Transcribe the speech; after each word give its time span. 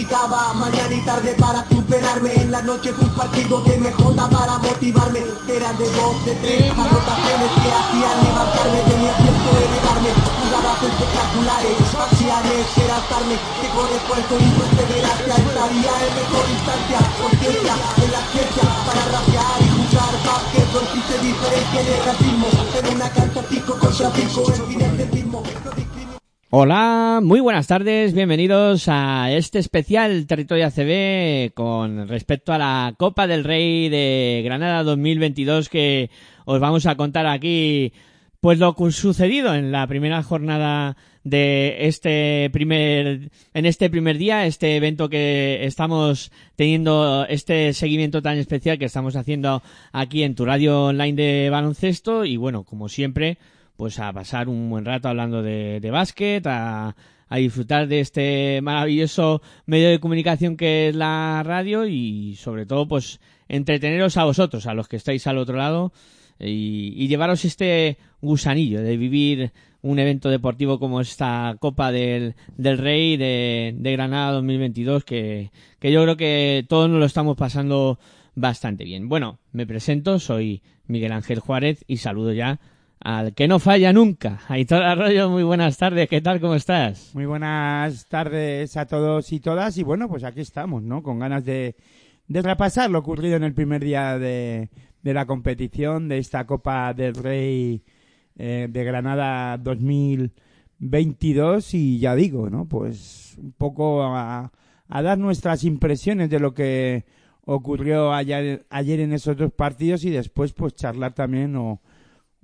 Practicaba 0.00 0.54
mañana 0.54 0.94
y 0.94 1.04
tarde 1.04 1.36
para 1.38 1.60
superarme. 1.68 2.32
En 2.32 2.50
las 2.50 2.64
noches 2.64 2.94
un 2.98 3.10
partido 3.10 3.60
de 3.60 3.76
MJ 3.76 4.16
para 4.16 4.56
motivarme. 4.56 5.20
Eran 5.46 5.76
de 5.76 5.84
dos, 5.92 6.24
de 6.24 6.34
tres 6.40 6.72
anotaciones 6.72 7.52
que 7.60 7.68
hacían 7.68 8.16
levantarme. 8.24 8.80
Tenía 8.88 9.12
tiempo 9.20 9.48
de 9.52 9.60
elevarme. 9.68 10.10
Jugadas 10.40 10.80
espectaculares, 10.88 11.76
faciales, 11.92 12.64
era 12.80 12.96
estarme 12.96 13.36
Que 13.60 13.68
con 13.76 13.88
esfuerzo 13.92 14.34
y 14.40 14.48
perseverancia 14.56 15.34
estaría 15.36 15.92
en 16.00 16.12
mejor 16.16 16.44
instancia. 16.48 16.98
Conciencia 17.20 17.74
en 18.00 18.10
la 18.16 18.22
ciencia 18.32 18.64
para 18.88 19.04
rapear 19.04 19.58
y 19.60 19.68
jugar 19.68 20.14
básquet 20.24 20.68
No 20.72 20.80
existe 20.80 21.14
diferencia 21.28 21.76
en 21.76 21.88
el 21.92 22.00
racismo. 22.08 22.48
En 22.72 22.84
una 22.96 23.08
cancha 23.12 23.42
pico 23.52 23.76
contra 23.76 24.08
pico, 24.16 24.48
el 24.48 24.62
fin 24.64 24.80
es 24.80 24.96
Hola, 26.52 27.20
muy 27.22 27.38
buenas 27.38 27.68
tardes, 27.68 28.12
bienvenidos 28.12 28.88
a 28.88 29.30
este 29.30 29.60
especial 29.60 30.26
Territorio 30.26 30.66
ACB 30.66 31.54
con 31.54 32.08
respecto 32.08 32.52
a 32.52 32.58
la 32.58 32.94
Copa 32.98 33.28
del 33.28 33.44
Rey 33.44 33.88
de 33.88 34.42
Granada 34.44 34.82
2022 34.82 35.68
que 35.68 36.10
os 36.46 36.58
vamos 36.58 36.86
a 36.86 36.96
contar 36.96 37.28
aquí 37.28 37.92
pues 38.40 38.58
lo 38.58 38.74
sucedido 38.90 39.54
en 39.54 39.70
la 39.70 39.86
primera 39.86 40.24
jornada 40.24 40.96
de 41.22 41.86
este 41.86 42.50
primer 42.52 43.30
en 43.54 43.66
este 43.66 43.88
primer 43.88 44.18
día, 44.18 44.44
este 44.44 44.74
evento 44.74 45.08
que 45.08 45.64
estamos 45.66 46.32
teniendo 46.56 47.26
este 47.28 47.72
seguimiento 47.74 48.22
tan 48.22 48.38
especial 48.38 48.76
que 48.76 48.86
estamos 48.86 49.14
haciendo 49.14 49.62
aquí 49.92 50.24
en 50.24 50.34
tu 50.34 50.44
radio 50.46 50.86
online 50.86 51.14
de 51.14 51.48
baloncesto. 51.48 52.24
Y 52.24 52.36
bueno, 52.36 52.64
como 52.64 52.88
siempre, 52.88 53.38
pues 53.80 53.98
a 53.98 54.12
pasar 54.12 54.50
un 54.50 54.68
buen 54.68 54.84
rato 54.84 55.08
hablando 55.08 55.42
de, 55.42 55.80
de 55.80 55.90
básquet, 55.90 56.46
a, 56.46 56.94
a 57.30 57.36
disfrutar 57.38 57.88
de 57.88 58.00
este 58.00 58.60
maravilloso 58.60 59.40
medio 59.64 59.88
de 59.88 59.98
comunicación 59.98 60.58
que 60.58 60.90
es 60.90 60.94
la 60.94 61.42
radio 61.46 61.86
y 61.86 62.36
sobre 62.36 62.66
todo 62.66 62.86
pues 62.86 63.20
entreteneros 63.48 64.18
a 64.18 64.24
vosotros, 64.24 64.66
a 64.66 64.74
los 64.74 64.86
que 64.86 64.96
estáis 64.96 65.26
al 65.26 65.38
otro 65.38 65.56
lado 65.56 65.94
y, 66.38 67.08
llevaros 67.08 67.46
este 67.46 67.96
gusanillo 68.20 68.82
de 68.82 68.98
vivir 68.98 69.52
un 69.80 69.98
evento 69.98 70.28
deportivo 70.28 70.78
como 70.78 71.00
esta 71.00 71.56
Copa 71.58 71.90
del, 71.90 72.34
del 72.58 72.76
Rey 72.76 73.16
de, 73.16 73.74
de 73.78 73.92
Granada 73.92 74.32
2022 74.32 75.06
que, 75.06 75.52
que 75.78 75.90
yo 75.90 76.02
creo 76.02 76.18
que 76.18 76.66
todos 76.68 76.90
nos 76.90 76.98
lo 76.98 77.06
estamos 77.06 77.34
pasando 77.38 77.98
bastante 78.34 78.84
bien. 78.84 79.08
Bueno, 79.08 79.38
me 79.52 79.66
presento, 79.66 80.18
soy 80.18 80.60
Miguel 80.86 81.12
Ángel 81.12 81.40
Juárez 81.40 81.82
y 81.86 81.96
saludo 81.96 82.34
ya 82.34 82.60
al 83.00 83.34
que 83.34 83.48
no 83.48 83.58
falla 83.58 83.92
nunca. 83.92 84.40
Aitor 84.48 84.82
Arroyo, 84.82 85.30
muy 85.30 85.42
buenas 85.42 85.78
tardes, 85.78 86.08
¿qué 86.08 86.20
tal? 86.20 86.40
¿Cómo 86.40 86.54
estás? 86.54 87.14
Muy 87.14 87.24
buenas 87.24 88.06
tardes 88.06 88.76
a 88.76 88.86
todos 88.86 89.32
y 89.32 89.40
todas 89.40 89.78
y 89.78 89.82
bueno, 89.82 90.08
pues 90.08 90.22
aquí 90.22 90.40
estamos, 90.40 90.82
¿no? 90.82 91.02
Con 91.02 91.18
ganas 91.18 91.44
de, 91.44 91.74
repasar 92.28 92.90
lo 92.90 92.98
ocurrido 92.98 93.36
en 93.36 93.44
el 93.44 93.54
primer 93.54 93.82
día 93.82 94.18
de, 94.18 94.68
de 95.02 95.14
la 95.14 95.24
competición 95.24 96.08
de 96.08 96.18
esta 96.18 96.46
Copa 96.46 96.92
del 96.92 97.14
Rey 97.14 97.82
eh, 98.36 98.68
de 98.70 98.84
Granada 98.84 99.56
2022 99.56 101.74
y 101.74 101.98
ya 101.98 102.14
digo, 102.14 102.50
¿no? 102.50 102.66
Pues 102.66 103.36
un 103.38 103.52
poco 103.52 104.02
a, 104.02 104.52
a 104.88 105.02
dar 105.02 105.18
nuestras 105.18 105.64
impresiones 105.64 106.28
de 106.28 106.38
lo 106.38 106.52
que 106.52 107.06
ocurrió 107.46 108.12
ayer, 108.12 108.66
ayer 108.68 109.00
en 109.00 109.14
esos 109.14 109.38
dos 109.38 109.54
partidos 109.54 110.04
y 110.04 110.10
después 110.10 110.52
pues 110.52 110.74
charlar 110.74 111.14
también 111.14 111.56
o, 111.56 111.80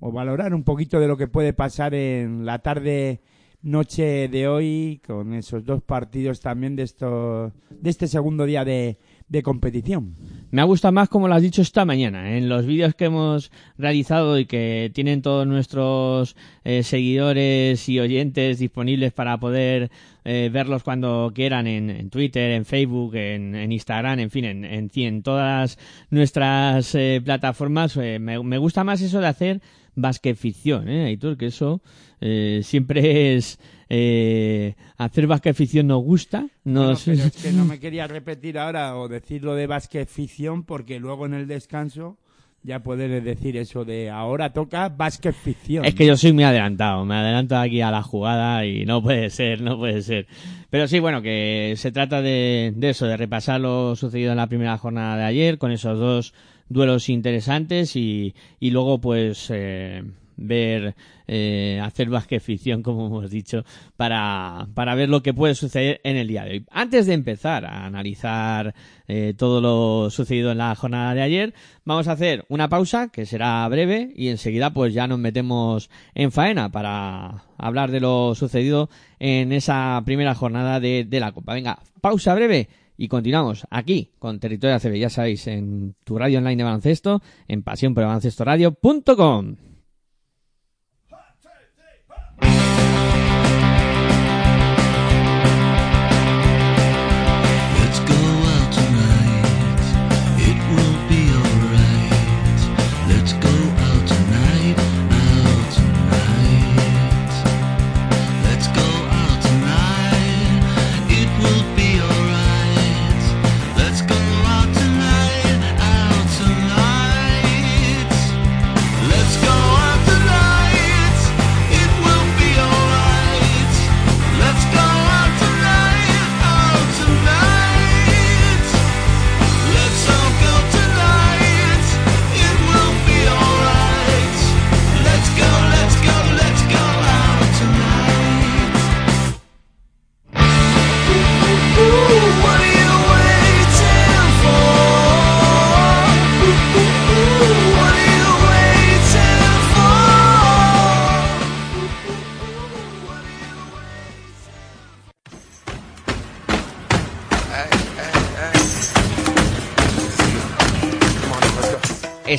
o 0.01 0.13
valorar 0.13 0.55
un 0.55 0.65
poquito 0.65 1.01
de 1.01 1.09
lo 1.09 1.17
que 1.17 1.29
puede 1.29 1.53
pasar 1.53 1.95
en 1.95 2.45
la 2.45 2.59
tarde 2.61 3.21
noche 3.63 4.29
de 4.29 4.47
hoy 4.47 5.01
con 5.05 5.33
esos 5.35 5.65
dos 5.65 5.83
partidos 5.83 6.41
también 6.41 6.77
de 6.77 6.85
esto 6.85 7.53
de 7.71 7.91
este 7.91 8.07
segundo 8.07 8.45
día 8.45 8.65
de, 8.65 8.99
de 9.29 9.43
competición. 9.43 10.15
Me 10.51 10.61
ha 10.61 10.65
gustado 10.65 10.93
más 10.93 11.09
como 11.09 11.27
lo 11.27 11.35
has 11.35 11.43
dicho 11.43 11.63
esta 11.63 11.85
mañana, 11.85 12.31
¿eh? 12.31 12.39
en 12.39 12.49
los 12.49 12.65
vídeos 12.65 12.95
que 12.95 13.07
hemos 13.07 13.51
realizado 13.77 14.39
y 14.39 14.47
que 14.47 14.91
tienen 14.95 15.23
todos 15.23 15.47
nuestros 15.47 16.37
eh, 16.65 16.83
seguidores 16.83 17.89
y 17.89 17.99
oyentes 17.99 18.59
disponibles 18.59 19.13
para 19.13 19.39
poder 19.39 19.91
eh, 20.29 20.51
verlos 20.53 20.83
cuando 20.83 21.31
quieran 21.33 21.69
en, 21.69 21.89
en 21.89 22.11
Twitter, 22.11 22.51
en 22.51 22.65
Facebook, 22.65 23.15
en, 23.15 23.71
Instagram, 23.71 24.19
en 24.19 24.31
fin, 24.31 24.45
en, 24.45 24.65
en, 24.65 24.91
en 24.93 25.23
todas 25.23 25.79
nuestras 26.11 26.93
eh, 26.97 27.23
plataformas. 27.25 27.97
Eh, 27.97 28.19
me, 28.19 28.59
gusta 28.59 28.83
más 28.83 29.01
eso 29.03 29.21
de 29.21 29.29
hacer 29.29 29.61
basket 29.97 30.35
ficción, 30.37 30.89
¿eh, 30.89 31.07
Aitor? 31.07 31.37
Que 31.37 31.47
eso 31.47 31.83
eh, 32.21 32.61
siempre 32.63 33.35
es 33.35 33.59
eh, 33.89 34.75
hacer 34.97 35.27
basket 35.27 35.55
ficción 35.55 35.89
nos 35.89 36.03
gusta. 36.03 36.47
Nos... 36.65 37.07
No, 37.07 37.15
pero 37.15 37.27
es 37.27 37.43
que 37.43 37.53
no 37.53 37.65
me 37.67 37.81
quería 37.81 38.07
repetir 38.07 38.59
ahora 38.59 38.97
o 38.97 39.09
decirlo 39.09 39.55
de 39.55 39.67
basket 39.67 40.07
ficción 40.07 40.63
porque 40.63 41.01
luego 41.01 41.27
en 41.27 41.35
el 41.35 41.49
descanso 41.49 42.19
ya 42.63 42.81
poder 42.81 43.23
decir 43.23 43.57
eso 43.57 43.85
de 43.85 44.11
ahora 44.11 44.53
toca 44.53 44.89
basket 44.89 45.33
ficción. 45.33 45.85
Es 45.85 45.95
que 45.95 46.05
yo 46.05 46.17
soy 46.17 46.33
muy 46.33 46.43
adelantado, 46.43 47.05
me 47.05 47.15
adelanto 47.15 47.57
aquí 47.57 47.81
a 47.81 47.93
la 47.93 48.03
jugada 48.03 48.67
y 48.67 48.85
no 48.85 49.01
puede 49.01 49.31
ser, 49.31 49.61
no 49.61 49.79
puede 49.79 50.03
ser. 50.03 50.27
Pero 50.69 50.89
sí, 50.89 50.99
bueno, 50.99 51.23
que 51.23 51.75
se 51.77 51.93
trata 51.93 52.23
de, 52.23 52.73
de 52.75 52.91
eso, 52.91 53.07
de 53.07 53.17
repasar 53.17 53.61
lo 53.61 53.95
sucedido 53.95 54.33
en 54.33 54.39
la 54.39 54.49
primera 54.49 54.77
jornada 54.79 55.17
de 55.17 55.25
ayer 55.25 55.59
con 55.59 55.71
esos 55.71 55.97
dos 55.99 56.35
duelos 56.69 57.09
interesantes 57.09 57.97
y, 57.97 58.35
y 58.61 58.71
luego 58.71 59.01
pues 59.01 59.51
eh, 59.51 60.03
ver 60.37 60.95
eh, 61.27 61.81
hacer 61.83 62.09
basket 62.09 62.41
ficción 62.41 62.83
como 62.83 63.07
hemos 63.07 63.31
dicho 63.31 63.65
para, 63.97 64.69
para 64.75 64.95
ver 64.95 65.09
lo 65.09 65.23
que 65.23 65.35
puede 65.35 65.55
suceder 65.55 66.01
en 66.05 66.17
el 66.17 66.29
día 66.29 66.45
de 66.45 66.51
hoy. 66.51 66.67
Antes 66.71 67.07
de 67.07 67.15
empezar 67.15 67.65
a 67.65 67.87
analizar 67.87 68.75
eh, 69.09 69.35
todo 69.37 69.61
lo 69.61 70.11
sucedido 70.11 70.53
en 70.53 70.59
la 70.59 70.75
jornada 70.75 71.15
de 71.15 71.23
ayer 71.23 71.55
vamos 71.85 72.09
a 72.09 72.13
hacer 72.13 72.45
una 72.49 72.69
pausa 72.69 73.09
que 73.09 73.27
será 73.27 73.67
breve 73.69 74.13
y 74.15 74.29
enseguida 74.29 74.73
pues 74.73 74.95
ya 74.95 75.07
nos 75.07 75.19
metemos 75.19 75.91
en 76.15 76.33
faena 76.33 76.71
para 76.71 77.45
hablar 77.59 77.91
de 77.91 78.01
lo 78.01 78.35
sucedido 78.35 78.91
en 79.19 79.53
esa 79.53 80.03
primera 80.05 80.35
jornada 80.35 80.81
de, 80.81 81.05
de 81.05 81.21
la 81.21 81.33
copa. 81.33 81.55
Venga 81.55 81.79
pausa 82.01 82.35
breve 82.35 82.69
y 82.97 83.09
continuamos 83.09 83.67
aquí 83.71 84.13
con 84.19 84.41
Territorio 84.41 84.77
ACB, 84.77 84.95
ya 84.99 85.11
sabéis, 85.11 85.47
en 85.47 85.95
tu 86.05 86.19
radio 86.19 86.39
online 86.39 86.57
de 86.57 86.65
baloncesto, 86.65 87.23
en 87.49 87.63
pasión 87.63 87.95
por. 87.95 89.59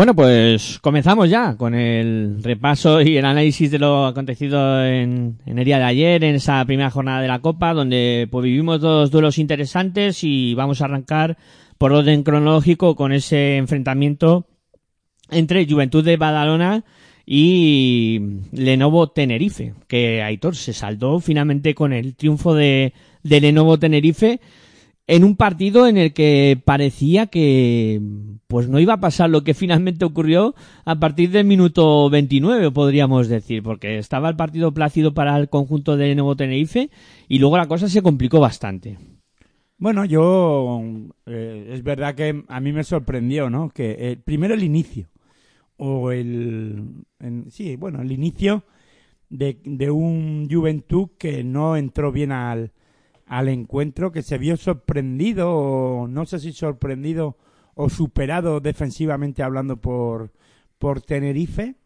Bueno, 0.00 0.14
pues 0.14 0.78
comenzamos 0.80 1.28
ya 1.28 1.58
con 1.58 1.74
el 1.74 2.42
repaso 2.42 3.02
y 3.02 3.18
el 3.18 3.24
análisis 3.26 3.70
de 3.70 3.78
lo 3.78 4.06
acontecido 4.06 4.82
en, 4.82 5.36
en 5.44 5.58
el 5.58 5.64
día 5.66 5.76
de 5.76 5.84
ayer, 5.84 6.24
en 6.24 6.36
esa 6.36 6.64
primera 6.64 6.90
jornada 6.90 7.20
de 7.20 7.28
la 7.28 7.40
Copa, 7.40 7.74
donde 7.74 8.26
pues 8.30 8.44
vivimos 8.44 8.80
dos 8.80 9.10
duelos 9.10 9.36
interesantes 9.36 10.24
y 10.24 10.54
vamos 10.54 10.80
a 10.80 10.86
arrancar 10.86 11.36
por 11.76 11.92
orden 11.92 12.22
cronológico 12.22 12.96
con 12.96 13.12
ese 13.12 13.58
enfrentamiento 13.58 14.46
entre 15.28 15.68
Juventud 15.68 16.02
de 16.02 16.16
Badalona 16.16 16.82
y 17.26 18.20
Lenovo 18.52 19.10
Tenerife, 19.10 19.74
que 19.86 20.22
Aitor 20.22 20.56
se 20.56 20.72
saldó 20.72 21.20
finalmente 21.20 21.74
con 21.74 21.92
el 21.92 22.16
triunfo 22.16 22.54
de, 22.54 22.94
de 23.22 23.40
Lenovo 23.42 23.78
Tenerife 23.78 24.40
en 25.10 25.24
un 25.24 25.34
partido 25.34 25.88
en 25.88 25.96
el 25.96 26.12
que 26.12 26.56
parecía 26.64 27.26
que 27.26 28.00
pues 28.46 28.68
no 28.68 28.78
iba 28.78 28.94
a 28.94 29.00
pasar 29.00 29.28
lo 29.28 29.42
que 29.42 29.54
finalmente 29.54 30.04
ocurrió 30.04 30.54
a 30.84 31.00
partir 31.00 31.30
del 31.30 31.46
minuto 31.46 32.08
29, 32.10 32.70
podríamos 32.70 33.26
decir, 33.28 33.62
porque 33.62 33.98
estaba 33.98 34.28
el 34.28 34.36
partido 34.36 34.72
plácido 34.72 35.12
para 35.12 35.36
el 35.36 35.48
conjunto 35.48 35.96
de 35.96 36.14
Nuevo 36.14 36.36
Tenerife 36.36 36.90
y 37.28 37.40
luego 37.40 37.56
la 37.56 37.66
cosa 37.66 37.88
se 37.88 38.02
complicó 38.02 38.38
bastante. 38.38 38.98
Bueno, 39.78 40.04
yo 40.04 40.80
eh, 41.26 41.70
es 41.72 41.82
verdad 41.82 42.14
que 42.14 42.44
a 42.46 42.60
mí 42.60 42.72
me 42.72 42.84
sorprendió, 42.84 43.50
¿no? 43.50 43.70
Que 43.70 43.96
eh, 43.98 44.16
primero 44.22 44.54
el 44.54 44.62
inicio 44.62 45.08
o 45.76 46.12
el 46.12 46.84
en- 47.18 47.50
sí, 47.50 47.74
bueno, 47.76 48.00
el 48.00 48.12
inicio 48.12 48.62
de, 49.28 49.58
de 49.64 49.90
un 49.90 50.48
Juventud 50.48 51.08
que 51.18 51.42
no 51.42 51.76
entró 51.76 52.12
bien 52.12 52.30
al, 52.30 52.72
al 53.30 53.48
encuentro, 53.48 54.10
que 54.10 54.22
se 54.22 54.38
vio 54.38 54.56
sorprendido, 54.56 55.52
o 55.54 56.08
no 56.08 56.26
sé 56.26 56.40
si 56.40 56.52
sorprendido 56.52 57.36
o 57.74 57.88
superado 57.88 58.58
defensivamente 58.58 59.44
hablando 59.44 59.80
por, 59.80 60.32
por 60.78 61.00
Tenerife, 61.00 61.76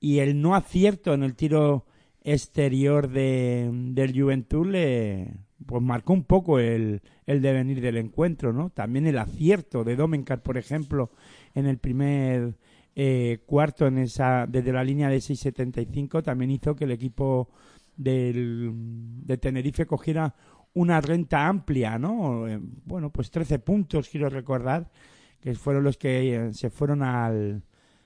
y 0.00 0.18
el 0.18 0.42
no 0.42 0.56
acierto 0.56 1.14
en 1.14 1.22
el 1.22 1.36
tiro 1.36 1.86
exterior 2.22 3.08
de, 3.08 3.70
del 3.72 4.20
Juventud 4.20 4.66
le 4.66 5.36
pues 5.64 5.80
marcó 5.80 6.12
un 6.12 6.24
poco 6.24 6.58
el, 6.58 7.02
el 7.24 7.40
devenir 7.40 7.80
del 7.80 7.96
encuentro, 7.96 8.52
¿no? 8.52 8.70
También 8.70 9.06
el 9.06 9.18
acierto 9.18 9.84
de 9.84 9.94
Domencar, 9.94 10.42
por 10.42 10.58
ejemplo, 10.58 11.12
en 11.54 11.66
el 11.66 11.78
primer 11.78 12.56
eh, 12.96 13.44
cuarto 13.46 13.86
en 13.86 13.98
esa 13.98 14.44
desde 14.48 14.72
la 14.72 14.82
línea 14.82 15.08
de 15.08 15.18
6.75 15.18 16.24
también 16.24 16.50
hizo 16.50 16.74
que 16.74 16.84
el 16.84 16.90
equipo 16.90 17.48
del, 17.96 18.72
de 19.24 19.38
Tenerife 19.38 19.86
cogiera 19.86 20.34
una 20.74 21.00
renta 21.00 21.46
amplia, 21.46 21.98
¿no? 21.98 22.46
Eh, 22.48 22.58
Bueno, 22.84 23.10
pues 23.10 23.30
13 23.30 23.58
puntos, 23.58 24.08
quiero 24.08 24.28
recordar, 24.28 24.90
que 25.40 25.54
fueron 25.54 25.84
los 25.84 25.96
que 25.96 26.34
eh, 26.36 26.52
se 26.52 26.70
fueron 26.70 27.02
al, 27.02 27.62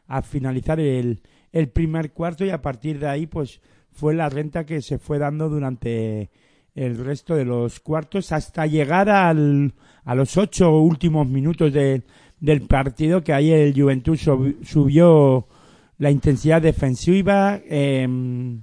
a 0.06 0.22
finalizar 0.22 0.80
el, 0.80 1.20
el 1.52 1.68
primer 1.68 2.12
cuarto 2.12 2.44
y 2.44 2.50
a 2.50 2.62
partir 2.62 2.98
de 2.98 3.08
ahí, 3.08 3.26
pues 3.26 3.60
fue 3.90 4.14
la 4.14 4.28
renta 4.28 4.64
que 4.64 4.80
se 4.82 4.98
fue 4.98 5.18
dando 5.18 5.48
durante 5.48 6.30
el 6.74 6.98
resto 7.04 7.36
de 7.36 7.44
los 7.44 7.78
cuartos 7.80 8.32
hasta 8.32 8.66
llegar 8.66 9.08
al, 9.08 9.74
a 10.04 10.14
los 10.14 10.36
ocho 10.36 10.78
últimos 10.80 11.28
minutos 11.28 11.72
de- 11.72 12.02
del 12.40 12.62
partido, 12.62 13.22
que 13.22 13.32
ahí 13.32 13.52
el 13.52 13.72
Juventud 13.80 14.16
sub- 14.16 14.56
subió 14.64 15.46
la 15.98 16.10
intensidad 16.10 16.60
defensiva, 16.60 17.60
em, 17.68 18.60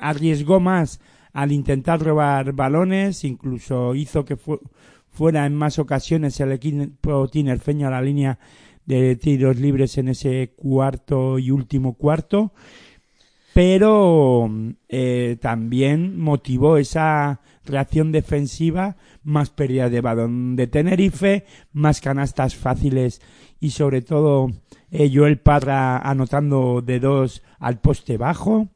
arriesgó 0.00 0.60
más 0.60 1.00
al 1.34 1.52
intentar 1.52 2.00
robar 2.02 2.52
balones, 2.54 3.24
incluso 3.24 3.94
hizo 3.94 4.24
que 4.24 4.36
fu- 4.36 4.60
fuera 5.10 5.44
en 5.44 5.54
más 5.54 5.78
ocasiones 5.78 6.40
el 6.40 6.52
equipo 6.52 7.28
tinerfeño 7.28 7.86
a 7.86 7.90
la 7.90 8.00
línea 8.00 8.38
de 8.86 9.16
tiros 9.16 9.56
libres 9.58 9.98
en 9.98 10.08
ese 10.08 10.52
cuarto 10.56 11.38
y 11.38 11.50
último 11.50 11.94
cuarto, 11.94 12.52
pero 13.52 14.50
eh, 14.88 15.36
también 15.40 16.18
motivó 16.18 16.76
esa 16.76 17.40
reacción 17.64 18.10
defensiva, 18.12 18.96
más 19.22 19.50
pérdidas 19.50 19.90
de 19.90 20.00
balón 20.00 20.56
de 20.56 20.66
Tenerife, 20.66 21.44
más 21.72 22.00
canastas 22.00 22.56
fáciles 22.56 23.22
y 23.60 23.70
sobre 23.70 24.02
todo 24.02 24.48
eh, 24.90 25.10
Joel 25.14 25.38
Parra 25.38 25.98
anotando 25.98 26.82
de 26.82 27.00
dos 27.00 27.42
al 27.58 27.80
poste 27.80 28.18
bajo. 28.18 28.68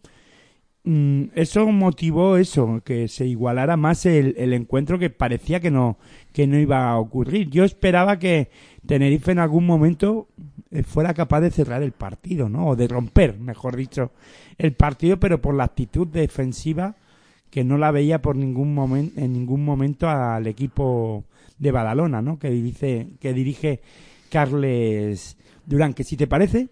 Mm, 0.91 1.33
eso 1.35 1.67
motivó 1.67 2.39
eso, 2.39 2.81
que 2.83 3.09
se 3.09 3.27
igualara 3.27 3.77
más 3.77 4.07
el, 4.07 4.55
encuentro 4.55 4.99
que 4.99 5.11
parecía 5.11 5.61
que 5.61 5.71
no, 5.71 5.99
que 6.33 6.47
no 6.47 6.59
iba 6.59 6.89
a 6.89 6.97
ocurrir. 6.99 7.51
Yo 7.51 7.65
esperaba 7.65 8.19
que 8.19 8.49
Tenerife 8.87 9.33
en 9.33 9.39
algún 9.39 9.67
momento 9.67 10.29
eh, 10.71 10.83
fuera 10.83 11.13
capaz 11.13 11.43
de 11.43 11.51
cerrar 11.51 11.83
el 11.83 11.93
partido, 11.93 12.49
¿no? 12.49 12.69
O 12.69 12.75
de 12.75 12.89
romper, 12.89 13.39
mejor 13.39 13.77
dicho, 13.77 14.13
el 14.57 14.73
partido, 14.73 15.21
pero 15.21 15.43
por 15.43 15.55
la 15.55 15.65
actitud 15.65 16.07
defensiva 16.09 16.97
que 17.51 17.65
no 17.65 17.77
la 17.77 17.91
veía 17.91 18.23
por 18.23 18.37
ningún 18.37 18.75
momento, 18.75 19.21
en 19.21 19.35
ningún 19.35 19.67
momento 19.67 20.09
al 20.09 20.47
equipo 20.47 21.25
de 21.59 21.71
Badalona, 21.71 22.23
¿no? 22.23 22.39
Que 22.39 22.49
dirige, 22.49 23.09
que 23.21 23.35
dirige 23.35 23.83
Carles 24.31 25.37
Durán. 25.67 25.93
Que 25.93 26.05
si 26.05 26.17
te 26.17 26.27
parece, 26.27 26.69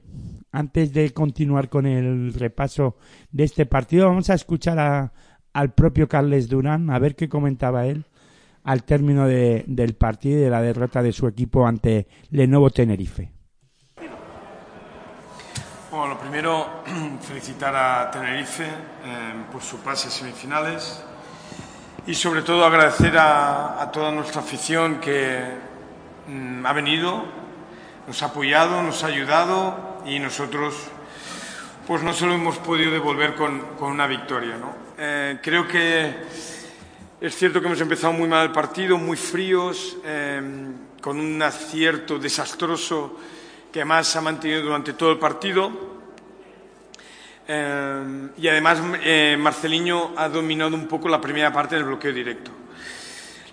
antes 0.57 0.91
de 0.95 1.13
continuar 1.13 1.69
con 1.69 1.85
el 1.85 2.33
repaso 2.33 2.97
de 3.31 3.45
este 3.45 3.67
partido, 3.67 4.07
vamos 4.09 4.31
a 4.31 4.35
escuchar 4.35 4.79
a- 4.79 5.13
al 5.53 5.75
propio 5.75 6.09
Carles 6.09 6.49
Durán 6.49 6.89
a 6.91 6.99
ver 6.99 7.15
qué 7.15 7.29
comentaba 7.29 7.85
él 7.87 8.07
al 8.65 8.83
término 8.85 9.27
de- 9.27 9.65
del 9.67 9.95
partido 9.97 10.39
y 10.39 10.43
de 10.45 10.49
la 10.51 10.63
derrota 10.63 11.03
de 11.03 11.13
su 11.13 11.29
equipo 11.29 11.67
ante 11.67 12.07
Lenovo 12.31 12.71
Tenerife. 12.71 13.31
Bueno, 15.91 16.09
lo 16.15 16.19
primero, 16.19 16.67
felicitar 17.21 17.77
a 17.77 18.11
Tenerife 18.11 18.65
eh, 18.65 19.35
por 19.53 19.61
su 19.61 19.77
pase 19.81 20.09
a 20.09 20.11
semifinales 20.11 21.05
y 22.07 22.15
sobre 22.15 22.41
todo 22.41 22.65
agradecer 22.65 23.15
a, 23.19 23.91
toda 23.93 24.11
nuestra 24.11 24.41
afición 24.41 25.01
que 25.01 25.39
mm, 26.29 26.65
ha 26.65 26.73
venido, 26.73 27.25
nos 28.07 28.23
ha 28.23 28.27
apoyado, 28.27 28.83
nos 28.83 29.05
ha 29.05 29.09
ayudado 29.09 29.86
y 30.07 30.19
nosotros 30.19 30.75
pues 31.87 32.03
no 32.03 32.13
se 32.13 32.27
lo 32.27 32.35
hemos 32.35 32.59
podido 32.59 32.91
devolver 32.91 33.35
con, 33.35 33.61
con 33.79 33.93
una 33.93 34.07
victoria. 34.07 34.57
¿no? 34.57 34.75
Eh, 34.99 35.39
creo 35.43 35.69
que 35.69 36.15
es 37.21 37.35
cierto 37.35 37.61
que 37.61 37.67
hemos 37.67 37.81
empezado 37.81 38.13
muy 38.13 38.29
mal 38.29 38.47
el 38.47 38.53
partido, 38.53 38.99
muy 38.99 39.17
fríos, 39.17 39.97
eh, 40.05 40.41
con 41.01 41.19
un 41.19 41.41
acierto 41.41 42.19
desastroso 42.19 43.19
que 43.73 43.81
además 43.81 44.15
ha 44.17 44.21
mantenido 44.21 44.63
durante 44.63 44.93
todo 44.95 45.13
el 45.13 45.19
partido. 45.19 45.71
Eh, 47.49 48.29
y 48.39 48.49
además 48.49 48.83
eh, 49.03 49.37
Marceliño 49.39 50.15
ha 50.17 50.29
dominado 50.29 50.75
un 50.75 50.89
poco 50.89 51.09
la 51.09 51.21
primera 51.21 51.53
parte 51.53 51.77
del 51.77 51.85
bloqueo 51.85 52.13
directo. 52.13 52.51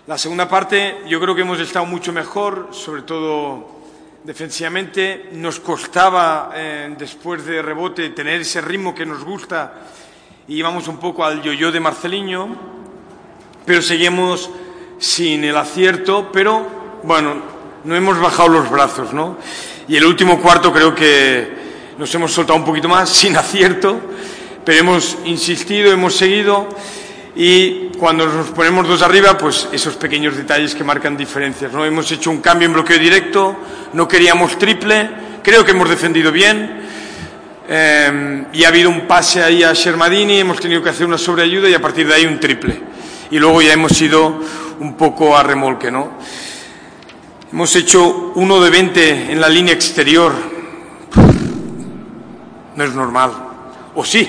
La 0.06 0.18
segunda 0.18 0.48
parte 0.48 0.98
yo 1.06 1.20
creo 1.20 1.34
que 1.34 1.42
hemos 1.42 1.60
estado 1.60 1.86
mucho 1.86 2.12
mejor, 2.12 2.68
sobre 2.72 3.02
todo 3.02 3.73
defensivamente 4.24 5.28
nos 5.32 5.60
costaba 5.60 6.50
eh, 6.54 6.94
después 6.98 7.44
de 7.44 7.60
rebote 7.60 8.08
tener 8.10 8.40
ese 8.40 8.62
ritmo 8.62 8.94
que 8.94 9.04
nos 9.04 9.22
gusta 9.22 9.74
y 10.48 10.56
íbamos 10.56 10.88
un 10.88 10.96
poco 10.96 11.24
al 11.24 11.42
yo-yo 11.42 11.70
de 11.70 11.78
Marceliño, 11.78 12.48
pero 13.66 13.82
seguimos 13.82 14.50
sin 14.98 15.44
el 15.44 15.56
acierto, 15.56 16.30
pero 16.32 16.66
bueno, 17.02 17.34
no 17.84 17.94
hemos 17.94 18.18
bajado 18.18 18.48
los 18.48 18.70
brazos, 18.70 19.12
¿no? 19.12 19.36
Y 19.88 19.96
el 19.96 20.06
último 20.06 20.40
cuarto 20.40 20.72
creo 20.72 20.94
que 20.94 21.46
nos 21.98 22.14
hemos 22.14 22.32
soltado 22.32 22.58
un 22.58 22.64
poquito 22.64 22.88
más, 22.88 23.10
sin 23.10 23.36
acierto, 23.36 24.00
pero 24.64 24.80
hemos 24.80 25.18
insistido, 25.26 25.92
hemos 25.92 26.16
seguido 26.16 26.66
y 27.36 27.88
cuando 27.98 28.26
nos 28.26 28.48
ponemos 28.50 28.86
dos 28.86 29.02
arriba, 29.02 29.36
pues 29.36 29.68
esos 29.72 29.96
pequeños 29.96 30.36
detalles 30.36 30.74
que 30.74 30.84
marcan 30.84 31.16
diferencias, 31.16 31.72
¿no? 31.72 31.84
Hemos 31.84 32.10
hecho 32.12 32.30
un 32.30 32.40
cambio 32.40 32.66
en 32.66 32.74
bloqueo 32.74 32.98
directo, 32.98 33.56
no 33.92 34.06
queríamos 34.06 34.56
triple, 34.56 35.10
creo 35.42 35.64
que 35.64 35.72
hemos 35.72 35.88
defendido 35.88 36.30
bien, 36.30 36.82
eh, 37.68 38.44
y 38.52 38.64
ha 38.64 38.68
habido 38.68 38.90
un 38.90 39.06
pase 39.08 39.42
ahí 39.42 39.64
a 39.64 39.72
Shermadini, 39.72 40.40
hemos 40.40 40.60
tenido 40.60 40.82
que 40.82 40.90
hacer 40.90 41.06
una 41.06 41.18
sobreayuda 41.18 41.68
y 41.68 41.74
a 41.74 41.80
partir 41.80 42.06
de 42.06 42.14
ahí 42.14 42.26
un 42.26 42.38
triple. 42.38 42.80
Y 43.30 43.38
luego 43.38 43.62
ya 43.62 43.72
hemos 43.72 44.00
ido 44.00 44.40
un 44.80 44.94
poco 44.96 45.36
a 45.36 45.42
remolque, 45.42 45.90
¿no? 45.90 46.12
Hemos 47.50 47.74
hecho 47.74 48.32
uno 48.34 48.60
de 48.60 48.70
20 48.70 49.32
en 49.32 49.40
la 49.40 49.48
línea 49.48 49.74
exterior. 49.74 50.32
No 52.76 52.84
es 52.84 52.92
normal. 52.92 53.32
O 53.94 54.04
sí, 54.04 54.28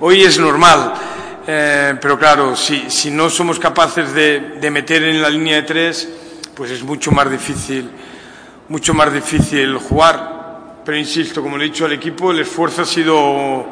hoy 0.00 0.22
es 0.22 0.38
normal. 0.38 0.92
Eh, 1.46 1.94
pero 2.00 2.18
claro, 2.18 2.56
si, 2.56 2.90
si, 2.90 3.10
no 3.10 3.28
somos 3.28 3.58
capaces 3.58 4.12
de, 4.14 4.56
de 4.60 4.70
meter 4.70 5.02
en 5.02 5.20
la 5.20 5.28
línea 5.28 5.56
de 5.56 5.62
tres, 5.62 6.08
pues 6.54 6.70
es 6.70 6.82
mucho 6.82 7.12
más 7.12 7.30
difícil, 7.30 7.90
mucho 8.68 8.94
más 8.94 9.12
difícil 9.12 9.76
jugar. 9.76 10.82
Pero 10.84 10.96
insisto, 10.98 11.42
como 11.42 11.56
le 11.56 11.64
he 11.64 11.68
dicho 11.68 11.84
al 11.84 11.92
equipo, 11.92 12.30
el 12.30 12.40
esfuerzo 12.40 12.82
ha 12.82 12.86
sido 12.86 13.66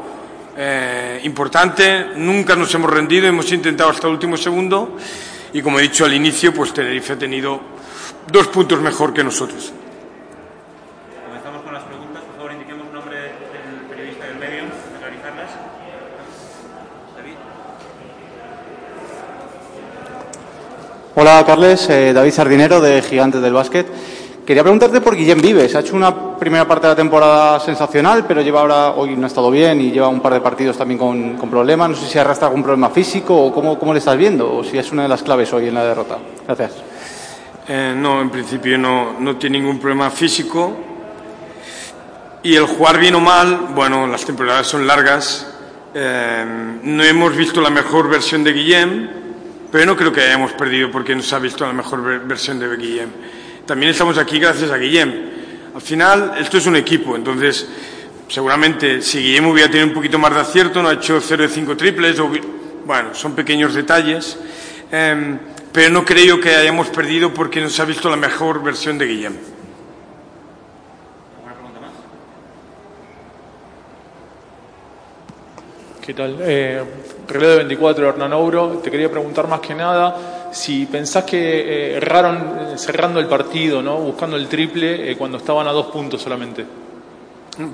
eh, 0.57 1.21
importante, 1.25 2.09
nunca 2.17 2.55
nos 2.55 2.75
hemos 2.75 2.91
rendido, 2.91 3.27
hemos 3.27 3.51
intentado 3.53 3.91
hasta 3.91 4.07
el 4.07 4.15
último 4.15 4.37
segundo 4.37 4.99
y 5.53 5.63
como 5.63 5.79
he 5.79 5.83
dicho 5.83 6.05
al 6.05 6.13
inicio, 6.13 6.53
pues 6.53 6.75
Tenerife 6.75 7.15
ha 7.15 7.19
tenido 7.19 7.59
dos 8.31 8.49
puntos 8.49 8.81
mejor 8.81 9.15
que 9.15 9.25
nosotros. 9.25 9.73
Comenzamos 11.27 11.63
con 11.63 11.73
las 11.73 11.83
preguntas. 11.85 12.23
Por 12.23 12.37
favor, 12.37 12.53
indiquemos 12.53 12.87
el 12.87 12.93
nombre 12.93 13.17
del 13.17 13.33
periodista 13.89 14.27
del 14.27 14.37
medio 14.37 14.65
para 14.65 15.07
realizarlas. 15.09 15.51
David. 17.17 17.37
Hola 21.15 21.45
Carles, 21.47 21.91
eh, 21.91 22.15
David 22.15 22.31
Sardinero 22.31 22.81
de 22.81 23.03
Gigantes 23.03 23.43
del 23.43 23.53
Básquet. 23.53 23.87
Quería 24.47 24.63
preguntarte 24.63 25.03
por 25.03 25.15
Guillem 25.15 25.43
Vives. 25.43 25.75
Ha 25.77 25.81
hecho 25.81 25.95
una 25.95 26.39
primera 26.39 26.67
parte 26.67 26.87
de 26.87 26.95
la 26.95 26.97
temporada 26.97 27.61
sensacional, 27.61 28.25
pero 28.27 28.41
lleva 28.41 28.63
ahora, 28.63 28.93
hoy 28.93 29.15
no 29.15 29.25
ha 29.25 29.27
estado 29.27 29.51
bien 29.51 29.79
y 29.79 29.91
lleva 29.91 30.09
un 30.09 30.23
par 30.23 30.33
de 30.33 30.41
partidos 30.41 30.79
también 30.79 30.97
con, 30.97 31.37
con 31.37 31.51
problemas. 31.51 31.91
No 31.91 31.97
sé 31.97 32.07
si 32.07 32.19
arrastra 32.19 32.47
algún 32.49 32.63
problema 32.63 32.89
físico 32.89 33.37
o 33.37 33.53
cómo, 33.53 33.79
cómo 33.79 33.93
le 33.93 33.99
estás 33.99 34.17
viendo, 34.17 34.57
o 34.57 34.65
si 34.65 34.79
es 34.79 34.91
una 34.91 35.03
de 35.03 35.11
las 35.11 35.23
claves 35.23 35.53
hoy 35.53 35.69
en 35.69 35.75
la 35.75 35.85
derrota. 35.85 36.17
Gracias. 36.47 36.73
Eh, 37.69 37.95
no, 37.95 38.23
en 38.23 38.31
principio 38.31 38.79
no, 38.79 39.21
no 39.21 39.37
tiene 39.37 39.59
ningún 39.59 39.79
problema 39.79 40.09
físico. 40.09 40.73
Y 42.43 42.57
el 42.57 42.65
jugar 42.65 42.99
bien 42.99 43.17
o 43.17 43.21
mal, 43.21 43.67
bueno, 43.75 44.07
las 44.07 44.25
temporadas 44.25 44.67
son 44.67 44.87
largas. 44.87 45.47
Eh, 45.93 46.45
no 46.83 47.05
hemos 47.05 47.37
visto 47.37 47.61
la 47.61 47.69
mejor 47.69 48.09
versión 48.09 48.43
de 48.43 48.53
Guillem, 48.55 49.22
pero 49.73 49.87
no 49.87 49.97
creo 49.97 50.13
que 50.13 50.21
hayamos 50.21 50.53
perdido 50.53 50.91
porque 50.93 51.15
no 51.17 51.23
se 51.23 51.35
ha 51.35 51.39
visto 51.41 51.67
la 51.67 51.73
mejor 51.73 52.05
ver- 52.05 52.21
versión 52.21 52.59
de 52.61 52.77
Guillem. 52.77 53.09
También 53.67 53.91
estamos 53.91 54.19
aquí 54.19 54.39
gracias 54.39 54.71
a 54.71 54.77
Guillem. 54.77 55.31
Al 55.75 55.81
final, 55.81 56.35
esto 56.39 56.59
es 56.59 56.67
un 56.67 56.77
equipo, 56.77 57.17
entonces 57.17 57.67
seguramente 58.29 59.01
si 59.03 59.19
Guillem 59.21 59.47
hubiera 59.47 59.69
tenido 59.71 59.89
un 59.89 59.95
poquito 59.95 60.19
más 60.19 60.35
de 60.35 60.41
acierto, 60.41 60.83
no 60.83 60.89
ha 60.91 60.93
hecho 60.95 61.21
0 61.21 61.43
de 61.43 61.49
5 61.49 61.77
triples, 61.77 62.19
o 62.21 62.31
bueno, 62.85 63.15
son 63.15 63.35
pequeños 63.35 63.73
detalles, 63.75 64.39
eh, 64.93 65.39
pero 65.73 65.91
no 65.91 66.05
creo 66.05 66.39
que 66.41 66.55
hayamos 66.55 66.89
perdido 66.89 67.33
porque 67.33 67.61
no 67.63 67.71
se 67.71 67.81
ha 67.81 67.87
visto 67.87 68.11
la 68.11 68.17
mejor 68.17 68.63
versión 68.63 68.99
de 68.99 69.07
Guillem. 69.07 69.33
¿Alguna 71.37 71.55
pregunta 71.55 71.81
más? 71.81 71.91
¿Qué 76.05 76.13
tal? 76.15 76.37
Eh, 76.41 76.83
Relé 77.33 77.47
de 77.47 77.57
24 77.57 78.09
Hernán 78.11 78.35
Ouro. 78.35 78.81
Te 78.85 78.91
quería 78.91 79.11
preguntar 79.11 79.49
más 79.49 79.61
que 79.61 79.75
nada 79.75 80.51
si 80.53 80.85
pensás 80.85 81.25
que 81.25 81.39
eh, 81.39 81.97
erraron 81.97 82.37
eh, 82.37 82.75
cerrando 82.77 83.19
el 83.21 83.27
partido, 83.27 83.83
¿no? 83.83 83.97
buscando 83.97 84.37
el 84.37 84.49
triple 84.49 85.11
eh, 85.11 85.17
cuando 85.17 85.39
estaban 85.39 85.67
a 85.67 85.73
dos 85.73 85.87
puntos 85.87 86.21
solamente. 86.21 86.67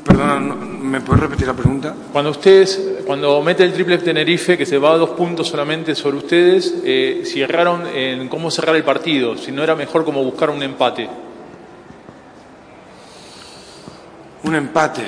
Perdona, 0.04 0.38
¿me 0.38 1.00
puedes 1.00 1.22
repetir 1.22 1.48
la 1.48 1.54
pregunta? 1.54 1.92
Cuando 2.12 2.30
ustedes, 2.30 3.00
cuando 3.04 3.42
mete 3.42 3.64
el 3.64 3.72
triple 3.72 3.98
Tenerife, 3.98 4.56
que 4.56 4.66
se 4.66 4.78
va 4.78 4.92
a 4.92 4.96
dos 4.96 5.10
puntos 5.10 5.48
solamente 5.48 5.96
sobre 5.96 6.18
ustedes, 6.18 6.76
eh, 6.84 7.22
si 7.24 7.40
erraron 7.40 7.84
en 7.86 8.28
cómo 8.28 8.52
cerrar 8.52 8.76
el 8.76 8.84
partido, 8.84 9.36
si 9.36 9.50
no 9.50 9.64
era 9.64 9.74
mejor 9.74 10.04
como 10.04 10.22
buscar 10.22 10.50
un 10.50 10.62
empate. 10.62 11.08
Un 14.44 14.54
empate. 14.54 15.02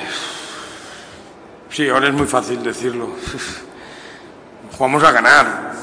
Sí, 1.69 1.87
ahora 1.87 2.09
es 2.09 2.13
muy 2.13 2.27
fácil 2.27 2.61
decirlo. 2.61 3.11
Jugamos 4.81 5.03
a 5.03 5.11
ganar. 5.11 5.73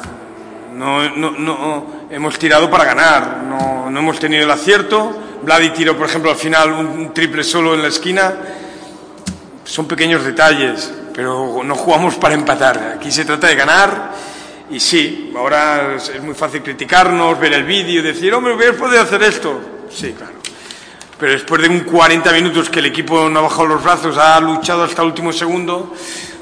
No, 0.75 1.09
no, 1.11 1.31
no, 1.31 1.87
hemos 2.11 2.37
tirado 2.37 2.69
para 2.69 2.83
ganar. 2.83 3.45
No, 3.45 3.89
no 3.89 4.01
hemos 4.01 4.19
tenido 4.19 4.43
el 4.43 4.51
acierto. 4.51 5.17
Vladi 5.41 5.71
tiró, 5.71 5.97
por 5.97 6.09
ejemplo, 6.09 6.33
al 6.33 6.37
final 6.37 6.73
un 6.73 7.15
triple 7.15 7.45
solo 7.45 7.75
en 7.75 7.83
la 7.83 7.87
esquina. 7.87 8.35
Son 9.63 9.87
pequeños 9.87 10.25
detalles, 10.25 10.93
pero 11.15 11.63
no 11.63 11.77
jugamos 11.77 12.17
para 12.17 12.35
empatar. 12.35 12.97
Aquí 12.97 13.13
se 13.13 13.25
trata 13.25 13.47
de 13.47 13.55
ganar. 13.55 14.15
Y 14.69 14.81
sí, 14.81 15.33
ahora 15.39 15.95
es 15.95 16.21
muy 16.21 16.35
fácil 16.35 16.65
criticarnos, 16.65 17.39
ver 17.39 17.53
el 17.53 17.63
vídeo 17.63 18.01
y 18.01 18.03
decir, 18.03 18.35
hombre, 18.35 18.53
hubieras 18.55 18.75
podido 18.75 19.01
hacer 19.01 19.23
esto. 19.23 19.61
Sí, 19.89 20.13
claro. 20.13 20.33
Pero 21.21 21.33
después 21.33 21.63
de 21.63 21.69
un 21.69 21.81
40 21.81 22.33
minutos 22.33 22.69
que 22.69 22.81
el 22.81 22.87
equipo 22.87 23.29
no 23.29 23.39
ha 23.39 23.43
bajado 23.43 23.67
los 23.67 23.85
brazos, 23.85 24.19
ha 24.19 24.41
luchado 24.41 24.83
hasta 24.83 25.03
el 25.03 25.09
último 25.09 25.33
segundo, 25.33 25.95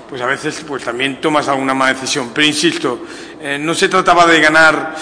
pues 0.08 0.20
a 0.22 0.26
veces 0.26 0.64
pues 0.66 0.84
también 0.84 1.20
tomas 1.20 1.48
alguna 1.48 1.74
mala 1.74 1.94
decisión. 1.94 2.30
Pero 2.34 2.46
insisto, 2.46 3.04
eh, 3.40 3.58
no 3.60 3.74
se 3.74 3.88
trataba 3.88 4.26
de 4.26 4.40
ganar 4.40 4.94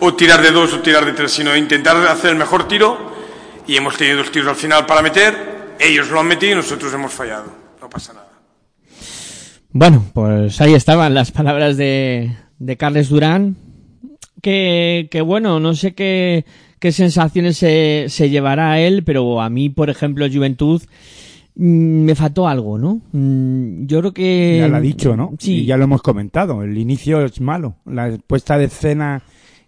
o 0.00 0.14
tirar 0.14 0.42
de 0.42 0.50
dos 0.50 0.72
o 0.74 0.80
tirar 0.80 1.04
de 1.04 1.12
tres, 1.12 1.32
sino 1.32 1.52
de 1.52 1.58
intentar 1.58 1.96
hacer 2.06 2.30
el 2.30 2.36
mejor 2.36 2.66
tiro. 2.68 3.14
Y 3.66 3.76
hemos 3.76 3.96
tenido 3.96 4.18
dos 4.18 4.30
tiros 4.30 4.48
al 4.48 4.56
final 4.56 4.86
para 4.86 5.02
meter, 5.02 5.74
ellos 5.78 6.08
lo 6.10 6.20
han 6.20 6.26
metido 6.26 6.52
y 6.52 6.56
nosotros 6.56 6.92
hemos 6.94 7.12
fallado. 7.12 7.52
No 7.80 7.90
pasa 7.90 8.12
nada. 8.12 8.26
Bueno, 9.70 10.04
pues 10.14 10.60
ahí 10.60 10.74
estaban 10.74 11.12
las 11.14 11.32
palabras 11.32 11.76
de, 11.76 12.36
de 12.58 12.76
Carles 12.76 13.08
Durán. 13.08 13.56
Que, 14.42 15.08
que 15.10 15.22
bueno, 15.22 15.58
no 15.58 15.74
sé 15.74 15.94
qué, 15.94 16.44
qué 16.78 16.92
sensaciones 16.92 17.56
se, 17.56 18.06
se 18.08 18.30
llevará 18.30 18.72
a 18.72 18.80
él, 18.80 19.02
pero 19.02 19.40
a 19.40 19.50
mí, 19.50 19.70
por 19.70 19.90
ejemplo, 19.90 20.26
Juventud, 20.32 20.82
me 21.56 22.14
faltó 22.14 22.46
algo, 22.46 22.78
¿no? 22.78 23.00
Mm, 23.12 23.86
Yo 23.86 24.00
creo 24.00 24.12
que... 24.12 24.58
Ya 24.60 24.68
lo 24.68 24.76
ha 24.76 24.80
dicho, 24.80 25.16
¿no? 25.16 25.34
Sí. 25.38 25.60
Y 25.60 25.64
ya 25.66 25.76
lo 25.76 25.84
hemos 25.84 26.02
comentado. 26.02 26.62
El 26.62 26.76
inicio 26.78 27.24
es 27.24 27.40
malo. 27.40 27.76
La 27.86 28.16
puesta 28.26 28.58
de 28.58 28.66
escena 28.66 29.22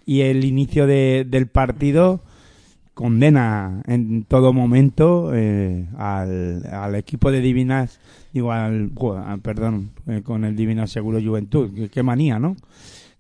y 0.04 0.21
el 0.21 0.45
inicio 0.45 0.87
de- 0.87 1.26
del 1.28 1.47
partido 1.47 2.21
condena 2.95 3.83
en 3.87 4.25
todo 4.25 4.52
momento 4.52 5.30
eh, 5.35 5.87
al, 5.97 6.66
al 6.66 6.95
equipo 6.97 7.30
de 7.30 7.40
Divinas, 7.40 8.00
digo, 8.33 8.50
al, 8.52 8.90
perdón, 9.42 9.90
eh, 10.09 10.23
con 10.25 10.45
el 10.45 10.57
Divina 10.57 10.87
Seguro 10.87 11.21
Juventud. 11.23 11.71
Qué, 11.75 11.88
qué 11.88 12.02
manía, 12.02 12.38
¿no? 12.38 12.57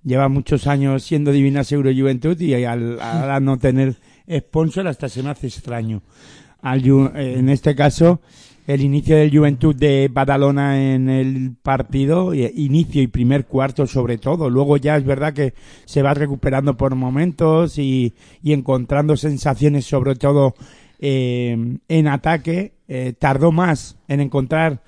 Lleva 0.02 0.28
muchos 0.28 0.66
años 0.66 1.04
siendo 1.04 1.30
Divina 1.32 1.64
Seguro 1.64 1.90
Juventud 1.96 2.38
y 2.40 2.54
al, 2.64 3.00
al 3.00 3.44
no 3.44 3.56
tener 3.58 3.96
sponsor 4.28 4.88
hasta 4.88 5.08
se 5.08 5.22
me 5.22 5.30
hace 5.30 5.46
extraño. 5.46 6.02
Al 6.60 6.84
eh, 6.84 7.34
en 7.38 7.48
este 7.48 7.74
caso, 7.76 8.20
el 8.68 8.82
inicio 8.82 9.16
del 9.16 9.34
Juventud 9.34 9.74
de 9.74 10.10
Badalona 10.12 10.92
en 10.94 11.08
el 11.08 11.54
partido, 11.62 12.34
y- 12.34 12.44
inicio 12.54 13.00
y 13.02 13.06
primer 13.06 13.46
cuarto 13.46 13.86
sobre 13.86 14.18
todo. 14.18 14.50
Luego 14.50 14.76
ya 14.76 14.98
es 14.98 15.04
verdad 15.04 15.32
que 15.32 15.54
se 15.86 16.02
va 16.02 16.12
recuperando 16.12 16.76
por 16.76 16.94
momentos 16.94 17.78
y, 17.78 18.12
y 18.42 18.52
encontrando 18.52 19.16
sensaciones 19.16 19.86
sobre 19.86 20.16
todo 20.16 20.54
eh, 21.00 21.56
en 21.88 22.08
ataque. 22.08 22.72
Eh, 22.88 23.14
tardó 23.18 23.52
más 23.52 23.96
en 24.06 24.20
encontrar 24.20 24.82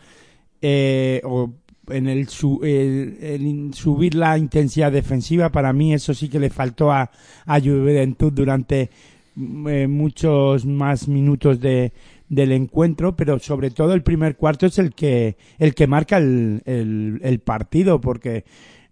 eh, 0.61 1.23
o 1.25 1.51
en 1.89 2.07
el, 2.07 2.29
su- 2.29 2.61
el- 2.63 3.71
subir 3.73 4.15
la 4.15 4.37
intensidad 4.37 4.93
defensiva. 4.93 5.49
Para 5.49 5.73
mí 5.73 5.95
eso 5.95 6.13
sí 6.13 6.29
que 6.29 6.39
le 6.39 6.51
faltó 6.51 6.93
a, 6.93 7.11
a 7.47 7.61
Juventud 7.61 8.31
durante 8.31 8.91
mm, 9.37 9.69
eh, 9.69 9.89
muchos 9.89 10.67
más 10.67 11.09
minutos 11.09 11.61
de, 11.61 11.93
del 12.31 12.53
encuentro, 12.53 13.15
pero 13.17 13.39
sobre 13.39 13.71
todo 13.71 13.93
el 13.93 14.03
primer 14.03 14.37
cuarto 14.37 14.65
es 14.65 14.79
el 14.79 14.95
que 14.95 15.37
el 15.59 15.75
que 15.75 15.87
marca 15.87 16.17
el, 16.17 16.63
el, 16.65 17.41
partido, 17.41 18.01
porque 18.01 18.45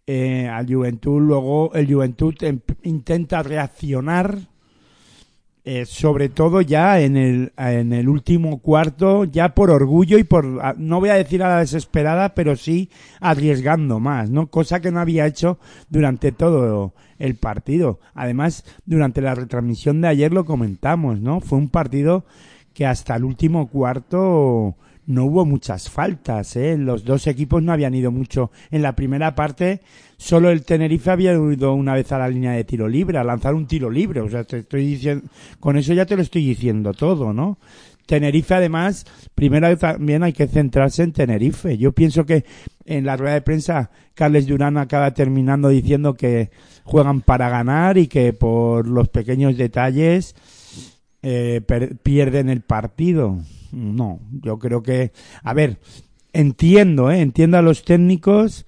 eh, 0.07 0.47
al 0.49 0.67
Juventud 0.71 1.21
luego 1.23 1.73
el 1.75 1.91
Juventud 1.91 2.35
em- 2.43 2.61
intenta 2.83 3.43
reaccionar 3.43 4.39
eh, 5.65 5.85
sobre 5.85 6.31
todo 6.31 6.63
ya 6.63 6.99
en 7.01 7.17
el, 7.17 7.53
en 7.59 7.93
el 7.93 8.09
último 8.09 8.59
cuarto, 8.61 9.25
ya 9.25 9.55
por 9.55 9.71
orgullo 9.71 10.17
y 10.19 10.25
por, 10.25 10.61
a- 10.63 10.75
no 10.79 10.99
voy 10.99 11.11
a 11.11 11.15
decir 11.15 11.43
a 11.43 11.49
la 11.49 11.59
desesperada, 11.61 12.35
pero 12.35 12.57
sí 12.57 12.89
arriesgando 13.21 14.01
más, 14.01 14.31
¿no? 14.31 14.47
Cosa 14.47 14.81
que 14.81 14.91
no 14.91 14.99
había 15.01 15.27
hecho 15.27 15.59
durante 15.91 16.33
todo 16.33 16.95
el 17.19 17.35
partido. 17.35 18.01
Además, 18.15 18.65
durante 18.87 19.21
la 19.21 19.35
retransmisión 19.35 20.01
de 20.01 20.09
ayer 20.09 20.33
lo 20.33 20.47
comentamos, 20.47 21.21
¿no? 21.21 21.41
Fue 21.41 21.59
un 21.59 21.69
partido 21.69 22.25
que 22.79 22.87
hasta 22.87 23.17
el 23.17 23.25
último 23.25 23.67
cuarto 23.67 24.77
no 25.07 25.25
hubo 25.25 25.45
muchas 25.45 25.91
faltas, 25.91 26.55
¿eh? 26.55 26.77
Los 26.79 27.03
dos 27.03 27.27
equipos 27.27 27.61
no 27.61 27.73
habían 27.73 27.93
ido 27.93 28.13
mucho. 28.13 28.53
En 28.71 28.83
la 28.83 28.95
primera 28.95 29.35
parte, 29.35 29.81
solo 30.17 30.49
el 30.49 30.65
Tenerife 30.65 31.11
había 31.11 31.33
ido 31.33 31.75
una 31.75 31.95
vez 31.95 32.13
a 32.13 32.19
la 32.19 32.29
línea 32.29 32.53
de 32.53 32.63
tiro 32.63 32.87
libre, 32.87 33.19
a 33.19 33.25
lanzar 33.25 33.57
un 33.57 33.67
tiro 33.67 33.91
libre. 33.91 34.21
O 34.21 34.29
sea, 34.31 34.45
te 34.45 34.59
estoy 34.59 34.87
diciendo, 34.87 35.29
con 35.59 35.77
eso 35.77 35.93
ya 35.93 36.07
te 36.07 36.15
lo 36.15 36.23
estoy 36.23 36.47
diciendo 36.47 36.95
todo, 36.95 37.33
¿no? 37.33 37.59
Tenerife, 38.07 38.55
además, 38.55 39.07
primero 39.35 39.77
también 39.77 40.23
hay 40.23 40.33
que 40.33 40.47
centrarse 40.47 41.03
en 41.03 41.13
Tenerife. 41.13 41.77
Yo 41.79 41.91
pienso 41.91 42.27
que 42.27 42.45
en 42.85 43.05
la 43.05 43.17
rueda 43.17 43.35
de 43.35 43.43
prensa, 43.43 43.91
Carles 44.15 44.47
Durán 44.47 44.77
acaba 44.77 45.15
terminando 45.15 45.69
diciendo 45.69 46.15
que 46.15 46.53
juegan 46.85 47.23
para 47.23 47.49
ganar 47.49 47.99
y 47.99 48.07
que 48.07 48.33
por 48.35 48.87
los 48.87 49.09
pequeños 49.09 49.57
detalles 49.57 50.37
eh, 51.23 51.61
pierden 52.03 52.49
el 52.49 52.63
partido. 52.63 53.39
No, 53.73 54.21
yo 54.43 54.59
creo 54.59 54.83
que, 54.83 55.13
a 55.43 55.53
ver, 55.53 55.79
entiendo, 56.33 57.11
¿eh? 57.11 57.21
entiendo 57.21 57.59
a 57.59 57.63
los 57.63 57.85
técnicos 57.85 58.67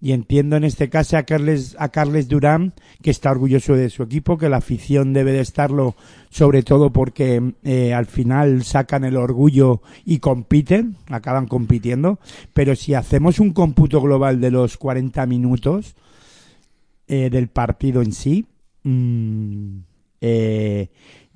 y 0.00 0.12
entiendo 0.12 0.56
en 0.56 0.64
este 0.64 0.88
caso 0.88 1.16
a 1.16 1.24
Carles, 1.24 1.74
a 1.78 1.88
Carles 1.88 2.28
Durán, 2.28 2.72
que 3.02 3.10
está 3.10 3.30
orgulloso 3.30 3.74
de 3.74 3.90
su 3.90 4.04
equipo, 4.04 4.38
que 4.38 4.48
la 4.48 4.58
afición 4.58 5.12
debe 5.12 5.32
de 5.32 5.40
estarlo, 5.40 5.96
sobre 6.30 6.62
todo 6.62 6.92
porque 6.92 7.54
eh, 7.64 7.92
al 7.92 8.06
final 8.06 8.62
sacan 8.62 9.04
el 9.04 9.16
orgullo 9.16 9.82
y 10.04 10.18
compiten, 10.18 10.96
acaban 11.08 11.46
compitiendo, 11.46 12.20
pero 12.52 12.76
si 12.76 12.94
hacemos 12.94 13.40
un 13.40 13.52
cómputo 13.52 14.00
global 14.00 14.40
de 14.40 14.52
los 14.52 14.76
40 14.76 15.26
minutos 15.26 15.96
eh, 17.08 17.28
del 17.30 17.48
partido 17.48 18.00
en 18.00 18.12
sí, 18.12 18.46
mm, 18.84 19.78
eh, 20.20 20.88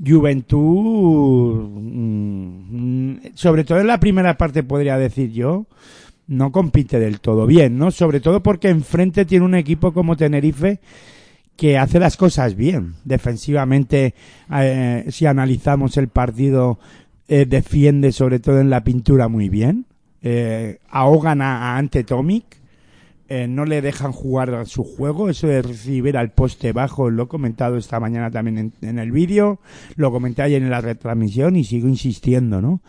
Juventud, 0.05 1.69
mm, 1.71 3.17
sobre 3.35 3.65
todo 3.65 3.81
en 3.81 3.87
la 3.87 4.01
primera 4.01 4.37
parte 4.37 4.63
podría 4.63 4.97
decir 4.97 5.33
yo, 5.33 5.67
no 6.27 6.51
compite 6.53 6.99
del 6.99 7.21
todo 7.21 7.47
bien, 7.47 7.79
¿no? 7.79 7.91
Sobre 7.91 8.21
todo 8.21 8.43
porque 8.43 8.69
enfrente 8.69 9.25
tiene 9.25 9.45
un 9.45 9.55
equipo 9.55 9.93
como 9.93 10.17
Tenerife 10.17 10.81
que 11.57 11.79
hace 11.79 11.99
las 12.01 12.17
cosas 12.17 12.55
bien. 12.57 12.95
Defensivamente, 13.05 14.15
eh, 14.53 15.05
si 15.11 15.27
analizamos 15.27 15.97
el 15.97 16.09
partido, 16.09 16.79
eh, 17.29 17.47
defiende 17.47 18.12
sobre 18.12 18.40
todo 18.40 18.61
en 18.61 18.71
la 18.71 18.83
pintura 18.83 19.29
muy 19.29 19.49
bien. 19.49 19.87
Eh, 20.23 20.79
ahogan 20.88 21.43
a, 21.43 21.75
a 21.75 21.79
Ante 21.79 22.05
Tomic. 22.05 22.62
Eh, 23.35 23.49
no 23.49 23.64
le 23.64 23.81
dejan 23.81 24.12
jugar 24.12 24.66
su 24.66 24.85
juego, 24.85 25.31
eso 25.31 25.47
de 25.47 25.62
recibir 25.62 26.18
al 26.18 26.33
poste 26.33 26.73
bajo, 26.73 27.09
lo 27.09 27.23
he 27.23 27.29
comentado 27.29 27.79
esta 27.79 27.99
mañana 27.99 28.31
también 28.31 28.59
en, 28.59 28.73
en 28.83 28.99
el 28.99 29.11
vídeo, 29.11 29.59
lo 29.97 30.11
comenté 30.12 30.42
ayer 30.42 30.62
en 30.62 30.68
la 30.68 30.83
retransmisión 30.83 31.57
y 31.57 31.64
sigo 31.64 31.88
insistiendo, 31.88 32.61
¿no? 32.61 32.83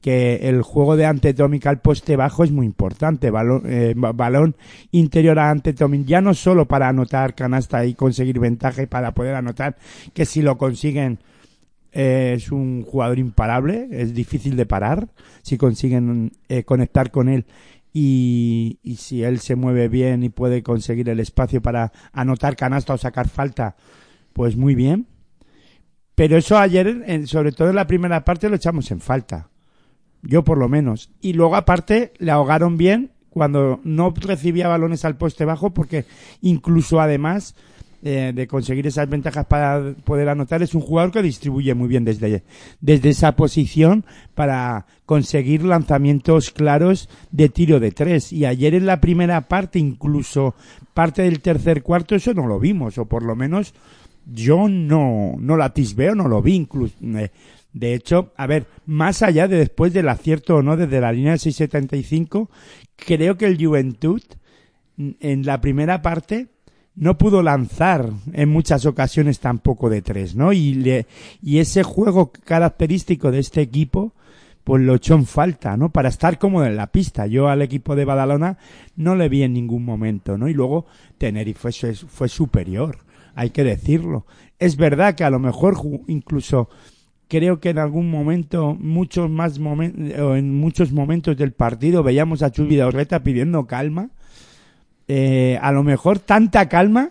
Que 0.00 0.48
el 0.48 0.62
juego 0.62 0.96
de 0.96 1.06
Antetomic 1.06 1.66
al 1.66 1.80
poste 1.80 2.14
bajo 2.14 2.44
es 2.44 2.52
muy 2.52 2.64
importante, 2.64 3.32
balón, 3.32 3.62
eh, 3.66 3.94
ba- 3.96 4.12
balón 4.12 4.54
interior 4.92 5.36
a 5.40 5.50
Antetomic, 5.50 6.06
ya 6.06 6.20
no 6.20 6.32
solo 6.32 6.68
para 6.68 6.86
anotar 6.88 7.34
canasta 7.34 7.84
y 7.84 7.94
conseguir 7.94 8.38
ventaja 8.38 8.82
y 8.82 8.86
para 8.86 9.10
poder 9.14 9.34
anotar, 9.34 9.78
que 10.14 10.26
si 10.26 10.42
lo 10.42 10.58
consiguen 10.58 11.18
eh, 11.90 12.34
es 12.36 12.52
un 12.52 12.82
jugador 12.84 13.18
imparable, 13.18 13.88
es 13.90 14.14
difícil 14.14 14.54
de 14.54 14.66
parar 14.66 15.08
si 15.42 15.56
consiguen 15.56 16.30
eh, 16.48 16.62
conectar 16.62 17.10
con 17.10 17.28
él 17.28 17.46
y, 17.92 18.78
y 18.82 18.96
si 18.96 19.22
él 19.22 19.40
se 19.40 19.56
mueve 19.56 19.88
bien 19.88 20.22
y 20.22 20.28
puede 20.28 20.62
conseguir 20.62 21.08
el 21.08 21.20
espacio 21.20 21.62
para 21.62 21.92
anotar 22.12 22.56
canasta 22.56 22.94
o 22.94 22.98
sacar 22.98 23.28
falta, 23.28 23.76
pues 24.32 24.56
muy 24.56 24.74
bien. 24.74 25.06
Pero 26.14 26.36
eso 26.36 26.58
ayer, 26.58 27.02
en- 27.06 27.26
sobre 27.26 27.52
todo 27.52 27.70
en 27.70 27.76
la 27.76 27.86
primera 27.86 28.24
parte, 28.24 28.48
lo 28.48 28.56
echamos 28.56 28.90
en 28.90 29.00
falta. 29.00 29.50
Yo 30.22 30.42
por 30.44 30.58
lo 30.58 30.68
menos. 30.68 31.10
Y 31.20 31.32
luego 31.34 31.56
aparte 31.56 32.12
le 32.18 32.32
ahogaron 32.32 32.76
bien 32.76 33.12
cuando 33.30 33.80
no 33.84 34.12
recibía 34.16 34.66
balones 34.68 35.04
al 35.04 35.16
poste 35.16 35.44
bajo 35.44 35.72
porque 35.72 36.06
incluso 36.40 37.00
además 37.00 37.54
eh, 38.02 38.32
de 38.34 38.46
conseguir 38.46 38.86
esas 38.86 39.08
ventajas 39.08 39.46
para 39.46 39.92
poder 40.04 40.28
anotar 40.28 40.62
es 40.62 40.74
un 40.74 40.82
jugador 40.82 41.10
que 41.10 41.20
distribuye 41.20 41.74
muy 41.74 41.88
bien 41.88 42.04
desde, 42.04 42.44
desde 42.80 43.08
esa 43.08 43.34
posición 43.34 44.04
para 44.34 44.86
conseguir 45.04 45.64
lanzamientos 45.64 46.50
claros 46.50 47.08
de 47.32 47.48
tiro 47.48 47.80
de 47.80 47.90
tres. 47.90 48.32
Y 48.32 48.44
ayer 48.44 48.74
en 48.74 48.86
la 48.86 49.00
primera 49.00 49.48
parte, 49.48 49.78
incluso 49.78 50.54
parte 50.94 51.22
del 51.22 51.40
tercer 51.40 51.82
cuarto, 51.82 52.14
eso 52.14 52.34
no 52.34 52.46
lo 52.46 52.60
vimos, 52.60 52.98
o 52.98 53.06
por 53.06 53.24
lo 53.24 53.34
menos 53.34 53.74
yo 54.26 54.68
no, 54.68 55.34
no 55.38 55.56
la 55.56 55.66
atisbeo, 55.66 56.14
no 56.14 56.28
lo 56.28 56.40
vi 56.40 56.54
incluso. 56.54 56.94
eh, 57.02 57.30
de 57.72 57.94
hecho, 57.94 58.32
a 58.36 58.46
ver, 58.46 58.66
más 58.86 59.22
allá 59.22 59.48
de 59.48 59.58
después 59.58 59.92
del 59.92 60.08
acierto 60.08 60.56
o 60.56 60.62
no 60.62 60.76
desde 60.76 61.00
la 61.00 61.12
línea 61.12 61.32
de 61.32 61.38
675, 61.38 62.48
creo 62.96 63.36
que 63.36 63.46
el 63.46 63.62
Juventud 63.62 64.22
en 64.96 65.46
la 65.46 65.60
primera 65.60 66.02
parte 66.02 66.48
no 66.98 67.16
pudo 67.16 67.42
lanzar 67.42 68.10
en 68.32 68.48
muchas 68.48 68.84
ocasiones 68.86 69.38
tampoco 69.40 69.88
de 69.88 70.02
tres, 70.02 70.34
¿no? 70.34 70.52
Y, 70.52 70.74
le, 70.74 71.06
y 71.42 71.58
ese 71.58 71.82
juego 71.82 72.32
característico 72.44 73.30
de 73.30 73.38
este 73.38 73.60
equipo, 73.60 74.12
pues 74.64 74.82
lo 74.82 74.96
echó 74.96 75.14
en 75.14 75.24
falta, 75.24 75.76
¿no? 75.76 75.90
Para 75.90 76.08
estar 76.08 76.38
cómodo 76.38 76.66
en 76.66 76.76
la 76.76 76.88
pista. 76.88 77.26
Yo 77.26 77.48
al 77.48 77.62
equipo 77.62 77.96
de 77.96 78.04
Badalona 78.04 78.58
no 78.96 79.14
le 79.14 79.28
vi 79.28 79.42
en 79.42 79.52
ningún 79.52 79.84
momento, 79.84 80.36
¿no? 80.36 80.48
Y 80.48 80.54
luego 80.54 80.86
Tenerife 81.18 81.72
fue, 81.72 81.94
fue 81.94 82.28
superior, 82.28 82.98
hay 83.34 83.50
que 83.50 83.64
decirlo. 83.64 84.26
Es 84.58 84.76
verdad 84.76 85.14
que 85.14 85.24
a 85.24 85.30
lo 85.30 85.38
mejor 85.38 85.76
incluso 86.08 86.68
creo 87.28 87.60
que 87.60 87.70
en 87.70 87.78
algún 87.78 88.10
momento, 88.10 88.74
muchos 88.78 89.30
más 89.30 89.60
momen- 89.60 90.18
o 90.18 90.34
en 90.34 90.54
muchos 90.58 90.92
momentos 90.92 91.36
del 91.36 91.52
partido 91.52 92.02
veíamos 92.02 92.42
a 92.42 92.50
Vidaurreta 92.50 93.22
pidiendo 93.22 93.66
calma. 93.66 94.10
Eh, 95.08 95.58
a 95.62 95.72
lo 95.72 95.82
mejor 95.82 96.18
tanta 96.18 96.68
calma 96.68 97.10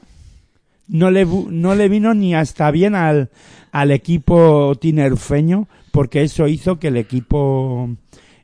no 0.88 1.12
le, 1.12 1.26
no 1.26 1.76
le 1.76 1.90
vino 1.90 2.14
ni 2.14 2.36
hasta 2.36 2.70
bien 2.72 2.96
al, 2.96 3.30
al 3.72 3.92
equipo 3.92 4.76
tinerfeño, 4.76 5.68
porque 5.92 6.22
eso 6.22 6.48
hizo 6.48 6.80
que 6.80 6.90
el 6.90 6.98
equipo 6.98 7.90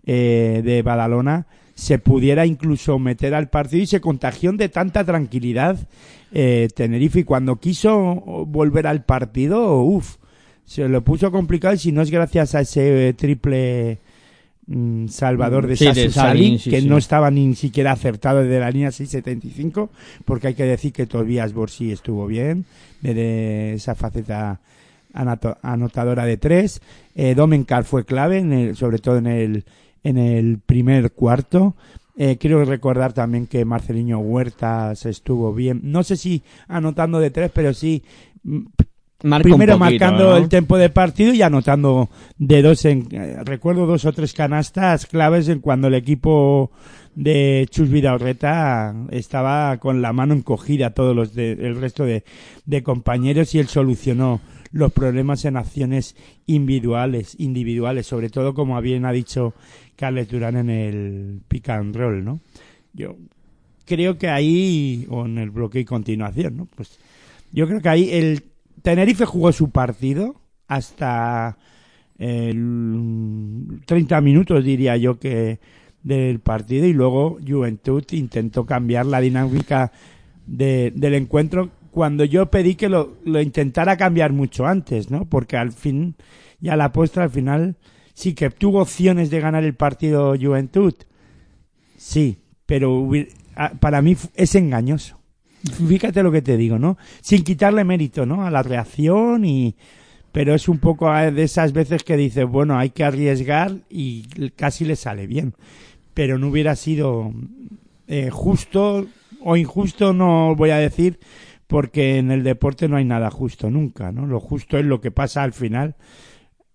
eh, 0.05 0.61
de 0.63 0.81
Badalona 0.81 1.45
se 1.75 1.99
pudiera 1.99 2.45
incluso 2.45 2.99
meter 2.99 3.33
al 3.33 3.49
partido 3.49 3.83
y 3.83 3.87
se 3.87 4.01
contagió 4.01 4.51
de 4.53 4.69
tanta 4.69 5.03
tranquilidad 5.03 5.77
eh, 6.31 6.67
Tenerife. 6.75 7.21
Y 7.21 7.23
cuando 7.23 7.57
quiso 7.57 7.95
volver 8.47 8.87
al 8.87 9.03
partido, 9.05 9.81
uff, 9.81 10.17
se 10.65 10.87
lo 10.87 11.03
puso 11.03 11.31
complicado 11.31 11.73
y 11.73 11.77
si 11.77 11.91
no 11.91 12.01
es 12.01 12.11
gracias 12.11 12.55
a 12.55 12.61
ese 12.61 13.13
triple 13.13 13.99
salvador 15.09 15.67
de 15.67 15.75
Sí, 15.75 15.85
de 15.85 15.93
Sasu 15.93 16.11
Salin, 16.11 16.13
Salin, 16.43 16.59
sí, 16.59 16.69
que 16.69 16.81
sí. 16.81 16.87
no 16.87 16.97
estaba 16.97 17.29
ni 17.31 17.53
siquiera 17.55 17.91
acertado 17.91 18.41
desde 18.43 18.59
la 18.59 18.71
línea 18.71 18.91
675, 18.91 19.89
porque 20.25 20.47
hay 20.47 20.53
que 20.55 20.63
decir 20.65 20.93
que 20.93 21.05
Tobias 21.05 21.53
Borsi 21.53 21.91
estuvo 21.91 22.25
bien, 22.27 22.65
desde 23.01 23.73
esa 23.73 23.95
faceta 23.95 24.59
anotadora 25.61 26.25
de 26.25 26.37
tres. 26.37 26.81
Eh, 27.15 27.35
Domenkar 27.35 27.83
fue 27.83 28.05
clave, 28.05 28.39
en 28.39 28.51
el- 28.53 28.75
sobre 28.75 28.99
todo 28.99 29.17
en 29.17 29.27
el, 29.27 29.65
en 30.03 30.17
el 30.17 30.59
primer 30.59 31.11
cuarto. 31.11 31.75
Eh, 32.15 32.37
quiero 32.37 32.63
recordar 32.65 33.13
también 33.13 33.47
que 33.47 33.65
Marceliño 33.65 34.19
Huertas 34.19 35.05
estuvo 35.05 35.53
bien. 35.53 35.81
No 35.83 36.03
sé 36.03 36.15
si 36.15 36.43
anotando 36.67 37.19
de 37.19 37.31
tres, 37.31 37.51
pero 37.53 37.73
sí 37.73 38.03
mm, 38.43 38.59
Marca 39.23 39.43
primero 39.43 39.77
poquito, 39.79 40.05
marcando 40.05 40.29
¿no? 40.31 40.37
el 40.37 40.49
tiempo 40.49 40.77
de 40.77 40.89
partido 40.89 41.33
y 41.33 41.41
anotando 41.41 42.09
de 42.37 42.61
dos 42.61 42.83
en 42.85 43.07
eh, 43.11 43.37
recuerdo 43.43 43.85
dos 43.85 44.05
o 44.05 44.11
tres 44.13 44.33
canastas 44.33 45.05
claves 45.05 45.47
en 45.47 45.59
cuando 45.59 45.87
el 45.87 45.95
equipo 45.95 46.71
de 47.15 47.65
Chus 47.69 47.89
Vidaurreta 47.89 48.93
estaba 49.11 49.77
con 49.77 50.01
la 50.01 50.13
mano 50.13 50.33
encogida 50.33 50.93
todos 50.93 51.15
los 51.15 51.33
de- 51.33 51.53
el 51.53 51.75
resto 51.79 52.05
de, 52.05 52.23
de 52.65 52.83
compañeros 52.83 53.53
y 53.55 53.59
él 53.59 53.67
solucionó 53.67 54.41
los 54.71 54.91
problemas 54.91 55.45
en 55.45 55.55
acciones 55.57 56.15
individuales 56.47 57.35
individuales 57.39 58.07
sobre 58.07 58.29
todo 58.29 58.53
como 58.53 58.79
bien 58.81 59.05
ha 59.05 59.11
dicho 59.11 59.53
Carles 59.95 60.27
Durán 60.29 60.57
en 60.57 60.69
el 60.69 61.41
pick 61.47 61.69
and 61.69 61.95
roll 61.95 62.25
no 62.25 62.39
yo 62.93 63.15
creo 63.85 64.17
que 64.17 64.27
ahí 64.29 65.05
o 65.09 65.25
en 65.25 65.37
el 65.37 65.51
bloque 65.51 65.79
y 65.79 65.85
continuación 65.85 66.57
no 66.57 66.65
pues 66.75 66.99
yo 67.51 67.67
creo 67.67 67.81
que 67.81 67.89
ahí 67.89 68.09
el 68.11 68.43
Tenerife 68.83 69.25
jugó 69.25 69.51
su 69.51 69.71
partido 69.71 70.35
hasta 70.67 71.57
el 72.19 73.81
30 73.85 74.21
minutos, 74.21 74.63
diría 74.63 74.95
yo, 74.97 75.17
que 75.19 75.59
del 76.03 76.39
partido 76.39 76.85
y 76.85 76.93
luego 76.93 77.39
Juventud 77.45 78.03
intentó 78.11 78.65
cambiar 78.65 79.05
la 79.05 79.21
dinámica 79.21 79.91
de- 80.45 80.91
del 80.95 81.13
encuentro 81.15 81.71
cuando 81.91 82.25
yo 82.25 82.51
pedí 82.51 82.75
que 82.75 82.89
lo, 82.89 83.17
intentara 83.41 83.95
cambiar 83.97 84.33
mucho 84.33 84.65
antes, 84.65 85.09
¿no? 85.11 85.25
Porque 85.25 85.57
al 85.57 85.71
fin, 85.71 86.15
ya 86.59 86.75
la 86.75 86.85
apuesta 86.85 87.23
al 87.23 87.29
final, 87.29 87.77
sí 88.13 88.33
que 88.33 88.49
tuvo 88.49 88.81
opciones 88.81 89.29
de 89.29 89.39
ganar 89.39 89.63
el 89.63 89.75
partido 89.75 90.35
Juventud. 90.39 90.93
Sí, 91.95 92.39
pero 92.65 93.09
para 93.79 94.01
mí 94.01 94.17
es 94.35 94.55
engañoso. 94.55 95.19
Fíjate 95.71 96.23
lo 96.23 96.31
que 96.31 96.41
te 96.41 96.57
digo, 96.57 96.77
¿no? 96.77 96.97
Sin 97.21 97.43
quitarle 97.43 97.83
mérito, 97.83 98.25
¿no? 98.25 98.45
A 98.45 98.51
la 98.51 98.63
reacción 98.63 99.45
y... 99.45 99.75
Pero 100.31 100.55
es 100.55 100.67
un 100.67 100.79
poco 100.79 101.09
a- 101.09 101.29
de 101.29 101.43
esas 101.43 101.73
veces 101.73 102.03
que 102.03 102.17
dices, 102.17 102.45
bueno, 102.45 102.77
hay 102.77 102.89
que 102.89 103.03
arriesgar 103.03 103.75
y 103.87 104.23
casi 104.55 104.83
le 104.83 104.95
sale 104.95 105.27
bien. 105.27 105.53
Pero 106.15 106.39
no 106.39 106.47
hubiera 106.47 106.75
sido 106.75 107.31
eh, 108.07 108.29
justo 108.31 109.05
o 109.41 109.55
injusto, 109.57 110.11
no 110.11 110.55
voy 110.55 110.71
a 110.71 110.77
decir, 110.77 111.19
porque 111.67 112.17
en 112.17 112.31
el 112.31 112.43
deporte 112.43 112.87
no 112.89 112.97
hay 112.97 113.05
nada 113.05 113.29
justo 113.29 113.69
nunca, 113.69 114.11
¿no? 114.11 114.25
Lo 114.25 114.39
justo 114.39 114.77
es 114.79 114.85
lo 114.85 115.01
que 115.01 115.11
pasa 115.11 115.43
al 115.43 115.53
final 115.53 115.95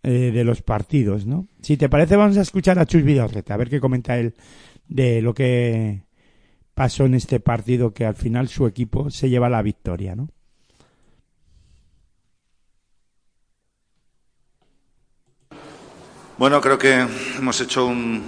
eh, 0.05 0.31
de 0.33 0.45
los 0.45 0.63
partidos, 0.63 1.27
¿no? 1.27 1.47
Si 1.61 1.77
te 1.77 1.89
parece, 1.89 2.15
vamos 2.15 2.37
a 2.37 2.43
escuchar 2.43 2.79
a 2.79 2.87
Chus 2.87 3.03
Vidorreta, 3.03 3.55
a 3.55 3.57
ver 3.59 3.69
qué 3.71 3.81
comenta 3.81 4.19
él 4.19 4.35
de 4.87 5.21
lo 5.21 5.35
que 5.35 6.03
pasó 6.79 7.07
en 7.07 7.15
este 7.15 7.41
partido, 7.41 7.93
que 7.93 8.07
al 8.07 8.15
final 8.15 8.49
su 8.49 8.65
equipo 8.65 9.11
se 9.11 9.29
lleva 9.29 9.49
la 9.49 9.63
victoria, 9.63 10.15
¿no? 10.15 10.29
Bueno, 16.39 16.61
creo 16.61 16.79
que 16.79 17.05
hemos 17.37 17.61
hecho 17.61 17.85
un 17.85 18.23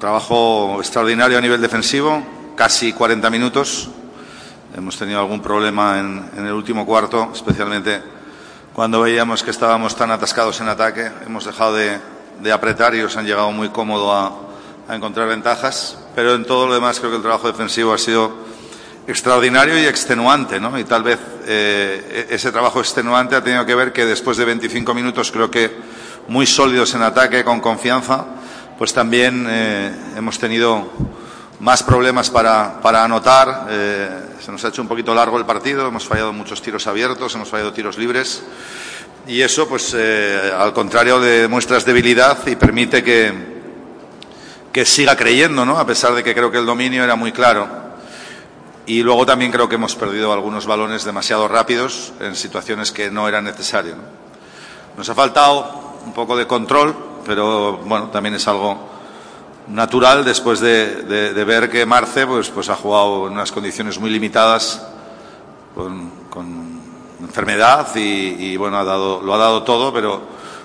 trabajo 0.00 0.78
extraordinario 0.78 1.36
a 1.36 1.42
nivel 1.42 1.60
defensivo, 1.60 2.22
casi 2.56 2.94
40 2.94 3.28
minutos. 3.28 3.90
Hemos 4.74 4.96
tenido 4.96 5.20
algún 5.20 5.42
problema 5.42 6.00
en, 6.00 6.46
el 6.46 6.54
último 6.54 6.86
cuarto, 6.86 7.32
especialmente 7.34 8.00
cuando 8.72 9.02
veíamos 9.02 9.42
que 9.42 9.50
estábamos 9.50 9.94
tan 9.94 10.10
atascados 10.10 10.58
en 10.62 10.68
ataque. 10.68 11.10
Hemos 11.26 11.44
dejado 11.44 11.74
de, 11.74 11.98
de 12.40 12.50
apretar 12.50 12.94
y 12.94 13.02
os 13.02 13.14
han 13.18 13.26
llegado 13.26 13.52
muy 13.52 13.68
cómodo 13.68 14.10
a, 14.10 14.47
a 14.88 14.96
encontrar 14.96 15.28
ventajas. 15.28 15.98
Pero 16.14 16.34
en 16.34 16.44
todo 16.44 16.66
lo 16.66 16.74
demás 16.74 16.98
creo 16.98 17.10
que 17.10 17.16
el 17.18 17.22
trabajo 17.22 17.46
defensivo 17.46 17.92
ha 17.92 17.98
sido 17.98 18.32
extraordinario 19.06 19.78
y 19.78 19.86
extenuante, 19.86 20.58
¿no? 20.58 20.78
Y 20.78 20.84
tal 20.84 21.02
vez 21.02 21.18
eh, 21.46 22.26
ese 22.30 22.50
trabajo 22.52 22.80
extenuante 22.80 23.36
ha 23.36 23.42
tenido 23.42 23.64
que 23.64 23.74
ver 23.74 23.92
que 23.92 24.04
después 24.04 24.36
de 24.36 24.44
25 24.44 24.92
minutos 24.94 25.30
creo 25.30 25.50
que 25.50 25.70
muy 26.28 26.46
sólidos 26.46 26.94
en 26.94 27.02
ataque, 27.02 27.42
con 27.42 27.60
confianza, 27.60 28.26
pues 28.76 28.92
también 28.92 29.46
eh, 29.48 29.92
hemos 30.16 30.38
tenido 30.38 30.92
más 31.60 31.82
problemas 31.82 32.28
para, 32.28 32.80
para 32.80 33.04
anotar. 33.04 33.66
eh, 33.70 34.08
se 34.44 34.52
nos 34.52 34.64
ha 34.64 34.68
hecho 34.68 34.82
un 34.82 34.88
poquito 34.88 35.14
largo 35.14 35.38
el 35.38 35.44
partido, 35.44 35.88
hemos 35.88 36.06
fallado 36.06 36.32
muchos 36.32 36.62
tiros 36.62 36.86
abiertos, 36.86 37.34
hemos 37.34 37.48
fallado 37.48 37.72
tiros 37.72 37.98
libres. 37.98 38.42
Y 39.26 39.42
eso, 39.42 39.68
pues, 39.68 39.94
al 39.94 40.72
contrario, 40.72 41.20
demuestra 41.20 41.78
debilidad 41.80 42.46
y 42.46 42.56
permite 42.56 43.02
que, 43.04 43.57
que 44.78 44.84
siga 44.84 45.16
creyendo, 45.16 45.66
¿no? 45.66 45.76
A 45.76 45.84
pesar 45.84 46.14
de 46.14 46.22
que 46.22 46.32
creo 46.36 46.52
que 46.52 46.58
el 46.58 46.64
dominio 46.64 47.02
era 47.02 47.16
muy 47.16 47.32
claro. 47.32 47.66
Y 48.86 49.02
luego 49.02 49.26
también 49.26 49.50
creo 49.50 49.68
que 49.68 49.74
hemos 49.74 49.96
perdido 49.96 50.32
algunos 50.32 50.66
balones 50.66 51.02
demasiado 51.02 51.48
rápidos 51.48 52.12
en 52.20 52.36
situaciones 52.36 52.92
que 52.92 53.10
no 53.10 53.26
era 53.26 53.42
necesario. 53.42 53.96
¿no? 53.96 54.02
Nos 54.96 55.08
ha 55.08 55.16
faltado 55.16 55.98
un 56.06 56.12
poco 56.12 56.36
de 56.36 56.46
control, 56.46 56.94
pero 57.26 57.78
bueno, 57.78 58.10
también 58.10 58.36
es 58.36 58.46
algo 58.46 58.78
natural 59.66 60.24
después 60.24 60.60
de, 60.60 61.32
ver 61.44 61.68
que 61.68 61.84
Marce 61.84 62.24
pues, 62.24 62.48
pues 62.48 62.68
ha 62.68 62.76
jugado 62.76 63.26
en 63.26 63.32
unas 63.32 63.50
condiciones 63.50 63.98
muy 63.98 64.10
limitadas 64.10 64.86
con, 65.74 66.12
enfermedad 67.20 67.96
y, 67.96 68.56
bueno, 68.56 68.78
ha 68.78 68.84
dado, 68.84 69.22
lo 69.22 69.34
ha 69.34 69.38
dado 69.38 69.64
todo, 69.64 69.92
pero 69.92 70.22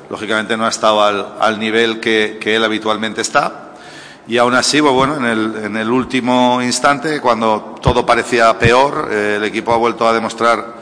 lógicamente 0.07 0.55
no 0.55 0.67
ha 0.67 0.69
estado 0.69 1.01
al, 1.01 1.59
nivel 1.59 1.99
que 1.99 2.37
él 2.43 2.63
habitualmente 2.63 3.21
está. 3.21 3.62
Y 4.27 4.37
aún 4.37 4.53
así, 4.53 4.81
pues 4.81 4.93
bueno, 4.93 5.17
en 5.17 5.25
el, 5.25 5.65
en 5.65 5.77
el 5.77 5.89
último 5.89 6.61
instante, 6.61 7.19
cuando 7.19 7.75
todo 7.81 8.05
parecía 8.05 8.57
peor, 8.57 9.09
eh, 9.11 9.35
el 9.37 9.43
equipo 9.43 9.73
ha 9.73 9.77
vuelto 9.77 10.07
a 10.07 10.13
demostrar 10.13 10.75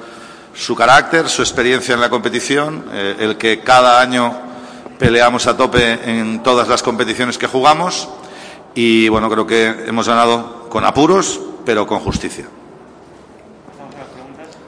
su 0.54 0.76
carácter, 0.76 1.28
su 1.28 1.42
experiencia 1.42 1.96
en 1.96 2.02
la 2.02 2.10
competición, 2.10 2.86
eh, 2.92 3.16
el 3.20 3.38
que 3.38 3.62
cada 3.62 4.00
año 4.00 4.38
peleamos 5.00 5.48
a 5.48 5.58
tope 5.58 6.00
en 6.04 6.44
todas 6.44 6.68
las 6.68 6.84
competiciones 6.84 7.40
que 7.40 7.48
jugamos 7.48 8.08
y 8.76 9.10
bueno, 9.10 9.28
creo 9.30 9.48
que 9.48 9.86
hemos 9.88 10.08
ganado 10.08 10.70
con 10.70 10.86
apuros, 10.86 11.40
pero 11.66 11.88
con 11.88 12.00
justicia. 12.00 12.46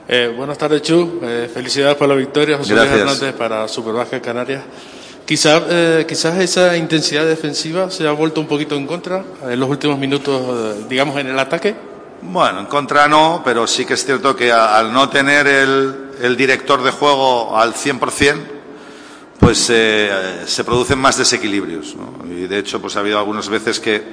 Eh, 0.07 0.33
buenas 0.35 0.57
tardes, 0.57 0.81
Chu. 0.81 1.21
Felicidades 1.53 1.95
por 1.95 2.09
la 2.09 2.15
victoria, 2.15 2.57
José 2.57 2.73
Luis. 2.73 2.87
Hernández 2.87 3.35
para 3.35 3.67
Superbásquet 3.67 4.21
Canarias. 4.23 4.63
Quizás, 5.25 5.63
eh, 5.69 6.05
quizás 6.07 6.37
esa 6.39 6.75
intensidad 6.75 7.25
defensiva 7.25 7.89
se 7.89 8.05
ha 8.05 8.11
vuelto 8.11 8.41
un 8.41 8.47
poquito 8.47 8.75
en 8.75 8.85
contra 8.85 9.23
en 9.47 9.57
los 9.57 9.69
últimos 9.69 9.97
minutos, 9.97 10.41
eh, 10.41 10.85
digamos, 10.89 11.17
en 11.17 11.27
el 11.27 11.39
ataque. 11.39 11.75
Bueno, 12.21 12.59
en 12.59 12.65
contra 12.65 13.07
no, 13.07 13.41
pero 13.43 13.65
sí 13.65 13.85
que 13.85 13.93
es 13.93 14.05
cierto 14.05 14.35
que 14.35 14.51
al 14.51 14.91
no 14.91 15.09
tener 15.09 15.47
el, 15.47 16.37
director 16.37 16.83
de 16.83 16.91
juego 16.91 17.57
al 17.57 17.73
100%, 17.73 18.35
pues 19.39 19.69
eh, 19.69 20.43
se 20.45 20.63
producen 20.63 20.99
más 20.99 21.17
desequilibrios. 21.17 21.95
¿no? 21.95 22.25
Y 22.29 22.47
de 22.47 22.59
hecho, 22.59 22.81
pues 22.81 22.95
ha 22.97 22.99
habido 22.99 23.17
algunas 23.17 23.47
veces 23.47 23.79
que, 23.79 24.03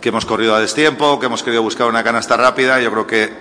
que 0.00 0.08
hemos 0.10 0.26
corrido 0.26 0.54
a 0.54 0.60
destiempo, 0.60 1.18
que 1.18 1.26
hemos 1.26 1.42
querido 1.42 1.62
buscar 1.62 1.88
una 1.88 2.04
canasta 2.04 2.36
rápida. 2.36 2.80
Yo 2.80 2.90
creo 2.90 3.06
que 3.06 3.32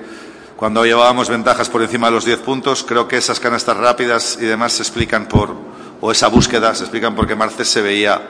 cuando 0.56 0.86
llevábamos 0.86 1.30
ventajas 1.30 1.70
por 1.70 1.82
encima 1.82 2.08
de 2.08 2.14
los 2.14 2.26
10 2.26 2.40
puntos, 2.40 2.84
creo 2.84 3.08
que 3.08 3.18
esas 3.18 3.40
canastas 3.40 3.78
rápidas 3.78 4.38
y 4.42 4.46
demás 4.46 4.74
se 4.74 4.84
explican 4.84 5.28
por, 5.28 5.56
o 6.02 6.12
esa 6.12 6.28
búsqueda 6.28 6.74
se 6.76 6.84
explican 6.84 7.16
porque 7.16 7.36
Marces 7.36 7.68
se 7.68 7.82
veía 7.82 8.22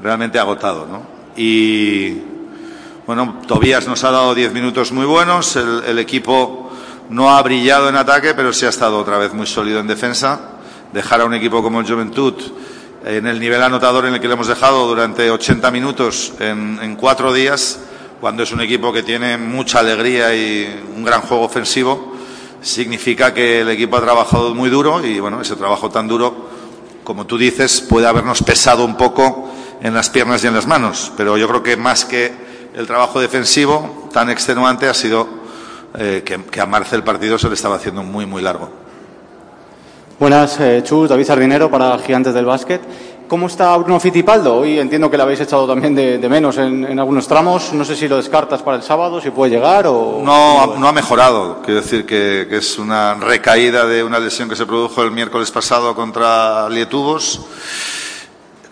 realmente 0.00 0.38
agotado. 0.38 0.86
¿no? 0.86 1.02
Y 1.36 2.18
bueno, 3.06 3.40
Tobías 3.46 3.86
nos 3.86 4.04
ha 4.04 4.10
dado 4.10 4.34
10 4.34 4.52
minutos 4.52 4.92
muy 4.92 5.06
buenos, 5.06 5.56
el, 5.56 5.82
el 5.86 5.98
equipo 5.98 6.70
no 7.10 7.30
ha 7.30 7.42
brillado 7.42 7.88
en 7.88 7.96
ataque, 7.96 8.34
pero 8.34 8.52
sí 8.52 8.66
ha 8.66 8.70
estado 8.70 8.98
otra 8.98 9.18
vez 9.18 9.32
muy 9.32 9.46
sólido 9.46 9.80
en 9.80 9.86
defensa. 9.86 10.40
Dejar 10.92 11.20
a 11.20 11.24
un 11.24 11.34
equipo 11.34 11.62
como 11.62 11.80
el 11.80 11.86
Juventud 11.86 12.34
en 13.04 13.26
el 13.26 13.38
nivel 13.38 13.62
anotador 13.62 14.06
en 14.06 14.14
el 14.14 14.20
que 14.20 14.28
le 14.28 14.34
hemos 14.34 14.48
dejado 14.48 14.86
durante 14.86 15.30
80 15.30 15.70
minutos 15.70 16.32
en, 16.40 16.78
en 16.82 16.96
cuatro 16.96 17.32
días, 17.32 17.78
cuando 18.20 18.42
es 18.42 18.52
un 18.52 18.60
equipo 18.60 18.92
que 18.92 19.02
tiene 19.02 19.38
mucha 19.38 19.78
alegría 19.78 20.34
y 20.34 20.82
un 20.96 21.04
gran 21.04 21.20
juego 21.22 21.44
ofensivo, 21.44 22.14
significa 22.60 23.32
que 23.32 23.60
el 23.60 23.68
equipo 23.68 23.96
ha 23.96 24.00
trabajado 24.00 24.54
muy 24.54 24.68
duro 24.68 25.04
y 25.04 25.20
bueno, 25.20 25.40
ese 25.40 25.56
trabajo 25.56 25.90
tan 25.90 26.08
duro, 26.08 26.48
como 27.08 27.24
tú 27.24 27.38
dices, 27.38 27.80
puede 27.80 28.06
habernos 28.06 28.42
pesado 28.42 28.84
un 28.84 28.94
poco 28.94 29.48
en 29.80 29.94
las 29.94 30.10
piernas 30.10 30.44
y 30.44 30.46
en 30.46 30.52
las 30.52 30.66
manos, 30.66 31.10
pero 31.16 31.38
yo 31.38 31.48
creo 31.48 31.62
que 31.62 31.74
más 31.74 32.04
que 32.04 32.30
el 32.74 32.86
trabajo 32.86 33.18
defensivo 33.18 34.10
tan 34.12 34.28
extenuante 34.28 34.86
ha 34.86 34.92
sido 34.92 35.26
eh, 35.98 36.22
que, 36.22 36.60
a 36.60 36.66
Marce 36.66 36.96
el 36.96 37.04
partido 37.04 37.38
se 37.38 37.48
le 37.48 37.54
estaba 37.54 37.76
haciendo 37.76 38.02
muy, 38.02 38.26
muy 38.26 38.42
largo. 38.42 38.68
Buenas, 40.20 40.60
eh, 40.60 40.82
Chus, 40.84 41.08
David 41.08 41.24
Sardinero 41.24 41.70
para 41.70 41.98
Gigantes 41.98 42.34
del 42.34 42.44
Básquet. 42.44 42.82
¿Cómo 43.28 43.46
está 43.46 43.76
Bruno 43.76 44.00
Fitipaldo? 44.00 44.56
Hoy 44.56 44.78
entiendo 44.78 45.10
que 45.10 45.18
le 45.18 45.22
habéis 45.22 45.40
echado 45.40 45.66
también 45.66 45.94
de, 45.94 46.28
menos 46.30 46.56
en, 46.56 46.98
algunos 46.98 47.28
tramos. 47.28 47.74
No 47.74 47.84
sé 47.84 47.94
si 47.94 48.08
lo 48.08 48.16
descartas 48.16 48.62
para 48.62 48.78
el 48.78 48.82
sábado, 48.82 49.20
si 49.20 49.30
puede 49.30 49.50
llegar 49.50 49.86
o... 49.86 50.22
No, 50.24 50.78
no 50.78 50.88
ha 50.88 50.92
mejorado. 50.94 51.60
Quiero 51.62 51.82
decir 51.82 52.06
que, 52.06 52.48
es 52.50 52.78
una 52.78 53.12
recaída 53.14 53.86
de 53.86 54.02
una 54.02 54.18
lesión 54.18 54.48
que 54.48 54.56
se 54.56 54.64
produjo 54.64 55.02
el 55.02 55.10
miércoles 55.10 55.50
pasado 55.50 55.94
contra 55.94 56.70
Lietubos, 56.70 57.42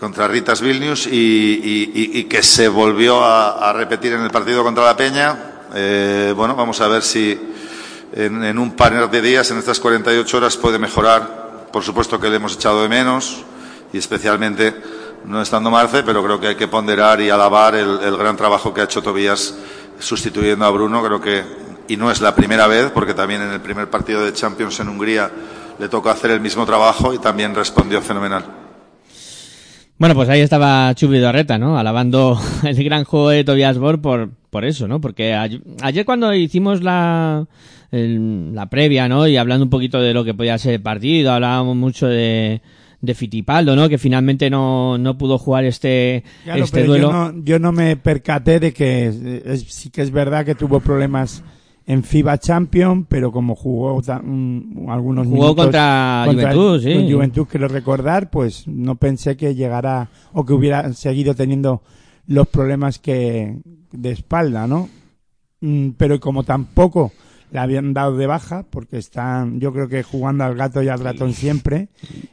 contra 0.01 0.27
Ritas 0.27 0.63
Vilnius, 0.63 1.07
y, 1.07 2.25
que 2.25 2.43
se 2.43 2.69
volvió 2.69 3.23
a, 3.23 3.75
repetir 3.75 4.15
en 4.15 4.23
el 4.23 4.31
partido 4.31 4.65
contra 4.65 4.87
la 4.87 4.97
Peña. 4.97 5.37
Eh, 5.75 6.33
bueno, 6.35 6.57
vamos 6.57 6.81
a 6.81 6.89
ver 6.89 7.03
si 7.03 7.39
en, 8.15 8.59
un 8.59 8.71
par 8.71 9.11
de 9.11 9.21
días, 9.21 9.51
en 9.51 9.59
estas 9.59 9.79
48 9.81 10.35
horas, 10.35 10.57
puede 10.57 10.79
mejorar. 10.79 11.67
Por 11.71 11.83
supuesto 11.83 12.19
que 12.19 12.31
le 12.31 12.37
hemos 12.37 12.55
echado 12.55 12.81
de 12.81 12.89
menos, 12.89 13.45
y 13.97 13.99
especialmente 13.99 14.75
no 15.25 15.41
estando 15.41 15.71
Marce, 15.71 16.03
pero 16.03 16.23
creo 16.23 16.39
que 16.39 16.49
hay 16.49 16.55
que 16.55 16.69
ponderar 16.69 17.19
y 17.23 17.31
alabar 17.31 17.75
el, 17.75 18.17
gran 18.19 18.37
trabajo 18.37 18.75
que 18.75 18.83
ha 18.83 18.85
hecho 18.85 19.03
Tobías 19.03 19.57
sustituyendo 19.99 20.67
a 20.67 20.71
Bruno. 20.71 21.03
Creo 21.03 21.19
que, 21.21 21.43
y 21.89 21.97
no 21.97 22.11
es 22.11 22.21
la 22.21 22.35
primera 22.35 22.67
vez, 22.67 22.91
porque 22.93 23.15
también 23.15 23.41
en 23.41 23.51
el 23.51 23.61
primer 23.61 23.89
partido 23.89 24.23
de 24.23 24.35
Champions 24.35 24.79
en 24.81 24.91
Hungría 24.91 25.31
le 25.79 25.89
tocó 25.89 26.11
hacer 26.11 26.31
el 26.31 26.41
mismo 26.41 26.67
trabajo 26.67 27.15
y 27.15 27.19
también 27.19 27.55
respondió 27.55 28.03
fenomenal. 28.03 28.45
Bueno, 29.99 30.15
pues 30.15 30.29
ahí 30.29 30.41
estaba 30.41 30.95
Chubi 30.95 31.19
Dorreta, 31.19 31.57
¿no? 31.57 31.79
Alabando 31.79 32.39
el 32.65 32.85
gran 32.85 33.05
juego 33.05 33.31
de 33.31 33.45
Tobias 33.45 33.79
Bor 33.79 34.03
por, 34.03 34.29
por 34.51 34.67
eso, 34.67 34.87
¿no? 34.87 35.01
Porque 35.01 35.33
ay- 35.33 35.63
ayer 35.81 36.05
cuando 36.05 36.35
hicimos 36.35 36.83
la, 36.83 37.47
la 37.91 38.67
previa, 38.67 39.09
¿no? 39.09 39.27
Y 39.27 39.39
hablando 39.39 39.65
un 39.65 39.71
poquito 39.71 39.99
de 40.01 40.13
lo 40.13 40.23
que 40.23 40.35
podía 40.35 40.59
ser 40.59 40.75
el 40.75 40.83
partido, 40.83 41.33
hablábamos 41.33 41.77
mucho 41.77 42.07
de, 42.07 42.61
de 43.01 43.15
Fitipaldo, 43.15 43.77
¿no? 43.77 43.89
Que 43.89 43.99
finalmente 43.99 44.49
no, 44.51 44.99
no 44.99 45.17
pudo 45.19 45.39
jugar 45.39 45.65
este, 45.65 46.25
Claro, 46.45 46.65
este 46.65 46.85
duelo. 46.85 47.11
Yo, 47.11 47.13
no, 47.33 47.45
yo 47.45 47.59
no 47.59 47.73
me 47.73 47.97
percaté 47.97 48.59
de 48.61 48.73
que 48.73 49.43
es- 49.45 49.63
sí 49.69 49.91
que 49.91 50.03
es 50.03 50.11
verdad 50.11 50.45
que 50.45 50.55
tuvo 50.55 50.81
problemas 50.81 51.43
en 51.87 52.03
FIBA 52.03 52.39
Champion, 52.39 53.05
pero 53.05 53.31
como 53.31 53.55
jugó 53.55 54.01
algunos 54.89 55.27
Jugó 55.27 55.37
minutos 55.43 55.65
contra 55.67 56.25
Juventud, 56.27 56.83
sí. 56.83 57.13
Juventud, 57.13 57.47
quiero 57.49 57.69
recordar, 57.69 58.29
pues 58.31 58.67
no 58.67 58.97
pensé 58.97 59.37
que 59.37 59.55
llegara 59.55 60.09
o 60.33 60.45
que 60.45 60.53
hubiera 60.53 60.93
seguido 60.95 61.35
teniendo 61.35 61.83
los 62.27 62.49
problemas 62.49 62.99
que 62.99 63.59
de 63.93 64.11
espalda, 64.11 64.67
¿no? 64.67 64.89
Mm, 65.61 65.91
Pero 65.97 66.19
como 66.19 66.43
tampoco 66.43 67.13
le 67.53 67.59
habían 67.59 67.95
dado 67.95 68.17
de 68.17 68.27
baja, 68.27 68.65
porque 68.69 68.99
están, 68.99 69.61
yo 69.61 69.73
creo 69.73 69.89
que 69.89 70.03
jugando 70.03 70.45
al 70.45 70.55
gato 70.57 70.83
y 70.83 70.89
al 70.89 71.01
ratón 71.01 71.33
siempre, 71.33 71.89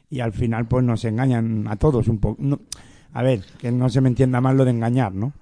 y 0.09 0.19
al 0.21 0.33
final 0.33 0.67
pues 0.67 0.83
nos 0.83 1.05
engañan 1.05 1.67
a 1.67 1.75
todos 1.75 2.07
un 2.07 2.19
poco. 2.19 2.41
No- 2.41 2.59
a 3.13 3.21
ver, 3.21 3.41
que 3.59 3.71
no 3.71 3.89
se 3.89 4.01
me 4.01 4.09
entienda 4.09 4.41
mal 4.41 4.57
lo 4.57 4.65
de 4.65 4.71
engañar, 4.71 5.13
¿no? 5.13 5.33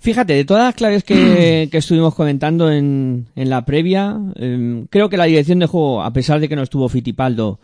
Fíjate, 0.00 0.34
de 0.34 0.44
todas 0.44 0.64
las 0.64 0.74
claves 0.74 1.02
que, 1.02 1.68
que 1.72 1.78
estuvimos 1.78 2.14
comentando 2.14 2.70
en, 2.70 3.26
en 3.34 3.50
la 3.50 3.64
previa, 3.64 4.18
em, 4.36 4.86
creo 4.86 5.08
que 5.08 5.16
la 5.16 5.24
dirección 5.24 5.58
de 5.58 5.66
juego, 5.66 6.02
a 6.02 6.12
pesar 6.12 6.40
de 6.40 6.48
que 6.48 6.56
no 6.56 6.62
estuvo 6.62 6.88
Fitipaldo, 6.88 7.58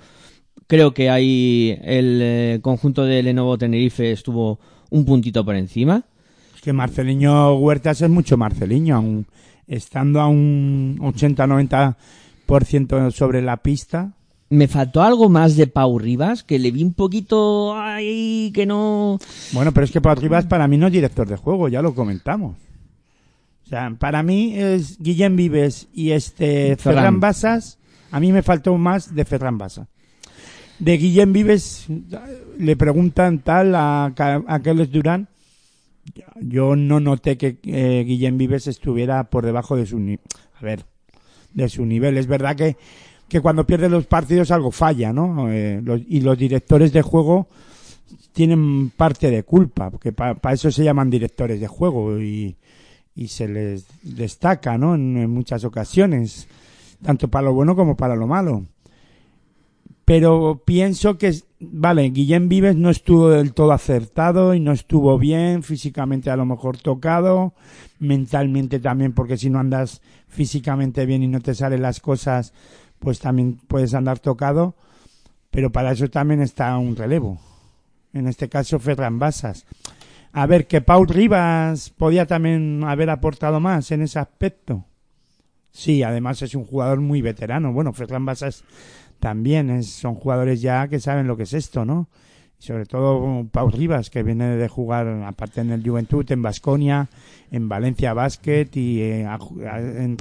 creo 0.66 0.94
que 0.94 1.10
ahí 1.10 1.78
el 1.82 2.18
eh, 2.22 2.58
conjunto 2.62 3.04
de 3.04 3.22
Lenovo 3.22 3.56
Tenerife 3.58 4.10
estuvo 4.10 4.58
un 4.90 5.04
puntito 5.04 5.44
por 5.44 5.54
encima. 5.54 6.04
Es 6.54 6.60
que 6.62 6.72
Marceliño 6.72 7.54
Huertas 7.56 8.00
es 8.02 8.10
mucho 8.10 8.36
Marceliño, 8.36 8.96
aun 8.96 9.26
estando 9.66 10.20
a 10.20 10.28
un 10.28 10.98
80-90% 11.00 13.10
sobre 13.10 13.42
la 13.42 13.58
pista. 13.58 14.12
Me 14.50 14.68
faltó 14.68 15.02
algo 15.02 15.28
más 15.28 15.56
de 15.56 15.66
Pau 15.66 15.98
Rivas, 15.98 16.44
que 16.44 16.58
le 16.58 16.70
vi 16.70 16.84
un 16.84 16.94
poquito 16.94 17.76
ahí 17.76 18.52
que 18.54 18.66
no... 18.66 19.18
Bueno, 19.52 19.72
pero 19.72 19.84
es 19.84 19.90
que 19.90 20.00
Pau 20.00 20.14
Rivas 20.14 20.46
para 20.46 20.68
mí 20.68 20.76
no 20.76 20.86
es 20.86 20.92
director 20.92 21.26
de 21.26 21.36
juego, 21.36 21.68
ya 21.68 21.82
lo 21.82 21.94
comentamos. 21.94 22.56
O 23.64 23.68
sea, 23.68 23.90
para 23.98 24.22
mí 24.22 24.54
es 24.56 24.98
Guillem 25.00 25.36
Vives 25.36 25.88
y 25.94 26.10
este 26.10 26.76
Ferran. 26.76 26.96
Ferran 26.96 27.20
Basas. 27.20 27.78
A 28.10 28.20
mí 28.20 28.30
me 28.30 28.42
faltó 28.42 28.76
más 28.76 29.14
de 29.14 29.24
Ferran 29.24 29.58
Basas. 29.58 29.88
De 30.78 30.98
Guillem 30.98 31.32
Vives 31.32 31.86
le 32.58 32.76
preguntan 32.76 33.38
tal 33.38 33.74
a, 33.74 34.06
a 34.06 34.60
Carlos 34.60 34.92
Durán. 34.92 35.28
Yo 36.40 36.76
no 36.76 37.00
noté 37.00 37.36
que 37.38 37.58
eh, 37.64 38.04
Guillem 38.06 38.36
Vives 38.38 38.66
estuviera 38.66 39.24
por 39.30 39.44
debajo 39.44 39.76
de 39.76 39.86
su 39.86 39.96
a 39.98 40.64
ver, 40.64 40.84
de 41.52 41.68
su 41.68 41.84
nivel. 41.86 42.16
Es 42.18 42.26
verdad 42.26 42.56
que, 42.56 42.76
que 43.28 43.40
cuando 43.40 43.66
pierde 43.66 43.88
los 43.88 44.06
partidos 44.06 44.50
algo 44.50 44.70
falla, 44.70 45.12
¿no? 45.12 45.50
Eh, 45.50 45.80
los- 45.82 46.02
y 46.06 46.20
los 46.20 46.36
directores 46.38 46.92
de 46.92 47.02
juego 47.02 47.48
tienen 48.32 48.90
parte 48.90 49.30
de 49.30 49.44
culpa, 49.44 49.90
porque 49.90 50.12
para 50.12 50.52
eso 50.52 50.70
se 50.70 50.84
llaman 50.84 51.08
directores 51.10 51.60
de 51.60 51.68
juego 51.68 52.20
y, 52.20 52.56
y 53.14 53.28
se 53.28 53.48
les 53.48 53.86
destaca, 54.02 54.76
¿no? 54.76 54.94
En 54.96 55.30
muchas 55.30 55.64
ocasiones, 55.64 56.48
tanto 57.02 57.28
para 57.28 57.44
lo 57.46 57.54
bueno 57.54 57.76
como 57.76 57.96
para 57.96 58.16
lo 58.16 58.26
malo. 58.26 58.64
Pero 60.04 60.62
pienso 60.64 61.16
que, 61.16 61.34
vale, 61.60 62.10
Guillem 62.10 62.48
Vives 62.48 62.76
no 62.76 62.90
estuvo 62.90 63.30
del 63.30 63.54
todo 63.54 63.72
acertado 63.72 64.54
y 64.54 64.60
no 64.60 64.72
estuvo 64.72 65.18
bien, 65.18 65.62
físicamente 65.62 66.30
a 66.30 66.36
lo 66.36 66.44
mejor 66.44 66.76
tocado, 66.76 67.54
mentalmente 67.98 68.80
también, 68.80 69.14
porque 69.14 69.38
si 69.38 69.48
no 69.48 69.58
andas 69.58 70.02
físicamente 70.28 71.06
bien 71.06 71.22
y 71.22 71.28
no 71.28 71.40
te 71.40 71.54
salen 71.54 71.80
las 71.80 72.00
cosas, 72.00 72.52
pues 72.98 73.18
también 73.18 73.58
puedes 73.66 73.94
andar 73.94 74.18
tocado, 74.18 74.74
pero 75.50 75.72
para 75.72 75.92
eso 75.92 76.08
también 76.10 76.42
está 76.42 76.76
un 76.76 76.96
relevo. 76.96 77.38
En 78.12 78.28
este 78.28 78.48
caso, 78.48 78.78
Ferran 78.78 79.18
Basas. 79.18 79.64
A 80.32 80.46
ver, 80.46 80.66
que 80.66 80.80
Paul 80.80 81.08
Rivas 81.08 81.90
podía 81.90 82.26
también 82.26 82.82
haber 82.84 83.08
aportado 83.08 83.60
más 83.60 83.90
en 83.90 84.02
ese 84.02 84.18
aspecto. 84.18 84.84
Sí, 85.70 86.02
además 86.02 86.42
es 86.42 86.54
un 86.54 86.64
jugador 86.64 87.00
muy 87.00 87.22
veterano. 87.22 87.72
Bueno, 87.72 87.92
Ferran 87.92 88.24
Basas 88.24 88.64
también 89.24 89.70
es, 89.70 89.86
son 89.88 90.16
jugadores 90.16 90.60
ya 90.60 90.86
que 90.86 91.00
saben 91.00 91.26
lo 91.26 91.34
que 91.34 91.44
es 91.44 91.54
esto, 91.54 91.86
¿no? 91.86 92.08
Sobre 92.58 92.84
todo 92.84 93.46
Pau 93.50 93.70
Rivas, 93.70 94.10
que 94.10 94.22
viene 94.22 94.56
de 94.56 94.68
jugar, 94.68 95.08
aparte 95.24 95.62
en 95.62 95.70
el 95.70 95.82
Juventud, 95.82 96.30
en 96.30 96.42
Basconia, 96.42 97.08
en 97.50 97.66
Valencia 97.66 98.12
Basket 98.12 98.68
y, 98.74 99.00
eh, 99.00 99.24
a 99.24 99.38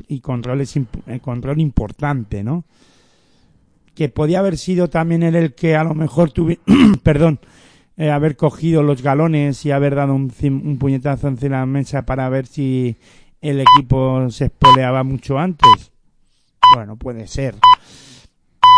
y 0.08 0.22
con, 0.22 0.42
roles 0.42 0.78
imp- 0.78 1.04
eh, 1.06 1.62
importante, 1.62 2.46
¿no? 2.46 2.64
Que 3.94 4.08
podía 4.08 4.40
haber 4.40 4.58
sido 4.58 4.90
también 4.90 5.22
el 5.22 5.54
que 5.54 5.76
a 5.76 5.84
lo 5.84 5.96
mejor 5.96 6.32
tuviera, 6.32 6.62
perdón, 7.04 7.40
eh, 7.98 8.10
haber 8.10 8.38
cogido 8.38 8.84
los 8.84 9.02
galones 9.02 9.66
y 9.66 9.72
haber 9.72 9.96
dado 9.96 10.14
un, 10.16 10.32
un 10.42 10.78
puñetazo 10.78 11.28
encima 11.28 11.58
de 11.58 11.62
la 11.62 11.66
mesa 11.66 12.06
para 12.06 12.30
ver 12.30 12.48
si 12.48 12.96
el 13.42 13.60
equipo 13.60 14.30
se 14.30 14.46
espoleaba 14.46 15.04
mucho 15.04 15.40
antes. 15.40 15.92
Bueno, 16.74 16.96
puede 16.96 17.28
ser. 17.28 17.56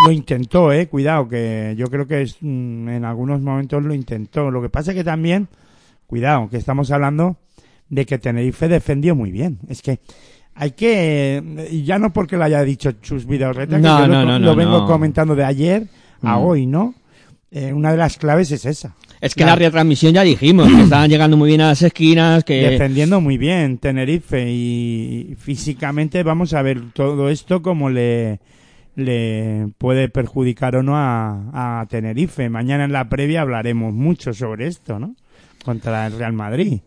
Lo 0.05 0.11
intentó, 0.11 0.71
eh, 0.71 0.87
cuidado, 0.87 1.27
que 1.27 1.73
yo 1.77 1.87
creo 1.87 2.05
que 2.07 2.21
es, 2.21 2.37
mm, 2.41 2.89
en 2.89 3.05
algunos 3.05 3.41
momentos 3.41 3.83
lo 3.83 3.93
intentó. 3.93 4.51
Lo 4.51 4.61
que 4.61 4.69
pasa 4.69 4.91
es 4.91 4.97
que 4.97 5.03
también, 5.03 5.47
cuidado, 6.05 6.49
que 6.49 6.57
estamos 6.57 6.91
hablando 6.91 7.37
de 7.89 8.05
que 8.05 8.17
Tenerife 8.17 8.67
defendió 8.67 9.15
muy 9.15 9.31
bien. 9.31 9.59
Es 9.69 9.81
que 9.81 9.99
hay 10.53 10.71
que, 10.71 11.81
ya 11.85 11.97
no 11.97 12.11
porque 12.13 12.37
lo 12.37 12.43
haya 12.43 12.61
dicho 12.63 12.91
Chus 12.93 13.25
Vidal-Reta, 13.25 13.77
que 13.77 13.81
No, 13.81 13.99
yo 14.01 14.07
no, 14.07 14.25
lo, 14.25 14.25
no, 14.25 14.39
lo 14.39 14.55
vengo 14.55 14.85
comentando 14.85 15.35
de 15.35 15.43
ayer 15.43 15.87
a 16.21 16.37
Mm. 16.39 16.43
hoy, 16.45 16.65
¿no? 16.65 16.93
Eh, 17.51 17.71
una 17.71 17.91
de 17.91 17.97
las 17.97 18.17
claves 18.17 18.51
es 18.51 18.65
esa. 18.65 18.95
Es 19.21 19.33
que 19.33 19.43
Claro. 19.43 19.59
la 19.61 19.65
retransmisión 19.67 20.13
ya 20.13 20.23
dijimos, 20.23 20.67
que 20.67 20.81
estaban 20.83 21.09
llegando 21.09 21.37
muy 21.37 21.47
bien 21.49 21.61
a 21.61 21.67
las 21.69 21.81
esquinas, 21.81 22.43
que... 22.43 22.69
defendiendo 22.69 23.21
muy 23.21 23.37
bien 23.37 23.77
Tenerife 23.77 24.45
y 24.51 25.35
físicamente 25.39 26.21
vamos 26.23 26.53
a 26.53 26.61
ver 26.61 26.81
todo 26.93 27.29
esto 27.29 27.61
como 27.61 27.89
le 27.89 28.39
le 28.95 29.67
puede 29.77 30.09
perjudicar 30.09 30.75
o 30.75 30.83
no 30.83 30.97
a, 30.97 31.81
a 31.81 31.85
Tenerife. 31.87 32.49
Mañana 32.49 32.85
en 32.85 32.93
la 32.93 33.09
previa 33.09 33.41
hablaremos 33.41 33.93
mucho 33.93 34.33
sobre 34.33 34.67
esto, 34.67 34.99
¿no? 34.99 35.15
Contra 35.63 36.07
el 36.07 36.17
Real 36.17 36.33
Madrid. 36.33 36.81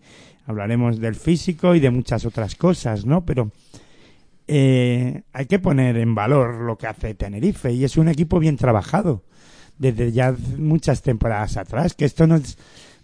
Hablaremos 0.47 0.99
del 0.99 1.15
físico 1.15 1.75
y 1.75 1.81
de 1.81 1.91
muchas 1.91 2.25
otras 2.25 2.55
cosas, 2.55 3.05
¿no? 3.05 3.25
Pero 3.25 3.51
eh, 4.51 5.23
hay 5.35 5.45
que 5.45 5.59
poner 5.59 5.99
en 5.99 6.15
valor 6.15 6.63
lo 6.63 6.79
que 6.79 6.87
hace 6.87 7.15
Tenerife 7.15 7.71
y 7.71 7.85
es 7.85 7.99
un 7.99 8.09
equipo 8.09 8.39
bien 8.39 8.57
trabajado 8.57 9.23
desde 9.77 10.11
ya 10.11 10.35
muchas 10.57 11.03
temporadas 11.03 11.59
atrás, 11.59 11.95
que 11.95 12.07
esto 12.07 12.27
no 12.27 12.37
es 12.37 12.57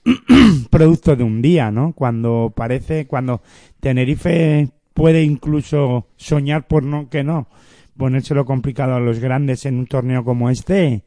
producto 0.70 1.16
de 1.16 1.22
un 1.22 1.42
día, 1.42 1.70
¿no? 1.70 1.92
Cuando 1.92 2.52
parece, 2.56 3.06
cuando 3.06 3.42
Tenerife 3.80 4.70
puede 4.94 5.22
incluso 5.22 6.08
soñar 6.16 6.66
por 6.66 6.82
no 6.82 7.10
que 7.10 7.22
no, 7.24 7.48
ponérselo 7.96 8.44
complicado 8.44 8.94
a 8.94 9.00
los 9.00 9.18
grandes 9.18 9.66
en 9.66 9.78
un 9.78 9.86
torneo 9.86 10.24
como 10.24 10.50
este, 10.50 11.04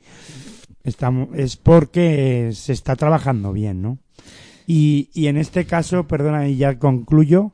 estamos, 0.83 1.29
es 1.35 1.57
porque 1.57 2.51
se 2.53 2.73
está 2.73 2.95
trabajando 2.95 3.53
bien, 3.53 3.81
¿no? 3.81 3.99
Y, 4.65 5.09
y 5.13 5.27
en 5.27 5.37
este 5.37 5.65
caso, 5.65 6.07
perdona, 6.07 6.47
y 6.47 6.57
ya 6.57 6.77
concluyo, 6.77 7.53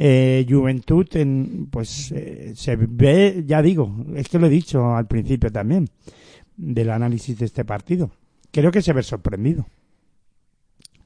eh, 0.00 0.46
Juventud, 0.48 1.08
en, 1.14 1.68
pues 1.70 2.12
eh, 2.12 2.52
se 2.54 2.76
ve, 2.76 3.42
ya 3.44 3.60
digo, 3.62 4.06
es 4.14 4.28
que 4.28 4.38
lo 4.38 4.46
he 4.46 4.50
dicho 4.50 4.94
al 4.94 5.08
principio 5.08 5.50
también, 5.50 5.88
del 6.56 6.90
análisis 6.90 7.36
de 7.36 7.46
este 7.46 7.64
partido. 7.64 8.12
Creo 8.52 8.70
que 8.70 8.80
se 8.80 8.92
ve 8.92 9.02
sorprendido. 9.02 9.66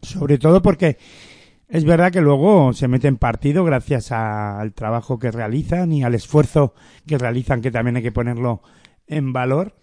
Sobre 0.02 0.36
todo 0.36 0.60
porque 0.60 0.98
es 1.72 1.86
verdad 1.86 2.12
que 2.12 2.20
luego 2.20 2.74
se 2.74 2.86
mete 2.86 3.08
en 3.08 3.16
partido 3.16 3.64
gracias 3.64 4.12
al 4.12 4.74
trabajo 4.74 5.18
que 5.18 5.30
realizan 5.30 5.90
y 5.90 6.04
al 6.04 6.14
esfuerzo 6.14 6.74
que 7.06 7.16
realizan, 7.16 7.62
que 7.62 7.70
también 7.70 7.96
hay 7.96 8.02
que 8.02 8.12
ponerlo 8.12 8.60
en 9.06 9.32
valor. 9.32 9.74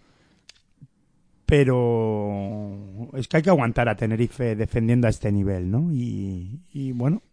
Pero 1.48 3.10
es 3.16 3.28
que 3.28 3.38
hay 3.38 3.44
que 3.44 3.50
aguantar 3.50 3.90
a 3.90 3.96
Tenerife 3.96 4.56
defendiendo 4.56 5.08
a 5.08 5.10
este 5.10 5.32
nivel, 5.32 5.72
¿no? 5.72 5.90
Y, 5.92 6.92
bueno, 6.94 7.24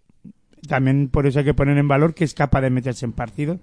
también 0.67 1.09
por 1.09 1.27
eso 1.27 1.41
hay 1.41 1.45
que 1.45 1.53
poner 1.53 1.77
en 1.77 1.87
valor 1.87 2.15
que 2.15 2.25
es 2.25 2.33
capaz 2.33 2.63
de 2.63 2.71
meterse 2.71 3.05
en 3.05 3.13
partido. 3.13 3.61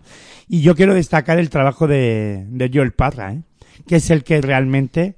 Y 0.47 0.61
yo 0.61 0.75
quiero 0.75 0.93
destacar 0.93 1.39
el 1.39 1.49
trabajo 1.49 1.87
de, 1.87 2.45
de 2.49 2.69
Joel 2.71 2.93
Parra, 2.93 3.33
¿eh? 3.33 3.41
que 3.87 3.95
es 3.95 4.11
el 4.11 4.23
que 4.23 4.41
realmente 4.41 5.15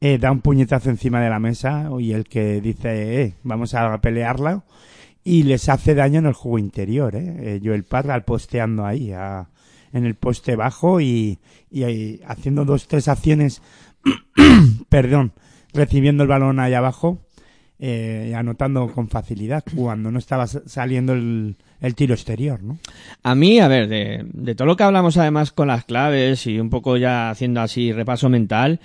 eh, 0.00 0.18
da 0.18 0.30
un 0.32 0.40
puñetazo 0.40 0.90
encima 0.90 1.20
de 1.20 1.28
la 1.30 1.38
mesa 1.38 1.90
y 1.98 2.12
el 2.12 2.24
que 2.24 2.60
dice, 2.60 3.22
eh, 3.22 3.34
vamos 3.42 3.74
a 3.74 4.00
pelearla 4.00 4.64
y 5.22 5.42
les 5.42 5.68
hace 5.68 5.94
daño 5.94 6.18
en 6.20 6.26
el 6.26 6.32
juego 6.32 6.58
interior. 6.58 7.14
¿eh? 7.16 7.34
Eh, 7.56 7.60
Joel 7.62 7.84
Parra 7.84 8.14
al 8.14 8.24
posteando 8.24 8.86
ahí, 8.86 9.12
a- 9.12 9.48
en 9.92 10.06
el 10.06 10.14
poste 10.14 10.54
bajo 10.56 11.00
y, 11.00 11.38
y 11.70 12.20
haciendo 12.26 12.64
dos, 12.64 12.86
tres 12.86 13.08
acciones, 13.08 13.60
perdón, 14.88 15.32
recibiendo 15.72 16.22
el 16.22 16.28
balón 16.28 16.60
ahí 16.60 16.74
abajo 16.74 17.18
eh, 17.78 18.34
anotando 18.36 18.88
con 18.92 19.08
facilidad 19.08 19.64
cuando 19.74 20.10
no 20.10 20.18
estaba 20.18 20.46
sa- 20.46 20.62
saliendo 20.66 21.12
el, 21.14 21.56
el 21.80 21.94
tiro 21.94 22.14
exterior, 22.14 22.62
¿no? 22.62 22.78
A 23.22 23.34
mí, 23.34 23.58
a 23.58 23.68
ver, 23.68 23.88
de, 23.88 24.26
de 24.32 24.54
todo 24.54 24.66
lo 24.66 24.76
que 24.76 24.82
hablamos 24.84 25.16
además 25.16 25.50
con 25.50 25.68
las 25.68 25.84
claves 25.84 26.46
y 26.46 26.60
un 26.60 26.68
poco 26.70 26.96
ya 26.96 27.30
haciendo 27.30 27.60
así 27.62 27.90
repaso 27.92 28.28
mental, 28.28 28.80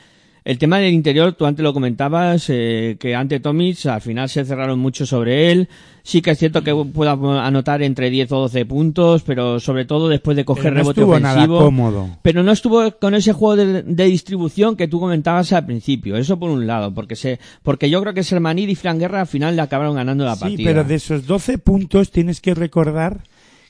El 0.45 0.59
tema 0.59 0.77
del 0.77 0.93
interior, 0.93 1.33
tú 1.33 1.47
antes 1.47 1.63
lo 1.63 1.73
comentabas, 1.73 2.45
eh, 2.49 2.97
que 2.99 3.15
ante 3.15 3.39
Tomic 3.39 3.83
al 3.87 3.99
final 3.99 4.29
se 4.29 4.45
cerraron 4.45 4.77
mucho 4.77 5.07
sobre 5.07 5.51
él. 5.51 5.67
Sí 6.03 6.21
que 6.21 6.29
es 6.29 6.37
cierto 6.37 6.63
que 6.63 6.71
pueda 6.93 7.13
anotar 7.43 7.81
entre 7.81 8.11
10 8.11 8.31
o 8.33 8.41
12 8.41 8.63
puntos, 8.67 9.23
pero 9.23 9.59
sobre 9.59 9.85
todo 9.85 10.07
después 10.07 10.37
de 10.37 10.45
coger 10.45 10.71
no 10.73 10.77
rebote 10.81 11.01
estuvo 11.01 11.19
nada 11.19 11.33
ofensivo. 11.33 11.57
cómodo. 11.59 12.09
Pero 12.21 12.43
no 12.43 12.51
estuvo 12.51 12.91
con 12.99 13.15
ese 13.15 13.33
juego 13.33 13.55
de, 13.55 13.81
de 13.81 14.03
distribución 14.05 14.75
que 14.75 14.87
tú 14.87 14.99
comentabas 14.99 15.51
al 15.51 15.65
principio. 15.65 16.15
Eso 16.15 16.37
por 16.37 16.51
un 16.51 16.67
lado, 16.67 16.93
porque 16.93 17.15
se, 17.15 17.39
porque 17.63 17.89
yo 17.89 17.99
creo 18.01 18.13
que 18.13 18.21
Sermanid 18.23 18.69
y 18.69 18.75
Fran 18.75 18.99
Guerra 18.99 19.21
al 19.21 19.27
final 19.27 19.55
le 19.55 19.63
acabaron 19.63 19.95
ganando 19.95 20.25
la 20.25 20.35
Sí, 20.35 20.41
partida. 20.41 20.63
pero 20.69 20.83
de 20.83 20.93
esos 20.93 21.25
12 21.25 21.57
puntos 21.57 22.11
tienes 22.11 22.39
que 22.39 22.53
recordar 22.53 23.23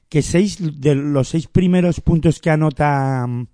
que 0.09 0.21
seis 0.21 0.57
de 0.81 0.93
los 0.93 1.29
seis 1.29 1.47
primeros 1.47 2.01
puntos 2.01 2.39
que 2.41 2.49
anota 2.49 3.25
mm, 3.25 3.47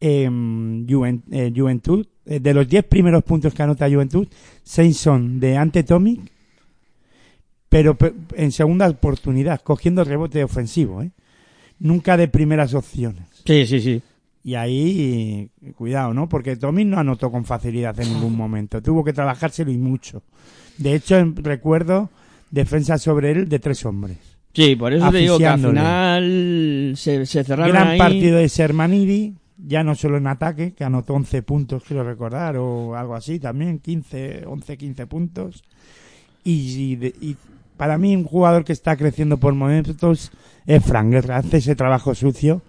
em, 0.00 0.86
eh, 1.30 1.50
Juventud, 1.56 2.06
de 2.24 2.54
los 2.54 2.68
10 2.68 2.84
primeros 2.84 3.22
puntos 3.24 3.52
que 3.54 3.62
anota 3.62 3.88
Juventud, 3.90 4.26
seis 4.62 4.96
son 4.96 5.40
de 5.40 5.56
Ante 5.56 5.82
Tomic, 5.82 6.20
pero 7.68 7.96
pe- 7.96 8.12
en 8.36 8.52
segunda 8.52 8.88
oportunidad, 8.88 9.60
cogiendo 9.62 10.04
rebote 10.04 10.44
ofensivo, 10.44 11.02
¿eh? 11.02 11.10
Nunca 11.78 12.16
de 12.16 12.28
primeras 12.28 12.74
opciones. 12.74 13.24
Sí, 13.44 13.66
sí, 13.66 13.80
sí. 13.80 14.00
Y 14.44 14.54
ahí, 14.54 15.48
eh, 15.64 15.72
cuidado, 15.72 16.12
¿no? 16.14 16.28
Porque 16.28 16.56
Tomic 16.56 16.86
no 16.86 16.98
anotó 16.98 17.30
con 17.30 17.44
facilidad 17.44 17.98
en 18.00 18.12
ningún 18.12 18.36
momento. 18.36 18.82
Tuvo 18.82 19.04
que 19.04 19.12
trabajárselo 19.12 19.70
y 19.70 19.78
mucho. 19.78 20.22
De 20.78 20.94
hecho, 20.94 21.16
en- 21.18 21.34
recuerdo 21.36 22.10
defensa 22.50 22.98
sobre 22.98 23.30
él 23.32 23.48
de 23.48 23.58
tres 23.58 23.84
hombres. 23.84 24.18
Sí, 24.54 24.76
por 24.76 24.92
eso 24.92 25.10
te 25.10 25.16
digo 25.18 25.38
que 25.38 25.46
al 25.46 25.60
final 25.60 26.92
se, 26.96 27.24
se 27.24 27.42
cerraron 27.44 27.72
Gran 27.74 27.88
ahí. 27.88 27.98
partido 27.98 28.36
de 28.36 28.48
Sermanidi, 28.50 29.34
ya 29.66 29.82
no 29.84 29.94
solo 29.94 30.16
en 30.16 30.26
ataque, 30.26 30.72
que 30.72 30.84
anotó 30.84 31.14
11 31.14 31.42
puntos, 31.42 31.82
quiero 31.86 32.04
recordar, 32.04 32.56
o 32.56 32.94
algo 32.96 33.14
así 33.14 33.38
también, 33.38 33.78
15, 33.78 34.44
11, 34.46 34.76
15 34.76 35.06
puntos. 35.06 35.62
Y, 36.44 36.52
y 36.92 36.96
de- 36.96 37.14
y 37.20 37.36
para 37.76 37.98
mí 37.98 38.14
un 38.16 38.24
jugador 38.24 38.64
que 38.64 38.72
está 38.72 38.96
creciendo 38.96 39.36
por 39.38 39.54
momentos 39.54 40.30
es 40.66 40.84
Frank 40.84 41.10
Guerra, 41.10 41.36
hace 41.38 41.58
ese 41.58 41.74
trabajo 41.76 42.14
sucio 42.14 42.62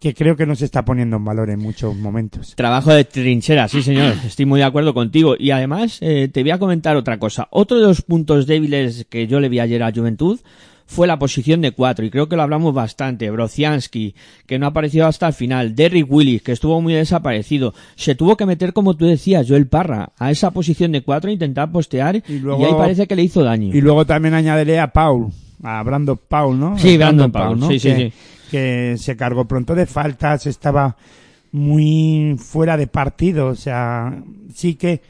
que 0.00 0.12
creo 0.14 0.36
que 0.36 0.44
no 0.44 0.54
se 0.54 0.66
está 0.66 0.84
poniendo 0.84 1.16
en 1.16 1.24
valor 1.24 1.48
en 1.48 1.60
muchos 1.60 1.96
momentos. 1.96 2.54
Trabajo 2.56 2.92
de 2.92 3.04
trinchera, 3.04 3.68
sí 3.68 3.82
señor, 3.82 4.14
estoy 4.26 4.44
muy 4.44 4.60
de 4.60 4.66
acuerdo 4.66 4.92
contigo. 4.92 5.34
Y 5.38 5.50
además, 5.50 5.98
eh, 6.02 6.28
te 6.30 6.42
voy 6.42 6.50
a 6.50 6.58
comentar 6.58 6.94
otra 6.96 7.18
cosa. 7.18 7.48
Otro 7.50 7.78
de 7.80 7.86
los 7.86 8.02
puntos 8.02 8.46
débiles 8.46 9.06
que 9.08 9.26
yo 9.26 9.40
le 9.40 9.48
vi 9.48 9.60
ayer 9.60 9.82
a 9.82 9.90
Juventud 9.92 10.40
fue 10.86 11.06
la 11.06 11.18
posición 11.18 11.60
de 11.62 11.72
cuatro, 11.72 12.04
y 12.04 12.10
creo 12.10 12.28
que 12.28 12.36
lo 12.36 12.42
hablamos 12.42 12.74
bastante. 12.74 13.30
Brociansky, 13.30 14.14
que 14.46 14.58
no 14.58 14.66
apareció 14.66 15.06
hasta 15.06 15.26
el 15.26 15.32
final. 15.32 15.74
Derrick 15.74 16.10
Willis, 16.10 16.42
que 16.42 16.52
estuvo 16.52 16.80
muy 16.80 16.94
desaparecido. 16.94 17.74
Se 17.96 18.14
tuvo 18.14 18.36
que 18.36 18.46
meter, 18.46 18.72
como 18.72 18.94
tú 18.94 19.06
decías, 19.06 19.46
Joel 19.48 19.66
Parra, 19.66 20.12
a 20.18 20.30
esa 20.30 20.50
posición 20.50 20.92
de 20.92 21.02
cuatro 21.02 21.30
e 21.30 21.34
intentar 21.34 21.72
postear, 21.72 22.16
y, 22.28 22.38
luego- 22.38 22.66
ahí 22.66 22.72
parece 22.74 23.06
que 23.06 23.16
le 23.16 23.22
hizo 23.22 23.42
daño. 23.42 23.74
Y 23.74 23.80
luego 23.80 24.04
también 24.04 24.34
añadiré 24.34 24.78
a 24.78 24.92
Paul, 24.92 25.28
a 25.62 25.82
Brandon 25.82 26.20
Paul, 26.28 26.60
¿no? 26.60 26.78
Sí, 26.78 26.96
Brandon 26.98 27.32
Paul, 27.32 27.60
sí, 27.68 27.78
sí, 27.78 27.88
que, 27.88 27.96
sí. 27.96 28.12
que 28.50 28.94
se 28.98 29.16
cargó 29.16 29.46
pronto 29.46 29.74
de 29.74 29.86
faltas, 29.86 30.46
estaba 30.46 30.96
muy 31.50 32.36
fuera 32.38 32.76
de 32.76 32.88
partido, 32.88 33.46
o 33.46 33.54
sea, 33.54 34.22
sí 34.52 34.74
que 34.74 35.00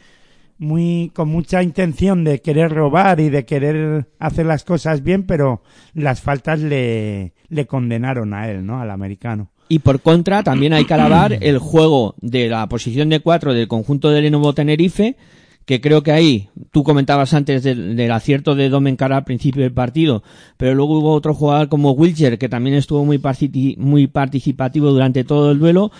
muy 0.58 1.10
con 1.14 1.28
mucha 1.28 1.62
intención 1.62 2.24
de 2.24 2.40
querer 2.40 2.72
robar 2.72 3.20
y 3.20 3.28
de 3.28 3.44
querer 3.44 4.08
hacer 4.18 4.46
las 4.46 4.64
cosas 4.64 5.02
bien, 5.02 5.24
pero 5.24 5.62
las 5.94 6.20
faltas 6.20 6.60
le, 6.60 7.34
le 7.48 7.66
condenaron 7.66 8.34
a 8.34 8.50
él, 8.50 8.64
¿no? 8.64 8.80
Al 8.80 8.90
americano. 8.90 9.50
Y 9.68 9.80
por 9.80 10.00
contra, 10.00 10.42
también 10.42 10.72
hay 10.72 10.84
que 10.84 10.94
alabar 10.94 11.32
el 11.40 11.58
juego 11.58 12.14
de 12.20 12.48
la 12.48 12.68
posición 12.68 13.08
de 13.08 13.20
cuatro 13.20 13.54
del 13.54 13.68
conjunto 13.68 14.10
de 14.10 14.22
Lenovo 14.22 14.52
Tenerife, 14.52 15.16
que 15.64 15.80
creo 15.80 16.02
que 16.02 16.12
ahí, 16.12 16.48
tú 16.70 16.84
comentabas 16.84 17.32
antes 17.32 17.62
del, 17.62 17.96
del 17.96 18.12
acierto 18.12 18.54
de 18.54 18.68
Domencara 18.68 19.16
al 19.16 19.24
principio 19.24 19.62
del 19.62 19.72
partido, 19.72 20.22
pero 20.58 20.74
luego 20.74 20.98
hubo 20.98 21.12
otro 21.12 21.34
jugador 21.34 21.68
como 21.68 21.92
Wilcher, 21.92 22.38
que 22.38 22.50
también 22.50 22.76
estuvo 22.76 23.04
muy, 23.04 23.20
muy 23.78 24.06
participativo 24.06 24.90
durante 24.90 25.24
todo 25.24 25.52
el 25.52 25.58
duelo, 25.58 25.90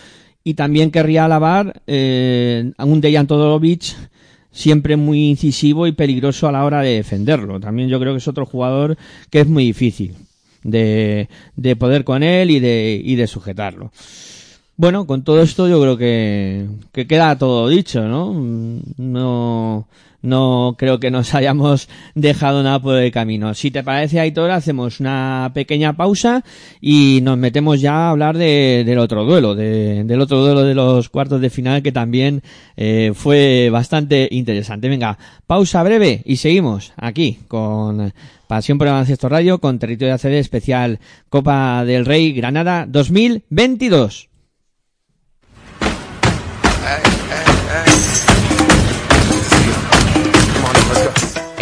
y 0.43 0.55
también 0.55 0.91
querría 0.91 1.25
alabar 1.25 1.81
eh, 1.87 2.73
a 2.77 2.85
un 2.85 3.01
Dejan 3.01 3.27
Todorovic, 3.27 3.95
siempre 4.55 4.97
muy 4.97 5.29
incisivo 5.29 5.87
y 5.87 5.93
peligroso 5.93 6.49
a 6.49 6.53
la 6.53 6.65
hora 6.65 6.81
de 6.81 6.95
defenderlo. 6.95 7.61
También 7.61 7.89
yo 7.89 8.01
creo 8.01 8.13
que 8.13 8.19
es 8.19 8.29
otro 8.29 8.47
jugador 8.47 8.97
que 9.29 9.41
es 9.41 9.47
muy 9.47 9.65
difícil 9.65 10.15
de, 10.63 11.29
de 11.57 11.77
poder 11.77 12.05
con 12.05 12.23
él 12.23 12.51
y 12.51 12.61
de, 12.61 13.01
y 13.05 13.17
de 13.17 13.27
sujetarlo. 13.27 13.91
Bueno, 14.77 15.07
con 15.07 15.23
todo 15.23 15.43
esto 15.43 15.69
yo 15.69 15.81
creo 15.81 15.97
que, 15.97 16.67
que 16.93 17.07
queda 17.07 17.37
todo 17.37 17.69
dicho, 17.69 18.09
¿no? 18.09 18.33
No, 18.97 19.87
no 20.25 20.75
creo 20.79 20.99
que 20.99 21.11
nos 21.11 21.35
hayamos 21.37 21.89
dejado 22.15 22.63
nada 22.63 22.81
por 22.81 22.97
el 22.97 23.13
camino. 23.13 23.55
Si 23.55 23.71
te 23.71 23.83
parece, 23.85 24.19
Aitor, 24.19 24.51
hacemos 24.51 24.99
una 25.01 25.53
pequeña 25.55 25.93
pausa 25.97 26.43
y 26.81 27.21
nos 27.23 27.39
metemos 27.39 27.81
ya 27.81 27.95
a 28.09 28.11
hablar 28.11 28.37
de- 28.37 28.83
del 28.85 28.99
otro 28.99 29.25
duelo, 29.25 29.55
de- 29.55 30.03
del 30.05 30.21
otro 30.21 30.39
duelo 30.39 30.63
de 30.65 30.75
los 30.75 31.09
cuartos 31.09 31.41
de 31.41 31.51
final 31.51 31.83
que 31.83 31.93
también 31.93 32.43
eh, 32.77 33.13
fue 33.15 33.69
bastante 33.71 34.29
interesante. 34.31 34.89
Venga, 34.89 35.19
pausa 35.47 35.83
breve 35.83 36.23
y 36.25 36.37
seguimos 36.37 36.93
aquí 36.97 37.39
con 37.47 38.13
Pasión 38.49 38.77
por 38.79 38.87
el 38.87 38.93
Baloncesto 38.93 39.29
Radio 39.29 39.59
con 39.59 39.79
Territorio 39.79 40.15
ACD 40.15 40.35
especial 40.35 40.99
Copa 41.29 41.85
del 41.85 42.05
Rey 42.05 42.33
Granada 42.33 42.85
2022. 42.87 44.29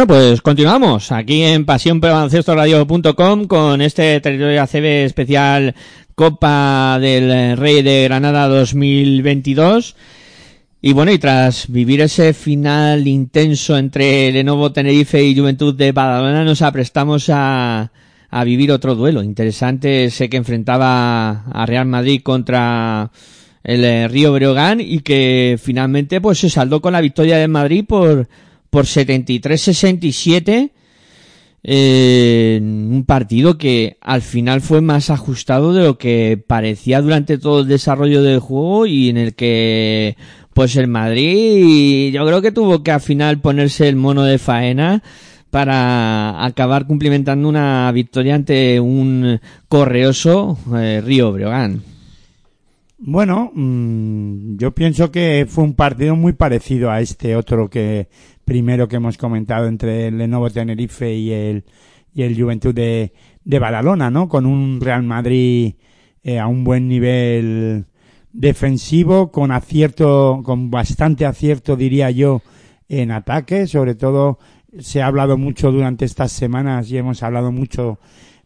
Bueno, 0.00 0.14
pues 0.14 0.40
continuamos 0.40 1.12
aquí 1.12 1.42
en 1.42 1.66
pasionpelbaloncestoradio.com 1.66 3.44
con 3.44 3.82
este 3.82 4.18
territorio 4.22 4.62
ACB 4.62 5.04
especial 5.04 5.74
Copa 6.14 6.96
del 6.98 7.54
Rey 7.58 7.82
de 7.82 8.04
Granada 8.04 8.48
2022. 8.48 9.96
Y 10.80 10.94
bueno, 10.94 11.12
y 11.12 11.18
tras 11.18 11.70
vivir 11.70 12.00
ese 12.00 12.32
final 12.32 13.06
intenso 13.06 13.76
entre 13.76 14.32
Lenovo 14.32 14.72
Tenerife 14.72 15.22
y 15.22 15.36
Juventud 15.36 15.74
de 15.74 15.92
Badalona, 15.92 16.44
nos 16.44 16.62
aprestamos 16.62 17.28
a, 17.28 17.92
a 18.30 18.44
vivir 18.44 18.72
otro 18.72 18.94
duelo 18.94 19.22
interesante, 19.22 20.06
ese 20.06 20.30
que 20.30 20.38
enfrentaba 20.38 21.44
a 21.44 21.66
Real 21.66 21.84
Madrid 21.84 22.22
contra 22.22 23.10
el 23.62 23.84
eh, 23.84 24.08
Río 24.08 24.32
Breogán 24.32 24.80
y 24.80 25.00
que 25.00 25.58
finalmente 25.62 26.22
pues 26.22 26.38
se 26.38 26.48
saldó 26.48 26.80
con 26.80 26.94
la 26.94 27.02
victoria 27.02 27.36
de 27.36 27.48
Madrid 27.48 27.84
por, 27.86 28.28
por 28.70 28.86
73-67 28.86 30.70
eh, 31.62 32.58
un 32.62 33.04
partido 33.04 33.58
que 33.58 33.98
al 34.00 34.22
final 34.22 34.62
fue 34.62 34.80
más 34.80 35.10
ajustado 35.10 35.74
de 35.74 35.84
lo 35.84 35.98
que 35.98 36.42
parecía 36.46 37.02
durante 37.02 37.36
todo 37.36 37.60
el 37.60 37.68
desarrollo 37.68 38.22
del 38.22 38.40
juego 38.40 38.86
y 38.86 39.10
en 39.10 39.18
el 39.18 39.34
que 39.34 40.16
pues 40.54 40.76
el 40.76 40.88
Madrid 40.88 42.12
yo 42.14 42.24
creo 42.26 42.40
que 42.40 42.52
tuvo 42.52 42.82
que 42.82 42.92
al 42.92 43.02
final 43.02 43.40
ponerse 43.40 43.88
el 43.88 43.96
mono 43.96 44.24
de 44.24 44.38
faena 44.38 45.02
para 45.50 46.44
acabar 46.44 46.86
cumplimentando 46.86 47.48
una 47.48 47.90
victoria 47.92 48.36
ante 48.36 48.80
un 48.80 49.38
correoso 49.68 50.58
eh, 50.76 51.02
Río 51.04 51.32
Breogán. 51.32 51.82
Bueno, 52.98 53.50
mm, 53.54 54.56
yo 54.56 54.72
pienso 54.72 55.10
que 55.10 55.46
fue 55.48 55.64
un 55.64 55.74
partido 55.74 56.16
muy 56.16 56.32
parecido 56.34 56.90
a 56.90 57.00
este 57.00 57.34
otro 57.34 57.68
que 57.68 58.08
primero 58.50 58.88
que 58.88 58.96
hemos 58.96 59.16
comentado 59.16 59.68
entre 59.68 60.08
el 60.08 60.18
Lenovo 60.18 60.50
Tenerife 60.50 61.14
y 61.14 61.30
el 61.30 61.64
y 62.12 62.22
el 62.22 62.36
Juventud 62.36 62.74
de, 62.74 63.12
de 63.44 63.58
Badalona, 63.60 64.10
¿no? 64.10 64.28
Con 64.28 64.44
un 64.44 64.80
Real 64.80 65.04
Madrid 65.04 65.74
eh, 66.24 66.40
a 66.40 66.48
un 66.48 66.64
buen 66.64 66.88
nivel 66.88 67.84
defensivo, 68.32 69.30
con 69.30 69.52
acierto, 69.52 70.40
con 70.44 70.68
bastante 70.68 71.26
acierto 71.26 71.76
diría 71.76 72.10
yo 72.10 72.42
en 72.88 73.12
ataque, 73.12 73.68
sobre 73.68 73.94
todo 73.94 74.40
se 74.80 75.00
ha 75.00 75.06
hablado 75.06 75.38
mucho 75.38 75.70
durante 75.70 76.04
estas 76.04 76.32
semanas 76.32 76.90
y 76.90 76.96
hemos 76.96 77.22
hablado 77.22 77.52
mucho 77.52 78.00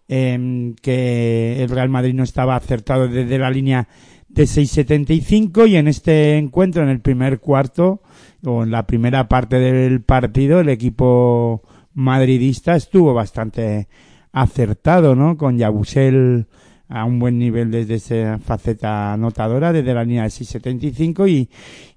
em, 0.07 0.75
que 0.83 1.63
el 1.63 1.71
Real 1.71 1.89
Madrid 1.89 2.13
no 2.13 2.25
estaba 2.25 2.57
acertado 2.57 3.09
desde 3.09 3.39
la 3.39 3.51
línea 3.51 3.89
de 4.29 4.43
6.75 4.43 5.67
y 5.67 5.77
en 5.77 5.89
este 5.89 6.37
encuentro, 6.37 6.83
en 6.83 6.91
el 6.91 7.01
primer 7.01 7.41
cuarto 7.41 8.03
o 8.45 8.63
en 8.63 8.71
la 8.71 8.87
primera 8.87 9.29
parte 9.29 9.59
del 9.59 10.01
partido, 10.03 10.61
el 10.61 10.69
equipo 10.69 11.63
madridista 11.95 12.77
estuvo 12.77 13.15
bastante 13.15 13.89
acertado, 14.33 15.15
¿no? 15.15 15.37
Con 15.37 15.59
Yabusel 15.59 16.47
a 16.89 17.05
un 17.05 17.19
buen 17.19 17.39
nivel 17.39 17.71
desde 17.71 17.95
esa 17.95 18.39
faceta 18.39 19.13
anotadora, 19.15 19.73
desde 19.73 19.95
la 19.95 20.05
línea 20.05 20.25
de 20.25 20.29
6.75 20.31 21.29
y, 21.29 21.49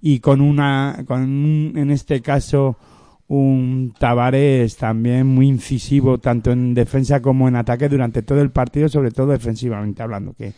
y 0.01 0.19
con 0.19 0.39
una, 0.41 1.03
con 1.05 1.21
un- 1.23 1.73
en 1.75 1.91
este 1.91 2.21
caso, 2.21 2.77
un 3.27 3.93
Tavares 3.99 4.77
también 4.77 5.27
muy 5.27 5.47
incisivo 5.49 6.17
tanto 6.19 6.51
en 6.51 6.73
defensa 6.73 7.21
como 7.21 7.47
en 7.49 7.57
ataque 7.57 7.89
durante 7.89 8.21
todo 8.21 8.39
el 8.41 8.51
partido, 8.51 8.87
sobre 8.87 9.11
todo 9.11 9.27
defensivamente 9.27 10.01
hablando, 10.01 10.33
que 10.33 10.53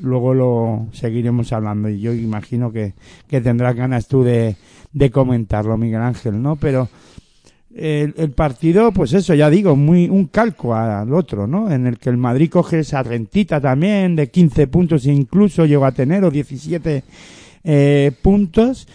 luego 0.00 0.34
lo 0.34 0.86
seguiremos 0.92 1.52
hablando 1.52 1.88
y 1.88 2.00
yo 2.00 2.12
imagino 2.12 2.72
que, 2.72 2.94
que 3.28 3.40
tendrás 3.40 3.74
ganas 3.74 4.08
tú 4.08 4.22
de, 4.22 4.56
de 4.92 5.10
comentarlo, 5.10 5.76
Miguel 5.76 6.02
Ángel, 6.02 6.40
¿no? 6.42 6.56
Pero 6.56 6.88
el, 7.74 8.30
partido, 8.32 8.92
pues 8.92 9.12
eso, 9.12 9.34
ya 9.34 9.48
digo, 9.50 9.76
muy 9.76 10.08
un 10.08 10.26
calco 10.26 10.74
al 10.74 11.12
otro, 11.12 11.46
¿no? 11.46 11.70
En 11.70 11.86
el 11.86 11.98
que 11.98 12.10
el 12.10 12.16
Madrid 12.16 12.50
coge 12.50 12.80
esa 12.80 13.02
rentita 13.02 13.60
también 13.60 14.16
de 14.16 14.30
15 14.30 14.66
puntos 14.66 15.06
e 15.06 15.12
incluso 15.12 15.64
llegó 15.64 15.84
a 15.84 15.92
tener 15.92 16.24
o 16.24 16.30
17 16.30 17.04
eh, 17.64 18.12
puntos, 18.22 18.88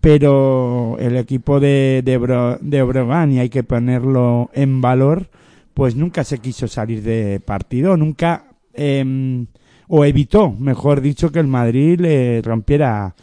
pero 0.00 0.96
el 0.98 1.16
equipo 1.16 1.60
de, 1.60 2.02
de, 2.04 2.18
de 2.60 3.34
y 3.34 3.38
hay 3.38 3.48
que 3.48 3.62
ponerlo 3.62 4.50
en 4.52 4.80
valor, 4.80 5.30
pues 5.72 5.96
nunca 5.96 6.24
se 6.24 6.38
quiso 6.38 6.68
salir 6.68 7.02
de 7.02 7.40
partido, 7.40 7.96
nunca, 7.96 8.44
em, 8.74 9.46
o 9.88 10.04
evitó, 10.04 10.50
mejor 10.50 11.00
dicho, 11.00 11.30
que 11.30 11.40
el 11.40 11.46
Madrid 11.46 12.00
le 12.00 12.42
rompiera 12.42 13.14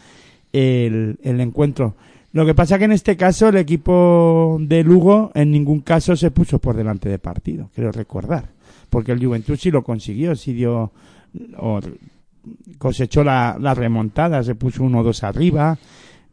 el, 0.52 1.18
el 1.24 1.42
encuentro. 1.42 1.96
Lo 2.32 2.46
que 2.46 2.56
pasa 2.56 2.80
que 2.80 2.86
en 2.86 2.94
este 2.94 3.16
caso 3.16 3.50
el 3.50 3.58
equipo 3.58 4.58
de 4.60 4.84
Lugo 4.84 5.32
en 5.36 5.52
ningún 5.52 5.82
caso 5.82 6.16
se 6.16 6.32
puso 6.32 6.60
por 6.60 6.76
delante 6.76 7.08
de 7.08 7.20
partido, 7.20 7.70
quiero 7.76 7.92
recordar. 7.92 8.46
Porque 8.90 9.12
el 9.12 9.24
Juventud 9.24 9.58
sí 9.58 9.72
lo 9.72 9.84
consiguió, 9.84 10.36
sí 10.36 10.54
dio, 10.54 10.92
o 11.58 11.80
cosechó 12.78 13.24
la, 13.24 13.58
la 13.60 13.74
remontada, 13.74 14.44
se 14.44 14.56
puso 14.56 14.84
1-2 14.84 15.24
arriba 15.24 15.78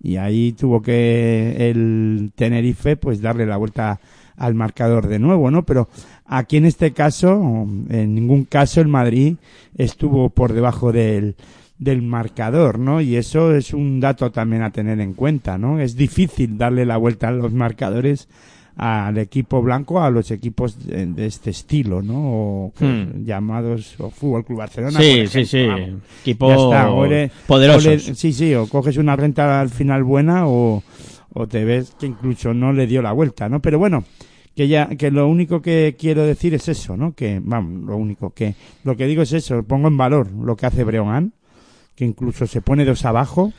y 0.02 0.16
ahí 0.16 0.52
tuvo 0.52 0.80
que 0.80 1.70
el 1.70 2.32
Tenerife 2.34 2.96
pues 2.96 3.20
darle 3.20 3.46
la 3.46 3.58
vuelta 3.58 4.00
al 4.36 4.54
marcador 4.54 5.06
de 5.06 5.18
nuevo, 5.18 5.50
¿no? 5.50 5.64
Pero 5.64 5.88
aquí 6.32 6.56
en 6.58 6.64
este 6.66 6.92
caso, 6.92 7.66
en 7.90 8.14
ningún 8.14 8.44
caso 8.44 8.80
el 8.80 8.86
Madrid 8.88 9.34
estuvo 9.76 10.30
por 10.30 10.52
debajo 10.52 10.92
del, 10.92 11.34
del 11.78 12.02
marcador, 12.02 12.78
¿no? 12.78 13.00
Y 13.00 13.16
eso 13.16 13.54
es 13.54 13.74
un 13.74 13.98
dato 14.00 14.30
también 14.30 14.62
a 14.62 14.70
tener 14.70 15.00
en 15.00 15.14
cuenta, 15.14 15.58
¿no? 15.58 15.80
Es 15.80 15.96
difícil 15.96 16.56
darle 16.56 16.86
la 16.86 16.96
vuelta 16.98 17.28
a 17.28 17.32
los 17.32 17.52
marcadores 17.52 18.28
al 18.76 19.18
equipo 19.18 19.60
blanco, 19.60 20.00
a 20.00 20.08
los 20.08 20.30
equipos 20.30 20.86
de, 20.86 21.04
de 21.06 21.26
este 21.26 21.50
estilo, 21.50 22.00
¿no? 22.00 22.14
O 22.66 22.72
que- 22.78 22.84
Hmm. 22.86 23.24
llamados 23.26 23.96
o 23.98 24.08
Fútbol 24.10 24.44
Club 24.44 24.58
Barcelona. 24.60 24.98
Sí, 25.00 25.18
por 25.22 25.28
sí, 25.28 25.44
sí. 25.44 25.66
vamos. 25.66 25.90
Equipo 26.22 26.48
Ya 26.48 26.54
está, 26.54 26.90
o 26.90 27.04
eres- 27.04 27.30
poderosos. 27.46 27.86
o 27.86 27.90
le- 27.90 28.14
sí, 28.14 28.32
sí, 28.32 28.54
o 28.54 28.66
coges 28.68 28.96
una 28.96 29.16
renta 29.16 29.60
al 29.60 29.68
final 29.68 30.02
buena 30.04 30.46
o, 30.46 30.82
o 31.34 31.46
te 31.48 31.64
ves 31.64 31.94
que 31.98 32.06
incluso 32.06 32.54
no 32.54 32.72
le 32.72 32.86
dio 32.86 33.02
la 33.02 33.12
vuelta, 33.12 33.48
¿no? 33.50 33.60
Pero 33.60 33.78
bueno, 33.78 34.04
que 34.54 34.68
ya, 34.68 34.88
que 34.88 35.10
lo 35.10 35.28
único 35.28 35.62
que 35.62 35.96
quiero 35.98 36.24
decir 36.24 36.54
es 36.54 36.68
eso, 36.68 36.96
¿no? 36.96 37.14
Que, 37.14 37.40
vamos, 37.42 37.84
lo 37.84 37.96
único 37.96 38.30
que, 38.30 38.54
lo 38.84 38.96
que 38.96 39.06
digo 39.06 39.22
es 39.22 39.32
eso, 39.32 39.62
pongo 39.62 39.88
en 39.88 39.96
valor 39.96 40.30
lo 40.32 40.56
que 40.56 40.66
hace 40.66 40.84
Breogán, 40.84 41.32
que 41.94 42.04
incluso 42.04 42.46
se 42.46 42.60
pone 42.60 42.84
dos 42.84 43.04
abajo, 43.04 43.52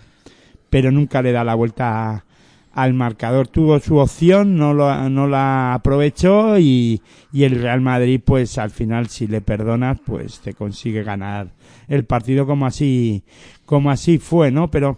pero 0.69 0.91
nunca 0.91 1.21
le 1.21 1.31
da 1.31 1.43
la 1.43 1.55
vuelta 1.55 2.25
al 2.73 2.93
marcador. 2.93 3.47
Tuvo 3.47 3.79
su 3.79 3.97
opción, 3.97 4.57
no, 4.57 4.73
lo, 4.73 5.09
no 5.09 5.27
la 5.27 5.73
aprovechó 5.73 6.57
y, 6.57 7.01
y 7.31 7.43
el 7.43 7.61
Real 7.61 7.81
Madrid, 7.81 8.21
pues 8.23 8.57
al 8.57 8.71
final, 8.71 9.07
si 9.07 9.27
le 9.27 9.41
perdonas, 9.41 9.99
pues 10.05 10.39
te 10.39 10.53
consigue 10.53 11.03
ganar 11.03 11.51
el 11.87 12.05
partido 12.05 12.45
como 12.45 12.65
así, 12.65 13.23
como 13.65 13.91
así 13.91 14.17
fue, 14.17 14.51
¿no? 14.51 14.71
Pero 14.71 14.97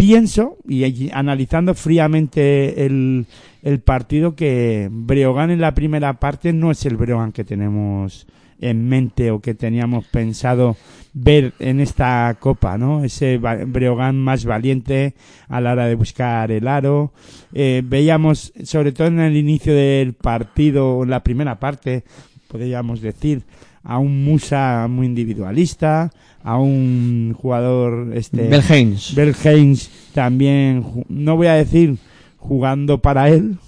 pienso, 0.00 0.56
y 0.66 1.10
analizando 1.12 1.74
fríamente 1.74 2.86
el, 2.86 3.26
partido, 3.84 4.34
que 4.34 4.88
Breogán 4.90 5.50
en 5.50 5.60
la 5.60 5.74
primera 5.74 6.14
parte 6.14 6.54
no 6.54 6.70
es 6.70 6.86
el 6.86 6.96
Breogán 6.96 7.32
que 7.32 7.44
tenemos 7.44 8.26
en 8.62 8.88
mente 8.88 9.30
o 9.30 9.40
que 9.40 9.54
teníamos 9.54 10.06
pensado 10.06 10.76
ver 11.12 11.52
en 11.58 11.80
esta 11.80 12.34
copa, 12.40 12.78
¿no? 12.78 13.04
Ese 13.04 13.38
Breogán 13.38 14.18
más 14.18 14.46
valiente 14.46 15.14
a 15.48 15.60
la 15.60 15.72
hora 15.72 15.86
de 15.86 15.94
buscar 15.94 16.50
el 16.50 16.66
aro. 16.66 17.12
Eh, 17.52 17.82
veíamos, 17.84 18.54
sobre 18.64 18.92
todo 18.92 19.08
en 19.08 19.20
el 19.20 19.36
inicio 19.36 19.74
del 19.74 20.14
partido, 20.14 21.02
en 21.02 21.10
la 21.10 21.22
primera 21.22 21.58
parte, 21.58 22.04
podríamos 22.48 23.02
decir, 23.02 23.42
a 23.82 23.98
un 23.98 24.24
Musa 24.24 24.86
muy 24.88 25.06
individualista, 25.06 26.10
a 26.42 26.58
un 26.58 27.34
jugador 27.36 28.12
este 28.14 28.48
Bel 28.48 28.62
Haynes. 28.68 29.14
Bel 29.14 29.34
Haynes 29.44 29.90
también 30.14 30.84
no 31.08 31.36
voy 31.36 31.48
a 31.48 31.54
decir 31.54 31.98
jugando 32.38 32.98
para 32.98 33.28
él, 33.28 33.58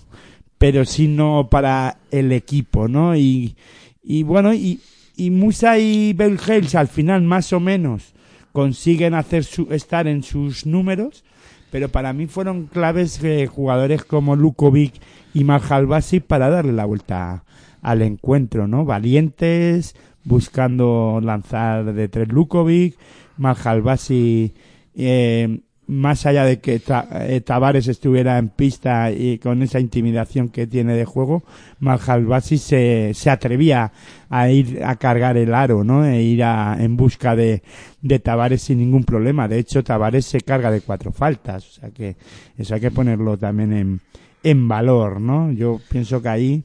pero 0.58 0.84
sí 0.84 1.08
no 1.08 1.48
para 1.50 1.98
el 2.10 2.32
equipo, 2.32 2.88
¿no? 2.88 3.16
Y, 3.16 3.56
y 4.02 4.22
bueno, 4.22 4.54
y, 4.54 4.80
y 5.16 5.30
Musa 5.30 5.78
y 5.78 6.12
Bel 6.12 6.38
Haynes 6.46 6.74
al 6.74 6.88
final 6.88 7.22
más 7.22 7.52
o 7.52 7.60
menos 7.60 8.14
consiguen 8.52 9.14
hacer 9.14 9.44
su, 9.44 9.68
estar 9.72 10.06
en 10.06 10.22
sus 10.22 10.66
números, 10.66 11.24
pero 11.70 11.88
para 11.88 12.12
mí 12.12 12.26
fueron 12.26 12.66
claves 12.66 13.22
eh, 13.24 13.46
jugadores 13.46 14.04
como 14.04 14.36
Lukovic 14.36 14.94
y 15.34 15.44
Marjalbasi 15.44 16.20
para 16.20 16.50
darle 16.50 16.72
la 16.72 16.84
vuelta 16.84 17.44
al 17.80 18.02
encuentro, 18.02 18.68
¿no? 18.68 18.84
Valientes, 18.84 19.96
buscando 20.24 21.20
lanzar 21.22 21.92
de 21.92 22.08
tres 22.08 22.28
Lukovic, 22.28 22.96
Marjalbasi, 23.36 24.54
eh, 24.94 25.60
más 25.86 26.26
allá 26.26 26.44
de 26.44 26.60
que 26.60 26.80
eh, 27.20 27.40
Tavares 27.40 27.88
estuviera 27.88 28.38
en 28.38 28.48
pista 28.48 29.10
y 29.10 29.38
con 29.38 29.62
esa 29.62 29.80
intimidación 29.80 30.48
que 30.48 30.66
tiene 30.66 30.94
de 30.94 31.04
juego, 31.04 31.42
Marjalbasi 31.80 32.56
se, 32.56 33.10
se 33.14 33.30
atrevía 33.30 33.92
a 34.30 34.48
ir 34.48 34.82
a 34.84 34.96
cargar 34.96 35.36
el 35.36 35.54
aro, 35.54 35.84
¿no? 35.84 36.06
E 36.06 36.22
ir 36.22 36.44
a, 36.44 36.76
en 36.78 36.96
busca 36.96 37.36
de, 37.36 37.62
de 38.00 38.18
Tavares 38.20 38.62
sin 38.62 38.78
ningún 38.78 39.04
problema. 39.04 39.48
De 39.48 39.58
hecho, 39.58 39.82
Tavares 39.82 40.24
se 40.24 40.40
carga 40.40 40.70
de 40.70 40.80
cuatro 40.80 41.12
faltas, 41.12 41.68
o 41.68 41.72
sea 41.80 41.90
que 41.90 42.16
eso 42.56 42.74
hay 42.74 42.80
que 42.80 42.90
ponerlo 42.90 43.36
también 43.36 43.72
en, 43.72 44.00
en 44.42 44.68
valor, 44.68 45.20
¿no? 45.20 45.50
Yo 45.52 45.80
pienso 45.90 46.22
que 46.22 46.28
ahí, 46.28 46.64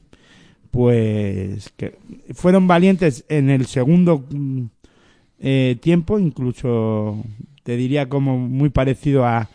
pues, 0.70 1.72
que 1.76 1.98
fueron 2.34 2.66
valientes 2.66 3.24
en 3.28 3.50
el 3.50 3.66
segundo 3.66 4.24
mm, 4.30 4.62
eh, 5.40 5.76
tiempo, 5.80 6.18
incluso 6.18 7.22
te 7.62 7.76
diría 7.76 8.08
como 8.08 8.38
muy 8.38 8.70
parecido 8.70 9.26
a, 9.26 9.48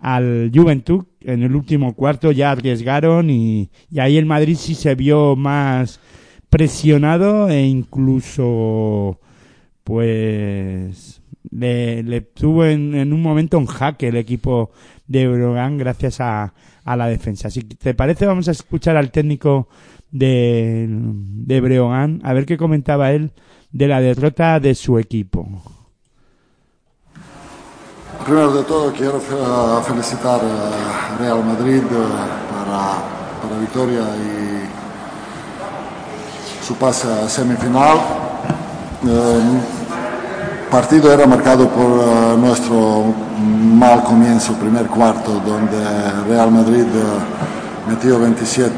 al 0.00 0.50
Juventud. 0.54 1.04
En 1.20 1.42
el 1.42 1.54
último 1.54 1.94
cuarto 1.94 2.30
ya 2.32 2.52
arriesgaron 2.52 3.30
y, 3.30 3.70
y 3.90 3.98
ahí 3.98 4.16
el 4.16 4.26
Madrid 4.26 4.56
sí 4.56 4.74
se 4.74 4.94
vio 4.94 5.36
más 5.36 6.00
presionado 6.48 7.48
e 7.48 7.66
incluso, 7.66 9.18
pues, 9.84 11.20
le, 11.50 12.20
tuvo 12.20 12.64
en, 12.64 12.94
en 12.94 13.12
un 13.12 13.22
momento 13.22 13.58
en 13.58 13.66
jaque 13.66 14.08
el 14.08 14.16
equipo 14.16 14.70
de 15.06 15.28
Brogan 15.28 15.78
gracias 15.78 16.20
a, 16.20 16.54
a 16.84 16.96
la 16.96 17.08
defensa. 17.08 17.50
Si 17.50 17.62
te 17.62 17.94
parece, 17.94 18.26
vamos 18.26 18.48
a 18.48 18.52
escuchar 18.52 18.96
al 18.96 19.10
técnico 19.10 19.68
de, 20.10 20.86
de 20.88 21.60
Breogán 21.60 22.20
a 22.24 22.32
ver 22.32 22.46
qué 22.46 22.56
comentaba 22.56 23.12
él 23.12 23.32
de 23.72 23.88
la 23.88 24.00
derrota 24.00 24.58
de 24.60 24.74
su 24.74 24.98
equipo. 24.98 25.46
Primero 28.24 28.52
de 28.54 28.62
todo 28.64 28.92
quiero 28.92 29.20
fe- 29.20 29.36
felicitar 29.86 30.40
a 30.40 31.16
Real 31.18 31.44
Madrid 31.44 31.76
eh, 31.82 31.84
para, 32.50 32.98
para 33.40 33.54
la 33.54 33.60
victoria 33.60 34.00
y 34.16 34.66
su 36.64 36.74
pase 36.74 37.06
a 37.12 37.28
semifinal. 37.28 37.98
Eh, 39.06 39.60
partido 40.70 41.12
era 41.12 41.26
marcado 41.26 41.68
por 41.68 42.38
nuestro 42.38 43.14
mal 43.38 44.02
comienzo, 44.02 44.54
primer 44.54 44.86
cuarto, 44.86 45.40
donde 45.46 45.78
Real 46.28 46.50
Madrid 46.50 46.84
metió 47.88 48.18
27, 48.18 48.74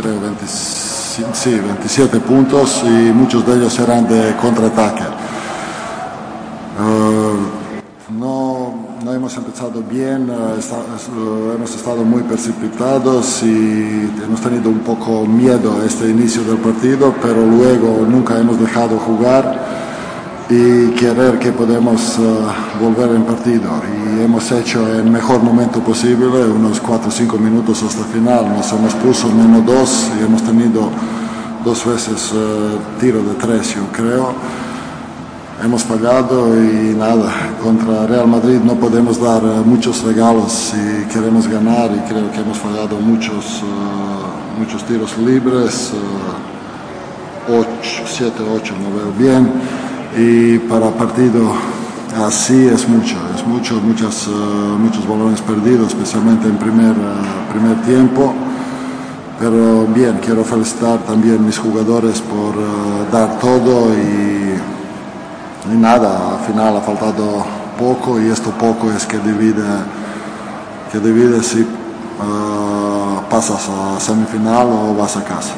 creo 0.00 0.20
20 0.20 0.46
sí, 0.46 1.50
27 1.58 2.20
puntos 2.20 2.82
y 2.84 3.12
muchos 3.12 3.46
de 3.46 3.54
ellos 3.56 3.78
eran 3.78 4.08
de 4.08 4.34
contraataque. 4.36 5.02
Eh, 6.80 7.36
no, 8.18 8.74
no 9.04 9.12
hemos 9.12 9.36
empezado 9.36 9.82
bien, 9.82 10.28
eh, 10.30 10.56
está- 10.58 10.76
eh, 10.76 11.52
hemos 11.54 11.74
estado 11.74 12.04
muy 12.04 12.22
precipitados 12.22 13.42
y 13.42 14.10
hemos 14.24 14.40
tenido 14.40 14.70
un 14.70 14.80
poco 14.80 15.26
miedo 15.26 15.80
a 15.82 15.84
este 15.86 16.08
inicio 16.08 16.42
del 16.44 16.58
partido, 16.58 17.14
pero 17.20 17.44
luego 17.44 18.06
nunca 18.08 18.38
hemos 18.38 18.58
dejado 18.58 18.98
jugar 18.98 19.89
y 20.50 20.90
querer 20.96 21.38
que 21.38 21.52
podemos 21.52 22.18
eh, 22.18 22.22
volver 22.80 23.14
en 23.14 23.22
partido. 23.22 23.70
Y 23.86 24.24
hemos 24.24 24.50
hecho 24.50 24.84
el 24.92 25.04
mejor 25.04 25.40
momento 25.42 25.80
posible, 25.80 26.26
unos 26.26 26.80
4 26.80 27.08
o 27.08 27.10
5 27.10 27.38
minutos 27.38 27.82
hasta 27.84 28.00
el 28.00 28.06
final. 28.06 28.48
Nos 28.48 28.72
hemos 28.72 28.92
puesto 28.94 29.28
menos 29.28 29.64
dos 29.64 30.10
y 30.18 30.24
hemos 30.24 30.42
tenido 30.42 30.90
dos 31.64 31.86
veces 31.86 32.32
eh, 32.34 32.78
tiro 32.98 33.22
de 33.22 33.34
tres, 33.34 33.76
yo 33.76 33.82
creo. 33.92 34.34
Hemos 35.62 35.84
fallado 35.84 36.60
y 36.60 36.96
nada, 36.98 37.30
contra 37.62 38.06
Real 38.06 38.26
Madrid 38.26 38.58
no 38.64 38.74
podemos 38.74 39.20
dar 39.20 39.42
eh, 39.44 39.62
muchos 39.64 40.02
regalos 40.02 40.50
si 40.50 41.06
queremos 41.12 41.46
ganar 41.46 41.90
y 41.92 42.00
creo 42.10 42.28
que 42.32 42.40
hemos 42.40 42.58
fallado 42.58 42.98
muchos, 42.98 43.62
muchos 44.58 44.84
tiros 44.84 45.16
libres, 45.18 45.92
7, 47.46 48.32
8, 48.54 48.74
no 48.82 48.96
veo 48.96 49.12
bien 49.16 49.89
y 50.16 50.58
para 50.58 50.90
partido 50.90 51.52
así 52.18 52.66
es 52.66 52.88
mucho, 52.88 53.16
es 53.34 53.46
mucho, 53.46 53.74
muchas, 53.80 54.26
eh, 54.26 54.30
muchos 54.30 55.06
balones 55.06 55.40
perdidos, 55.40 55.88
especialmente 55.88 56.48
en 56.48 56.56
primer, 56.56 56.92
eh, 56.92 57.52
primer 57.52 57.80
tiempo. 57.82 58.34
Pero 59.38 59.86
bien, 59.86 60.20
quiero 60.22 60.44
felicitar 60.44 60.98
también 61.00 61.36
a 61.36 61.38
mis 61.38 61.58
jugadores 61.58 62.20
por 62.20 62.54
eh, 62.54 63.06
dar 63.10 63.38
todo 63.38 63.94
y, 63.94 64.54
y 65.72 65.76
nada, 65.76 66.36
al 66.38 66.44
final 66.46 66.76
ha 66.76 66.80
faltado 66.80 67.44
poco 67.78 68.20
y 68.20 68.28
esto 68.28 68.50
poco 68.50 68.92
es 68.92 69.06
que 69.06 69.18
divide, 69.18 69.64
que 70.92 70.98
divide 70.98 71.42
si 71.42 71.66
pasas 73.30 73.68
a 73.68 74.00
semifinal 74.00 74.66
o 74.66 74.94
vas 74.94 75.16
a 75.16 75.24
casa. 75.24 75.54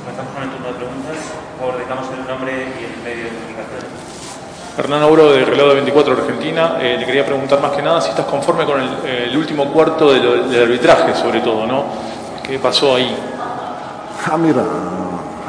Comenzamos 0.00 0.32
con 0.32 0.42
el 0.44 0.50
turno 0.50 0.66
de 0.68 0.74
preguntas. 0.74 1.16
Por 1.58 1.68
favor, 1.68 1.78
dejamos 1.78 2.06
el 2.14 2.26
nombre 2.26 2.52
y 2.80 2.84
el 2.84 3.02
medio 3.02 3.24
de 3.24 3.30
comunicación. 3.30 3.84
Hernán 4.76 5.02
Auro 5.02 5.32
de 5.32 5.44
Reloj 5.44 5.68
de 5.68 5.74
24 5.74 6.14
Argentina, 6.14 6.78
Eh, 6.80 6.96
le 6.98 7.06
quería 7.06 7.24
preguntar 7.24 7.60
más 7.60 7.72
que 7.72 7.82
nada 7.82 8.00
si 8.00 8.10
estás 8.10 8.26
conforme 8.26 8.64
con 8.64 8.80
el, 8.80 9.36
último 9.36 9.72
cuarto 9.72 10.12
del 10.12 10.62
arbitraje, 10.62 11.14
sobre 11.14 11.40
todo, 11.40 11.66
¿no? 11.66 11.84
¿Qué 12.42 12.58
pasó 12.58 12.96
ahí? 12.96 13.16
Ah, 14.30 14.36
mira, 14.36 14.64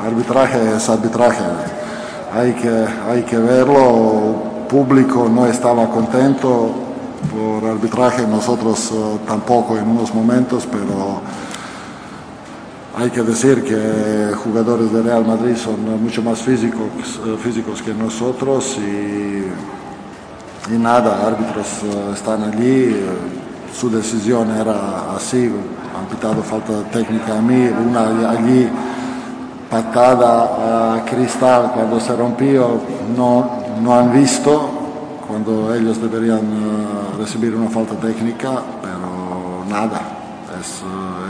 arbitraje 0.06 0.76
es 0.78 0.90
arbitraje. 0.90 1.44
Hay 2.34 2.54
que, 2.54 2.86
hay 3.10 3.24
que 3.24 3.38
verlo. 3.38 4.54
Público 4.70 5.30
no 5.30 5.46
estaba 5.46 5.88
contento 5.90 6.72
por 7.32 7.70
arbitraje, 7.70 8.26
nosotros 8.28 8.92
eh, 8.92 9.20
tampoco 9.28 9.78
en 9.78 9.88
unos 9.88 10.14
momentos, 10.14 10.68
pero 10.72 11.22
hay 12.98 13.10
que 13.10 13.24
decir 13.24 13.62
que 13.64 14.34
jugadores 14.36 14.92
de 14.94 15.02
Real 15.02 15.26
Madrid 15.26 15.56
son 15.58 16.02
mucho 16.02 16.22
más 16.22 16.40
físicos, 16.42 16.88
eh, 17.26 17.36
físicos 17.42 17.82
que 17.82 17.94
nosotros 17.94 18.78
y, 18.78 19.44
y 20.74 20.78
nada, 20.78 21.28
árbitros 21.28 21.84
eh, 21.84 22.12
están 22.14 22.44
allí. 22.44 22.96
Su 23.78 23.90
decisión 23.90 24.50
era 24.52 25.14
así, 25.14 25.52
han 25.98 26.06
pitado 26.06 26.42
falta 26.42 26.84
técnica 26.90 27.38
a 27.38 27.42
mí, 27.42 27.68
una 27.68 28.30
allí 28.30 28.70
patada 29.70 30.96
a 30.96 31.04
Cristal 31.04 31.72
cuando 31.74 32.00
se 32.00 32.16
rompió, 32.16 32.80
no, 33.18 33.50
no 33.82 33.94
han 33.94 34.14
visto 34.14 34.70
cuando 35.28 35.76
ellos 35.76 36.02
deberían 36.02 36.40
eh, 36.40 37.18
recibir 37.18 37.54
una 37.56 37.70
falta 37.70 37.96
técnica, 37.96 38.62
pero 38.82 39.66
nada, 39.70 40.00
es, 40.58 40.82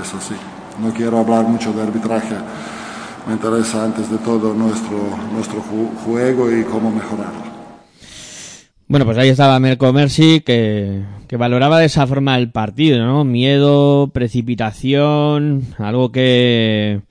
es 0.03 0.13
así. 0.13 0.35
No 0.81 0.93
quiero 0.93 1.19
hablar 1.19 1.47
mucho 1.47 1.71
de 1.73 1.81
arbitraje, 1.83 2.35
me 3.27 3.33
interesa 3.33 3.85
antes 3.85 4.09
de 4.11 4.17
todo 4.19 4.53
nuestro, 4.53 4.97
nuestro 5.33 5.59
ju- 5.63 5.95
juego 6.05 6.51
y 6.51 6.63
cómo 6.63 6.91
mejorarlo. 6.91 7.45
Bueno, 8.87 9.05
pues 9.05 9.17
ahí 9.17 9.29
estaba 9.29 9.59
Merco 9.59 9.91
Mercy 9.93 10.41
que, 10.41 11.01
que 11.27 11.37
valoraba 11.37 11.79
de 11.79 11.85
esa 11.85 12.05
forma 12.05 12.37
el 12.37 12.51
partido, 12.51 13.03
¿no? 13.03 13.23
Miedo, 13.23 14.09
precipitación, 14.13 15.63
algo 15.79 16.11
que 16.11 17.01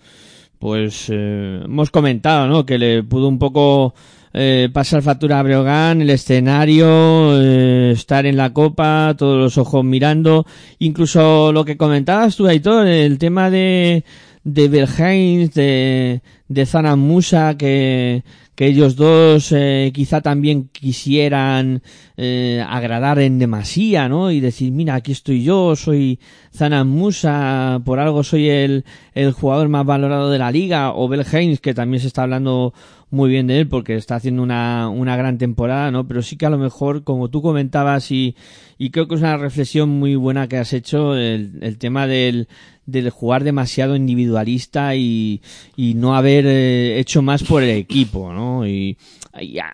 pues 0.60 1.06
eh, 1.10 1.62
hemos 1.64 1.90
comentado, 1.90 2.46
¿no? 2.46 2.64
Que 2.64 2.78
le 2.78 3.02
pudo 3.02 3.28
un 3.28 3.38
poco 3.38 3.94
eh, 4.34 4.68
pasar 4.72 5.02
factura 5.02 5.38
a 5.38 5.42
Breogán, 5.42 6.02
el 6.02 6.10
escenario, 6.10 7.40
eh, 7.40 7.92
estar 7.92 8.26
en 8.26 8.36
la 8.36 8.52
copa, 8.52 9.14
todos 9.16 9.38
los 9.38 9.56
ojos 9.58 9.84
mirando, 9.84 10.44
incluso 10.80 11.52
lo 11.52 11.64
que 11.64 11.76
comentabas 11.76 12.36
tú, 12.36 12.46
Aitor, 12.46 12.86
el 12.86 13.18
tema 13.18 13.48
de 13.48 14.04
de 14.44 14.68
Berghains, 14.68 15.54
de, 15.54 16.20
de 16.48 16.66
Zanan 16.66 16.98
Musa, 16.98 17.56
que, 17.56 18.22
que 18.54 18.66
ellos 18.66 18.96
dos 18.96 19.50
eh, 19.52 19.90
quizá 19.94 20.20
también 20.20 20.68
quisieran 20.70 21.82
eh, 22.16 22.64
agradar 22.68 23.18
en 23.18 23.38
demasía, 23.38 24.08
¿no? 24.08 24.30
Y 24.30 24.40
decir, 24.40 24.70
mira, 24.70 24.94
aquí 24.94 25.12
estoy 25.12 25.42
yo, 25.42 25.74
soy 25.74 26.20
Zanan 26.54 26.88
Musa, 26.88 27.80
por 27.84 27.98
algo 27.98 28.22
soy 28.22 28.48
el, 28.48 28.84
el 29.14 29.32
jugador 29.32 29.68
más 29.68 29.86
valorado 29.86 30.30
de 30.30 30.38
la 30.38 30.52
liga, 30.52 30.92
o 30.94 31.08
Belhains, 31.08 31.60
que 31.60 31.74
también 31.74 32.00
se 32.00 32.08
está 32.08 32.22
hablando 32.22 32.74
muy 33.10 33.30
bien 33.30 33.46
de 33.46 33.60
él 33.60 33.68
porque 33.68 33.94
está 33.94 34.16
haciendo 34.16 34.42
una, 34.42 34.88
una 34.88 35.16
gran 35.16 35.38
temporada, 35.38 35.90
¿no? 35.90 36.06
Pero 36.06 36.20
sí 36.20 36.36
que 36.36 36.46
a 36.46 36.50
lo 36.50 36.58
mejor, 36.58 37.04
como 37.04 37.30
tú 37.30 37.42
comentabas, 37.42 38.10
y, 38.10 38.36
y 38.76 38.90
creo 38.90 39.08
que 39.08 39.14
es 39.14 39.20
una 39.20 39.36
reflexión 39.36 39.88
muy 39.88 40.16
buena 40.16 40.48
que 40.48 40.58
has 40.58 40.72
hecho, 40.72 41.16
el, 41.16 41.58
el 41.62 41.78
tema 41.78 42.06
del, 42.06 42.48
del 42.86 43.10
jugar 43.10 43.44
demasiado 43.44 43.94
individualista 43.96 44.96
y, 44.96 45.40
y 45.76 45.94
no 45.94 46.16
haber 46.16 46.33
eh, 46.46 46.98
hecho 46.98 47.22
más 47.22 47.42
por 47.42 47.62
el 47.62 47.70
equipo, 47.70 48.32
¿no? 48.32 48.66
Y, 48.66 48.96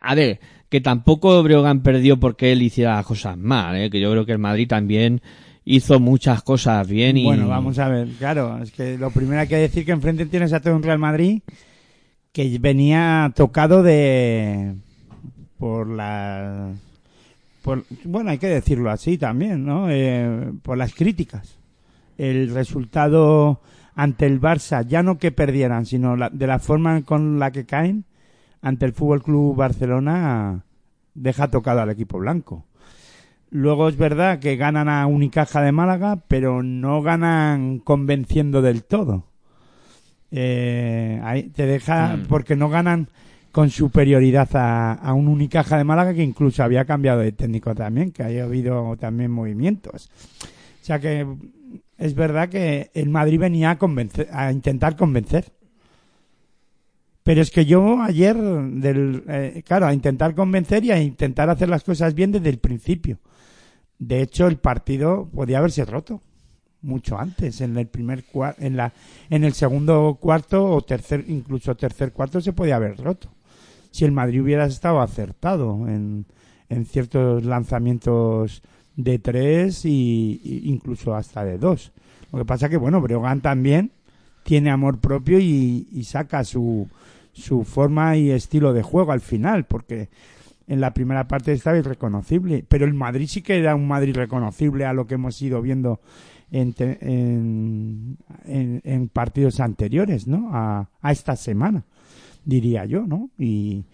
a, 0.01 0.15
ver, 0.15 0.41
que 0.69 0.81
tampoco 0.81 1.43
Breogán 1.43 1.83
perdió 1.83 2.19
porque 2.19 2.53
él 2.53 2.63
hiciera 2.63 2.97
las 2.97 3.07
cosas 3.07 3.37
mal, 3.37 3.77
¿eh? 3.77 3.91
que 3.91 4.01
yo 4.01 4.11
creo 4.11 4.27
que 4.27 4.33
el 4.33 4.39
Madrid 4.39 4.69
también 4.69 5.23
hizo 5.65 6.01
muchas 6.01 6.43
cosas 6.43 6.89
bien 6.89 7.17
y 7.17 7.25
Bueno, 7.25 7.49
vamos 7.49 7.79
a 7.79 7.89
ver, 7.89 8.09
claro, 8.19 8.63
es 8.63 8.73
que 8.73 8.99
lo 8.99 9.11
primero 9.11 9.41
hay 9.41 9.49
que 9.49 9.57
decir 9.57 9.85
que 9.85 9.93
enfrente 9.93 10.27
tienes 10.27 10.53
a 10.53 10.61
todo 10.61 10.75
un 10.75 10.83
Real 10.83 10.99
Madrid 10.99 11.43
que 12.33 12.59
venía 12.59 13.33
tocado 13.35 13.83
de 13.83 14.75
por 15.59 15.89
la 15.89 16.73
por, 17.63 17.85
bueno, 18.05 18.31
hay 18.31 18.39
que 18.39 18.49
decirlo 18.49 18.91
así 18.91 19.19
también, 19.19 19.65
¿no? 19.65 19.91
Eh, 19.91 20.51
por 20.63 20.79
las 20.79 20.95
críticas. 20.95 21.59
El 22.17 22.55
resultado 22.55 23.61
ante 24.03 24.27
el 24.27 24.41
Barça, 24.41 24.87
ya 24.87 25.03
no 25.03 25.19
que 25.19 25.31
perdieran, 25.31 25.85
sino 25.85 26.17
la- 26.17 26.31
de 26.31 26.47
la 26.47 26.59
forma 26.59 27.03
con 27.05 27.39
la 27.39 27.51
que 27.51 27.67
caen 27.67 28.05
ante 28.63 28.87
el 28.87 28.93
Fútbol 28.93 29.23
Club 29.23 29.57
Barcelona 29.57 30.65
deja 31.15 31.49
tocado 31.49 31.81
al 31.81 31.91
equipo 31.91 32.19
blanco. 32.19 32.65
Luego 33.51 33.89
es 33.89 33.97
verdad 33.97 34.39
que 34.39 34.57
ganan 34.57 34.89
a 34.89 35.07
Unicaja 35.07 35.61
de 35.61 35.73
Málaga, 35.73 36.17
pero 36.29 36.63
no 36.63 37.03
ganan 37.03 37.79
convenciendo 37.81 38.63
del 38.63 38.85
todo. 38.85 39.25
Eh, 40.31 41.21
ahí 41.25 41.45
te 41.51 41.67
deja 41.67 42.17
Mm. 42.17 42.27
porque 42.29 42.55
no 42.57 42.69
ganan 42.69 43.09
con 43.53 43.69
superioridad 43.71 44.49
a, 44.55 44.93
a 44.93 45.13
un 45.13 45.27
Unicaja 45.27 45.77
de 45.77 45.85
Málaga 45.85 46.15
que 46.15 46.23
incluso 46.23 46.63
había 46.63 46.85
cambiado 46.85 47.21
de 47.21 47.33
técnico 47.33 47.75
también, 47.75 48.13
que 48.13 48.23
haya 48.23 48.45
habido 48.45 48.97
también 48.97 49.31
movimientos. 49.33 50.09
O 50.81 50.85
sea 50.85 51.01
que 51.01 51.27
es 52.01 52.15
verdad 52.15 52.49
que 52.49 52.91
el 52.95 53.11
Madrid 53.11 53.39
venía 53.39 53.73
a, 53.73 53.79
convencer, 53.79 54.27
a 54.33 54.51
intentar 54.51 54.97
convencer. 54.97 55.53
Pero 57.23 57.43
es 57.43 57.51
que 57.51 57.67
yo 57.67 58.01
ayer, 58.01 58.37
del, 58.37 59.23
eh, 59.29 59.63
claro, 59.67 59.87
a 59.87 59.93
intentar 59.93 60.35
convencer 60.35 60.83
y 60.83 60.91
a 60.93 61.01
intentar 61.01 61.51
hacer 61.51 61.69
las 61.69 61.85
cosas 61.85 62.15
bien 62.15 62.33
desde 62.33 62.49
el 62.49 62.59
principio. 62.59 63.19
De 63.99 64.23
hecho, 64.23 64.47
el 64.47 64.57
partido 64.57 65.29
podía 65.29 65.59
haberse 65.59 65.85
roto 65.85 66.23
mucho 66.81 67.19
antes, 67.19 67.61
en 67.61 67.77
el 67.77 67.87
primer 67.87 68.25
en 68.57 68.79
la, 68.79 68.95
en 69.29 69.45
el 69.45 69.53
segundo 69.53 70.17
cuarto 70.19 70.65
o 70.65 70.81
tercer, 70.81 71.27
incluso 71.29 71.77
tercer 71.77 72.15
cuarto 72.15 72.41
se 72.41 72.55
podía 72.55 72.77
haber 72.77 72.97
roto. 72.97 73.29
Si 73.91 74.07
el 74.07 74.13
Madrid 74.13 74.41
hubiera 74.41 74.65
estado 74.65 75.03
acertado 75.03 75.87
en, 75.87 76.25
en 76.71 76.87
ciertos 76.87 77.45
lanzamientos 77.45 78.63
de 79.05 79.19
tres 79.19 79.85
y, 79.85 80.41
incluso 80.65 81.15
hasta 81.15 81.45
de 81.45 81.59
dos. 81.59 81.93
Lo 82.33 82.39
que 82.39 82.45
pasa 82.45 82.69
que 82.69 82.77
bueno, 82.77 83.01
Breogán 83.01 83.41
también 83.41 83.91
tiene 84.43 84.71
amor 84.71 84.99
propio 84.99 85.39
y, 85.39 85.87
saca 86.05 86.45
su, 86.45 86.89
su 87.33 87.65
forma 87.65 88.17
y 88.17 88.31
estilo 88.31 88.73
de 88.73 88.83
juego 88.83 89.13
al 89.13 89.21
final, 89.21 89.65
porque 89.65 90.09
en 90.67 90.81
la 90.81 90.95
primera 90.95 91.27
parte 91.29 91.53
estaba 91.53 91.79
irreconocible, 91.79 92.65
pero 92.69 92.85
el 92.85 92.95
Madrid 92.95 93.27
sí 93.29 93.43
que 93.43 93.59
era 93.59 93.75
un 93.75 93.89
Madrid 93.89 94.15
reconocible 94.15 94.85
a 94.85 94.93
lo 94.93 95.07
que 95.07 95.15
hemos 95.15 95.41
ido 95.43 95.61
viendo 95.61 96.01
en, 96.53 96.75
en, 96.79 98.17
en- 98.47 98.81
en 98.85 99.09
partidos 99.09 99.61
anteriores, 99.61 100.27
¿no? 100.27 100.51
A, 100.53 100.89
a 101.03 101.13
esta 101.13 101.37
semana, 101.37 101.85
diría 102.45 102.85
yo, 102.87 103.07
¿no? 103.07 103.31
Y, 103.39 103.85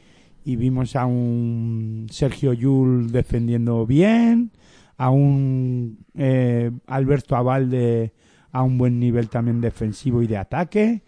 y 0.44 0.57
vimos 0.57 0.96
a 0.96 1.07
un 1.07 2.07
Sergio 2.11 2.52
Yul 2.52 3.11
defendiendo 3.11 3.84
bien, 3.86 4.50
a 4.99 5.11
un 5.11 5.99
eh, 6.14 6.70
Alberto 6.86 7.36
Abalde 7.36 8.12
a 8.57 8.62
un 8.62 8.78
buen 8.78 8.99
nivel 8.99 9.28
también 9.28 9.61
defensivo 9.61 10.22
y 10.22 10.26
de 10.26 10.38
ataque, 10.38 11.03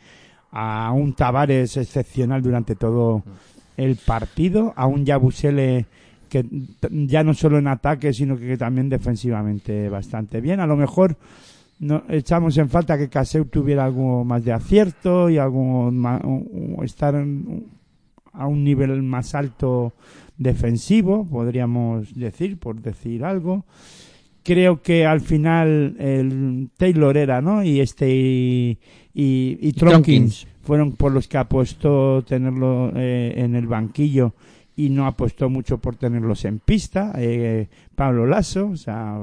a 0.51 0.93
un 0.93 1.15
Tavares 1.15 1.79
excepcional 1.79 2.43
durante 2.43 2.75
todo 2.75 3.23
el 3.79 3.97
partido, 3.97 4.75
a 4.77 4.87
un 4.87 5.07
Yabusele 5.07 5.87
que 6.29 6.45
ya 6.91 7.25
no 7.25 7.33
solo 7.33 7.57
en 7.57 7.69
ataque, 7.69 8.13
sino 8.13 8.37
que 8.37 8.59
también 8.59 8.91
defensivamente 8.91 9.89
bastante 9.89 10.43
bien. 10.43 10.61
A 10.61 10.67
lo 10.67 10.77
mejor 10.77 11.17
no, 11.79 12.03
echamos 12.11 12.59
en 12.59 12.69
falta 12.69 12.99
que 12.99 13.09
Caseu 13.09 13.47
tuviera 13.47 13.87
algo 13.87 14.25
más 14.25 14.45
de 14.45 14.53
acierto 14.53 15.31
y 15.31 15.39
algo 15.39 15.89
o 15.89 16.85
estar 16.85 17.15
a 17.15 18.47
un 18.47 18.63
nivel 18.63 19.03
más 19.03 19.35
alto 19.35 19.95
defensivo, 20.39 21.27
podríamos 21.29 22.15
decir, 22.15 22.59
por 22.59 22.81
decir 22.81 23.25
algo. 23.25 23.65
Creo 24.45 24.81
que 24.81 25.05
al 25.05 25.21
final 25.21 25.97
el 25.99 26.71
Taylor 26.79 27.17
era, 27.17 27.43
¿no? 27.43 27.63
Y 27.63 27.81
este 27.81 28.09
y, 28.09 28.79
y, 29.13 29.59
y 29.61 29.73
Tronkins 29.75 30.47
fueron 30.63 30.93
por 30.93 31.13
los 31.13 31.29
que 31.29 31.37
apostó 31.39 32.23
tenerlo 32.23 32.93
eh, 32.95 33.35
en 33.37 33.57
el 33.57 33.67
banquillo 33.67 34.35
y 34.77 34.91
no 34.91 35.07
apostó 35.07 35.51
mucho 35.51 35.79
por 35.79 35.97
tenerlos 35.97 36.45
en 36.45 36.61
pista. 36.61 37.13
Eh, 37.17 37.69
Pablo 37.95 38.27
Lasso, 38.27 38.69
o 38.69 38.77
sea, 38.77 39.19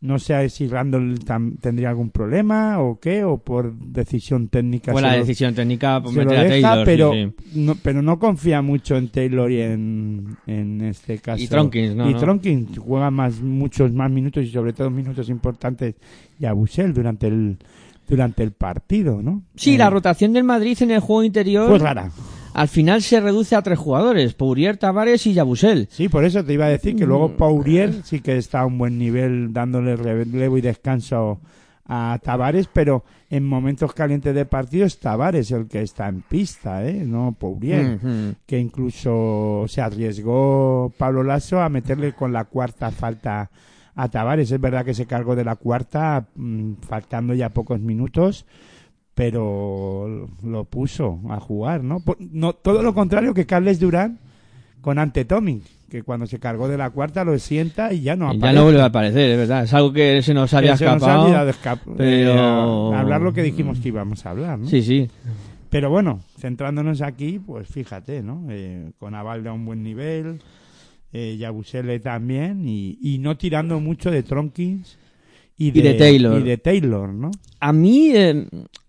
no 0.00 0.18
sé 0.18 0.48
si 0.50 0.68
Randall 0.68 1.18
tendría 1.60 1.88
algún 1.88 2.10
problema 2.10 2.80
o 2.80 3.00
qué, 3.00 3.24
o 3.24 3.38
por 3.38 3.74
decisión 3.74 4.48
técnica. 4.48 4.94
Se 4.94 5.00
la 5.00 5.12
lo- 5.12 5.18
decisión 5.18 5.54
técnica 5.54 6.02
por 6.02 6.12
se 6.12 6.22
lo 6.24 6.30
deja, 6.30 6.48
Taylor. 6.50 6.84
pero, 6.84 7.12
sí. 7.12 7.32
No, 7.54 7.74
pero 7.82 8.02
no 8.02 8.18
confía 8.18 8.60
mucho 8.62 8.96
en 8.96 9.08
Taylor 9.08 9.50
y 9.50 9.60
en, 9.62 10.36
en 10.46 10.82
este 10.82 11.18
caso. 11.18 11.42
Y 11.42 11.48
Tronkins, 11.48 11.96
¿no? 11.96 12.08
Y 12.08 12.12
¿no? 12.12 12.18
Tronkins 12.20 12.78
juega 12.78 13.10
más, 13.10 13.40
muchos 13.40 13.92
más 13.92 14.10
minutos 14.10 14.44
y 14.44 14.48
sobre 14.50 14.72
todo 14.74 14.90
minutos 14.90 15.28
importantes 15.28 15.94
y 16.38 16.44
a 16.44 16.52
durante 16.92 17.26
el, 17.28 17.56
durante 18.06 18.42
el 18.42 18.52
partido, 18.52 19.22
¿no? 19.22 19.42
Sí, 19.56 19.74
Eh, 19.74 19.78
la 19.78 19.90
rotación 19.90 20.32
del 20.34 20.44
Madrid 20.44 20.76
en 20.82 20.90
el 20.90 21.00
juego 21.00 21.24
interior. 21.24 21.68
Fue 21.68 21.78
rara. 21.78 22.10
Al 22.56 22.68
final 22.68 23.02
se 23.02 23.20
reduce 23.20 23.54
a 23.54 23.60
tres 23.60 23.78
jugadores: 23.78 24.32
Pourier, 24.32 24.78
Tavares 24.78 25.26
y 25.26 25.34
Yabusel. 25.34 25.88
Sí, 25.90 26.08
por 26.08 26.24
eso 26.24 26.42
te 26.42 26.54
iba 26.54 26.64
a 26.64 26.70
decir 26.70 26.96
que 26.96 27.04
luego 27.04 27.28
Mm. 27.28 27.36
Pourier 27.36 28.02
sí 28.02 28.20
que 28.20 28.38
está 28.38 28.60
a 28.60 28.66
un 28.66 28.78
buen 28.78 28.98
nivel 28.98 29.52
dándole 29.52 29.94
relevo 29.94 30.56
y 30.56 30.62
descanso 30.62 31.38
a 31.84 32.18
Tavares, 32.22 32.66
pero 32.72 33.04
en 33.28 33.44
momentos 33.44 33.92
calientes 33.92 34.34
de 34.34 34.46
partido 34.46 34.86
es 34.86 34.98
Tavares 34.98 35.50
el 35.50 35.68
que 35.68 35.82
está 35.82 36.08
en 36.08 36.22
pista, 36.22 36.82
¿eh? 36.86 37.04
No 37.04 37.36
Pourier, 37.38 37.98
que 38.46 38.58
incluso 38.58 39.66
se 39.68 39.82
arriesgó 39.82 40.90
Pablo 40.96 41.22
Lasso 41.22 41.60
a 41.60 41.68
meterle 41.68 42.14
con 42.14 42.32
la 42.32 42.44
cuarta 42.44 42.90
falta 42.90 43.50
a 43.94 44.08
Tavares. 44.08 44.50
Es 44.50 44.60
verdad 44.60 44.86
que 44.86 44.94
se 44.94 45.04
cargó 45.04 45.36
de 45.36 45.44
la 45.44 45.56
cuarta 45.56 46.24
mm, 46.34 46.72
faltando 46.88 47.34
ya 47.34 47.50
pocos 47.50 47.80
minutos, 47.80 48.46
pero 49.16 50.28
lo 50.44 50.64
puso 50.64 51.20
a 51.30 51.40
jugar, 51.40 51.82
¿no? 51.82 52.02
No 52.18 52.52
todo 52.52 52.82
lo 52.82 52.92
contrario 52.92 53.32
que 53.32 53.46
Carles 53.46 53.80
Durán 53.80 54.18
con 54.82 54.98
Ante 54.98 55.24
Tomic, 55.24 55.62
que 55.88 56.02
cuando 56.02 56.26
se 56.26 56.38
cargó 56.38 56.68
de 56.68 56.76
la 56.76 56.90
cuarta 56.90 57.24
lo 57.24 57.38
sienta 57.38 57.94
y 57.94 58.02
ya 58.02 58.14
no 58.14 58.26
aparece. 58.26 58.44
ya 58.46 58.52
no 58.52 58.64
vuelve 58.64 58.82
a 58.82 58.84
aparecer, 58.84 59.30
es 59.30 59.38
verdad. 59.38 59.64
Es 59.64 59.72
algo 59.72 59.90
que 59.94 60.20
se 60.20 60.34
nos 60.34 60.52
había 60.52 60.76
se 60.76 60.84
nos 60.84 60.92
ha 60.92 60.96
escapado. 60.96 61.24
olvidado 61.24 61.50
escap- 61.50 61.94
pero... 61.96 62.92
eh, 62.92 62.96
hablar 62.96 63.22
lo 63.22 63.32
que 63.32 63.42
dijimos 63.42 63.80
que 63.80 63.88
íbamos 63.88 64.26
a 64.26 64.30
hablar, 64.32 64.58
¿no? 64.58 64.68
Sí, 64.68 64.82
sí. 64.82 65.08
Pero 65.70 65.88
bueno, 65.88 66.20
centrándonos 66.38 67.00
aquí, 67.00 67.38
pues 67.38 67.68
fíjate, 67.68 68.22
¿no? 68.22 68.44
Eh, 68.50 68.90
con 68.98 69.14
Avalde 69.14 69.48
a 69.48 69.52
un 69.54 69.64
buen 69.64 69.82
nivel, 69.82 70.40
eh, 71.14 71.36
Yabusele 71.38 72.00
también, 72.00 72.68
y, 72.68 72.98
y 73.00 73.16
no 73.16 73.38
tirando 73.38 73.80
mucho 73.80 74.10
de 74.10 74.22
Tronkins 74.22 74.98
y 75.56 75.70
de, 75.70 75.78
Y 75.78 75.82
de 75.82 75.94
Taylor. 75.94 76.38
y 76.38 76.44
de 76.44 76.58
Taylor, 76.58 77.08
¿no? 77.14 77.30
A 77.60 77.72
mí, 77.72 78.10
eh, 78.14 78.46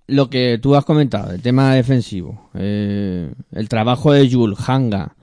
lo 0.07 0.29
que 0.29 0.57
tú 0.61 0.75
has 0.75 0.85
comentado, 0.85 1.31
el 1.31 1.41
tema 1.41 1.75
defensivo, 1.75 2.49
eh, 2.53 3.31
el 3.51 3.69
trabajo 3.69 4.13
de 4.13 4.29
Jules, 4.29 4.57
Hanga, 4.67 5.15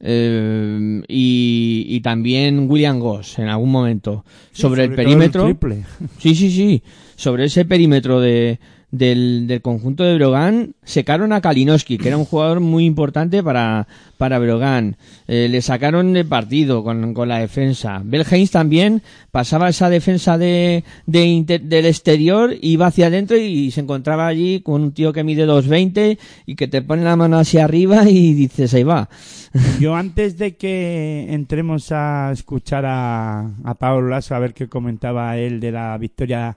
eh, 0.00 1.02
y, 1.08 1.86
y 1.88 2.00
también 2.00 2.70
William 2.70 2.98
Goss 2.98 3.38
en 3.38 3.48
algún 3.48 3.70
momento 3.70 4.24
sobre, 4.52 4.84
el 4.84 4.90
sobre 4.90 5.04
todo 5.04 5.14
el 5.14 5.18
perímetro. 5.18 5.44
triple. 5.44 5.84
Sí, 6.18 6.34
sí, 6.34 6.50
sí. 6.50 6.82
Sobre 7.14 7.46
ese 7.46 7.64
perímetro 7.64 8.20
de, 8.20 8.58
del, 8.90 9.46
del 9.46 9.62
conjunto 9.62 10.04
de 10.04 10.14
Brogan, 10.14 10.74
secaron 10.84 11.32
a 11.32 11.40
Kalinowski, 11.40 11.98
que 11.98 12.08
era 12.08 12.16
un 12.16 12.24
jugador 12.24 12.60
muy 12.60 12.84
importante 12.84 13.42
para, 13.42 13.88
para 14.16 14.38
Brogan. 14.38 14.96
Eh, 15.26 15.48
le 15.50 15.60
sacaron 15.60 16.12
de 16.12 16.24
partido 16.24 16.84
con, 16.84 17.12
con 17.12 17.28
la 17.28 17.38
defensa. 17.38 18.00
Belheinz 18.04 18.50
también 18.50 19.02
pasaba 19.30 19.68
esa 19.68 19.90
defensa 19.90 20.38
de, 20.38 20.84
de 21.06 21.60
del 21.62 21.86
exterior, 21.86 22.54
iba 22.60 22.86
hacia 22.86 23.08
adentro 23.08 23.36
y 23.36 23.70
se 23.70 23.80
encontraba 23.80 24.26
allí 24.26 24.60
con 24.60 24.82
un 24.82 24.92
tío 24.92 25.12
que 25.12 25.24
mide 25.24 25.46
2.20 25.46 26.18
y 26.46 26.54
que 26.54 26.68
te 26.68 26.82
pone 26.82 27.02
la 27.02 27.16
mano 27.16 27.38
hacia 27.38 27.64
arriba 27.64 28.08
y 28.08 28.34
dices, 28.34 28.72
ahí 28.74 28.84
va. 28.84 29.08
Yo 29.80 29.94
antes 29.94 30.38
de 30.38 30.56
que 30.56 31.26
entremos 31.30 31.90
a 31.90 32.30
escuchar 32.32 32.84
a, 32.86 33.50
a 33.64 33.74
Pablo 33.74 34.08
Lasso 34.08 34.34
a 34.34 34.38
ver 34.38 34.54
qué 34.54 34.68
comentaba 34.68 35.36
él 35.36 35.60
de 35.60 35.72
la 35.72 35.96
victoria 35.98 36.56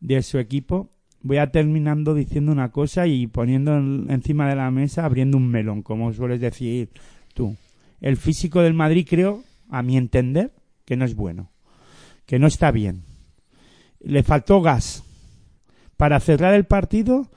de 0.00 0.22
su 0.22 0.38
equipo, 0.38 0.90
voy 1.24 1.38
a 1.38 1.50
terminando 1.50 2.14
diciendo 2.14 2.52
una 2.52 2.70
cosa 2.70 3.06
y 3.06 3.26
poniendo 3.26 3.76
en- 3.76 4.06
encima 4.10 4.48
de 4.48 4.56
la 4.56 4.70
mesa, 4.70 5.04
abriendo 5.04 5.38
un 5.38 5.48
melón, 5.48 5.82
como 5.82 6.12
sueles 6.12 6.38
decir 6.40 6.90
tú. 7.32 7.56
El 8.00 8.18
físico 8.18 8.60
del 8.60 8.74
Madrid 8.74 9.06
creo, 9.08 9.42
a 9.70 9.82
mi 9.82 9.96
entender, 9.96 10.52
que 10.84 10.96
no 10.96 11.06
es 11.06 11.16
bueno, 11.16 11.50
que 12.26 12.38
no 12.38 12.46
está 12.46 12.70
bien. 12.70 13.02
Le 14.00 14.22
faltó 14.22 14.60
gas 14.60 15.02
para 15.96 16.20
cerrar 16.20 16.52
el 16.52 16.64
partido 16.66 17.30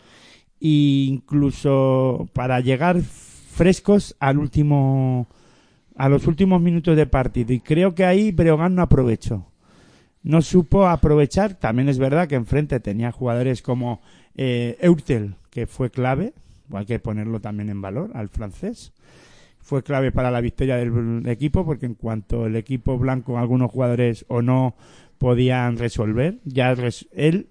e 0.59 1.05
incluso 1.07 2.29
para 2.33 2.59
llegar 2.59 3.01
frescos 3.01 4.15
al 4.19 4.37
último 4.37 5.27
a 5.95 6.09
los 6.09 6.27
últimos 6.27 6.61
minutos 6.61 6.95
de 6.95 7.07
partido 7.07 7.53
y 7.53 7.59
creo 7.59 7.95
que 7.95 8.05
ahí 8.05 8.31
Breogán 8.31 8.75
no 8.75 8.83
aprovechó 8.83 9.46
no 10.27 10.41
supo 10.41 10.87
aprovechar. 10.87 11.55
También 11.55 11.89
es 11.89 11.97
verdad 11.99 12.27
que 12.27 12.35
enfrente 12.35 12.79
tenía 12.79 13.11
jugadores 13.11 13.61
como 13.61 14.01
eh, 14.35 14.77
Eurtel 14.81 15.35
que 15.49 15.67
fue 15.67 15.89
clave. 15.89 16.33
Hay 16.73 16.85
que 16.85 16.99
ponerlo 16.99 17.39
también 17.39 17.69
en 17.69 17.81
valor 17.81 18.11
al 18.13 18.29
francés. 18.29 18.91
Fue 19.59 19.83
clave 19.83 20.11
para 20.11 20.31
la 20.31 20.41
victoria 20.41 20.75
del 20.77 21.23
equipo 21.27 21.65
porque 21.65 21.85
en 21.85 21.95
cuanto 21.95 22.45
el 22.45 22.55
equipo 22.55 22.97
blanco 22.97 23.37
algunos 23.37 23.71
jugadores 23.71 24.25
o 24.27 24.41
no 24.41 24.75
podían 25.17 25.77
resolver 25.77 26.39
ya 26.45 26.71
él 27.11 27.47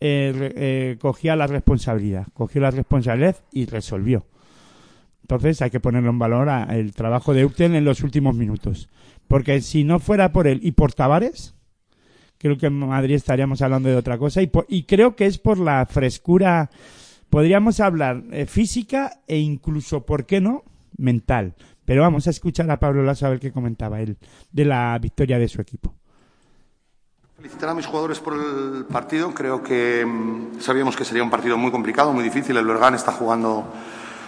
eh, 0.00 0.52
eh, 0.56 0.96
cogía 1.00 1.36
la 1.36 1.46
responsabilidad 1.46 2.26
cogió 2.34 2.60
la 2.62 2.70
responsabilidad 2.70 3.36
y 3.52 3.66
resolvió. 3.66 4.26
Entonces 5.22 5.62
hay 5.62 5.70
que 5.70 5.80
ponerlo 5.80 6.10
en 6.10 6.18
valor 6.18 6.48
a- 6.48 6.64
el 6.76 6.92
trabajo 6.94 7.32
de 7.32 7.44
Upton 7.44 7.74
en 7.74 7.84
los 7.84 8.02
últimos 8.02 8.34
minutos. 8.34 8.88
Porque 9.28 9.60
si 9.60 9.84
no 9.84 9.98
fuera 10.00 10.32
por 10.32 10.46
él 10.48 10.58
y 10.62 10.72
por 10.72 10.92
Tavares, 10.92 11.54
creo 12.40 12.56
que 12.56 12.66
en 12.66 12.78
Madrid 12.78 13.14
estaríamos 13.14 13.60
hablando 13.60 13.90
de 13.90 13.96
otra 13.96 14.16
cosa. 14.16 14.40
Y, 14.42 14.82
creo 14.84 15.14
que 15.14 15.26
es 15.26 15.38
por 15.38 15.58
la 15.58 15.84
frescura, 15.84 16.70
podríamos 17.28 17.80
hablar 17.80 18.22
eh, 18.32 18.46
física 18.46 19.20
e 19.28 19.38
incluso, 19.38 20.06
¿por 20.06 20.24
qué 20.24 20.40
no?, 20.40 20.64
mental. 20.96 21.54
Pero 21.84 22.02
vamos 22.02 22.26
a 22.26 22.30
escuchar 22.30 22.70
a 22.70 22.78
Pablo 22.78 23.02
Lasso 23.02 23.26
a 23.26 23.30
ver 23.30 23.40
qué 23.40 23.52
comentaba 23.52 24.00
él 24.00 24.16
de 24.50 24.64
la 24.64 24.98
victoria 24.98 25.38
de 25.38 25.48
su 25.48 25.60
equipo. 25.60 25.94
Felicitar 27.36 27.68
a 27.68 27.74
mis 27.74 27.86
jugadores 27.86 28.20
por 28.20 28.34
el 28.34 28.86
partido. 28.86 29.34
Creo 29.34 29.62
que 29.62 30.04
mm, 30.06 30.60
sabíamos 30.60 30.96
que 30.96 31.04
sería 31.04 31.22
un 31.22 31.30
partido 31.30 31.58
muy 31.58 31.70
complicado, 31.70 32.12
muy 32.12 32.24
difícil. 32.24 32.56
El 32.56 32.66
Bergán 32.66 32.94
está 32.94 33.12
jugando 33.12 33.70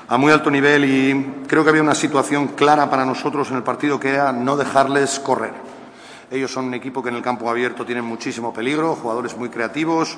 a 0.08 0.18
muy 0.18 0.32
alto 0.32 0.50
nivel 0.50 0.84
y 0.84 1.46
creo 1.46 1.64
que 1.64 1.70
había 1.70 1.82
una 1.82 1.94
situación 1.94 2.48
clara 2.48 2.90
para 2.90 3.06
nosotros 3.06 3.50
en 3.50 3.56
el 3.56 3.62
partido 3.62 3.98
que 3.98 4.10
era 4.10 4.32
no 4.32 4.56
dejarles 4.56 5.18
correr. 5.20 5.71
Ellos 6.32 6.50
son 6.50 6.64
un 6.64 6.74
equipo 6.74 7.02
que 7.02 7.10
en 7.10 7.16
el 7.16 7.22
campo 7.22 7.50
abierto 7.50 7.84
tienen 7.84 8.06
muchísimo 8.06 8.54
peligro, 8.54 8.94
jugadores 8.94 9.36
muy 9.36 9.50
creativos 9.50 10.16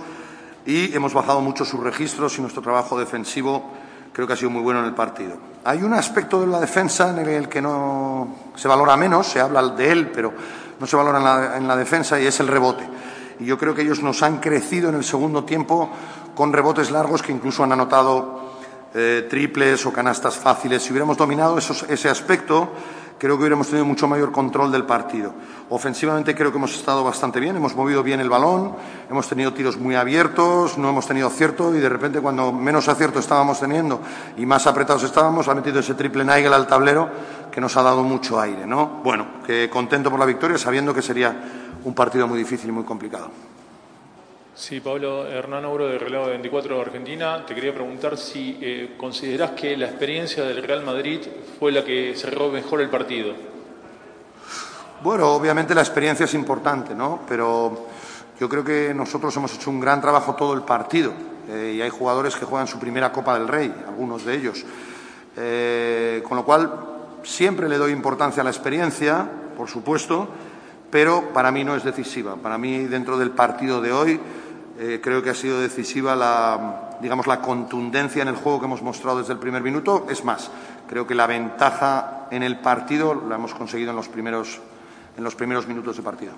y 0.64 0.94
hemos 0.94 1.12
bajado 1.12 1.40
mucho 1.40 1.64
sus 1.64 1.80
registros 1.80 2.38
y 2.38 2.40
nuestro 2.40 2.62
trabajo 2.62 2.96
defensivo 2.96 3.72
creo 4.12 4.24
que 4.24 4.34
ha 4.34 4.36
sido 4.36 4.50
muy 4.50 4.62
bueno 4.62 4.78
en 4.78 4.86
el 4.86 4.94
partido. 4.94 5.36
Hay 5.64 5.82
un 5.82 5.92
aspecto 5.92 6.40
de 6.40 6.46
la 6.46 6.60
defensa 6.60 7.10
en 7.10 7.28
el 7.28 7.48
que 7.48 7.60
no 7.60 8.28
se 8.54 8.68
valora 8.68 8.96
menos, 8.96 9.26
se 9.26 9.40
habla 9.40 9.60
de 9.70 9.90
él, 9.90 10.12
pero 10.14 10.32
no 10.78 10.86
se 10.86 10.94
valora 10.94 11.18
en 11.18 11.24
la, 11.24 11.56
en 11.56 11.66
la 11.66 11.76
defensa 11.76 12.20
y 12.20 12.26
es 12.26 12.38
el 12.38 12.46
rebote. 12.46 12.88
Y 13.40 13.46
yo 13.46 13.58
creo 13.58 13.74
que 13.74 13.82
ellos 13.82 14.00
nos 14.00 14.22
han 14.22 14.38
crecido 14.38 14.90
en 14.90 14.94
el 14.94 15.02
segundo 15.02 15.42
tiempo 15.42 15.90
con 16.36 16.52
rebotes 16.52 16.92
largos 16.92 17.22
que 17.22 17.32
incluso 17.32 17.64
han 17.64 17.72
anotado 17.72 18.54
eh, 18.94 19.26
triples 19.28 19.84
o 19.84 19.92
canastas 19.92 20.36
fáciles. 20.36 20.80
Si 20.80 20.92
hubiéramos 20.92 21.16
dominado 21.16 21.58
ese 21.58 22.08
aspecto, 22.08 22.70
creo 23.18 23.36
que 23.36 23.40
hubiéramos 23.40 23.68
tenido 23.68 23.84
mucho 23.84 24.08
mayor 24.08 24.32
control 24.32 24.72
del 24.72 24.84
partido. 24.84 25.32
Ofensivamente 25.70 26.34
creo 26.34 26.50
que 26.50 26.58
hemos 26.58 26.74
estado 26.74 27.04
bastante 27.04 27.40
bien, 27.40 27.56
hemos 27.56 27.74
movido 27.74 28.02
bien 28.02 28.20
el 28.20 28.28
balón, 28.28 28.74
hemos 29.10 29.28
tenido 29.28 29.52
tiros 29.52 29.76
muy 29.76 29.94
abiertos, 29.94 30.78
no 30.78 30.90
hemos 30.90 31.06
tenido 31.06 31.28
acierto 31.28 31.74
y 31.74 31.80
de 31.80 31.88
repente 31.88 32.20
cuando 32.20 32.52
menos 32.52 32.88
acierto 32.88 33.18
estábamos 33.18 33.60
teniendo 33.60 34.00
y 34.36 34.46
más 34.46 34.66
apretados 34.66 35.02
estábamos, 35.04 35.48
ha 35.48 35.54
metido 35.54 35.80
ese 35.80 35.94
triple 35.94 36.24
Nigel 36.24 36.52
al 36.52 36.66
tablero 36.66 37.08
que 37.50 37.60
nos 37.60 37.76
ha 37.76 37.82
dado 37.82 38.02
mucho 38.02 38.40
aire, 38.40 38.66
¿no? 38.66 39.00
Bueno, 39.04 39.26
que 39.46 39.70
contento 39.70 40.10
por 40.10 40.18
la 40.18 40.26
victoria 40.26 40.58
sabiendo 40.58 40.92
que 40.92 41.02
sería 41.02 41.34
un 41.84 41.94
partido 41.94 42.26
muy 42.26 42.38
difícil 42.38 42.70
y 42.70 42.72
muy 42.72 42.84
complicado. 42.84 43.30
Sí, 44.56 44.78
Pablo, 44.78 45.26
Hernán 45.26 45.64
Ouro 45.64 45.88
de 45.88 45.98
Reloj 45.98 46.28
24 46.28 46.76
de 46.76 46.80
Argentina. 46.80 47.44
Te 47.44 47.56
quería 47.56 47.74
preguntar 47.74 48.16
si 48.16 48.56
eh, 48.60 48.94
considerás 48.96 49.50
que 49.50 49.76
la 49.76 49.86
experiencia 49.86 50.44
del 50.44 50.62
Real 50.62 50.84
Madrid 50.84 51.22
fue 51.58 51.72
la 51.72 51.84
que 51.84 52.14
cerró 52.14 52.50
mejor 52.50 52.80
el 52.80 52.88
partido. 52.88 53.34
Bueno, 55.02 55.32
obviamente 55.32 55.74
la 55.74 55.80
experiencia 55.80 56.22
es 56.22 56.34
importante, 56.34 56.94
¿no? 56.94 57.22
Pero 57.28 57.88
yo 58.38 58.48
creo 58.48 58.62
que 58.62 58.94
nosotros 58.94 59.36
hemos 59.36 59.52
hecho 59.56 59.70
un 59.70 59.80
gran 59.80 60.00
trabajo 60.00 60.36
todo 60.36 60.54
el 60.54 60.62
partido 60.62 61.12
eh, 61.48 61.74
y 61.76 61.82
hay 61.82 61.90
jugadores 61.90 62.36
que 62.36 62.44
juegan 62.44 62.68
su 62.68 62.78
primera 62.78 63.10
Copa 63.10 63.36
del 63.36 63.48
Rey, 63.48 63.74
algunos 63.88 64.24
de 64.24 64.36
ellos. 64.36 64.64
Eh, 65.36 66.22
con 66.28 66.36
lo 66.36 66.44
cual, 66.44 66.72
siempre 67.24 67.68
le 67.68 67.76
doy 67.76 67.90
importancia 67.90 68.42
a 68.42 68.44
la 68.44 68.50
experiencia, 68.50 69.28
por 69.56 69.68
supuesto, 69.68 70.28
pero 70.92 71.32
para 71.32 71.50
mí 71.50 71.64
no 71.64 71.74
es 71.74 71.82
decisiva. 71.82 72.36
Para 72.36 72.56
mí, 72.56 72.84
dentro 72.84 73.18
del 73.18 73.32
partido 73.32 73.80
de 73.80 73.92
hoy, 73.92 74.20
eh, 74.78 75.00
creo 75.02 75.22
que 75.22 75.30
ha 75.30 75.34
sido 75.34 75.60
decisiva 75.60 76.16
la, 76.16 76.96
digamos, 77.00 77.26
la 77.26 77.40
contundencia 77.40 78.22
en 78.22 78.28
el 78.28 78.36
juego 78.36 78.60
que 78.60 78.66
hemos 78.66 78.82
mostrado 78.82 79.18
desde 79.18 79.32
el 79.32 79.38
primer 79.38 79.62
minuto. 79.62 80.06
Es 80.10 80.24
más, 80.24 80.50
creo 80.88 81.06
que 81.06 81.14
la 81.14 81.26
ventaja 81.26 82.26
en 82.30 82.42
el 82.42 82.58
partido 82.58 83.14
la 83.14 83.36
hemos 83.36 83.54
conseguido 83.54 83.90
en 83.90 83.96
los 83.96 84.08
primeros, 84.08 84.60
en 85.16 85.22
los 85.22 85.34
primeros 85.34 85.66
minutos 85.66 85.96
de 85.96 86.02
partido. 86.02 86.32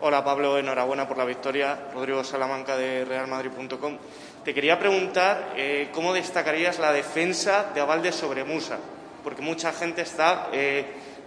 Hola 0.00 0.22
Pablo, 0.22 0.58
enhorabuena 0.58 1.08
por 1.08 1.16
la 1.16 1.24
victoria. 1.24 1.88
Rodrigo 1.94 2.22
Salamanca 2.22 2.76
de 2.76 3.06
realmadrid.com. 3.06 3.96
Te 4.44 4.52
quería 4.52 4.78
preguntar 4.78 5.54
eh, 5.56 5.88
cómo 5.92 6.12
destacarías 6.12 6.78
la 6.78 6.92
defensa 6.92 7.70
de 7.74 7.80
Avalde 7.80 8.12
sobre 8.12 8.44
Musa, 8.44 8.76
porque 9.24 9.40
mucha 9.40 9.72
gente 9.72 10.02
está 10.02 10.48
eh, 10.52 10.84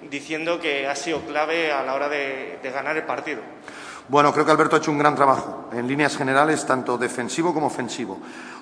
diciendo 0.09 0.59
que 0.59 0.87
ha 0.87 0.95
sido 0.95 1.21
clave 1.21 1.71
a 1.71 1.83
la 1.83 1.95
hora 1.95 2.09
de, 2.09 2.59
de 2.61 2.71
ganar 2.71 2.95
el 2.95 3.03
partido. 3.03 3.41
Bueno, 4.09 4.33
creo 4.33 4.43
que 4.43 4.51
Alberto 4.51 4.75
ha 4.75 4.79
hecho 4.79 4.89
un 4.89 4.97
gran 4.97 5.15
trabajo, 5.15 5.69
en 5.71 5.87
líneas 5.87 6.17
generales, 6.17 6.65
tanto 6.65 6.97
defensivo 6.97 7.53
como 7.53 7.67
ofensivo. 7.67 8.17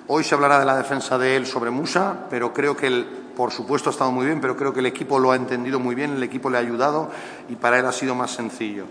Hoy 0.06 0.22
se 0.22 0.34
hablará 0.34 0.58
de 0.58 0.66
la 0.66 0.76
defensa 0.76 1.16
de 1.16 1.36
él 1.36 1.46
sobre 1.46 1.70
Musa, 1.70 2.26
pero 2.28 2.52
creo 2.52 2.76
que 2.76 2.86
él, 2.86 3.08
por 3.34 3.50
supuesto, 3.50 3.88
ha 3.88 3.92
estado 3.92 4.12
muy 4.12 4.26
bien, 4.26 4.42
pero 4.42 4.58
creo 4.58 4.74
que 4.74 4.80
el 4.80 4.86
equipo 4.86 5.18
lo 5.18 5.32
ha 5.32 5.36
entendido 5.36 5.80
muy 5.80 5.94
bien, 5.94 6.12
el 6.12 6.22
equipo 6.22 6.50
le 6.50 6.58
ha 6.58 6.60
ayudado 6.60 7.10
y 7.48 7.56
para 7.56 7.78
él 7.78 7.86
ha 7.86 7.92
sido 7.92 8.14
más 8.14 8.32
sencillo. 8.32 8.84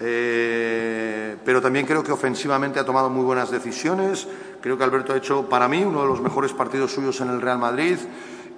Eh, 0.00 1.36
pero 1.44 1.62
también 1.62 1.86
creo 1.86 2.02
que 2.02 2.10
ofensivamente 2.10 2.80
ha 2.80 2.84
tomado 2.84 3.08
muy 3.08 3.22
buenas 3.22 3.52
decisiones. 3.52 4.26
Creo 4.60 4.76
que 4.76 4.82
Alberto 4.82 5.12
ha 5.12 5.16
hecho, 5.16 5.48
para 5.48 5.68
mí, 5.68 5.84
uno 5.84 6.02
de 6.02 6.08
los 6.08 6.20
mejores 6.20 6.52
partidos 6.52 6.92
suyos 6.92 7.20
en 7.20 7.30
el 7.30 7.40
Real 7.40 7.58
Madrid 7.58 7.98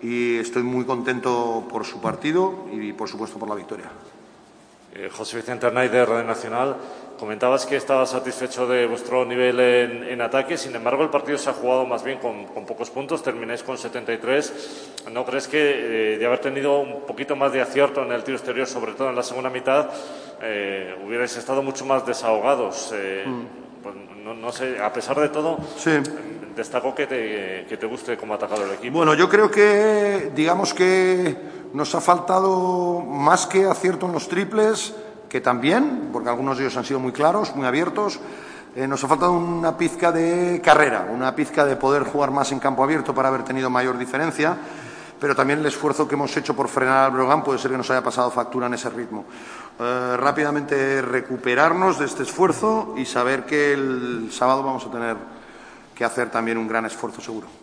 y 0.00 0.38
estoy 0.38 0.62
muy 0.62 0.86
contento 0.86 1.66
por 1.68 1.84
su 1.84 2.00
partido 2.00 2.64
y, 2.72 2.94
por 2.94 3.11
supuesto, 3.11 3.38
por 3.38 3.50
la 3.50 3.57
victoria. 3.57 3.90
Eh, 4.94 5.09
José 5.11 5.38
Vicente 5.38 5.66
Arnaiz 5.66 5.90
de 5.90 6.05
Radio 6.05 6.24
Nacional, 6.24 6.76
comentabas 7.22 7.66
que 7.66 7.76
estabas 7.76 8.10
satisfecho 8.10 8.66
de 8.66 8.84
vuestro 8.84 9.24
nivel 9.24 9.60
en, 9.60 10.02
en 10.02 10.20
ataque, 10.20 10.58
sin 10.58 10.74
embargo 10.74 11.04
el 11.04 11.08
partido 11.08 11.38
se 11.38 11.50
ha 11.50 11.52
jugado 11.52 11.86
más 11.86 12.02
bien 12.02 12.18
con, 12.18 12.46
con 12.46 12.66
pocos 12.66 12.90
puntos, 12.90 13.22
termináis 13.22 13.62
con 13.62 13.78
73. 13.78 14.96
¿No 15.12 15.24
crees 15.24 15.46
que 15.46 16.14
eh, 16.14 16.18
de 16.18 16.26
haber 16.26 16.40
tenido 16.40 16.80
un 16.80 17.02
poquito 17.06 17.36
más 17.36 17.52
de 17.52 17.60
acierto 17.60 18.02
en 18.02 18.10
el 18.10 18.24
tiro 18.24 18.36
exterior, 18.36 18.66
sobre 18.66 18.94
todo 18.94 19.08
en 19.08 19.14
la 19.14 19.22
segunda 19.22 19.50
mitad, 19.50 19.88
eh, 20.42 20.96
hubierais 21.06 21.36
estado 21.36 21.62
mucho 21.62 21.86
más 21.86 22.04
desahogados? 22.04 22.92
Eh, 22.92 23.24
pues, 23.80 23.94
no, 24.24 24.34
no 24.34 24.50
sé, 24.50 24.82
a 24.82 24.92
pesar 24.92 25.20
de 25.20 25.28
todo, 25.28 25.58
destaco 26.56 26.92
que 26.92 27.06
te, 27.06 27.66
que 27.68 27.76
te 27.76 27.86
guste 27.86 28.16
cómo 28.16 28.32
ha 28.32 28.36
atacado 28.36 28.64
el 28.64 28.72
equipo. 28.72 28.96
Bueno, 28.96 29.14
yo 29.14 29.28
creo 29.28 29.48
que, 29.48 30.32
digamos 30.34 30.74
que 30.74 31.36
nos 31.72 31.94
ha 31.94 32.00
faltado 32.00 32.98
más 32.98 33.46
que 33.46 33.64
acierto 33.64 34.06
en 34.06 34.12
los 34.12 34.26
triples, 34.26 34.96
que 35.32 35.40
también, 35.40 36.10
porque 36.12 36.28
algunos 36.28 36.58
de 36.58 36.64
ellos 36.64 36.76
han 36.76 36.84
sido 36.84 37.00
muy 37.00 37.10
claros, 37.10 37.56
muy 37.56 37.66
abiertos. 37.66 38.20
eh, 38.76 38.86
nos 38.86 39.02
ha 39.02 39.08
faltado 39.08 39.32
una 39.32 39.78
pizca 39.78 40.12
de 40.12 40.60
carrera, 40.62 41.08
una 41.10 41.34
pizca 41.34 41.64
de 41.64 41.74
poder 41.74 42.02
jugar 42.02 42.30
más 42.30 42.52
en 42.52 42.58
campo 42.58 42.84
abierto 42.84 43.14
para 43.14 43.28
haber 43.28 43.42
tenido 43.42 43.70
mayor 43.70 43.96
diferencia, 43.96 44.54
pero 45.18 45.34
también 45.34 45.60
el 45.60 45.64
esfuerzo 45.64 46.06
que 46.06 46.16
hemos 46.16 46.36
hecho 46.36 46.54
por 46.54 46.68
frenar 46.68 47.06
al 47.06 47.12
Brogan 47.12 47.42
puede 47.42 47.58
ser 47.58 47.70
que 47.70 47.78
nos 47.78 47.90
haya 47.90 48.02
pasado 48.02 48.30
factura 48.30 48.66
en 48.66 48.74
ese 48.74 48.90
ritmo. 48.90 49.24
Eh, 49.80 50.16
rápidamente 50.18 51.00
recuperarnos 51.00 51.98
de 51.98 52.04
este 52.04 52.24
esfuerzo 52.24 52.92
y 52.98 53.06
saber 53.06 53.46
que 53.46 53.72
el 53.72 54.28
sábado 54.30 54.62
vamos 54.62 54.84
a 54.84 54.90
tener 54.90 55.16
que 55.94 56.04
hacer 56.04 56.30
también 56.30 56.58
un 56.58 56.68
gran 56.68 56.84
esfuerzo 56.84 57.22
seguro. 57.22 57.61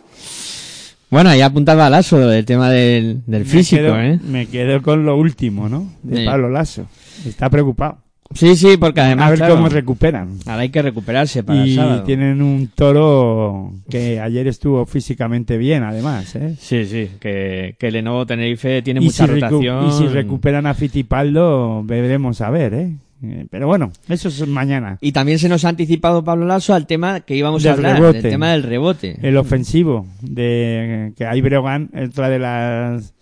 Bueno, 1.10 1.30
ahí 1.30 1.40
apuntaba 1.40 1.90
Lasso 1.90 2.30
el 2.32 2.44
tema 2.44 2.70
del, 2.70 3.22
del 3.26 3.42
Me 3.42 3.48
físico, 3.48 3.82
quedo- 3.82 4.00
¿eh? 4.00 4.18
Me 4.24 4.46
quedo 4.46 4.80
con 4.82 5.04
lo 5.04 5.16
último, 5.16 5.68
¿no? 5.68 5.90
De 6.02 6.18
Sí. 6.18 6.24
Pablo 6.24 6.48
Lasso. 6.50 6.86
Está 7.26 7.50
preocupado. 7.50 7.98
Sí, 8.32 8.54
sí, 8.54 8.76
porque 8.78 9.00
además. 9.00 9.26
A 9.26 9.30
ver 9.30 9.38
claro, 9.40 9.56
cómo 9.56 9.68
recuperan. 9.68 10.38
Ahora 10.46 10.62
hay 10.62 10.68
que 10.68 10.80
recuperarse 10.82 11.42
para 11.42 11.64
el 11.64 11.68
Y 11.68 11.74
sábado. 11.74 12.04
tienen 12.04 12.40
un 12.42 12.68
toro 12.72 13.72
que 13.90 14.20
ayer 14.20 14.46
estuvo 14.46 14.86
físicamente 14.86 15.58
bien, 15.58 15.82
además, 15.82 16.36
¿eh? 16.36 16.54
Sí, 16.60 16.84
sí, 16.84 17.10
que, 17.18 17.74
que 17.76 17.90
Lenovo 17.90 18.24
Tenerife 18.26 18.82
tiene 18.82 19.00
mucha 19.00 19.26
si 19.26 19.32
rotación. 19.32 19.88
y 19.88 19.90
si 19.90 20.06
recuperan 20.06 20.66
a 20.66 20.74
Fittipaldo, 20.74 21.82
veremos 21.84 22.40
a 22.40 22.50
ver, 22.50 22.74
¿eh? 22.74 22.92
Eh, 23.22 23.46
Pero 23.50 23.66
bueno, 23.66 23.92
eso 24.08 24.28
es 24.28 24.46
mañana. 24.48 24.98
Y 25.00 25.12
también 25.12 25.38
se 25.38 25.48
nos 25.48 25.64
ha 25.64 25.68
anticipado 25.68 26.24
Pablo 26.24 26.46
Lasso 26.46 26.74
al 26.74 26.86
tema 26.86 27.20
que 27.20 27.36
íbamos 27.36 27.64
a 27.66 27.72
hablar, 27.72 27.96
rebote. 27.96 28.22
del 28.22 28.30
tema 28.32 28.52
del 28.52 28.62
rebote. 28.62 29.18
El 29.22 29.36
ofensivo, 29.36 30.06
de 30.22 31.12
que 31.16 31.26
hay 31.26 31.40
Breogán, 31.42 31.90
es 31.92 32.10
otra 32.10 32.28
de 32.30 32.38
las 32.38 33.14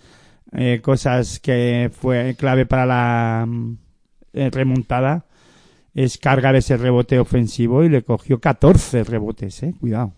eh, 0.53 0.81
cosas 0.83 1.41
que 1.41 1.91
fue 1.93 2.37
clave 2.39 2.65
para 2.67 2.87
la 2.87 3.45
mm, 3.47 3.77
eh, 4.35 4.51
remontada, 4.51 5.27
es 5.95 6.17
cargar 6.19 6.55
ese 6.55 6.77
rebote 6.77 7.19
ofensivo 7.19 7.83
y 7.83 7.89
le 7.89 8.03
cogió 8.03 8.39
14 8.41 9.03
rebotes, 9.03 9.63
¿eh? 9.65 9.75
Cuidado. 9.81 10.13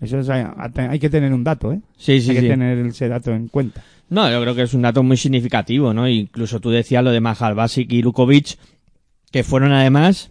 Eso 0.00 0.18
es, 0.18 0.28
hay, 0.28 0.44
hay 0.76 0.98
que 0.98 1.08
tener 1.08 1.32
un 1.32 1.44
dato, 1.44 1.72
¿eh? 1.72 1.80
Sí, 1.96 2.20
sí, 2.20 2.30
Hay 2.30 2.36
que 2.36 2.42
sí. 2.42 2.48
tener 2.48 2.78
ese 2.84 3.08
dato 3.08 3.32
en 3.32 3.48
cuenta. 3.48 3.82
No, 4.10 4.30
yo 4.30 4.40
creo 4.42 4.54
que 4.54 4.62
es 4.62 4.74
un 4.74 4.82
dato 4.82 5.02
muy 5.02 5.16
significativo, 5.16 5.94
¿no? 5.94 6.06
Incluso 6.06 6.60
tú 6.60 6.68
decías 6.70 7.02
lo 7.02 7.10
de 7.10 7.20
Mahal 7.20 7.54
Basic 7.54 7.90
y 7.90 8.02
Lukovic, 8.02 8.58
que 9.34 9.42
fueron 9.42 9.72
además 9.72 10.30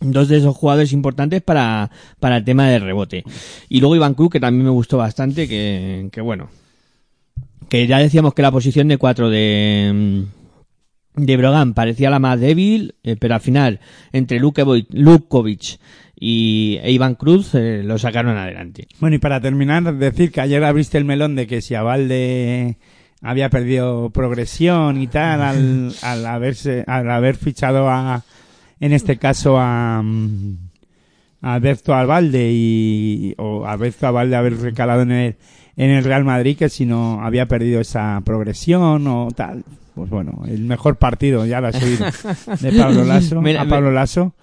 dos 0.00 0.28
de 0.28 0.36
esos 0.36 0.54
jugadores 0.54 0.92
importantes 0.92 1.40
para, 1.40 1.90
para 2.20 2.36
el 2.36 2.44
tema 2.44 2.68
del 2.68 2.82
rebote. 2.82 3.24
Y 3.70 3.80
luego 3.80 3.96
Iván 3.96 4.12
Cruz, 4.12 4.28
que 4.32 4.38
también 4.38 4.66
me 4.66 4.70
gustó 4.70 4.98
bastante, 4.98 5.48
que, 5.48 6.10
que 6.12 6.20
bueno, 6.20 6.50
que 7.70 7.86
ya 7.86 7.96
decíamos 7.96 8.34
que 8.34 8.42
la 8.42 8.52
posición 8.52 8.86
de 8.88 8.98
cuatro 8.98 9.30
de, 9.30 10.26
mm, 11.14 11.22
de 11.24 11.36
Brogan 11.38 11.72
parecía 11.72 12.10
la 12.10 12.18
más 12.18 12.38
débil, 12.38 12.96
eh, 13.02 13.16
pero 13.18 13.36
al 13.36 13.40
final, 13.40 13.80
entre 14.12 14.38
Lukovic, 14.38 15.78
y 16.14 16.78
e 16.82 16.92
Iván 16.92 17.14
Cruz, 17.14 17.54
eh, 17.54 17.80
lo 17.82 17.96
sacaron 17.96 18.36
adelante. 18.36 18.88
Bueno, 19.00 19.16
y 19.16 19.20
para 19.20 19.40
terminar, 19.40 19.90
decir 19.96 20.30
que 20.30 20.42
ayer 20.42 20.62
abriste 20.64 20.98
el 20.98 21.06
melón 21.06 21.34
de 21.34 21.46
que 21.46 21.62
si 21.62 21.74
a 21.74 21.82
Valde 21.82 22.76
había 23.24 23.48
perdido 23.48 24.10
progresión 24.10 25.00
y 25.00 25.08
tal 25.08 25.42
al, 25.42 25.94
al 26.02 26.26
haberse 26.26 26.84
al 26.86 27.10
haber 27.10 27.36
fichado 27.36 27.88
a 27.88 28.22
en 28.78 28.92
este 28.92 29.16
caso 29.16 29.58
a, 29.58 30.02
mm, 30.02 30.58
a 31.40 31.54
Alberto 31.54 31.94
Albalde 31.94 32.50
y 32.52 33.34
o 33.38 33.66
Alberto 33.66 34.06
Albalde 34.06 34.36
haber 34.36 34.60
recalado 34.60 35.02
en 35.02 35.10
el 35.10 35.36
en 35.76 35.90
el 35.90 36.04
Real 36.04 36.24
Madrid 36.24 36.56
que 36.56 36.68
si 36.68 36.84
no 36.84 37.22
había 37.22 37.46
perdido 37.46 37.80
esa 37.80 38.20
progresión 38.24 39.06
o 39.06 39.28
tal 39.34 39.64
pues 39.94 40.10
bueno 40.10 40.42
el 40.46 40.60
mejor 40.60 40.96
partido 40.96 41.46
ya 41.46 41.60
lo 41.62 41.68
has 41.68 41.82
oído 41.82 42.06
de 42.60 42.72
Pablo 42.78 43.04
Lasso 43.04 43.40
a 43.40 43.64
Pablo 43.64 43.90
Lasso 43.90 44.34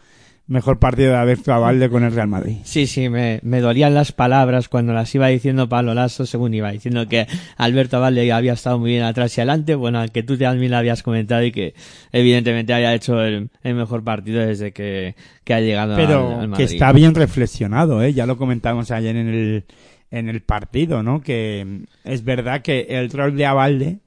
mejor 0.51 0.79
partido 0.79 1.11
de 1.11 1.17
Alberto 1.17 1.53
Albalde 1.53 1.89
con 1.89 2.03
el 2.03 2.11
Real 2.13 2.27
Madrid 2.27 2.57
Sí, 2.63 2.85
sí, 2.85 3.09
me, 3.09 3.39
me 3.43 3.61
dolían 3.61 3.93
las 3.93 4.11
palabras 4.11 4.67
cuando 4.69 4.93
las 4.93 5.13
iba 5.15 5.27
diciendo 5.27 5.69
Pablo 5.69 5.93
Lasso, 5.93 6.25
según 6.25 6.53
iba 6.53 6.71
diciendo 6.71 7.07
que 7.07 7.25
Alberto 7.57 7.99
Valde 8.01 8.31
había 8.31 8.53
estado 8.53 8.77
muy 8.77 8.91
bien 8.91 9.03
atrás 9.03 9.37
y 9.37 9.41
adelante, 9.41 9.75
bueno, 9.75 10.03
que 10.13 10.23
tú 10.23 10.37
también 10.37 10.71
lo 10.71 10.77
habías 10.77 11.03
comentado 11.03 11.43
y 11.43 11.51
que 11.51 11.73
evidentemente 12.11 12.73
había 12.73 12.93
hecho 12.93 13.21
el, 13.21 13.49
el 13.63 13.75
mejor 13.75 14.03
partido 14.03 14.45
desde 14.45 14.73
que, 14.73 15.15
que 15.43 15.53
ha 15.53 15.61
llegado 15.61 15.95
pero 15.95 16.27
al, 16.27 16.33
al 16.33 16.41
que 16.41 16.47
Madrid. 16.47 16.65
está 16.65 16.91
bien 16.91 17.15
reflexionado, 17.15 18.03
¿eh? 18.03 18.13
Ya 18.13 18.25
lo 18.25 18.37
comentamos 18.37 18.91
ayer 18.91 19.15
en 19.15 19.27
el, 19.29 19.63
en 20.11 20.27
el 20.27 20.41
partido, 20.41 21.01
¿no? 21.01 21.21
Que 21.21 21.85
es 22.03 22.23
verdad 22.25 22.61
que 22.61 22.87
el 22.89 23.09
rol 23.09 23.37
de 23.37 23.45
Avalde 23.45 23.99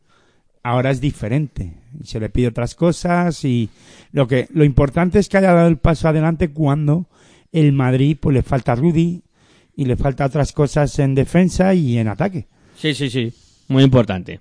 ahora 0.64 0.90
es 0.90 1.00
diferente. 1.00 1.74
Y 2.02 2.06
se 2.06 2.18
le 2.18 2.28
pide 2.28 2.48
otras 2.48 2.74
cosas 2.74 3.44
y 3.44 3.68
lo 4.10 4.26
que, 4.26 4.48
lo 4.52 4.64
importante 4.64 5.20
es 5.20 5.28
que 5.28 5.36
haya 5.36 5.52
dado 5.52 5.68
el 5.68 5.76
paso 5.78 6.08
adelante 6.08 6.50
cuando 6.50 7.06
el 7.52 7.72
Madrid, 7.72 8.16
pues 8.20 8.34
le 8.34 8.42
falta 8.42 8.74
Rudy 8.74 9.22
y 9.76 9.84
le 9.84 9.94
falta 9.96 10.26
otras 10.26 10.52
cosas 10.52 10.98
en 10.98 11.14
defensa 11.14 11.72
y 11.74 11.98
en 11.98 12.08
ataque. 12.08 12.48
Sí, 12.76 12.94
sí, 12.94 13.08
sí, 13.08 13.32
muy 13.68 13.84
importante. 13.84 14.40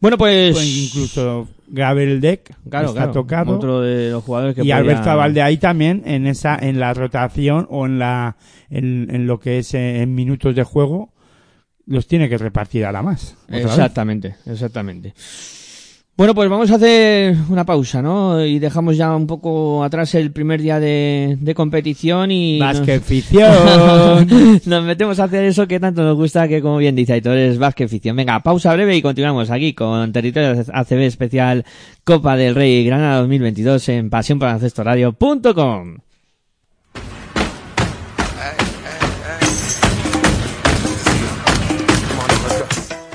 Bueno, 0.00 0.16
pues... 0.18 0.52
Pues 0.54 0.66
incluso 0.66 1.46
Gabriel 1.68 2.20
Deck 2.20 2.56
Claro, 2.68 2.88
está 2.88 2.98
claro, 3.02 3.12
tocado. 3.12 3.56
otro 3.56 3.80
de 3.82 4.10
los 4.10 4.24
jugadores 4.24 4.54
que 4.56 4.62
y 4.62 4.64
podía- 4.64 4.76
Alberto 4.78 5.10
Abalde 5.10 5.42
ahí 5.42 5.58
también 5.58 6.02
en 6.06 6.26
esa 6.26 6.56
en 6.60 6.80
la 6.80 6.92
rotación 6.94 7.68
o 7.70 7.86
en 7.86 8.00
la 8.00 8.36
en, 8.70 9.08
en 9.14 9.26
lo 9.28 9.38
que 9.38 9.58
es 9.58 9.74
eh, 9.74 10.02
en 10.02 10.12
minutos 10.14 10.56
de 10.56 10.64
juego 10.64 11.12
los 11.90 12.06
tiene 12.06 12.28
que 12.28 12.38
repartir 12.38 12.86
a 12.86 12.92
la 12.92 13.02
más 13.02 13.36
vez. 13.48 13.64
Exactamente, 13.66 14.36
exactamente. 14.46 15.12
Bueno, 16.16 16.34
pues 16.34 16.48
vamos 16.50 16.70
a 16.70 16.74
hacer 16.74 17.34
una 17.48 17.64
pausa, 17.64 18.02
¿no? 18.02 18.44
Y 18.44 18.58
dejamos 18.58 18.96
ya 18.98 19.16
un 19.16 19.26
poco 19.26 19.82
atrás 19.82 20.14
el 20.14 20.32
primer 20.32 20.60
día 20.60 20.78
de, 20.78 21.38
de 21.40 21.54
competición 21.54 22.30
y... 22.30 22.58
nos- 22.58 22.78
Basquetficción. 22.78 23.50
nos 24.66 24.84
metemos 24.84 25.18
a 25.18 25.24
hacer 25.24 25.44
eso 25.44 25.66
que 25.66 25.80
tanto 25.80 26.02
nos 26.02 26.16
gusta, 26.16 26.46
que 26.46 26.60
como 26.60 26.76
bien 26.76 26.94
dice 26.94 27.14
Aitor, 27.14 27.38
es 27.38 27.56
basquetficción. 27.58 28.16
Venga, 28.16 28.38
pausa 28.40 28.74
breve 28.74 28.94
y 28.96 29.00
continuamos 29.02 29.50
aquí 29.50 29.72
con 29.72 30.12
Territorio 30.12 30.62
ACB 30.72 31.00
especial 31.04 31.64
Copa 32.04 32.36
del 32.36 32.54
Rey 32.54 32.84
Granada 32.84 33.20
2022 33.20 33.88
en 33.88 34.10
pasiónporbaloncestoradio.com. 34.10 35.96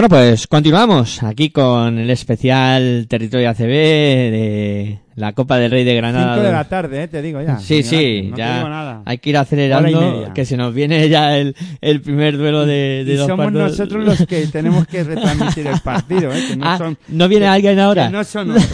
Bueno, 0.00 0.16
pues 0.16 0.46
continuamos 0.46 1.22
aquí 1.22 1.50
con 1.50 1.98
el 1.98 2.08
especial 2.08 3.04
Territorio 3.06 3.50
ACB 3.50 3.66
de 3.68 4.98
la 5.16 5.34
Copa 5.34 5.58
del 5.58 5.70
Rey 5.70 5.84
de 5.84 5.94
Granada. 5.94 6.36
5 6.36 6.46
de 6.46 6.52
la 6.52 6.64
tarde, 6.64 7.02
eh, 7.02 7.08
te 7.08 7.20
digo 7.20 7.42
ya. 7.42 7.58
Sí, 7.58 7.82
sí, 7.82 8.22
no 8.30 8.34
te 8.34 8.40
ya 8.40 8.56
digo 8.56 8.70
nada. 8.70 9.02
hay 9.04 9.18
que 9.18 9.28
ir 9.28 9.36
acelerando, 9.36 10.32
que 10.34 10.46
se 10.46 10.56
nos 10.56 10.72
viene 10.72 11.06
ya 11.10 11.36
el, 11.36 11.54
el 11.82 12.00
primer 12.00 12.38
duelo 12.38 12.64
de, 12.64 13.04
de 13.04 13.12
y 13.12 13.16
dos 13.16 13.26
somos 13.26 13.52
nosotros 13.52 14.02
los 14.02 14.26
que 14.26 14.46
tenemos 14.46 14.86
que 14.86 15.04
retransmitir 15.04 15.66
el 15.66 15.80
partido, 15.80 16.32
¿eh? 16.32 16.44
Que 16.48 16.56
no 16.56 16.64
Ah, 16.70 16.78
son, 16.78 16.96
¿no 17.08 17.28
viene 17.28 17.44
que- 17.44 17.48
alguien 17.50 17.78
ahora? 17.78 18.06
Que 18.06 18.12
no 18.12 18.24
son 18.24 18.52
otros, 18.52 18.66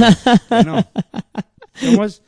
que 0.48 0.64
no. 0.64 0.86
Somos 1.74 2.22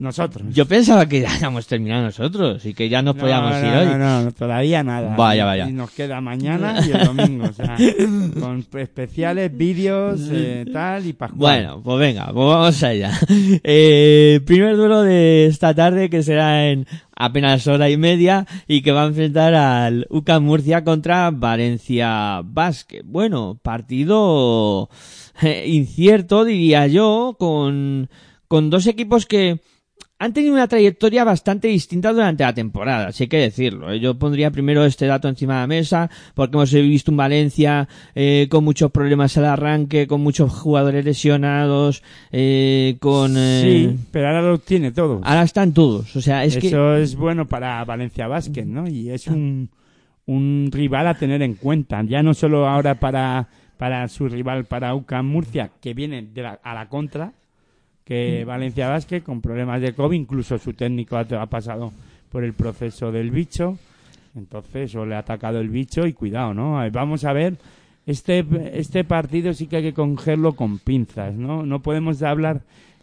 Nosotros. 0.00 0.46
Yo 0.54 0.64
pensaba 0.64 1.04
que 1.04 1.20
ya 1.20 1.30
habíamos 1.30 1.66
terminado 1.66 2.04
nosotros 2.04 2.64
y 2.64 2.72
que 2.72 2.88
ya 2.88 3.02
nos 3.02 3.16
No, 3.16 3.20
podíamos 3.20 3.50
no, 3.50 3.58
ir 3.58 3.64
no, 3.66 3.80
hoy. 3.80 3.98
No, 3.98 4.22
no, 4.22 4.32
todavía 4.32 4.82
nada. 4.82 5.14
Vaya, 5.14 5.44
vaya. 5.44 5.68
Y 5.68 5.72
nos 5.74 5.90
queda 5.90 6.22
mañana 6.22 6.80
y 6.86 6.90
el 6.90 7.04
domingo, 7.04 7.44
o 7.44 7.52
sea, 7.52 7.76
con 8.40 8.64
especiales, 8.78 9.54
vídeos, 9.54 10.22
eh, 10.32 10.64
tal 10.72 11.06
y 11.06 11.12
Pascual. 11.12 11.38
Bueno, 11.38 11.82
pues 11.82 11.98
venga, 11.98 12.24
pues 12.32 12.34
vamos 12.34 12.82
allá. 12.82 13.12
Eh, 13.62 14.40
primer 14.46 14.76
duelo 14.76 15.02
de 15.02 15.46
esta 15.46 15.74
tarde 15.74 16.08
que 16.08 16.22
será 16.22 16.68
en 16.68 16.86
apenas 17.14 17.66
hora 17.66 17.90
y 17.90 17.96
media 17.96 18.46
y 18.66 18.80
que 18.80 18.92
va 18.92 19.02
a 19.02 19.06
enfrentar 19.08 19.54
al 19.54 20.06
UCAM 20.08 20.44
Murcia 20.44 20.82
contra 20.82 21.30
Valencia 21.30 22.40
Basket. 22.42 23.02
Bueno, 23.04 23.58
partido 23.62 24.88
eh, 25.42 25.66
incierto 25.68 26.44
diría 26.44 26.86
yo 26.86 27.36
con, 27.38 28.08
con 28.48 28.70
dos 28.70 28.86
equipos 28.86 29.26
que 29.26 29.60
han 30.22 30.34
tenido 30.34 30.52
una 30.52 30.68
trayectoria 30.68 31.24
bastante 31.24 31.68
distinta 31.68 32.12
durante 32.12 32.44
la 32.44 32.52
temporada, 32.54 33.08
así 33.08 33.24
hay 33.24 33.28
que 33.28 33.38
decirlo. 33.38 33.90
¿eh? 33.90 33.98
Yo 34.00 34.18
pondría 34.18 34.50
primero 34.50 34.84
este 34.84 35.06
dato 35.06 35.28
encima 35.28 35.54
de 35.54 35.60
la 35.62 35.66
mesa, 35.66 36.10
porque 36.34 36.56
hemos 36.56 36.70
visto 36.72 37.10
un 37.10 37.16
Valencia 37.16 37.88
eh, 38.14 38.46
con 38.50 38.62
muchos 38.62 38.90
problemas 38.90 39.36
al 39.38 39.46
arranque, 39.46 40.06
con 40.06 40.20
muchos 40.20 40.52
jugadores 40.52 41.04
lesionados, 41.06 42.02
eh, 42.30 42.96
con... 43.00 43.34
eh, 43.36 43.62
Sí, 43.94 43.98
pero 44.12 44.28
ahora 44.28 44.42
lo 44.42 44.58
tiene 44.58 44.92
todo. 44.92 45.22
Ahora 45.24 45.42
están 45.42 45.72
todos, 45.72 46.14
o 46.14 46.20
sea, 46.20 46.44
es 46.44 46.58
que... 46.58 46.66
Eso 46.68 46.96
es 46.96 47.16
bueno 47.16 47.48
para 47.48 47.82
Valencia 47.86 48.28
Basket, 48.28 48.66
¿no? 48.66 48.86
Y 48.86 49.08
es 49.10 49.26
un, 49.26 49.70
un 50.26 50.68
rival 50.70 51.06
a 51.08 51.14
tener 51.14 51.40
en 51.40 51.54
cuenta. 51.54 52.02
Ya 52.02 52.22
no 52.22 52.34
solo 52.34 52.68
ahora 52.68 52.96
para, 53.00 53.48
para 53.78 54.06
su 54.08 54.28
rival, 54.28 54.66
para 54.66 54.94
UCAM 54.94 55.26
Murcia, 55.26 55.70
que 55.80 55.94
viene 55.94 56.20
de 56.22 56.42
la- 56.42 56.60
a 56.62 56.74
la 56.74 56.88
contra, 56.90 57.32
que 58.10 58.44
Valencia 58.44 58.88
Basket 58.88 59.20
con 59.20 59.40
problemas 59.40 59.80
de 59.80 59.92
COVID, 59.92 60.18
incluso 60.18 60.58
su 60.58 60.72
técnico 60.72 61.16
ha, 61.16 61.20
ha 61.20 61.46
pasado 61.46 61.92
por 62.28 62.42
el 62.42 62.54
proceso 62.54 63.12
del 63.12 63.30
bicho. 63.30 63.78
Entonces, 64.34 64.92
o 64.96 65.06
le 65.06 65.14
ha 65.14 65.18
atacado 65.18 65.60
el 65.60 65.68
bicho 65.68 66.04
y 66.08 66.12
cuidado, 66.12 66.52
¿no? 66.52 66.80
Vamos 66.90 67.22
a 67.22 67.32
ver, 67.32 67.56
este, 68.06 68.44
este 68.72 69.04
partido 69.04 69.54
sí 69.54 69.68
que 69.68 69.76
hay 69.76 69.82
que 69.84 69.94
cogerlo 69.94 70.56
con 70.56 70.80
pinzas, 70.80 71.36
¿no? 71.36 71.64
No 71.64 71.82
podemos 71.82 72.20
hablar 72.24 72.62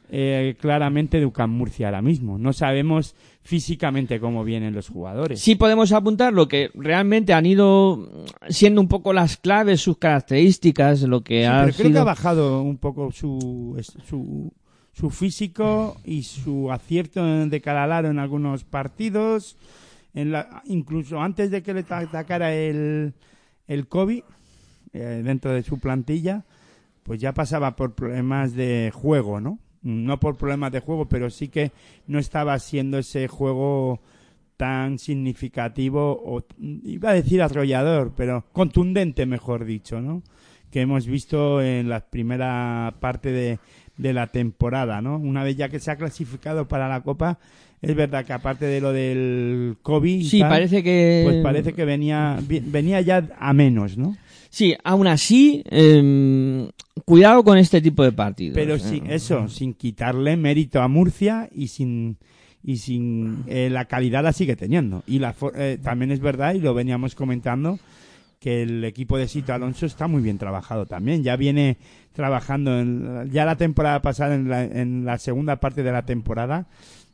eh, 0.10 0.55
claramente 0.60 1.22
de 1.22 1.26
UCAM 1.26 1.51
Murcia 1.51 1.88
ahora 1.88 2.01
mismo. 2.01 2.38
No 2.38 2.51
sabemos 2.51 3.16
físicamente 3.43 4.20
cómo 4.20 4.43
vienen 4.43 4.76
los 4.76 4.89
jugadores. 4.89 5.39
Sí 5.39 5.55
podemos 5.55 5.93
apuntar 5.93 6.34
lo 6.34 6.49
que 6.49 6.70
realmente 6.74 7.32
han 7.32 7.45
ido 7.45 8.26
siendo 8.49 8.82
un 8.82 8.89
poco 8.89 9.14
las 9.14 9.38
claves, 9.38 9.80
sus 9.80 9.99
características, 9.99 11.03
lo 11.03 11.22
que 11.22 11.43
Sí, 11.43 11.45
ha 11.45 11.62
pero 11.62 11.78
creo 11.78 11.91
que 11.93 11.97
ha 11.97 12.03
bajado 12.03 12.62
un 12.62 12.78
poco 12.78 13.14
su, 13.14 13.74
su 14.98 15.12
físico 15.12 15.95
y 16.04 16.24
su 16.24 16.72
acierto 16.72 17.24
de 17.24 17.62
cara 17.62 17.84
al 17.84 17.91
aro 17.91 18.10
en 18.10 18.18
algunos 18.18 18.64
partidos. 18.64 19.58
En 20.16 20.32
la, 20.32 20.64
incluso 20.66 21.22
antes 21.22 21.52
de 21.52 21.62
que 21.62 21.74
le 21.76 21.84
ta- 21.84 22.00
atacara 22.00 22.52
el, 22.56 23.14
el 23.68 23.88
COVID 23.88 24.24
eh, 24.93 25.22
dentro 25.24 25.52
de 25.52 25.62
su 25.62 25.80
plantilla, 25.80 26.45
pues 27.04 27.22
ya 27.22 27.34
pasaba 27.34 27.76
por 27.76 27.93
problemas 27.93 28.54
de 28.56 28.91
juego, 28.91 29.39
¿no? 29.39 29.60
No 29.84 30.20
por 30.20 30.36
problemas 30.36 30.72
de 30.72 30.80
juego, 30.80 31.08
pero 31.08 31.30
sí 31.30 31.50
que 31.50 31.72
no 32.08 32.18
estaba 32.18 32.58
siendo 32.58 32.98
ese 32.98 33.28
juego 33.28 34.02
tan 34.58 34.98
significativo 34.98 36.20
o 36.26 36.43
iba 36.84 37.12
a 37.12 37.14
decir 37.14 37.43
arrollador, 37.43 38.14
pero 38.18 38.45
contundente, 38.52 39.28
mejor 39.28 39.66
dicho, 39.66 40.02
¿no? 40.02 40.24
Que 40.72 40.82
hemos 40.82 41.06
visto 41.06 41.62
en 41.62 41.88
la 41.88 42.00
primera 42.00 42.95
parte 43.00 43.32
de, 43.32 43.60
de 43.98 44.14
la 44.14 44.28
temporada, 44.28 45.02
¿no? 45.02 45.18
Una 45.18 45.43
vez 45.43 45.58
ya 45.58 45.70
que 45.70 45.80
se 45.80 45.91
ha 45.91 45.95
clasificado 45.98 46.68
para 46.68 46.88
la 46.88 47.02
Copa, 47.02 47.39
es 47.82 47.95
verdad 47.95 48.26
que 48.26 48.34
aparte 48.34 48.66
de 48.66 48.82
lo 48.82 48.91
del 48.91 49.78
COVID, 49.82 50.24
Sí, 50.26 50.39
tal, 50.39 50.50
parece 50.50 50.84
que- 50.84 51.22
pues 51.26 51.43
parece 51.43 51.74
que 51.74 51.86
venía 51.86 52.39
venía 52.48 53.02
ya 53.02 53.28
a 53.39 53.54
menos, 53.54 53.98
¿no? 53.98 54.16
Sí, 54.50 54.76
aún 54.84 55.08
así, 55.08 55.64
em, 55.70 56.70
cuidado 57.06 57.43
con 57.43 57.58
este 57.58 57.82
tipo 57.82 58.04
de 58.04 58.12
partidos. 58.12 58.56
Pero 58.56 58.76
¿eh? 58.76 58.80
sí, 58.80 59.04
eso, 59.08 59.48
sin 59.50 59.74
quitarle 59.74 60.38
mérito 60.38 60.82
a 60.82 60.88
Murcia 60.88 61.50
y 61.54 61.68
sin 61.68 62.18
y 62.64 62.78
sin 62.78 63.43
eh, 63.48 63.70
la 63.72 63.86
calidad 63.86 64.24
la 64.24 64.34
sigue 64.34 64.56
teniendo. 64.56 65.04
Y 65.08 65.20
la 65.20 65.34
eh, 65.56 65.78
también 65.82 66.12
es 66.12 66.20
verdad, 66.20 66.54
y 66.54 66.60
lo 66.60 66.74
veníamos 66.74 67.16
comentando, 67.16 67.80
que 68.39 68.61
el 68.61 68.83
equipo 68.83 69.17
de 69.17 69.27
Sito 69.27 69.53
Alonso 69.53 69.85
está 69.85 70.07
muy 70.07 70.21
bien 70.21 70.38
trabajado 70.38 70.85
también. 70.85 71.23
Ya 71.23 71.35
viene 71.35 71.77
trabajando, 72.13 72.79
en, 72.79 73.29
ya 73.31 73.45
la 73.45 73.57
temporada 73.57 74.01
pasada, 74.01 74.35
en 74.35 74.49
la, 74.49 74.63
en 74.63 75.05
la 75.05 75.17
segunda 75.17 75.59
parte 75.59 75.83
de 75.83 75.91
la 75.91 76.05
temporada, 76.05 76.67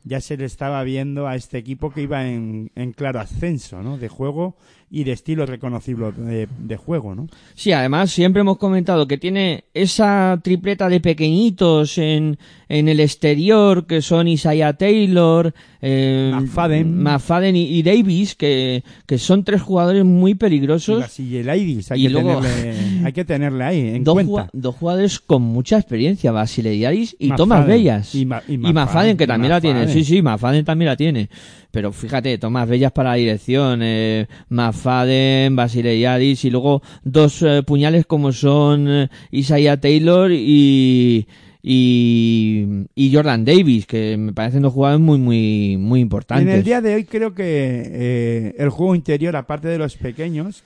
ya 0.04 0.20
se 0.20 0.36
le 0.36 0.44
estaba 0.44 0.82
viendo 0.84 1.26
a 1.26 1.34
este 1.34 1.58
equipo 1.58 1.90
que 1.90 2.02
iba 2.02 2.26
en, 2.26 2.70
en 2.74 2.92
claro 2.92 3.20
ascenso, 3.20 3.82
¿no? 3.82 3.96
De 3.96 4.08
juego 4.08 4.56
y 4.90 5.02
de 5.04 5.12
estilo 5.12 5.44
reconocible 5.44 6.12
de, 6.12 6.76
juego, 6.76 7.14
¿no? 7.14 7.26
Sí, 7.54 7.72
además 7.72 8.12
siempre 8.12 8.42
hemos 8.42 8.58
comentado 8.58 9.08
que 9.08 9.18
tiene 9.18 9.64
esa 9.74 10.38
tripleta 10.44 10.88
de 10.88 11.00
pequeñitos 11.00 11.98
en, 11.98 12.38
en 12.68 12.88
el 12.88 13.00
exterior 13.00 13.86
que 13.86 14.02
son 14.02 14.28
Isaiah 14.28 14.74
Taylor, 14.74 15.52
eh, 15.86 16.32
McFadden. 16.34 17.02
McFadden 17.02 17.56
y, 17.56 17.64
y 17.66 17.82
Davis, 17.82 18.34
que, 18.34 18.82
que 19.06 19.18
son 19.18 19.44
tres 19.44 19.60
jugadores 19.60 20.04
muy 20.04 20.34
peligrosos. 20.34 21.18
Y 21.20 21.36
hay, 21.48 21.78
Y 21.94 22.02
que 22.04 22.08
luego- 22.10 22.40
tenerle, 22.40 23.06
hay 23.06 23.12
que 23.12 23.24
tenerle 23.24 23.64
ahí 23.64 23.78
en 23.96 24.04
dos, 24.04 24.14
cuenta. 24.14 24.48
dos 24.52 24.74
jugadores 24.76 25.20
con 25.20 25.42
mucha 25.42 25.76
experiencia, 25.78 26.32
Basileiadis 26.32 27.14
y. 27.18 27.30
Thomas 27.36 27.66
Bellas. 27.66 28.14
Y 28.14 28.24
Ma- 28.24 28.42
y 28.48 28.54
y 28.54 28.58
McFadden, 28.58 28.74
McFadden, 28.74 29.16
que 29.18 29.26
también 29.26 29.50
la 29.50 29.60
tiene. 29.60 29.88
Sí, 29.88 30.04
sí, 30.04 30.22
McFadden 30.22 30.64
también 30.64 30.88
la 30.88 30.96
tiene. 30.96 31.28
Pero 31.70 31.92
fíjate, 31.92 32.38
Tomás 32.38 32.68
Bellas 32.68 32.92
para 32.92 33.10
la 33.10 33.16
dirección, 33.16 33.80
eh, 33.82 34.26
McFadden, 34.48 35.56
Basileiadis 35.56 36.44
y 36.44 36.50
luego 36.50 36.82
dos 37.02 37.42
eh, 37.42 37.62
puñales 37.66 38.06
como 38.06 38.32
son 38.32 38.86
eh, 38.88 39.08
Isaiah 39.32 39.76
Taylor 39.80 40.30
y, 40.32 41.26
y, 41.66 42.66
y 42.94 43.10
Jordan 43.14 43.46
Davis, 43.46 43.86
que 43.86 44.18
me 44.18 44.34
parecen 44.34 44.60
dos 44.60 44.74
jugadores 44.74 45.00
muy, 45.02 45.16
muy, 45.18 45.78
muy 45.78 46.00
importantes. 46.00 46.46
En 46.46 46.52
el 46.52 46.62
día 46.62 46.82
de 46.82 46.94
hoy 46.94 47.04
creo 47.04 47.32
que 47.32 47.44
eh, 47.46 48.54
el 48.58 48.68
juego 48.68 48.94
interior, 48.94 49.34
aparte 49.34 49.68
de 49.68 49.78
los 49.78 49.96
pequeños, 49.96 50.62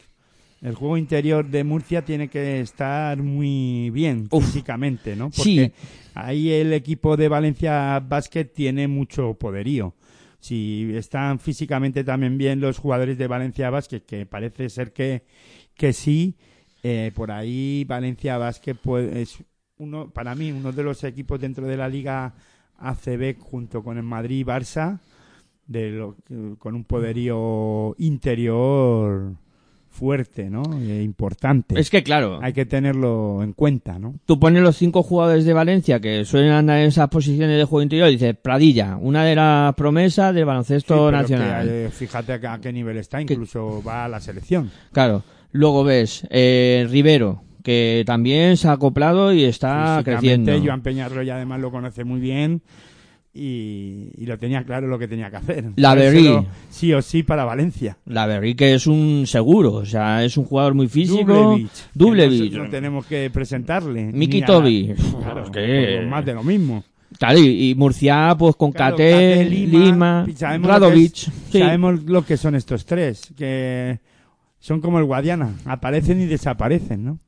el 0.60 0.74
juego 0.74 0.96
interior 0.96 1.48
de 1.48 1.62
Murcia 1.62 2.04
tiene 2.04 2.26
que 2.26 2.58
estar 2.58 3.16
muy 3.22 3.90
bien 3.90 4.28
físicamente, 4.28 5.14
¿no? 5.14 5.30
Porque 5.30 5.72
Sí. 5.72 5.72
ahí 6.14 6.50
el 6.50 6.72
equipo 6.72 7.16
de 7.16 7.28
Valencia 7.28 8.00
Basket 8.00 8.46
tiene 8.46 8.88
mucho 8.88 9.34
poderío. 9.34 9.94
Si 10.40 10.90
están 10.96 11.38
físicamente 11.38 12.02
también 12.02 12.38
bien 12.38 12.60
los 12.60 12.76
jugadores 12.78 13.16
de 13.18 13.28
Valencia 13.28 13.70
Basket, 13.70 14.00
que 14.00 14.26
parece 14.26 14.68
ser 14.68 14.92
que, 14.92 15.22
que 15.76 15.92
sí, 15.92 16.34
eh, 16.82 17.12
por 17.14 17.30
ahí 17.30 17.84
Valencia 17.86 18.36
Basket 18.36 18.74
pues, 18.74 19.14
es 19.14 19.38
uno, 19.78 20.08
para 20.10 20.34
mí 20.34 20.52
uno 20.52 20.72
de 20.72 20.82
los 20.82 21.02
equipos 21.04 21.40
dentro 21.40 21.66
de 21.66 21.76
la 21.76 21.88
liga 21.88 22.32
ACB 22.78 23.38
junto 23.40 23.82
con 23.82 23.96
el 23.96 24.02
Madrid 24.04 24.40
y 24.40 24.44
Barça 24.44 24.98
de 25.66 25.90
lo- 25.90 26.16
con 26.58 26.74
un 26.74 26.84
poderío 26.84 27.94
interior 27.98 29.32
fuerte, 29.90 30.48
¿no? 30.48 30.62
E 30.80 31.02
importante. 31.02 31.78
Es 31.80 31.90
que 31.90 32.04
claro. 32.04 32.38
Hay 32.40 32.52
que 32.52 32.66
tenerlo 32.66 33.42
en 33.42 33.52
cuenta, 33.52 33.98
¿no? 33.98 34.14
Tú 34.26 34.38
pones 34.38 34.62
los 34.62 34.76
cinco 34.76 35.02
jugadores 35.02 35.44
de 35.44 35.52
Valencia 35.54 35.98
que 35.98 36.24
suelen 36.24 36.52
andar 36.52 36.78
en 36.78 36.86
esas 36.88 37.08
posiciones 37.08 37.56
de 37.58 37.64
juego 37.64 37.82
interior 37.82 38.08
y 38.08 38.12
dices, 38.12 38.36
Pradilla, 38.40 38.96
una 39.00 39.24
de 39.24 39.34
las 39.34 39.74
promesas 39.74 40.32
del 40.34 40.44
Sí, 40.44 40.46
baloncesto 40.46 40.94
pero 40.94 41.10
nacional. 41.10 41.66
que, 41.66 41.86
eh, 41.86 41.90
fíjate 41.90 42.34
a, 42.46 42.52
a 42.52 42.60
qué 42.60 42.72
nivel 42.72 42.96
está, 42.98 43.20
incluso 43.20 43.82
va 43.82 44.04
a 44.04 44.08
la 44.08 44.20
selección. 44.20 44.70
Claro. 44.92 45.24
Luego 45.50 45.82
ves 45.82 46.24
eh, 46.30 46.86
Rivero, 46.90 47.42
que 47.62 48.02
también 48.06 48.56
se 48.56 48.68
ha 48.68 48.72
acoplado 48.72 49.32
y 49.32 49.44
está 49.44 50.00
creciendo. 50.04 50.52
Joan 50.64 50.82
Peñarroya 50.82 51.36
además 51.36 51.60
lo 51.60 51.70
conoce 51.70 52.04
muy 52.04 52.20
bien 52.20 52.62
y, 53.34 54.10
y 54.16 54.26
lo 54.26 54.38
tenía 54.38 54.64
claro 54.64 54.86
lo 54.88 54.98
que 54.98 55.06
tenía 55.08 55.30
que 55.30 55.36
hacer. 55.36 55.64
La 55.76 55.94
Berry. 55.94 56.46
Sí 56.70 56.92
o 56.92 57.02
sí 57.02 57.22
para 57.22 57.44
Valencia. 57.44 57.98
La 58.06 58.26
Berry 58.26 58.54
que 58.54 58.74
es 58.74 58.86
un 58.86 59.24
seguro, 59.26 59.72
o 59.74 59.84
sea, 59.86 60.24
es 60.24 60.36
un 60.36 60.44
jugador 60.44 60.74
muy 60.74 60.88
físico. 60.88 61.58
Dublevich. 61.94 62.52
No, 62.52 62.64
no 62.64 62.70
tenemos 62.70 63.06
que 63.06 63.30
presentarle. 63.30 64.10
Miki 64.12 64.42
Tobi. 64.42 64.94
Claro, 65.22 65.44
Es 65.44 65.50
que- 65.50 66.06
más 66.08 66.24
de 66.24 66.34
lo 66.34 66.42
mismo. 66.42 66.84
Claro, 67.18 67.38
y, 67.38 67.70
y 67.70 67.74
Murcia, 67.74 68.34
pues 68.38 68.54
con 68.56 68.70
Claro, 68.70 68.96
Cate, 68.96 69.10
Cate, 69.10 69.44
Lima, 69.50 70.26
y 70.28 70.32
sabemos. 70.32 70.78
Lo 70.80 70.90
que 70.90 71.04
es- 71.04 71.12
sí. 71.50 71.58
Sabemos 71.58 72.04
lo 72.04 72.24
que 72.24 72.36
son 72.36 72.54
estos 72.54 72.84
tres, 72.84 73.32
que 73.36 73.98
son 74.58 74.80
como 74.82 74.98
el 74.98 75.04
Guadiana, 75.06 75.54
aparecen 75.64 76.20
y 76.20 76.26
desaparecen, 76.26 77.04
¿no? 77.04 77.18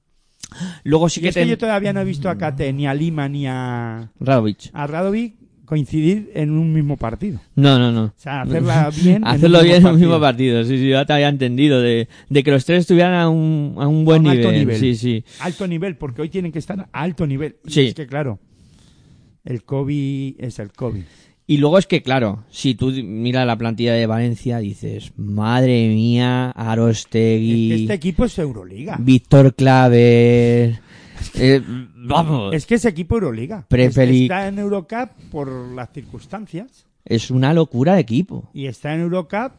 Luego 0.84 1.08
sí 1.08 1.20
Y 1.20 1.22
que 1.22 1.28
es 1.30 1.34
que 1.34 1.40
ten- 1.42 1.48
yo 1.48 1.58
todavía 1.58 1.92
no 1.92 2.00
he 2.00 2.04
visto 2.04 2.28
a 2.28 2.36
Cate, 2.36 2.72
ni 2.72 2.86
a 2.86 2.94
Lima, 2.94 3.28
ni 3.28 3.46
a, 3.46 4.10
Radovic. 4.20 4.70
a 4.72 4.86
Radovic 4.86 5.34
coincidir 5.64 6.32
en 6.34 6.50
un 6.50 6.72
mismo 6.72 6.96
partido. 6.96 7.38
No, 7.54 7.78
no, 7.78 7.92
no. 7.92 8.04
O 8.06 8.12
sea, 8.16 8.42
hacerla 8.42 8.90
bien 9.02 9.16
en 9.18 9.26
Hacerlo 9.28 9.58
un 9.60 9.64
bien 9.64 9.76
en 9.76 9.86
un 9.86 10.00
mismo 10.00 10.18
partido. 10.18 10.64
Sí, 10.64 10.76
sí, 10.78 10.88
ya 10.90 11.04
te 11.04 11.12
había 11.12 11.28
entendido. 11.28 11.80
De, 11.80 12.08
de 12.28 12.42
que 12.42 12.50
los 12.50 12.64
tres 12.64 12.80
estuvieran 12.80 13.14
a 13.14 13.28
un, 13.28 13.74
a 13.78 13.86
un 13.86 14.04
buen 14.04 14.26
A 14.26 14.30
un 14.30 14.34
nivel. 14.34 14.46
alto 14.46 14.58
nivel. 14.58 14.76
Sí, 14.80 14.96
sí. 14.96 15.24
Alto 15.38 15.68
nivel, 15.68 15.96
porque 15.96 16.22
hoy 16.22 16.28
tienen 16.28 16.50
que 16.50 16.58
estar 16.58 16.80
a 16.80 16.88
alto 17.00 17.24
nivel. 17.26 17.56
Y 17.64 17.70
Sí. 17.70 17.80
Es 17.86 17.94
que 17.94 18.06
claro, 18.08 18.40
el 19.44 19.62
COVID 19.62 20.34
es 20.38 20.58
el 20.58 20.72
COVID. 20.72 21.02
Y 21.50 21.56
luego 21.58 21.78
es 21.78 21.86
que, 21.88 22.00
claro, 22.00 22.44
si 22.48 22.76
tú 22.76 22.92
miras 22.92 23.44
la 23.44 23.58
plantilla 23.58 23.92
de 23.94 24.06
Valencia, 24.06 24.58
dices, 24.58 25.12
madre 25.16 25.88
mía, 25.88 26.50
Arostegui, 26.52 27.72
Es 27.72 27.76
que 27.76 27.82
este 27.82 27.94
equipo 27.94 28.24
es 28.26 28.38
Euroliga. 28.38 28.96
Víctor 29.00 29.54
Claver, 29.56 30.78
eh, 31.34 31.62
vamos, 31.96 32.54
Es 32.54 32.66
que 32.66 32.76
es 32.76 32.84
equipo 32.84 33.16
Euroliga. 33.16 33.66
Prefeli- 33.68 34.22
Está 34.22 34.46
en 34.46 34.60
Eurocup 34.60 35.10
por 35.32 35.50
las 35.74 35.90
circunstancias 35.92 36.86
es 37.04 37.32
una 37.32 37.52
locura 37.52 37.94
de 37.94 38.00
equipo. 38.02 38.48
y 38.54 38.66
está 38.66 38.94
en 38.94 39.00
Eurocup 39.00 39.52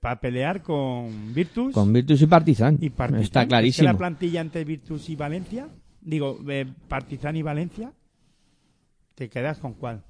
para 0.00 0.20
pelear 0.20 0.60
con 0.60 1.32
Virtus 1.32 1.72
Con 1.72 1.90
Virtus 1.92 2.20
y 2.20 2.26
Partizan. 2.26 2.76
y 2.82 2.90
Partizan. 2.90 3.22
Está 3.22 3.40
Es 3.40 3.44
que 3.46 3.48
clarísimo. 3.48 3.88
la 3.88 3.96
plantilla 3.96 4.40
entre 4.42 4.64
Virtus 4.64 5.08
y 5.08 5.16
Valencia, 5.16 5.68
digo, 6.02 6.38
eh, 6.50 6.66
Partizan 6.88 7.36
y 7.36 7.42
Valencia, 7.42 7.92
¿te 9.14 9.30
quedas 9.30 9.58
con 9.58 9.72
cuál? 9.72 10.02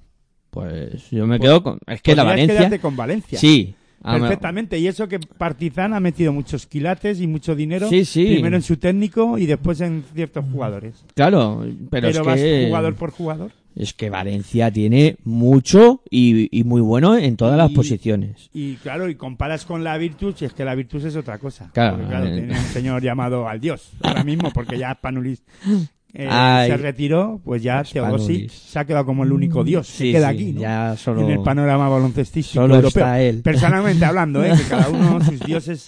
Pues 0.53 1.09
yo 1.09 1.25
me 1.25 1.39
quedo 1.39 1.63
con... 1.63 1.79
Es 1.87 2.01
que 2.01 2.15
la 2.15 2.23
Podrías 2.23 2.47
Valencia... 2.47 2.57
quedarte 2.57 2.79
con 2.79 2.95
Valencia. 2.95 3.39
Sí. 3.39 3.73
Ah, 4.03 4.13
me- 4.15 4.19
Perfectamente, 4.19 4.77
y 4.77 4.87
eso 4.87 5.07
que 5.07 5.17
Partizan 5.19 5.93
ha 5.93 5.99
metido 5.99 6.31
muchos 6.33 6.67
quilates 6.67 7.21
y 7.21 7.27
mucho 7.27 7.55
dinero, 7.55 7.87
Sí, 7.89 8.03
sí. 8.05 8.25
primero 8.33 8.55
en 8.57 8.61
su 8.61 8.75
técnico 8.77 9.37
y 9.37 9.45
después 9.45 9.79
en 9.81 10.03
ciertos 10.13 10.43
jugadores. 10.51 11.05
Claro, 11.15 11.65
pero, 11.89 12.09
es 12.09 12.19
vas 12.19 12.35
que... 12.39 12.65
jugador 12.67 12.95
por 12.95 13.11
jugador. 13.11 13.51
Es 13.75 13.93
que 13.93 14.09
Valencia 14.11 14.69
tiene 14.69 15.15
mucho 15.23 16.03
y, 16.11 16.47
y 16.55 16.63
muy 16.63 16.81
bueno 16.81 17.17
en 17.17 17.35
todas 17.37 17.57
las 17.57 17.71
posiciones. 17.71 18.49
Y 18.53 18.75
claro, 18.75 19.09
y 19.09 19.15
comparas 19.15 19.65
con 19.65 19.83
la 19.83 19.97
Virtus, 19.97 20.41
y 20.43 20.45
es 20.45 20.53
que 20.53 20.63
la 20.65 20.75
Virtus 20.75 21.05
es 21.05 21.15
otra 21.15 21.39
cosa. 21.39 21.71
Claro, 21.73 21.95
Porque, 21.95 22.09
claro, 22.09 22.27
eh. 22.27 22.33
tiene 22.35 22.53
un 22.59 22.65
señor 22.65 23.01
llamado 23.01 23.47
al 23.47 23.59
Dios, 23.59 23.89
ahora 24.03 24.23
mismo, 24.23 24.51
porque 24.53 24.77
ya 24.77 24.93
Panulis 24.95 25.41
eh, 26.15 26.65
se 26.67 26.77
retiró, 26.77 27.41
pues 27.43 27.63
ya 27.63 27.83
Teodosic 27.83 28.49
se 28.49 28.77
ha 28.79 28.85
quedado 28.85 29.05
como 29.05 29.23
el 29.23 29.31
único 29.31 29.63
Dios 29.63 29.87
Sí, 29.87 30.05
que 30.05 30.11
queda 30.13 30.29
sí, 30.29 30.35
aquí, 30.35 30.51
¿no? 30.53 30.61
ya 30.61 30.95
solo- 30.95 31.21
En 31.21 31.31
el 31.31 31.41
panorama 31.41 31.89
baloncestístico 31.89 32.61
solo 32.61 32.75
europeo. 32.75 33.03
está 33.03 33.21
él. 33.21 33.41
Personalmente 33.43 34.05
hablando, 34.05 34.43
¿eh? 34.45 34.53
Que 34.55 34.63
cada 34.63 34.89
uno, 34.89 35.19
sus 35.23 35.39
dioses, 35.45 35.81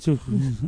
sus- 0.00 0.20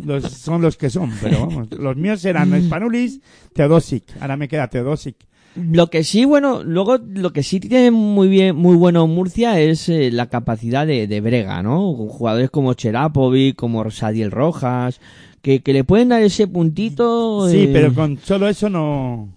los- 0.05 0.25
son 0.25 0.61
los 0.63 0.77
que 0.77 0.91
son, 0.91 1.13
pero 1.23 1.47
vamos, 1.47 1.69
los 1.79 1.97
míos 1.97 2.25
eran 2.25 2.61
Spanulis, 2.65 3.21
Teodosic, 3.55 4.05
ahora 4.21 4.37
me 4.37 4.49
queda 4.49 4.69
Teodosic. 4.69 5.17
Lo 5.57 5.89
que 5.89 6.03
sí, 6.03 6.25
bueno, 6.25 6.65
luego 6.65 6.99
lo 6.99 7.33
que 7.33 7.45
sí 7.45 7.61
tiene 7.61 7.93
muy 7.93 8.27
bien, 8.27 8.57
muy 8.57 8.75
bueno 8.77 9.07
Murcia 9.07 9.61
es 9.61 9.89
eh, 9.89 10.11
la 10.11 10.27
capacidad 10.27 10.85
de, 10.85 11.07
de 11.07 11.21
brega, 11.21 11.63
¿no? 11.63 11.93
Jugadores 11.95 12.51
como 12.51 12.75
Cherapovic, 12.75 13.55
como 13.55 13.89
Sadiel 13.93 14.33
Rojas, 14.33 15.01
que, 15.45 15.61
que 15.61 15.73
le 15.75 15.85
pueden 15.85 16.09
dar 16.09 16.23
ese 16.23 16.49
puntito. 16.49 17.49
Sí, 17.51 17.65
eh, 17.65 17.71
pero 17.71 17.93
con 17.93 18.17
solo 18.19 18.49
eso 18.49 18.71
no, 18.71 19.29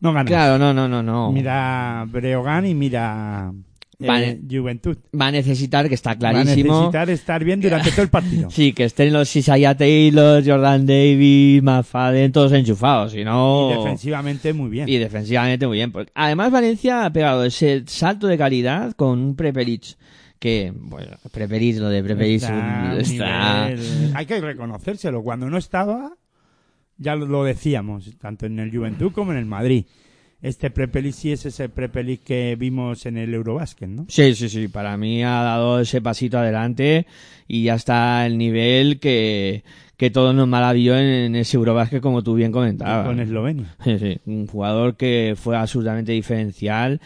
no 0.00 0.12
ganas. 0.12 0.26
Claro, 0.26 0.58
no, 0.58 0.74
no, 0.74 0.88
no, 0.88 1.00
no. 1.00 1.30
Mira 1.30 2.04
Breogán 2.08 2.66
y 2.66 2.74
mira 2.74 3.52
eh, 4.00 4.06
Vale. 4.06 4.40
Juventud. 4.50 4.96
Va 5.18 5.28
a 5.28 5.30
necesitar, 5.30 5.88
que 5.88 5.94
está 5.94 6.10
Va 6.10 6.30
a 6.30 6.32
clarísimo. 6.32 6.72
necesitar 6.74 7.08
estar 7.08 7.44
bien 7.44 7.60
durante 7.60 7.92
todo 7.92 8.02
el 8.02 8.08
partido. 8.08 8.50
Sí, 8.58 8.72
que 8.72 8.84
estén 8.84 9.12
los 9.12 9.34
Isaiah 9.36 9.76
Taylor, 9.76 10.42
Jordan 10.44 10.84
Davis, 10.84 11.62
Mafaden, 11.62 12.32
todos 12.32 12.50
enchufados, 12.50 13.12
si 13.12 13.22
no... 13.22 13.70
Y 13.70 13.76
defensivamente 13.76 14.52
muy 14.52 14.70
bien. 14.70 14.88
Y 14.88 14.96
defensivamente 14.96 15.68
muy 15.68 15.76
bien. 15.76 15.92
porque 15.92 16.10
Además, 16.16 16.50
Valencia 16.50 17.04
ha 17.04 17.12
pegado 17.12 17.44
ese 17.44 17.84
salto 17.86 18.26
de 18.26 18.36
calidad 18.36 18.92
con 18.94 19.20
un 19.20 19.36
Prepelic 19.36 19.96
que, 20.38 20.72
bueno, 20.74 21.16
Prepelic, 21.32 21.78
lo 21.78 21.88
de 21.88 22.02
Prepelic 22.02 22.42
Está 22.42 22.92
un 22.92 23.00
está... 23.00 23.66
Hay 24.14 24.26
que 24.26 24.40
reconocérselo. 24.40 25.22
Cuando 25.22 25.50
no 25.50 25.58
estaba, 25.58 26.12
ya 26.96 27.16
lo, 27.16 27.44
decíamos, 27.44 28.16
tanto 28.18 28.46
en 28.46 28.58
el 28.58 28.70
Juventud 28.70 29.12
como 29.12 29.32
en 29.32 29.38
el 29.38 29.46
Madrid. 29.46 29.86
Este 30.40 30.70
Prepelic 30.70 31.14
sí 31.14 31.32
es 31.32 31.46
ese 31.46 31.68
Prepelic 31.68 32.22
que 32.22 32.56
vimos 32.56 33.06
en 33.06 33.16
el 33.16 33.34
Eurobasket, 33.34 33.88
¿no? 33.88 34.06
Sí, 34.08 34.36
sí, 34.36 34.48
sí, 34.48 34.68
para 34.68 34.96
mí 34.96 35.24
ha 35.24 35.42
dado 35.42 35.80
ese 35.80 36.00
pasito 36.00 36.38
adelante 36.38 37.06
y 37.48 37.64
ya 37.64 37.74
está 37.74 38.24
el 38.24 38.38
nivel 38.38 39.00
que, 39.00 39.64
que 39.96 40.10
todo 40.10 40.32
nos 40.32 40.46
maravilló 40.46 40.96
en, 40.96 41.06
en 41.06 41.34
ese 41.34 41.56
Eurobasket, 41.56 42.00
como 42.00 42.22
tú 42.22 42.34
bien 42.34 42.52
comentabas. 42.52 43.04
Con 43.04 43.18
Eslovenia. 43.18 43.74
Sí, 43.82 43.98
sí, 43.98 44.20
un 44.26 44.46
jugador 44.46 44.96
que 44.96 45.34
fue 45.36 45.56
absolutamente 45.56 46.12
diferencial 46.12 47.00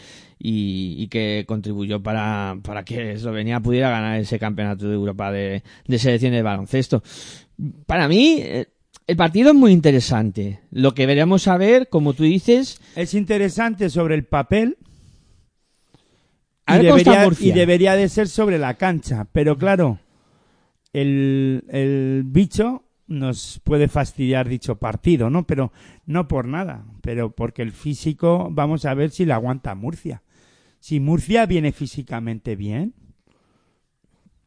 y, 0.45 1.01
y 1.01 1.07
que 1.07 1.45
contribuyó 1.47 2.03
para, 2.03 2.57
para 2.63 2.83
que 2.83 3.13
Eslovenia 3.13 3.61
pudiera 3.61 3.89
ganar 3.89 4.19
ese 4.19 4.37
campeonato 4.37 4.89
de 4.89 4.93
Europa 4.93 5.31
de, 5.31 5.63
de 5.87 5.97
selección 5.97 6.33
de 6.33 6.41
baloncesto. 6.41 7.01
Para 7.85 8.09
mí, 8.09 8.39
eh, 8.41 8.67
el 9.07 9.15
partido 9.15 9.51
es 9.51 9.55
muy 9.55 9.71
interesante. 9.71 10.59
Lo 10.69 10.93
que 10.93 11.05
veremos 11.05 11.47
a 11.47 11.55
ver, 11.55 11.87
como 11.87 12.13
tú 12.13 12.23
dices, 12.23 12.81
Es 12.97 13.13
interesante 13.13 13.89
sobre 13.89 14.15
el 14.15 14.25
papel 14.25 14.77
y 16.67 16.79
debería, 16.79 17.29
y 17.39 17.51
debería 17.53 17.95
de 17.95 18.09
ser 18.09 18.27
sobre 18.27 18.57
la 18.57 18.73
cancha. 18.73 19.25
Pero 19.31 19.57
claro, 19.57 19.99
el, 20.91 21.63
el 21.69 22.23
bicho 22.25 22.83
nos 23.07 23.61
puede 23.63 23.87
fastidiar 23.87 24.49
dicho 24.49 24.75
partido, 24.75 25.29
¿no? 25.29 25.47
Pero 25.47 25.71
no 26.05 26.27
por 26.27 26.49
nada, 26.49 26.83
pero 27.01 27.31
porque 27.31 27.61
el 27.61 27.71
físico, 27.71 28.49
vamos 28.51 28.83
a 28.83 28.93
ver 28.93 29.11
si 29.11 29.25
le 29.25 29.31
aguanta 29.31 29.73
Murcia. 29.73 30.21
Si 30.83 30.99
Murcia 30.99 31.45
viene 31.45 31.71
físicamente 31.71 32.57
bien, 32.57 32.93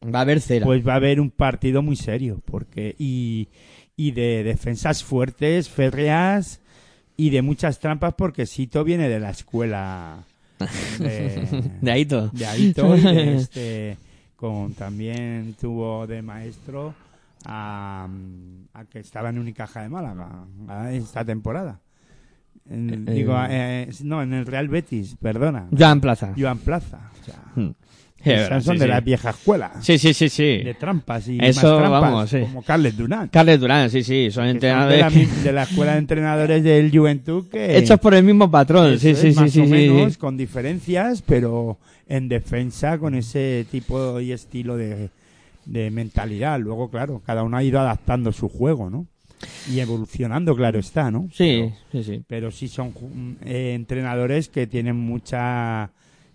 va 0.03 0.19
a 0.19 0.21
haber 0.21 0.39
cera. 0.39 0.67
pues 0.67 0.87
va 0.87 0.93
a 0.93 0.97
haber 0.97 1.19
un 1.19 1.31
partido 1.31 1.81
muy 1.81 1.95
serio, 1.95 2.43
porque 2.45 2.95
y, 2.99 3.47
y 3.95 4.11
de 4.11 4.43
defensas 4.43 5.03
fuertes, 5.03 5.67
férreas 5.67 6.61
y 7.15 7.31
de 7.31 7.41
muchas 7.41 7.79
trampas, 7.79 8.13
porque 8.13 8.45
Sito 8.45 8.83
viene 8.83 9.09
de 9.09 9.19
la 9.19 9.31
escuela 9.31 10.25
de, 10.99 11.71
De 11.81 11.91
Aito. 11.91 12.27
de 12.27 12.45
Aito 12.45 12.95
y 12.95 13.01
de 13.01 13.35
este, 13.37 13.97
con 14.35 14.75
también 14.75 15.55
tuvo 15.59 16.05
de 16.05 16.21
maestro 16.21 16.93
a, 17.45 18.07
a 18.73 18.85
que 18.85 18.99
estaba 18.99 19.29
en 19.31 19.39
Unicaja 19.39 19.81
de 19.81 19.89
Málaga 19.89 20.45
a 20.67 20.93
esta 20.93 21.25
temporada. 21.25 21.81
En- 22.69 23.05
Eh, 23.07 23.13
digo, 23.13 23.35
eh, 23.49 23.89
no, 24.03 24.21
en 24.21 24.33
el 24.33 24.45
Real 24.45 24.67
Betis, 24.67 25.15
perdona. 25.21 25.67
Joan 25.77 26.01
Plaza. 26.01 26.33
Joan 26.37 26.57
Plaza. 26.59 27.11
o 27.21 27.25
sea, 27.25 27.41
Hmm. 27.55 27.71
son 28.61 28.61
Sí, 28.73 28.79
de 28.79 28.79
sí. 28.79 28.87
la 28.87 28.99
vieja 28.99 29.29
escuela. 29.29 29.71
Sí, 29.81 29.97
sí, 29.97 30.13
sí, 30.13 30.27
sí. 30.27 30.57
De 30.63 30.73
trampas 30.73 31.27
y 31.29 31.37
Eso, 31.41 31.61
más 31.67 31.79
trampas, 31.79 32.01
vamos, 32.01 32.29
sí. 32.29 32.39
como 32.41 32.61
Carles 32.63 32.97
Durán. 32.97 33.27
Carles 33.29 33.59
Durán, 33.59 33.89
sí, 33.89 34.03
sí, 34.03 34.25
son 34.31 34.31
son 34.31 34.43
de, 34.45 34.51
entrenadores 34.51 34.99
la, 34.99 35.09
que- 35.09 35.25
de 35.43 35.51
la 35.53 35.63
escuela 35.63 35.91
de 35.93 35.97
entrenadores 35.99 36.63
del 36.63 36.91
Juventud 36.91 37.45
que 37.49 37.77
hechos 37.77 37.99
por 37.99 38.13
el 38.15 38.23
mismo 38.23 38.49
patrón. 38.51 38.93
Eso 38.93 38.99
Sí, 38.99 39.09
es, 39.11 39.19
sí, 39.19 39.31
sí, 39.33 39.39
más 39.39 39.51
sí, 39.51 39.61
o 39.61 39.65
menos, 39.65 40.17
con 40.17 40.35
diferencias, 40.35 41.21
pero 41.21 41.77
en 42.09 42.27
defensa 42.27 42.97
con 42.97 43.15
ese 43.15 43.65
tipo 43.71 44.19
y 44.19 44.31
estilo 44.31 44.75
de, 44.77 45.09
de 45.65 45.91
mentalidad. 45.91 46.59
Luego, 46.59 46.89
claro, 46.89 47.21
cada 47.25 47.43
uno 47.43 47.55
ha 47.57 47.63
ido 47.63 47.79
adaptando 47.79 48.31
su 48.31 48.49
juego, 48.49 48.89
¿no? 48.89 49.05
Y 49.71 49.79
evolucionando, 49.79 50.55
claro 50.55 50.79
está, 50.79 51.11
¿no? 51.11 51.27
Sí, 51.31 51.69
sí, 51.91 52.03
sí. 52.03 52.21
Pero 52.27 52.51
sí 52.51 52.67
son 52.67 52.93
ju- 52.93 53.35
eh, 53.45 53.73
entrenadores 53.75 54.49
que 54.49 54.65
tienen 54.67 54.95
mucha 54.95 55.91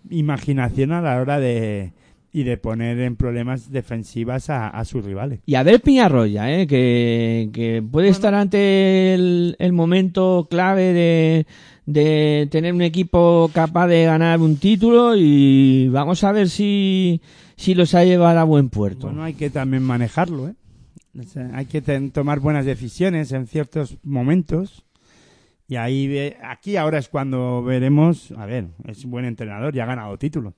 imaginación 0.09 0.91
a 0.91 1.01
la 1.01 1.19
hora 1.19 1.39
de 1.39 1.91
y 2.35 2.41
de 2.43 2.57
poner 2.57 2.99
en 2.99 3.15
problemas 3.15 3.71
defensivas 3.71 4.49
a, 4.49 4.67
a 4.67 4.85
sus 4.85 5.05
rivales. 5.05 5.41
Y 5.45 5.53
a 5.53 5.61
ver 5.61 5.81
Piñarroya, 5.81 6.51
¿eh? 6.51 6.65
que, 6.65 7.49
que 7.53 7.83
puede 7.83 8.07
estar 8.09 8.33
ante 8.33 9.13
el, 9.13 9.55
el 9.59 9.71
momento 9.71 10.47
clave 10.49 10.93
de, 10.93 11.45
de 11.85 12.47
tener 12.49 12.73
un 12.73 12.81
equipo 12.81 13.51
capaz 13.53 13.85
de 13.87 14.05
ganar 14.05 14.39
un 14.39 14.57
título 14.57 15.15
y 15.15 15.89
vamos 15.89 16.23
a 16.23 16.31
ver 16.31 16.49
si, 16.49 17.21
si 17.55 17.75
los 17.75 17.93
ha 17.93 18.03
llevado 18.03 18.39
a 18.39 18.43
buen 18.45 18.69
puerto. 18.69 19.05
Bueno, 19.07 19.23
hay 19.23 19.33
que 19.35 19.51
también 19.51 19.83
manejarlo, 19.83 20.47
¿eh? 20.47 20.53
O 21.19 21.23
sea, 21.23 21.49
hay 21.53 21.65
que 21.67 21.81
ten- 21.81 22.11
tomar 22.11 22.39
buenas 22.39 22.65
decisiones 22.65 23.31
en 23.31 23.45
ciertos 23.47 23.97
momentos. 24.03 24.83
Y 25.67 25.75
ahí, 25.75 26.07
ve- 26.07 26.37
aquí 26.43 26.75
ahora 26.77 26.97
es 26.97 27.07
cuando 27.09 27.63
veremos, 27.63 28.31
a 28.33 28.45
ver, 28.45 28.67
es 28.85 29.05
un 29.05 29.11
buen 29.11 29.25
entrenador 29.25 29.75
y 29.75 29.79
ha 29.79 29.85
ganado 29.85 30.17
títulos 30.17 30.53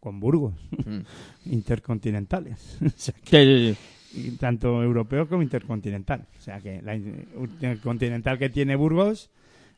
con 0.00 0.20
Burgos, 0.20 0.54
intercontinentales. 1.46 2.78
O 2.84 2.90
sea 2.96 3.14
que- 3.24 3.74
Sí, 3.74 4.20
sí, 4.22 4.28
y 4.28 4.30
tanto 4.36 4.82
europeo 4.82 5.28
como 5.28 5.42
intercontinental. 5.42 6.26
O 6.38 6.40
sea 6.42 6.60
que 6.60 6.80
la 6.82 6.94
in- 6.94 7.26
intercontinental 7.38 8.38
que 8.38 8.48
tiene 8.50 8.76
Burgos 8.76 9.30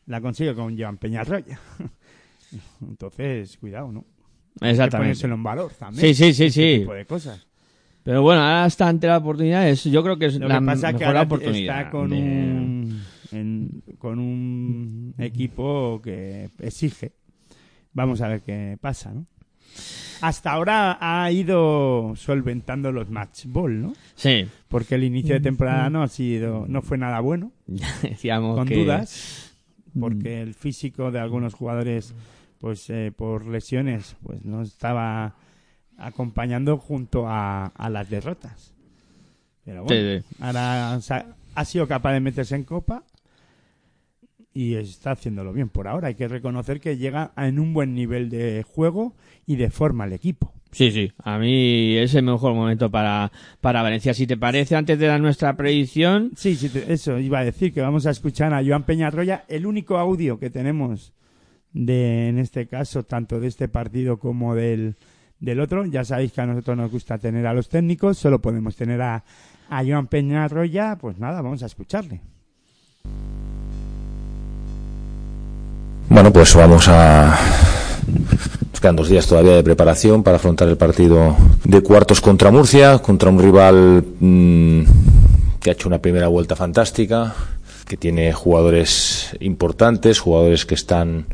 la 0.06 0.20
consigue 0.20 0.54
con 0.54 0.78
Joan 0.78 0.98
Peñarroya. 0.98 1.58
Entonces, 2.80 3.56
cuidado, 3.58 3.90
¿no? 3.92 4.04
Hay 4.60 4.68
que 4.68 4.70
Exactamente. 4.70 5.06
ponérselo 5.10 5.34
en 5.34 5.42
valor 5.42 5.72
también. 5.78 6.00
Sí, 6.00 6.14
sí, 6.14 6.32
sí, 6.34 6.50
sí. 6.50 6.78
tipo 6.80 6.94
de 6.94 7.04
cosas. 7.06 7.46
Pero 8.08 8.22
bueno, 8.22 8.40
ahora 8.40 8.64
está 8.64 8.88
ante 8.88 9.06
la 9.06 9.18
oportunidad, 9.18 9.68
es, 9.68 9.84
yo 9.84 10.02
creo 10.02 10.18
que 10.18 10.24
es 10.26 10.38
Lo 10.38 10.48
la 10.48 10.60
que 10.60 10.64
pasa 10.64 10.86
mejor 10.86 10.98
que 10.98 11.04
ahora 11.04 11.22
oportunidad. 11.22 11.78
está 11.78 11.90
con 11.90 12.08
de- 12.08 12.16
un 12.16 13.02
en- 13.32 13.82
con 13.98 14.18
un 14.18 15.14
equipo 15.18 16.00
que 16.02 16.48
exige. 16.60 17.12
Vamos 17.92 18.22
a 18.22 18.28
ver 18.28 18.40
qué 18.40 18.78
pasa, 18.80 19.12
¿no? 19.12 19.26
Hasta 20.22 20.52
ahora 20.52 20.96
ha 20.98 21.30
ido 21.30 22.14
solventando 22.16 22.92
los 22.92 23.10
match 23.10 23.44
ball, 23.44 23.82
¿no? 23.82 23.92
Sí. 24.14 24.46
Porque 24.68 24.94
el 24.94 25.04
inicio 25.04 25.34
de 25.34 25.40
temporada 25.40 25.90
no 25.90 26.02
ha 26.02 26.08
sido, 26.08 26.64
no 26.66 26.80
fue 26.80 26.96
nada 26.96 27.20
bueno. 27.20 27.52
Decíamos 28.02 28.56
con 28.56 28.66
que- 28.68 28.76
dudas, 28.76 29.52
porque 30.00 30.40
el 30.40 30.54
físico 30.54 31.10
de 31.10 31.20
algunos 31.20 31.52
jugadores 31.52 32.14
pues 32.58 32.88
eh, 32.88 33.12
por 33.14 33.46
lesiones, 33.46 34.16
pues 34.22 34.46
no 34.46 34.62
estaba 34.62 35.34
acompañando 35.98 36.78
junto 36.78 37.28
a, 37.28 37.66
a 37.66 37.90
las 37.90 38.08
derrotas. 38.08 38.72
Pero 39.64 39.84
bueno, 39.84 40.18
Sí, 40.18 40.24
sí. 40.26 40.36
ahora 40.40 40.94
ha, 40.94 41.26
ha 41.54 41.64
sido 41.64 41.86
capaz 41.86 42.12
de 42.14 42.20
meterse 42.20 42.54
en 42.56 42.64
Copa 42.64 43.02
y 44.54 44.74
está 44.74 45.12
haciéndolo 45.12 45.52
bien 45.52 45.68
por 45.68 45.86
ahora. 45.88 46.08
Hay 46.08 46.14
que 46.14 46.26
reconocer 46.28 46.80
que 46.80 46.96
llega 46.96 47.32
en 47.36 47.58
un 47.58 47.74
buen 47.74 47.94
nivel 47.94 48.30
de 48.30 48.62
juego 48.64 49.14
y 49.46 49.56
de 49.56 49.70
forma 49.70 50.04
al 50.04 50.12
equipo. 50.12 50.52
Sí, 50.70 50.90
sí, 50.90 51.12
a 51.22 51.38
mí 51.38 51.96
es 51.96 52.14
el 52.14 52.24
mejor 52.24 52.54
momento 52.54 52.90
para, 52.90 53.32
para 53.60 53.82
Valencia. 53.82 54.12
Si 54.12 54.26
te 54.26 54.36
parece, 54.36 54.76
antes 54.76 54.98
de 54.98 55.06
dar 55.06 55.20
nuestra 55.20 55.56
predicción, 55.56 56.32
Sí, 56.36 56.56
sí, 56.56 56.70
eso 56.88 57.18
iba 57.18 57.38
a 57.38 57.44
decir 57.44 57.72
que 57.72 57.80
vamos 57.80 58.04
a 58.06 58.10
escuchar 58.10 58.52
a 58.52 58.62
Joan 58.64 58.82
Peñarroya, 58.84 59.44
el 59.48 59.64
único 59.64 59.96
audio 59.96 60.38
que 60.38 60.50
tenemos 60.50 61.14
de, 61.72 62.28
en 62.28 62.38
este 62.38 62.66
caso, 62.66 63.02
tanto 63.04 63.40
de 63.40 63.48
este 63.48 63.68
partido 63.68 64.18
como 64.18 64.54
del, 64.54 64.96
del 65.40 65.60
otro. 65.60 65.84
Ya 65.86 66.04
sabéis 66.04 66.32
que 66.32 66.40
a 66.40 66.46
nosotros 66.46 66.76
nos 66.76 66.90
gusta 66.90 67.18
tener 67.18 67.46
a 67.46 67.54
los 67.54 67.68
técnicos, 67.68 68.18
solo 68.18 68.40
podemos 68.40 68.76
tener 68.76 69.00
a, 69.02 69.24
a 69.70 69.84
Joan 69.84 70.06
Peñarroya, 70.06 70.96
pues 71.00 71.18
nada, 71.18 71.42
vamos 71.42 71.62
a 71.62 71.66
escucharle. 71.66 72.20
Bueno, 76.08 76.32
pues 76.32 76.54
vamos 76.54 76.88
a. 76.88 77.38
Nos 78.70 78.80
quedan 78.80 78.96
dos 78.96 79.08
días 79.08 79.26
todavía 79.26 79.56
de 79.56 79.62
preparación 79.62 80.22
para 80.22 80.36
afrontar 80.36 80.68
el 80.68 80.76
partido 80.76 81.36
de 81.64 81.82
cuartos 81.82 82.20
contra 82.20 82.50
Murcia, 82.50 82.98
contra 82.98 83.28
un 83.28 83.38
rival 83.40 84.04
mm, 84.18 84.82
que 85.60 85.70
ha 85.70 85.72
hecho 85.74 85.88
una 85.88 85.98
primera 85.98 86.28
vuelta 86.28 86.56
fantástica, 86.56 87.34
que 87.86 87.96
tiene 87.96 88.32
jugadores 88.32 89.36
importantes, 89.40 90.20
jugadores 90.20 90.64
que 90.64 90.74
están 90.74 91.26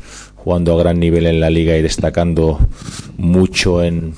jugando 0.45 0.75
a 0.75 0.77
gran 0.77 0.99
nivel 0.99 1.25
en 1.25 1.39
la 1.39 1.49
liga 1.49 1.75
y 1.75 1.81
destacando 1.81 2.59
mucho 3.17 3.83
en, 3.83 4.13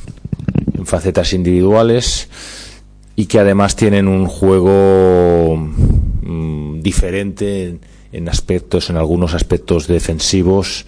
facetas 0.83 1.33
individuales 1.33 2.29
y 3.15 3.25
que 3.25 3.39
además 3.39 3.75
tienen 3.77 4.07
un 4.09 4.27
juego 4.27 5.55
mm, 5.57 6.81
diferente 6.81 7.63
en, 7.63 7.81
en 8.11 8.27
aspectos, 8.27 8.89
en 8.89 8.97
algunos 8.97 9.33
aspectos 9.33 9.87
defensivos, 9.87 10.85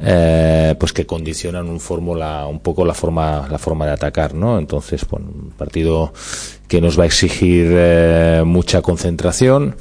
eh, 0.00 0.74
pues 0.80 0.94
que 0.94 1.04
condicionan 1.04 1.68
un 1.68 1.80
fórmula, 1.80 2.46
un 2.46 2.60
poco 2.60 2.86
la 2.86 2.94
forma, 2.94 3.46
la 3.50 3.58
forma 3.58 3.84
de 3.84 3.92
atacar, 3.92 4.34
¿no? 4.34 4.58
Entonces, 4.58 5.06
bueno, 5.08 5.28
un 5.28 5.50
partido 5.50 6.14
que 6.66 6.80
nos 6.80 6.98
va 6.98 7.02
a 7.02 7.06
exigir 7.06 7.66
eh, 7.70 8.42
mucha 8.44 8.80
concentración 8.80 9.76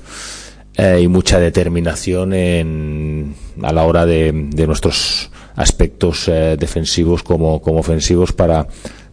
eh, 0.78 1.02
y 1.02 1.08
mucha 1.08 1.40
determinación 1.40 2.34
en, 2.34 3.36
a 3.64 3.74
la 3.74 3.84
hora 3.84 4.06
de, 4.06 4.32
de 4.32 4.68
nuestros 4.68 5.32
aspectos 5.56 6.28
eh, 6.28 6.56
defensivos 6.58 7.24
como, 7.24 7.62
como 7.62 7.80
ofensivos 7.80 8.32
para, 8.32 8.68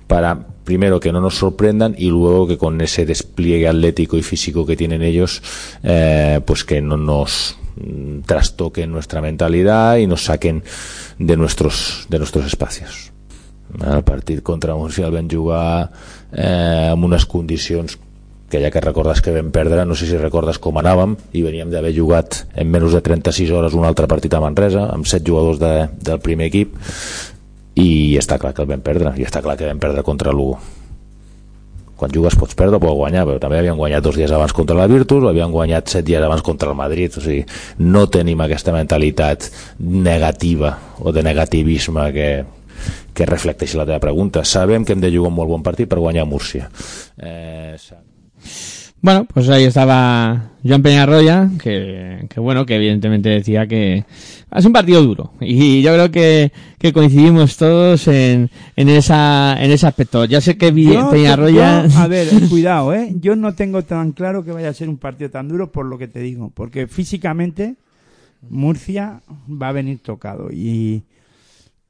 para 0.06 0.46
primero 0.64 1.00
que 1.00 1.10
no 1.10 1.20
nos 1.20 1.36
sorprendan 1.36 1.94
y 1.96 2.10
luego 2.10 2.46
que 2.46 2.58
con 2.58 2.80
ese 2.80 3.06
despliegue 3.06 3.66
atlético 3.66 4.16
y 4.16 4.22
físico 4.22 4.66
que 4.66 4.76
tienen 4.76 5.02
ellos 5.02 5.42
eh, 5.82 6.40
pues 6.44 6.64
que 6.64 6.80
no 6.82 6.98
nos 6.98 7.56
mm, 7.76 8.20
trastoquen 8.20 8.92
nuestra 8.92 9.22
mentalidad 9.22 9.96
y 9.96 10.06
nos 10.06 10.24
saquen 10.24 10.62
de 11.18 11.36
nuestros 11.36 12.06
de 12.08 12.18
nuestros 12.18 12.46
espacios. 12.46 13.12
El 13.80 14.04
partit 14.04 14.42
contra 14.42 14.74
Murcia 14.74 15.06
el 15.06 15.12
vam 15.12 15.28
jugar 15.28 15.90
eh, 16.32 16.94
que 18.54 18.62
ja 18.62 18.70
que 18.70 18.78
recordes 18.78 19.18
que 19.18 19.32
vam 19.34 19.50
perdre, 19.50 19.82
no 19.82 19.96
sé 19.98 20.06
si 20.06 20.14
recordes 20.20 20.60
com 20.62 20.78
anàvem, 20.78 21.16
i 21.34 21.42
veníem 21.42 21.72
d'haver 21.72 21.90
jugat 21.96 22.44
en 22.54 22.70
menys 22.70 22.94
de 22.94 23.00
36 23.02 23.50
hores 23.50 23.74
un 23.74 23.82
altre 23.88 24.06
partit 24.06 24.36
a 24.38 24.42
Manresa, 24.44 24.84
amb 24.94 25.10
7 25.10 25.26
jugadors 25.26 25.58
de, 25.58 25.88
del 25.98 26.22
primer 26.22 26.46
equip, 26.52 26.78
i 27.74 28.14
està 28.20 28.38
clar 28.38 28.54
que 28.54 28.62
el 28.62 28.70
vam 28.70 28.84
perdre, 28.86 29.16
i 29.18 29.26
està 29.26 29.42
clar 29.42 29.58
que 29.58 29.66
vam 29.66 29.82
perdre 29.82 30.06
contra 30.06 30.30
l'1 30.30 30.82
quan 31.94 32.10
jugues 32.10 32.34
pots 32.34 32.56
perdre 32.58 32.78
o 32.78 32.82
pots 32.82 32.98
guanyar, 32.98 33.22
però 33.26 33.38
també 33.42 33.58
havien 33.58 33.78
guanyat 33.78 34.02
dos 34.02 34.16
dies 34.18 34.30
abans 34.34 34.52
contra 34.52 34.74
la 34.76 34.88
Virtus, 34.90 35.22
o 35.22 35.30
havien 35.30 35.50
guanyat 35.50 35.92
set 35.92 36.06
dies 36.06 36.22
abans 36.22 36.42
contra 36.42 36.70
el 36.70 36.78
Madrid, 36.78 37.14
o 37.16 37.22
sigui, 37.22 37.44
no 37.78 38.06
tenim 38.10 38.42
aquesta 38.42 38.74
mentalitat 38.74 39.46
negativa 39.78 40.74
o 40.98 41.14
de 41.14 41.22
negativisme 41.22 42.08
que, 42.12 42.30
que 43.14 43.30
reflecteixi 43.30 43.78
la 43.78 43.86
teva 43.86 44.02
pregunta. 44.02 44.42
Sabem 44.44 44.84
que 44.84 44.92
hem 44.92 45.06
de 45.06 45.12
jugar 45.14 45.30
un 45.30 45.38
molt 45.38 45.54
bon 45.54 45.62
partit 45.62 45.88
per 45.88 46.02
guanyar 46.02 46.26
a 46.26 46.30
Múrcia. 46.30 46.66
Eh, 47.16 47.78
Bueno, 49.00 49.26
pues 49.26 49.50
ahí 49.50 49.64
estaba 49.64 50.52
Joan 50.66 50.80
Peñarroya, 50.82 51.50
que, 51.62 52.26
que 52.30 52.40
bueno, 52.40 52.64
que 52.64 52.76
evidentemente 52.76 53.28
decía 53.28 53.66
que 53.66 54.04
es 54.54 54.64
un 54.64 54.72
partido 54.72 55.02
duro. 55.02 55.32
Y 55.42 55.82
yo 55.82 55.92
creo 55.92 56.10
que, 56.10 56.52
que 56.78 56.94
coincidimos 56.94 57.58
todos 57.58 58.08
en, 58.08 58.50
en 58.76 58.88
esa, 58.88 59.62
en 59.62 59.70
ese 59.72 59.86
aspecto. 59.86 60.24
Ya 60.24 60.40
sé 60.40 60.56
que 60.56 60.72
Yo- 60.72 61.10
Peñarroya... 61.10 61.86
yo- 61.86 61.98
a 61.98 62.06
ver, 62.06 62.28
cuidado, 62.48 62.94
¿eh? 62.94 63.12
Yo 63.20 63.36
no 63.36 63.54
tengo 63.54 63.82
tan 63.82 64.12
claro 64.12 64.42
que 64.42 64.52
vaya 64.52 64.70
a 64.70 64.74
ser 64.74 64.88
un 64.88 64.96
partido 64.96 65.28
tan 65.28 65.48
duro 65.48 65.70
por 65.70 65.84
lo 65.84 65.98
que 65.98 66.08
te 66.08 66.20
digo. 66.20 66.50
Porque 66.54 66.86
físicamente 66.86 67.74
Murcia 68.48 69.20
va 69.50 69.68
a 69.68 69.72
venir 69.72 69.98
tocado. 69.98 70.50
Y, 70.50 71.02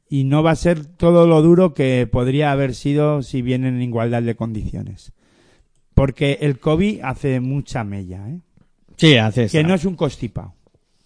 y 0.09 0.25
no 0.25 0.43
va 0.43 0.51
a 0.51 0.57
ser 0.57 0.85
todo 0.85 1.29
lo 1.29 1.43
duro 1.43 1.75
que 1.75 2.09
podría 2.11 2.51
haber 2.51 2.75
sido 2.75 3.23
si 3.23 3.41
vienen 3.41 3.77
en 3.77 3.83
igualdad 3.83 4.23
de 4.25 4.35
condiciones. 4.35 5.13
Porque 5.95 6.39
el 6.41 6.59
COVID 6.59 7.01
hace 7.03 7.41
mucha 7.41 7.85
mella, 7.85 8.29
¿eh? 8.29 8.41
Sí, 8.97 9.17
hace 9.17 9.49
Que 9.49 9.61
esa. 9.61 9.69
no 9.69 9.75
es 9.75 9.85
un 9.85 9.95
constipado. 9.97 10.55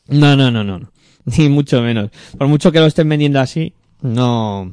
No, 0.09 0.37
no, 0.37 0.51
no, 0.51 0.65
no, 0.65 0.79
no. 0.79 0.91
Ni 1.37 1.49
mucho 1.49 1.83
menos. 1.83 2.11
Por 2.37 2.49
mucho 2.49 2.73
que 2.73 2.81
lo 2.81 2.87
estén 2.87 3.09
vendiendo 3.09 3.41
así, 3.41 3.75
no, 4.01 4.73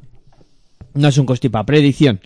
no 0.94 1.08
es 1.08 1.18
un 1.18 1.26
costipa. 1.26 1.66
Predicción. 1.66 2.22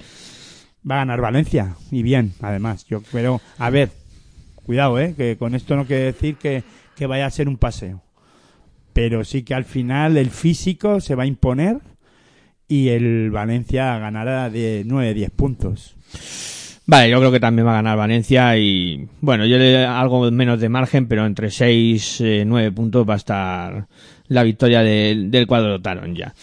Va 0.90 0.96
a 0.96 1.00
ganar 1.00 1.22
Valencia. 1.22 1.76
Y 1.92 2.04
bien, 2.04 2.34
además. 2.42 2.86
Yo 2.88 3.02
pero 3.12 3.42
a 3.58 3.70
ver, 3.70 3.92
cuidado, 4.64 5.00
¿eh? 5.00 5.14
Que 5.18 5.38
con 5.38 5.56
esto 5.56 5.76
no 5.76 5.86
quiere 5.86 6.04
decir 6.06 6.36
que, 6.36 6.64
que 6.96 7.08
vaya 7.08 7.26
a 7.26 7.32
ser 7.32 7.48
un 7.50 7.58
paseo. 7.58 8.04
Pero 8.94 9.24
sí 9.24 9.44
que 9.44 9.54
al 9.56 9.66
final 9.66 10.18
el 10.18 10.30
físico 10.30 11.00
se 11.02 11.16
va 11.16 11.24
a 11.24 11.28
imponer 11.28 11.80
y 12.68 12.90
el 12.90 13.32
Valencia 13.32 13.98
ganará 13.98 14.50
de 14.50 14.86
9-10 14.86 15.30
puntos. 15.32 15.96
Vale, 16.90 17.12
yo 17.12 17.20
creo 17.20 17.32
que 17.32 17.40
también 17.40 17.68
va 17.68 17.74
a 17.74 17.76
ganar 17.76 17.96
Valencia 17.96 18.58
y 18.58 19.08
bueno, 19.22 19.46
yo 19.46 19.60
le 19.60 19.86
algo 19.86 20.32
menos 20.32 20.60
de 20.60 20.70
margen, 20.70 21.08
pero 21.08 21.24
entre 21.24 21.52
6 21.52 22.22
eh, 22.22 22.44
9 22.48 22.72
puntos 22.72 23.08
va 23.08 23.14
a 23.14 23.18
estar 23.18 23.88
la 24.28 24.42
victoria 24.42 24.82
del, 24.82 25.30
del 25.30 25.46
cuadro 25.46 25.80
Taron 25.80 26.16
ya. 26.16 26.34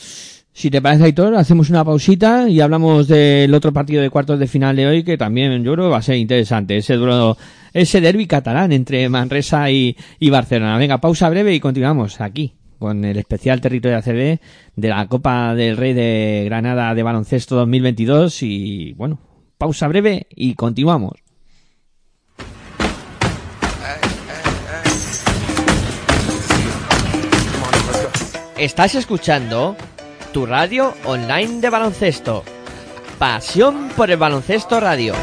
Si 0.52 0.70
te 0.70 0.80
parece, 0.80 1.02
Aitor, 1.02 1.34
hacemos 1.34 1.68
una 1.68 1.84
pausita 1.84 2.48
y 2.48 2.60
hablamos 2.60 3.08
del 3.08 3.52
otro 3.54 3.72
partido 3.72 4.00
de 4.00 4.08
cuartos 4.08 4.38
de 4.38 4.46
final 4.46 4.76
de 4.76 4.86
hoy 4.86 5.02
que 5.02 5.18
también 5.18 5.64
yo 5.64 5.72
creo 5.72 5.90
va 5.90 5.98
a 5.98 6.02
ser 6.02 6.14
interesante. 6.14 6.76
Ese 6.76 6.94
duelo, 6.94 7.36
ese 7.72 8.00
derby 8.00 8.28
catalán 8.28 8.70
entre 8.70 9.08
Manresa 9.08 9.68
y, 9.72 9.96
y 10.20 10.30
Barcelona. 10.30 10.78
Venga, 10.78 11.00
pausa 11.00 11.28
breve 11.28 11.56
y 11.56 11.58
continuamos 11.58 12.20
aquí 12.20 12.54
con 12.78 13.04
el 13.04 13.16
especial 13.16 13.60
territorio 13.60 13.98
ACB 13.98 14.38
de 14.76 14.88
la 14.88 15.08
Copa 15.08 15.56
del 15.56 15.76
Rey 15.76 15.92
de 15.92 16.44
Granada 16.44 16.94
de 16.94 17.02
baloncesto 17.02 17.56
2022 17.56 18.44
y 18.44 18.92
bueno, 18.92 19.18
pausa 19.58 19.88
breve 19.88 20.26
y 20.30 20.54
continuamos. 20.54 21.14
Estás 28.58 28.94
escuchando 28.94 29.76
tu 30.32 30.46
radio 30.46 30.94
online 31.04 31.60
de 31.60 31.70
baloncesto. 31.70 32.42
Pasión 33.18 33.90
por 33.96 34.10
el 34.10 34.16
baloncesto 34.16 34.80
radio. 34.80 35.14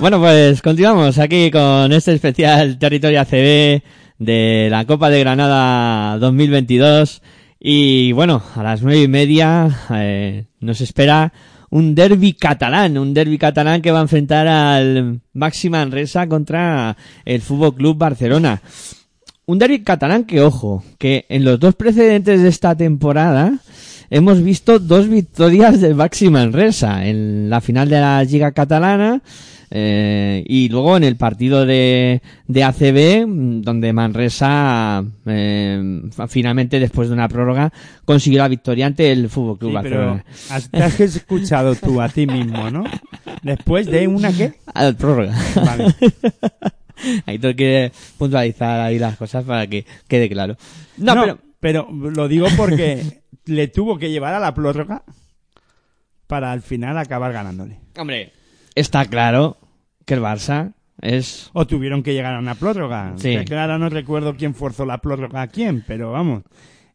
Bueno, 0.00 0.18
pues 0.18 0.62
continuamos 0.62 1.18
aquí 1.18 1.50
con 1.50 1.92
este 1.92 2.14
especial 2.14 2.78
Territorio 2.78 3.20
ACB 3.20 3.82
de 4.18 4.68
la 4.70 4.86
Copa 4.86 5.10
de 5.10 5.20
Granada 5.20 6.16
2022. 6.16 7.20
Y 7.60 8.12
bueno, 8.12 8.42
a 8.56 8.62
las 8.62 8.80
nueve 8.80 9.02
y 9.02 9.08
media 9.08 9.68
eh, 9.90 10.46
nos 10.58 10.80
espera 10.80 11.34
un 11.68 11.94
derby 11.94 12.32
catalán, 12.32 12.96
un 12.96 13.12
derby 13.12 13.36
catalán 13.36 13.82
que 13.82 13.90
va 13.90 13.98
a 13.98 14.02
enfrentar 14.02 14.48
al 14.48 15.20
Maxi 15.34 15.68
Manresa 15.68 16.26
contra 16.26 16.96
el 17.26 17.42
Fútbol 17.42 17.74
Club 17.74 17.98
Barcelona. 17.98 18.62
Un 19.44 19.58
derby 19.58 19.82
catalán 19.82 20.24
que, 20.24 20.40
ojo, 20.40 20.82
que 20.96 21.26
en 21.28 21.44
los 21.44 21.60
dos 21.60 21.74
precedentes 21.74 22.40
de 22.40 22.48
esta 22.48 22.74
temporada 22.74 23.52
hemos 24.08 24.42
visto 24.42 24.78
dos 24.78 25.10
victorias 25.10 25.78
del 25.82 25.94
Maxi 25.94 26.30
Manresa 26.30 27.04
en 27.04 27.50
la 27.50 27.60
final 27.60 27.90
de 27.90 28.00
la 28.00 28.24
Liga 28.24 28.52
Catalana 28.52 29.20
eh, 29.70 30.42
y 30.46 30.68
luego 30.68 30.96
en 30.96 31.04
el 31.04 31.16
partido 31.16 31.64
de, 31.64 32.22
de 32.48 32.64
ACB, 32.64 33.26
donde 33.62 33.92
Manresa 33.92 35.04
eh, 35.26 36.02
finalmente, 36.28 36.80
después 36.80 37.08
de 37.08 37.14
una 37.14 37.28
prórroga, 37.28 37.72
consiguió 38.04 38.40
la 38.40 38.48
victoria 38.48 38.86
ante 38.86 39.12
el 39.12 39.28
Fútbol 39.28 39.58
Club 39.58 39.70
Sí, 39.72 39.78
pero 39.82 39.96
Barcelona. 39.98 40.24
has- 40.50 40.70
te 40.70 40.82
has 40.82 41.00
escuchado 41.00 41.74
tú 41.76 42.00
a 42.00 42.08
ti 42.08 42.26
mismo, 42.26 42.70
¿no? 42.70 42.84
Después 43.42 43.86
de 43.86 44.08
una 44.08 44.32
qué? 44.32 44.54
Al 44.74 44.96
prórroga. 44.96 45.34
Vale. 45.54 45.94
ahí 47.26 47.38
tengo 47.38 47.54
que 47.54 47.92
puntualizar 48.18 48.80
ahí 48.80 48.98
las 48.98 49.16
cosas 49.16 49.44
para 49.44 49.66
que 49.66 49.86
quede 50.08 50.28
claro. 50.28 50.56
No, 50.98 51.14
No, 51.14 51.22
pero 51.22 51.38
pero 51.60 51.88
lo 51.92 52.26
digo 52.26 52.46
porque 52.56 53.20
le 53.44 53.68
tuvo 53.68 53.98
que 53.98 54.10
llevar 54.10 54.34
a 54.34 54.40
la 54.40 54.52
prórroga 54.54 55.02
para 56.26 56.52
al 56.52 56.62
final 56.62 56.96
acabar 56.98 57.32
ganándole. 57.32 57.78
Hombre, 57.98 58.32
está 58.74 59.04
claro 59.06 59.58
que 60.04 60.14
el 60.14 60.20
Barça 60.20 60.74
es... 61.00 61.50
O 61.52 61.66
tuvieron 61.66 62.02
que 62.02 62.12
llegar 62.12 62.34
a 62.34 62.38
una 62.38 62.54
prórroga. 62.54 63.14
Sí. 63.16 63.36
Que 63.44 63.56
ahora 63.56 63.78
no 63.78 63.88
recuerdo 63.88 64.36
quién 64.36 64.54
forzó 64.54 64.84
la 64.84 64.98
prórroga 64.98 65.42
a 65.42 65.48
quién, 65.48 65.84
pero 65.86 66.12
vamos. 66.12 66.42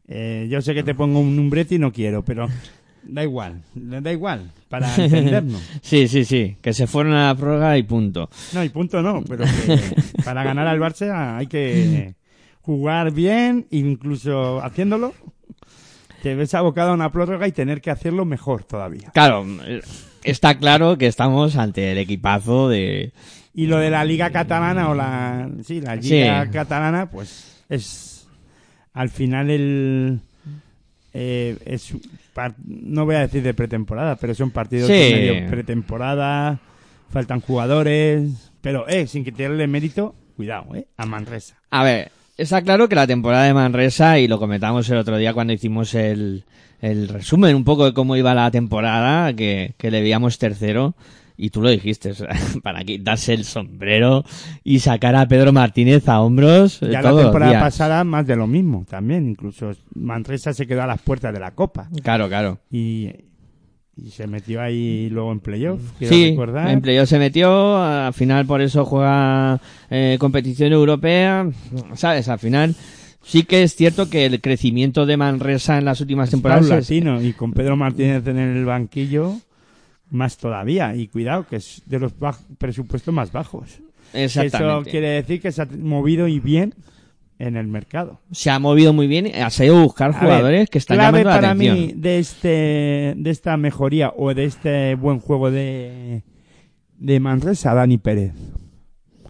Eh, 0.08 0.46
yo 0.50 0.62
sé 0.62 0.74
que 0.74 0.82
te 0.82 0.94
pongo 0.94 1.18
un 1.18 1.34
numbrete 1.34 1.74
y 1.74 1.78
no 1.78 1.92
quiero, 1.92 2.24
pero 2.24 2.48
da 3.02 3.22
igual, 3.22 3.62
da 3.74 4.12
igual, 4.12 4.52
para 4.68 4.94
entendernos. 4.96 5.60
sí, 5.82 6.06
sí, 6.08 6.24
sí, 6.24 6.56
que 6.60 6.72
se 6.72 6.86
fueron 6.86 7.14
a 7.14 7.28
la 7.28 7.34
prórroga 7.34 7.76
y 7.76 7.82
punto. 7.82 8.28
No, 8.52 8.62
y 8.62 8.68
punto 8.68 9.02
no, 9.02 9.22
pero 9.26 9.44
que 9.44 9.80
para 10.24 10.44
ganar 10.44 10.66
al 10.66 10.78
Barça 10.78 11.36
hay 11.36 11.46
que 11.46 12.14
jugar 12.62 13.12
bien, 13.12 13.66
incluso 13.70 14.62
haciéndolo. 14.62 15.14
Te 16.22 16.34
ves 16.34 16.54
abocado 16.54 16.90
a 16.90 16.94
una 16.94 17.12
prórroga 17.12 17.46
y 17.46 17.52
tener 17.52 17.80
que 17.80 17.90
hacerlo 17.90 18.24
mejor 18.24 18.64
todavía. 18.64 19.10
Claro, 19.12 19.46
está 20.30 20.58
claro 20.58 20.98
que 20.98 21.06
estamos 21.06 21.56
ante 21.56 21.92
el 21.92 21.98
equipazo 21.98 22.68
de... 22.68 23.12
Y 23.54 23.66
lo 23.68 23.78
de 23.78 23.88
la 23.90 24.04
Liga 24.04 24.30
Catalana 24.30 24.90
o 24.90 24.94
la. 24.94 25.48
Sí, 25.64 25.80
la 25.80 25.96
Liga 25.96 26.44
Sí. 26.44 26.50
Catalana, 26.52 27.10
pues 27.10 27.62
es. 27.70 28.26
Al 28.92 29.08
final 29.08 29.48
el. 29.48 30.20
eh, 31.14 31.56
es 31.64 31.94
no 32.66 33.06
voy 33.06 33.14
a 33.14 33.20
decir 33.20 33.42
de 33.42 33.54
pretemporada, 33.54 34.16
pero 34.16 34.34
son 34.34 34.50
partidos 34.50 34.88
Sí. 34.88 34.92
de 34.92 35.10
medio 35.14 35.50
pretemporada, 35.50 36.58
faltan 37.10 37.40
jugadores, 37.40 38.50
pero 38.60 38.86
eh, 38.88 39.06
sin 39.06 39.24
quitarle 39.24 39.66
mérito, 39.66 40.14
cuidado, 40.36 40.74
eh, 40.74 40.86
a 40.98 41.06
Manresa. 41.06 41.56
A 41.70 41.82
ver, 41.82 42.12
está 42.36 42.62
claro 42.62 42.88
que 42.88 42.94
la 42.94 43.06
temporada 43.06 43.44
de 43.44 43.54
Manresa, 43.54 44.18
y 44.18 44.28
lo 44.28 44.38
comentamos 44.38 44.88
el 44.90 44.98
otro 44.98 45.16
día 45.16 45.34
cuando 45.34 45.52
hicimos 45.52 45.94
el, 45.94 46.44
el 46.80 47.08
resumen 47.08 47.56
un 47.56 47.64
poco 47.64 47.84
de 47.86 47.94
cómo 47.94 48.16
iba 48.16 48.34
la 48.34 48.50
temporada, 48.50 49.32
que, 49.34 49.74
que 49.76 49.90
le 49.90 50.00
veíamos 50.00 50.38
tercero, 50.38 50.94
y 51.36 51.50
tú 51.50 51.60
lo 51.62 51.70
dijiste, 51.70 52.12
para 52.62 52.82
quitarse 52.84 53.34
el 53.34 53.44
sombrero 53.44 54.24
y 54.64 54.80
sacar 54.80 55.14
a 55.16 55.26
Pedro 55.28 55.52
Martínez 55.52 56.08
a 56.08 56.20
hombros 56.20 56.80
Ya 56.80 57.02
la 57.02 57.14
temporada 57.14 57.52
días. 57.52 57.62
pasada 57.62 58.04
más 58.04 58.26
de 58.26 58.36
lo 58.36 58.46
mismo 58.46 58.86
también, 58.88 59.28
incluso 59.28 59.72
Manresa 59.94 60.52
se 60.54 60.66
quedó 60.66 60.82
a 60.82 60.86
las 60.86 61.00
puertas 61.00 61.32
de 61.32 61.40
la 61.40 61.50
Copa. 61.52 61.88
Claro, 62.02 62.28
claro. 62.28 62.58
Y, 62.70 63.10
y 63.96 64.10
se 64.10 64.26
metió 64.26 64.60
ahí 64.60 65.08
luego 65.10 65.32
en 65.32 65.40
playoff, 65.40 65.80
quiero 65.98 66.14
Sí, 66.14 66.30
recordar. 66.30 66.68
en 66.70 66.80
playoff 66.82 67.08
se 67.08 67.18
metió, 67.18 67.76
al 67.82 68.12
final 68.12 68.44
por 68.46 68.60
eso 68.60 68.84
juega 68.84 69.60
eh, 69.90 70.16
competición 70.20 70.72
europea, 70.72 71.48
¿sabes? 71.94 72.28
Al 72.28 72.38
final 72.38 72.74
sí 73.22 73.44
que 73.44 73.62
es 73.62 73.74
cierto 73.74 74.10
que 74.10 74.26
el 74.26 74.40
crecimiento 74.40 75.06
de 75.06 75.16
Manresa 75.16 75.78
en 75.78 75.86
las 75.86 76.00
últimas 76.02 76.30
temporadas 76.30 76.64
es- 76.64 76.68
paulatino 76.70 77.22
y 77.22 77.32
con 77.32 77.52
Pedro 77.52 77.76
Martínez 77.76 78.26
en 78.26 78.36
el 78.38 78.64
banquillo 78.66 79.36
más 80.10 80.36
todavía 80.36 80.94
y 80.94 81.08
cuidado 81.08 81.46
que 81.48 81.56
es 81.56 81.82
de 81.86 81.98
los 81.98 82.12
presupuestos 82.58 83.12
más 83.12 83.32
bajos 83.32 83.80
Exactamente. 84.14 84.82
eso 84.82 84.90
quiere 84.90 85.08
decir 85.08 85.40
que 85.40 85.50
se 85.50 85.62
ha 85.62 85.68
movido 85.80 86.28
y 86.28 86.38
bien 86.38 86.74
en 87.38 87.56
el 87.56 87.66
mercado 87.66 88.20
se 88.30 88.50
ha 88.50 88.58
movido 88.58 88.92
muy 88.92 89.06
bien, 89.06 89.30
ha 89.42 89.50
sabido 89.50 89.82
buscar 89.82 90.12
jugadores 90.12 90.60
ver, 90.60 90.68
que 90.68 90.78
están 90.78 90.96
clave 90.96 91.18
llamando 91.18 91.30
la 91.30 91.36
para 91.36 91.50
atención. 91.50 91.76
mí 91.76 91.92
de 91.94 92.18
este 92.18 93.14
de 93.16 93.30
esta 93.30 93.56
mejoría 93.56 94.12
o 94.16 94.32
de 94.34 94.44
este 94.44 94.94
buen 94.94 95.20
juego 95.20 95.50
de 95.50 96.22
de 96.98 97.20
Manresa 97.20 97.74
Dani 97.74 97.98
Pérez 97.98 98.32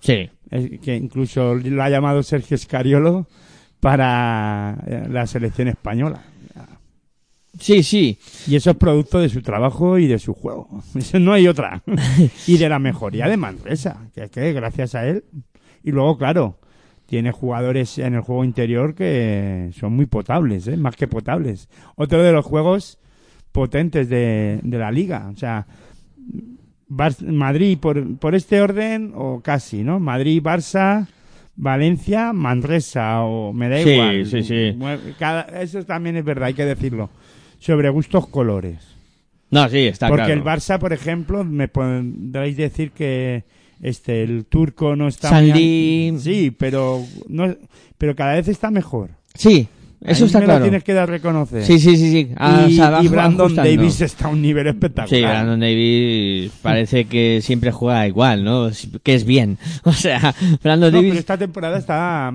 Sí. 0.01 0.31
Es 0.51 0.81
que 0.81 0.95
incluso 0.95 1.57
lo 1.57 1.83
ha 1.83 1.91
llamado 1.91 2.23
Sergio 2.23 2.55
Escariolo 2.55 3.27
para 3.81 4.79
eh, 4.87 5.07
la 5.11 5.27
selección 5.27 5.67
española 5.67 6.23
Sí, 7.59 7.83
sí. 7.83 8.19
Y 8.47 8.57
eso 8.57 8.71
es 8.71 8.77
producto 8.77 9.19
de 9.19 9.29
su 9.29 9.43
trabajo 9.43 9.99
y 9.99 10.07
de 10.07 10.19
su 10.19 10.35
juego. 10.35 10.69
Eso 10.95 11.19
no 11.19 11.33
hay 11.33 11.49
otra. 11.49 11.83
y 12.47 12.59
de 12.59 12.69
la 12.69 12.79
mejoría 12.79 13.29
de 13.29 13.37
Manresa, 13.37 14.11
que 14.15 14.25
es 14.25 14.31
que 14.31 14.53
gracias 14.53 14.95
a 14.95 15.07
él. 15.07 15.25
Y 15.83 15.93
luego, 15.93 16.19
claro, 16.19 16.59
tiene 17.07 17.31
jugadores 17.33 17.99
en 17.99 18.15
el 18.15 18.21
juego 18.21 18.45
interior 18.45 18.95
que 18.95 19.71
son 19.73 19.95
muy 19.95 20.07
potables, 20.07 20.67
¿eh? 20.69 20.77
más 20.77 20.97
que 20.97 21.07
potables. 21.09 21.69
Otro 21.95 22.23
de 22.23 22.33
los 22.33 22.45
juegos 22.45 22.99
potentes 23.53 24.09
de, 24.09 24.61
de 24.63 24.79
la 24.79 24.91
liga. 24.91 25.29
O 25.33 25.37
sea, 25.37 25.67
Bar- 26.89 27.23
Madrid 27.25 27.79
por, 27.79 28.17
por 28.19 28.35
este 28.35 28.61
orden 28.61 29.13
o 29.15 29.41
casi, 29.41 29.83
¿no? 29.83 29.99
Madrid, 29.99 30.43
Barça, 30.43 31.07
Valencia, 31.57 32.33
Manresa 32.33 33.23
o 33.23 33.53
me 33.53 33.69
da 33.69 33.79
Sí, 33.83 33.91
igual. 33.91 34.27
sí, 34.27 34.43
sí. 34.43 34.79
Cada- 35.19 35.63
eso 35.63 35.83
también 35.85 36.17
es 36.17 36.25
verdad, 36.25 36.47
hay 36.49 36.55
que 36.55 36.65
decirlo. 36.65 37.11
Sobre 37.59 37.89
gustos 37.89 38.29
colores. 38.29 38.95
No, 39.51 39.69
sí, 39.69 39.79
está 39.87 40.09
Porque 40.09 40.25
claro. 40.27 40.41
el 40.41 40.45
Barça, 40.45 40.79
por 40.79 40.93
ejemplo, 40.93 41.45
me 41.45 41.69
podréis 41.69 42.57
decir 42.57 42.91
que 42.91 43.45
este 43.83 44.23
el 44.23 44.45
turco 44.47 44.97
no 44.97 45.09
está 45.09 45.31
Sanli- 45.31 46.13
muy- 46.13 46.21
Sí, 46.21 46.51
pero 46.57 47.03
no 47.29 47.55
pero 47.99 48.15
cada 48.15 48.35
vez 48.35 48.49
está 48.49 48.71
mejor. 48.71 49.11
Sí, 49.35 49.69
eso 50.03 50.25
Ahí 50.25 50.27
está 50.27 50.39
me 50.41 50.45
claro. 50.45 50.61
Lo 50.61 50.65
tienes 50.67 50.85
que 50.85 50.93
dar 50.93 51.05
a 51.09 51.13
reconocer. 51.13 51.65
Sí, 51.65 51.79
sí, 51.79 51.97
sí, 51.97 52.11
sí. 52.11 52.29
Ah, 52.37 52.67
y, 52.69 52.73
o 52.75 52.77
sea, 52.77 52.91
va 52.91 53.03
y 53.03 53.09
Brandon. 53.09 53.55
Davis 53.55 54.01
está 54.03 54.27
a 54.27 54.29
un 54.29 54.43
nivel 54.43 54.67
espectacular. 54.67 55.09
Sí, 55.09 55.23
Brandon 55.23 55.61
Davis 55.61 56.53
parece 56.63 57.07
que 57.07 57.41
siempre 57.43 57.73
juega 57.73 58.07
igual, 58.07 58.45
¿no? 58.45 58.71
Que 59.03 59.15
es 59.15 59.25
bien. 59.25 59.59
O 59.85 59.93
sea, 59.93 60.35
Brandon 60.63 60.91
No, 60.93 60.97
Davis... 60.97 61.11
pero 61.11 61.21
esta 61.21 61.39
temporada 61.39 61.79
está 61.79 62.33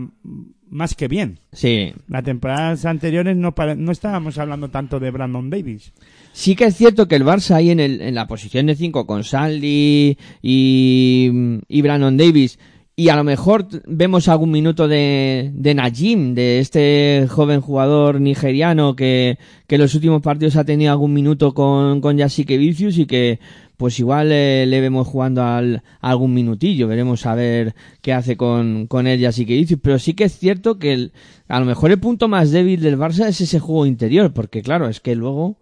más 0.72 0.96
que 0.96 1.08
bien. 1.08 1.40
Sí. 1.52 1.94
Las 2.08 2.24
temporadas 2.24 2.86
anteriores 2.86 3.38
no, 3.38 3.54
no 3.78 3.92
estábamos 3.92 4.38
hablando 4.38 4.70
tanto 4.70 5.00
de 5.00 5.12
Brandon 5.12 5.50
Davis. 5.50 5.92
Sí 6.34 6.56
que 6.56 6.66
es 6.66 6.76
cierto 6.76 7.08
que 7.08 7.16
el 7.16 7.26
Barça 7.26 7.56
ahí 7.56 7.70
en, 7.70 7.80
el, 7.80 8.02
en 8.02 8.16
la 8.16 8.26
posición 8.26 8.66
de 8.66 8.76
5 8.76 9.06
con 9.06 9.24
Sandy 9.24 10.18
y, 10.42 11.32
y 11.68 11.82
Brandon 11.82 12.18
Davis 12.18 12.58
y 12.96 13.10
a 13.10 13.16
lo 13.16 13.24
mejor 13.24 13.68
vemos 13.88 14.28
algún 14.28 14.52
minuto 14.52 14.88
de, 14.88 15.52
de 15.54 15.74
Najim, 15.74 16.36
de 16.36 16.60
este 16.60 17.26
joven 17.30 17.62
jugador 17.62 18.22
nigeriano 18.22 18.96
que, 18.96 19.40
que 19.66 19.76
en 19.76 19.82
los 19.82 19.96
últimos 19.96 20.22
partidos 20.22 20.56
ha 20.56 20.66
tenido 20.66 20.92
algún 20.92 21.14
minuto 21.14 21.54
con, 21.54 22.00
con 22.02 22.18
Vicius 22.18 22.98
y 22.98 23.06
que 23.06 23.40
pues 23.82 24.00
igual 24.00 24.30
eh, 24.32 24.66
le 24.68 24.80
vemos 24.80 25.08
jugando 25.08 25.42
al, 25.44 25.82
algún 26.02 26.36
minutillo, 26.36 26.88
veremos 26.88 27.26
a 27.26 27.34
ver 27.34 27.74
qué 28.04 28.14
hace 28.14 28.38
con, 28.38 28.86
con 28.86 29.08
él 29.08 29.20
Yasique 29.20 29.56
Vicius, 29.56 29.80
pero 29.82 29.98
sí 29.98 30.14
que 30.14 30.26
es 30.26 30.38
cierto 30.38 30.78
que 30.78 30.94
el- 30.94 31.12
a 31.48 31.60
lo 31.60 31.66
mejor 31.66 31.90
el 31.90 31.98
punto 32.00 32.28
más 32.28 32.52
débil 32.52 32.80
del 32.80 33.00
Barça 33.00 33.28
es 33.28 33.42
ese 33.42 33.60
juego 33.60 33.88
interior, 33.88 34.34
porque 34.34 34.62
claro, 34.62 34.88
es 34.88 35.00
que 35.00 35.16
luego 35.16 35.58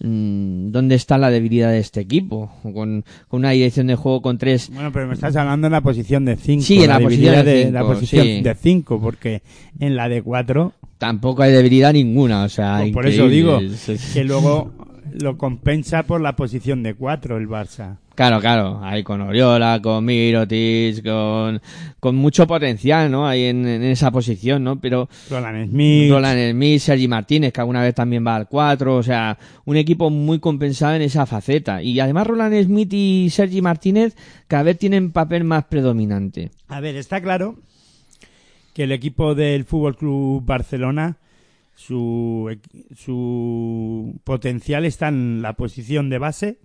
mm, 0.00 0.70
dónde 0.70 0.94
está 0.96 1.16
la 1.16 1.30
debilidad 1.30 1.70
de 1.70 1.78
este 1.78 2.00
equipo 2.00 2.50
con, 2.62 3.04
con 3.28 3.38
una 3.40 3.52
dirección 3.52 3.86
de 3.86 3.94
juego 3.96 4.20
con 4.20 4.36
tres 4.36 4.68
Bueno, 4.70 4.92
pero 4.92 5.06
me 5.08 5.14
estás 5.14 5.34
hablando 5.36 5.66
en 5.68 5.72
la 5.72 5.80
posición 5.80 6.26
de 6.26 6.36
5. 6.36 6.62
Sí, 6.62 6.82
en 6.82 6.88
la 6.90 7.00
posición 7.00 7.44
de 7.44 7.70
la 7.70 7.80
cinco, 7.80 7.92
posición 7.94 8.26
sí. 8.26 8.42
de 8.42 8.54
5, 8.54 9.00
porque 9.00 9.42
en 9.80 9.96
la 9.96 10.08
de 10.10 10.20
4 10.22 10.72
tampoco 10.98 11.42
hay 11.42 11.52
debilidad 11.52 11.92
ninguna 11.92 12.44
o 12.44 12.48
sea 12.48 12.78
Pues 12.82 12.92
por 12.92 13.06
eso 13.06 13.28
digo 13.28 13.54
increíble. 13.54 13.74
Es- 13.76 13.88
es- 13.88 14.12
que 14.12 14.24
luego 14.24 14.72
lo 15.20 15.36
compensa 15.36 16.04
por 16.04 16.20
la 16.20 16.36
posición 16.36 16.82
de 16.82 16.94
4 16.94 17.36
el 17.36 17.48
Barça. 17.48 17.98
Claro, 18.14 18.40
claro, 18.40 18.80
ahí 18.82 19.02
con 19.02 19.22
Oriola, 19.22 19.80
con 19.82 20.04
Mirotic, 20.04 21.02
con, 21.02 21.62
con 21.98 22.14
mucho 22.14 22.46
potencial, 22.46 23.10
¿no? 23.10 23.26
Ahí 23.26 23.44
en, 23.44 23.66
en 23.66 23.82
esa 23.84 24.10
posición, 24.10 24.62
¿no? 24.64 24.78
Pero 24.78 25.08
Roland 25.30 25.70
Smith. 25.70 26.10
Roland 26.10 26.50
Smith, 26.50 26.80
Sergi 26.80 27.08
Martínez, 27.08 27.52
que 27.52 27.60
alguna 27.60 27.82
vez 27.82 27.94
también 27.94 28.26
va 28.26 28.36
al 28.36 28.48
4, 28.48 28.96
o 28.96 29.02
sea, 29.02 29.38
un 29.64 29.76
equipo 29.76 30.10
muy 30.10 30.40
compensado 30.40 30.94
en 30.94 31.02
esa 31.02 31.24
faceta. 31.24 31.82
Y 31.82 31.98
además 32.00 32.26
Roland 32.26 32.62
Smith 32.62 32.92
y 32.92 33.30
Sergi 33.30 33.62
Martínez 33.62 34.14
cada 34.46 34.64
vez 34.64 34.78
tienen 34.78 35.10
papel 35.12 35.44
más 35.44 35.64
predominante. 35.64 36.50
A 36.68 36.80
ver, 36.80 36.96
está 36.96 37.22
claro 37.22 37.56
que 38.74 38.84
el 38.84 38.92
equipo 38.92 39.34
del 39.34 39.64
Fútbol 39.64 39.96
Club 39.96 40.44
Barcelona, 40.44 41.16
su, 41.86 42.56
su 42.94 44.20
potencial 44.24 44.84
está 44.84 45.08
en 45.08 45.42
la 45.42 45.54
posición 45.54 46.08
de 46.10 46.18
base 46.18 46.58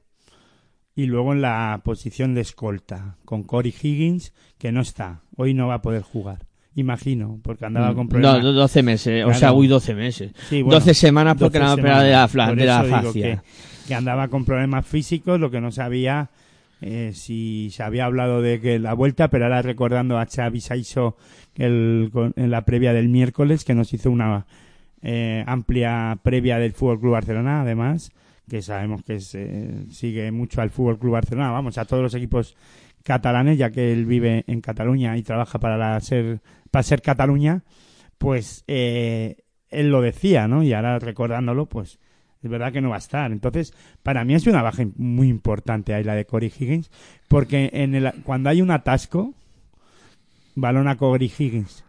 y 0.95 1.05
luego 1.05 1.33
en 1.33 1.41
la 1.41 1.81
posición 1.83 2.33
de 2.33 2.41
escolta, 2.41 3.17
con 3.25 3.43
Corey 3.43 3.73
Higgins, 3.81 4.33
que 4.57 4.71
no 4.71 4.81
está. 4.81 5.21
Hoy 5.35 5.53
no 5.53 5.67
va 5.67 5.75
a 5.75 5.81
poder 5.81 6.01
jugar. 6.01 6.45
Imagino, 6.75 7.39
porque 7.43 7.65
andaba 7.65 7.93
con 7.95 8.05
Mm, 8.05 8.09
problemas. 8.09 8.43
No, 8.43 8.51
12 8.53 8.83
meses, 8.83 9.23
o 9.23 9.27
Claro. 9.27 9.39
sea, 9.39 9.53
uy, 9.53 9.67
12 9.67 9.95
meses. 9.95 10.31
Sí, 10.49 10.61
bueno, 10.61 10.79
12 10.79 10.93
semanas 10.93 11.35
porque 11.39 11.57
12 11.59 11.67
la 11.67 11.73
operado 11.73 12.03
de 12.03 12.11
la, 12.11 12.27
fla- 12.27 12.55
de 12.55 12.65
la 12.65 12.83
fascia. 12.83 13.41
Que, 13.41 13.87
que 13.87 13.95
andaba 13.95 14.27
con 14.27 14.45
problemas 14.45 14.85
físicos, 14.85 15.39
lo 15.39 15.49
que 15.49 15.61
no 15.61 15.71
sabía 15.71 16.29
eh, 16.81 17.11
si 17.15 17.69
se 17.71 17.81
había 17.81 18.05
hablado 18.05 18.41
de 18.43 18.59
que 18.61 18.77
la 18.77 18.93
vuelta, 18.93 19.29
pero 19.29 19.45
ahora 19.45 19.63
recordando 19.63 20.19
a 20.19 20.27
Xavi 20.27 20.61
Saiso 20.61 21.17
el, 21.55 22.09
con- 22.13 22.33
en 22.35 22.51
la 22.51 22.65
previa 22.65 22.93
del 22.93 23.09
miércoles, 23.09 23.63
que 23.65 23.73
nos 23.73 23.91
hizo 23.93 24.11
una 24.11 24.45
eh, 25.01 25.43
amplia 25.45 26.17
previa 26.23 26.57
del 26.59 26.73
Fútbol 26.73 26.99
Club 26.99 27.13
Barcelona, 27.13 27.61
además, 27.61 28.11
que 28.49 28.61
sabemos 28.61 29.03
que 29.03 29.19
se, 29.19 29.91
sigue 29.91 30.31
mucho 30.31 30.61
al 30.61 30.69
Fútbol 30.69 30.99
Club 30.99 31.13
Barcelona, 31.13 31.51
vamos, 31.51 31.77
a 31.77 31.85
todos 31.85 32.03
los 32.03 32.13
equipos 32.13 32.55
catalanes, 33.03 33.57
ya 33.57 33.71
que 33.71 33.93
él 33.93 34.05
vive 34.05 34.43
en 34.47 34.61
Cataluña 34.61 35.17
y 35.17 35.23
trabaja 35.23 35.59
para 35.59 35.77
la 35.77 35.99
ser, 36.01 36.41
para 36.71 36.83
ser 36.83 37.01
Cataluña, 37.01 37.63
pues 38.17 38.63
eh, 38.67 39.37
él 39.69 39.89
lo 39.89 40.01
decía, 40.01 40.47
¿no? 40.47 40.63
Y 40.63 40.73
ahora 40.73 40.99
recordándolo, 40.99 41.67
pues 41.67 41.99
es 42.43 42.49
verdad 42.49 42.71
que 42.71 42.81
no 42.81 42.89
va 42.89 42.95
a 42.95 42.99
estar. 42.99 43.31
Entonces, 43.31 43.73
para 44.03 44.23
mí 44.23 44.33
es 44.33 44.47
una 44.47 44.61
baja 44.61 44.83
muy 44.95 45.27
importante 45.27 45.93
ahí 45.93 46.03
la 46.03 46.15
de 46.15 46.25
Corey 46.25 46.51
Higgins, 46.57 46.91
porque 47.27 47.69
en 47.73 47.95
el, 47.95 48.11
cuando 48.23 48.49
hay 48.49 48.61
un 48.61 48.71
atasco, 48.71 49.33
balón 50.55 50.87
a 50.87 50.97
Corey 50.97 51.31
Higgins. 51.37 51.83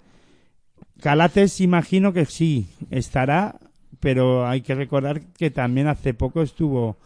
Calates, 1.00 1.60
imagino 1.60 2.12
que 2.12 2.24
sí, 2.26 2.66
estará, 2.90 3.56
pero 4.00 4.46
hay 4.46 4.60
que 4.62 4.74
recordar 4.74 5.20
que 5.36 5.50
también 5.50 5.86
hace 5.86 6.14
poco 6.14 6.42
estuvo 6.42 6.96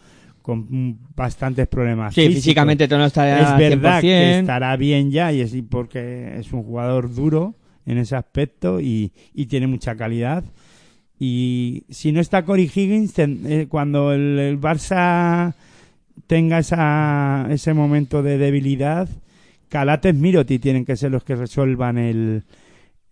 con 0.40 0.98
bastantes 1.14 1.68
problemas. 1.68 2.14
Sí, 2.14 2.22
físicos. 2.22 2.42
físicamente 2.42 2.88
no 2.88 3.04
estará 3.04 3.52
Es 3.52 3.58
verdad 3.70 3.98
100%. 3.98 4.00
que 4.00 4.38
estará 4.40 4.76
bien 4.76 5.10
ya 5.10 5.32
y 5.32 5.40
es 5.40 5.54
porque 5.70 6.38
es 6.38 6.52
un 6.52 6.62
jugador 6.64 7.14
duro 7.14 7.54
en 7.86 7.98
ese 7.98 8.16
aspecto 8.16 8.80
y, 8.80 9.12
y 9.34 9.46
tiene 9.46 9.66
mucha 9.66 9.94
calidad. 9.94 10.42
Y 11.20 11.84
si 11.90 12.10
no 12.10 12.20
está 12.20 12.44
Corey 12.44 12.64
Higgins, 12.74 13.12
ten- 13.12 13.42
eh, 13.46 13.66
cuando 13.68 14.12
el, 14.12 14.38
el 14.40 14.60
Barça 14.60 15.54
tenga 16.26 16.58
esa, 16.58 17.46
ese 17.50 17.74
momento 17.74 18.22
de 18.22 18.38
debilidad, 18.38 19.08
Calates 19.68 20.14
Miroti 20.14 20.58
tienen 20.58 20.84
que 20.84 20.96
ser 20.96 21.12
los 21.12 21.22
que 21.22 21.36
resuelvan 21.36 21.98
el, 21.98 22.42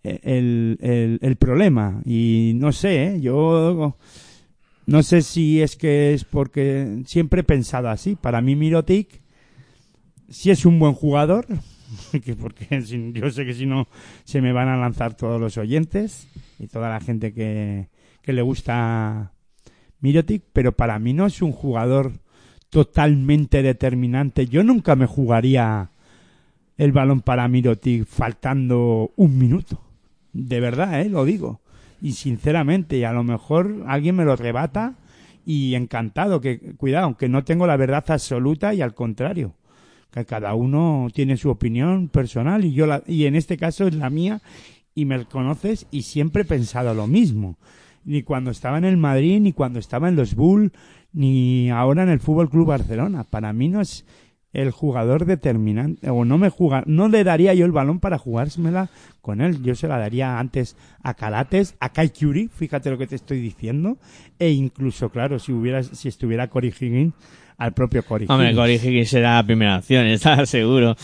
el, 0.03 1.19
el, 1.21 1.35
problema. 1.35 2.01
Y 2.05 2.53
no 2.55 2.71
sé, 2.71 3.03
¿eh? 3.03 3.21
yo 3.21 3.97
no 4.85 5.03
sé 5.03 5.21
si 5.21 5.61
es 5.61 5.75
que 5.75 6.13
es 6.13 6.25
porque 6.25 7.03
siempre 7.05 7.41
he 7.41 7.43
pensado 7.43 7.89
así. 7.89 8.15
Para 8.15 8.41
mí 8.41 8.55
Mirotic 8.55 9.21
si 10.31 10.49
es 10.49 10.65
un 10.65 10.79
buen 10.79 10.93
jugador, 10.93 11.45
que 12.23 12.35
porque 12.35 12.81
yo 13.13 13.29
sé 13.29 13.45
que 13.45 13.53
si 13.53 13.65
no 13.65 13.87
se 14.23 14.41
me 14.41 14.53
van 14.53 14.69
a 14.69 14.77
lanzar 14.77 15.15
todos 15.15 15.39
los 15.39 15.57
oyentes 15.57 16.27
y 16.57 16.67
toda 16.67 16.89
la 16.89 17.01
gente 17.01 17.33
que, 17.33 17.89
que 18.21 18.33
le 18.33 18.41
gusta 18.41 19.33
Mirotic, 19.99 20.43
pero 20.53 20.71
para 20.71 20.97
mí 20.97 21.13
no 21.13 21.27
es 21.27 21.41
un 21.41 21.51
jugador 21.51 22.13
totalmente 22.69 23.61
determinante. 23.61 24.47
Yo 24.47 24.63
nunca 24.63 24.95
me 24.95 25.05
jugaría 25.05 25.91
el 26.77 26.93
balón 26.93 27.19
para 27.19 27.47
Mirotic 27.47 28.05
faltando 28.05 29.11
un 29.17 29.37
minuto. 29.37 29.90
De 30.33 30.59
verdad, 30.59 31.01
¿eh? 31.01 31.09
lo 31.09 31.25
digo. 31.25 31.61
Y 32.01 32.13
sinceramente, 32.13 32.97
y 32.97 33.03
a 33.03 33.13
lo 33.13 33.23
mejor 33.23 33.83
alguien 33.87 34.15
me 34.15 34.25
lo 34.25 34.35
rebata 34.35 34.95
y 35.45 35.75
encantado, 35.75 36.41
que 36.41 36.75
cuidado, 36.77 37.05
aunque 37.05 37.29
no 37.29 37.43
tengo 37.43 37.67
la 37.67 37.77
verdad 37.77 38.03
absoluta 38.07 38.73
y 38.73 38.81
al 38.81 38.93
contrario, 38.93 39.53
que 40.11 40.25
cada 40.25 40.53
uno 40.55 41.07
tiene 41.13 41.37
su 41.37 41.49
opinión 41.49 42.09
personal 42.09 42.65
y 42.65 42.73
yo 42.73 42.85
la, 42.85 43.03
y 43.07 43.25
en 43.25 43.35
este 43.35 43.57
caso 43.57 43.87
es 43.87 43.95
la 43.95 44.09
mía 44.09 44.41
y 44.93 45.05
me 45.05 45.25
conoces 45.25 45.87
y 45.91 46.03
siempre 46.03 46.41
he 46.41 46.45
pensado 46.45 46.93
lo 46.93 47.07
mismo. 47.07 47.57
Ni 48.03 48.23
cuando 48.23 48.49
estaba 48.49 48.79
en 48.79 48.85
el 48.85 48.97
Madrid, 48.97 49.39
ni 49.39 49.53
cuando 49.53 49.77
estaba 49.77 50.09
en 50.09 50.15
los 50.15 50.33
Bull, 50.33 50.71
ni 51.13 51.69
ahora 51.69 52.03
en 52.03 52.09
el 52.09 52.19
Fútbol 52.19 52.49
Club 52.49 52.67
Barcelona. 52.67 53.23
Para 53.23 53.53
mí 53.53 53.69
no 53.69 53.79
es 53.79 54.05
el 54.53 54.71
jugador 54.71 55.25
determinante 55.25 56.09
o 56.09 56.25
no 56.25 56.37
me 56.37 56.49
juega, 56.49 56.83
no 56.85 57.07
le 57.07 57.23
daría 57.23 57.53
yo 57.53 57.65
el 57.65 57.71
balón 57.71 57.99
para 57.99 58.17
jugármela 58.17 58.89
con 59.21 59.41
él. 59.41 59.61
Yo 59.63 59.75
se 59.75 59.87
la 59.87 59.97
daría 59.97 60.39
antes 60.39 60.75
a 61.03 61.13
Calates, 61.13 61.75
a 61.79 61.89
Kai 61.89 62.09
Curie, 62.09 62.49
fíjate 62.49 62.89
lo 62.89 62.97
que 62.97 63.07
te 63.07 63.15
estoy 63.15 63.39
diciendo, 63.39 63.97
e 64.39 64.49
incluso 64.49 65.09
claro, 65.09 65.39
si 65.39 65.51
hubiera 65.51 65.83
si 65.83 66.07
estuviera 66.07 66.49
Corey 66.49 66.73
Higgins 66.77 67.13
al 67.57 67.73
propio 67.73 68.03
Hombre, 68.09 68.25
Higgins. 68.25 68.55
Corey 68.55 68.75
Higgins 68.75 69.09
será 69.09 69.35
la 69.35 69.45
primera 69.45 69.77
opción, 69.77 70.05
está 70.07 70.45
seguro. 70.45 70.95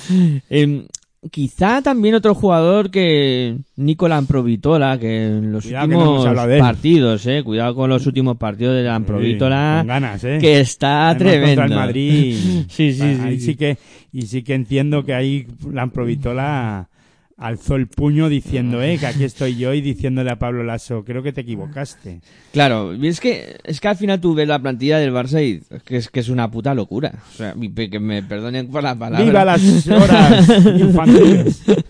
Em, 0.49 0.87
quizá 1.31 1.81
también 1.81 2.15
otro 2.15 2.33
jugador 2.35 2.91
que 2.91 3.57
Nicola 3.75 4.17
Amprovitola, 4.17 4.97
que 4.99 5.25
en 5.25 5.51
los 5.51 5.65
Cuidado 5.65 5.87
no 5.87 6.21
últimos 6.21 6.59
partidos, 6.59 7.25
eh, 7.27 7.43
cuidado 7.43 7.75
con 7.75 7.89
los 7.89 8.05
últimos 8.05 8.37
partidos 8.37 8.75
de 8.75 8.89
Amprovitola, 8.89 9.83
ganas, 9.85 10.23
¿eh? 10.23 10.37
que 10.39 10.59
está 10.59 11.09
Además, 11.09 11.17
tremendo. 11.17 11.61
Contra 11.61 11.75
el 11.77 11.85
Madrid. 11.87 12.37
sí, 12.69 12.93
sí, 12.93 12.99
Bueno, 12.99 13.15
sí, 13.15 13.21
ahí 13.27 13.39
sí. 13.39 13.45
sí 13.45 13.55
que 13.55 13.77
y 14.11 14.21
sí 14.23 14.43
que 14.43 14.53
entiendo 14.55 15.03
que 15.03 15.13
ahí 15.13 15.47
Lamprovitola 15.71 16.89
alzó 17.37 17.75
el 17.75 17.87
puño 17.87 18.29
diciendo, 18.29 18.81
eh, 18.81 18.97
que 18.97 19.05
aquí 19.05 19.23
estoy 19.23 19.55
yo 19.55 19.73
y 19.73 19.81
diciéndole 19.81 20.31
a 20.31 20.39
Pablo 20.39 20.63
Lasso, 20.63 21.03
creo 21.05 21.21
que 21.21 21.31
te 21.31 21.41
equivocaste. 21.41 22.21
Claro, 22.51 22.93
es 22.93 23.19
que, 23.19 23.57
es 23.63 23.79
que 23.79 23.87
al 23.87 23.95
final 23.95 24.19
tú 24.19 24.33
ves 24.33 24.47
la 24.47 24.59
plantilla 24.59 24.97
del 24.97 25.13
Barça 25.13 25.43
y 25.43 25.61
que 25.85 25.97
es, 25.97 26.09
que 26.09 26.19
es 26.19 26.29
una 26.29 26.49
puta 26.49 26.73
locura. 26.73 27.13
O 27.33 27.37
sea, 27.37 27.53
que 27.53 27.99
me 27.99 28.23
perdonen 28.23 28.67
por 28.67 28.81
la 28.81 28.97
palabra. 28.97 29.23
¡Viva 29.23 29.45
las 29.45 29.87
horas 29.87 30.49
infantiles! 30.79 31.63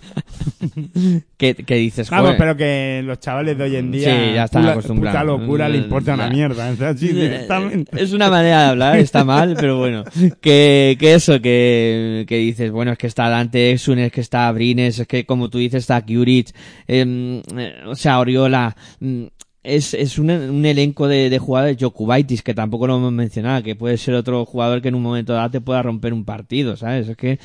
que, 1.38 1.56
que 1.56 1.76
dices, 1.76 2.10
Vamos, 2.10 2.36
pero 2.38 2.56
que 2.58 3.02
los 3.04 3.20
chavales 3.20 3.58
de 3.58 3.64
hoy 3.64 3.76
en 3.76 3.92
día, 3.92 4.10
Sí, 4.16 4.34
ya 4.34 4.44
están 4.46 4.62
pura- 4.64 4.72
acostumbrados. 4.74 5.22
puta 5.22 5.24
locura 5.40 5.70
le 5.70 5.78
importa 5.78 6.14
una 6.14 6.30
mierda, 6.30 6.70
es 6.72 6.82
así 6.82 7.08
directamente. 7.14 8.02
Es 8.02 8.14
una 8.14 8.30
manera 8.30 8.64
de 8.64 8.70
hablar, 8.70 8.98
está 8.98 9.24
mal, 9.24 9.56
pero 9.60 9.78
bueno. 9.78 10.04
Que, 10.42 10.96
que 11.00 11.14
eso, 11.14 11.42
que, 11.42 12.26
que 12.28 12.38
dices, 12.38 12.72
bueno, 12.72 12.92
es 12.92 12.98
que 12.98 13.08
está 13.08 13.30
Dante 13.30 13.72
Exun, 13.72 14.00
es 14.00 14.12
que 14.12 14.22
está 14.22 14.52
Brines, 14.52 15.00
es 15.00 15.08
que 15.08 15.26
como 15.26 15.50
tú 15.50 15.58
dices 15.58 15.84
está 15.84 16.02
Kuric, 16.06 16.50
em, 16.88 17.40
eh, 17.58 17.76
o 17.86 17.96
sea, 17.96 18.20
Oriola, 18.20 18.76
mm, 19.00 19.24
es, 19.68 19.94
es 19.94 20.18
un, 20.18 20.30
un 20.30 20.66
elenco 20.66 21.08
de, 21.08 21.30
de 21.30 21.40
jugadores, 21.40 21.78
Jokubaitis, 21.80 22.42
que 22.42 22.54
tampoco 22.54 22.88
lo 22.88 22.98
hemos 22.98 23.12
mencionado, 23.12 23.62
que 23.64 23.76
puede 23.76 23.98
ser 23.98 24.14
otro 24.16 24.46
jugador 24.46 24.82
que 24.82 24.88
en 24.88 24.96
un 24.96 25.04
momento 25.04 25.34
dado 25.34 25.52
te 25.52 25.62
pueda 25.62 25.82
romper 25.84 26.14
un 26.14 26.24
partido, 26.26 26.76
¿sabes? 26.78 27.10
Es 27.10 27.18
que 27.18 27.40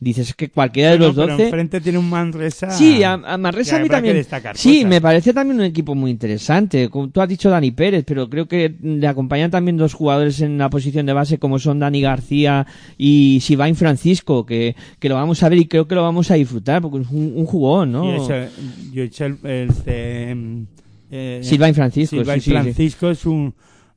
dices, 0.00 0.30
es 0.30 0.34
que 0.34 0.48
cualquiera 0.50 0.90
de 0.92 0.98
No, 0.98 1.06
los 1.08 1.14
pero 1.16 1.28
12... 1.28 1.44
enfrente 1.44 1.80
tiene 1.80 1.98
un 1.98 2.08
Manresa. 2.08 2.70
Sí, 2.70 3.02
a, 3.02 3.12
a 3.12 3.38
Manresa 3.38 3.76
a 3.76 3.80
mí 3.80 3.88
también. 3.88 4.14
destacar 4.16 4.56
Sí, 4.56 4.84
me 4.84 5.00
parece 5.00 5.32
también 5.32 5.58
un 5.58 5.64
equipo 5.66 5.94
muy 5.94 6.10
interesante. 6.10 6.88
Como 6.88 7.08
tú 7.08 7.20
has 7.20 7.28
dicho 7.28 7.50
Dani 7.50 7.70
Pérez, 7.70 8.04
pero 8.06 8.28
creo 8.28 8.46
que 8.46 8.74
le 8.82 9.06
acompañan 9.06 9.50
también 9.50 9.76
dos 9.76 9.94
jugadores 9.94 10.40
en 10.40 10.58
la 10.58 10.70
posición 10.70 11.06
de 11.06 11.12
base 11.12 11.38
como 11.38 11.58
son 11.58 11.78
Dani 11.78 12.00
García 12.00 12.66
y 12.98 13.38
Sivain 13.42 13.76
Francisco, 13.76 14.44
que, 14.46 14.74
que 14.98 15.08
lo 15.08 15.14
vamos 15.14 15.42
a 15.42 15.48
ver 15.48 15.58
y 15.58 15.66
creo 15.66 15.86
que 15.86 15.94
lo 15.94 16.02
vamos 16.02 16.30
a 16.30 16.34
disfrutar 16.34 16.82
porque 16.82 17.00
es 17.00 17.10
un, 17.10 17.34
un 17.36 17.46
jugón, 17.46 17.92
¿no? 17.92 18.14
Y 18.16 18.92
yo 18.92 19.02
he 19.02 19.06
hecho 19.06 19.26
el, 19.26 19.70
em, 19.86 20.66
eh, 21.10 21.40
Silvain 21.42 21.74
Francisco, 21.74 22.16
Silvain 22.16 22.40
sí, 22.40 22.50
sí, 22.50 22.50
sí. 22.50 22.62
Francisco 22.62 23.10
es 23.10 23.26
un 23.26 23.54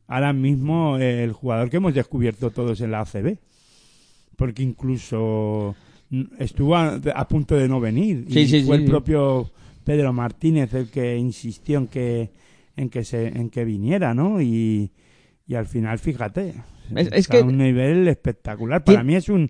ahora 0.08 0.34
mismo 0.34 0.98
el 0.98 1.32
jugador 1.34 1.70
que 1.70 1.78
hemos 1.78 1.94
descubierto 1.94 2.50
todos 2.52 2.82
en 2.82 2.92
la 2.92 3.02
ACB. 3.02 3.38
Porque 4.36 4.64
incluso 4.64 5.76
mm, 6.10 6.24
estuvo 6.40 6.76
a, 6.76 6.96
a 6.96 7.28
punto 7.28 7.56
de 7.56 7.68
no 7.68 7.80
venir. 7.80 8.26
Y 8.28 8.64
fue 8.64 8.78
el 8.78 8.86
propio 8.86 9.52
Pedro 9.84 10.12
Martínez 10.14 10.74
el 10.74 10.90
que 10.90 11.18
insistió 11.18 11.80
en 11.80 11.88
que 11.88 12.30
en 12.76 12.90
que 12.90 13.04
se 13.04 13.28
en 13.28 13.50
que 13.50 13.66
viniera, 13.66 14.14
¿no? 14.14 14.42
Y, 14.42 14.92
y 15.48 15.56
al 15.56 15.66
final, 15.66 16.00
fíjate, 16.00 16.54
Es, 16.96 17.28
que 17.28 17.40
a 17.40 17.44
un 17.44 17.58
nivel 17.58 18.08
espectacular. 18.08 18.84
Para 18.84 19.04
mí 19.04 19.16
es 19.16 19.30
un 19.30 19.50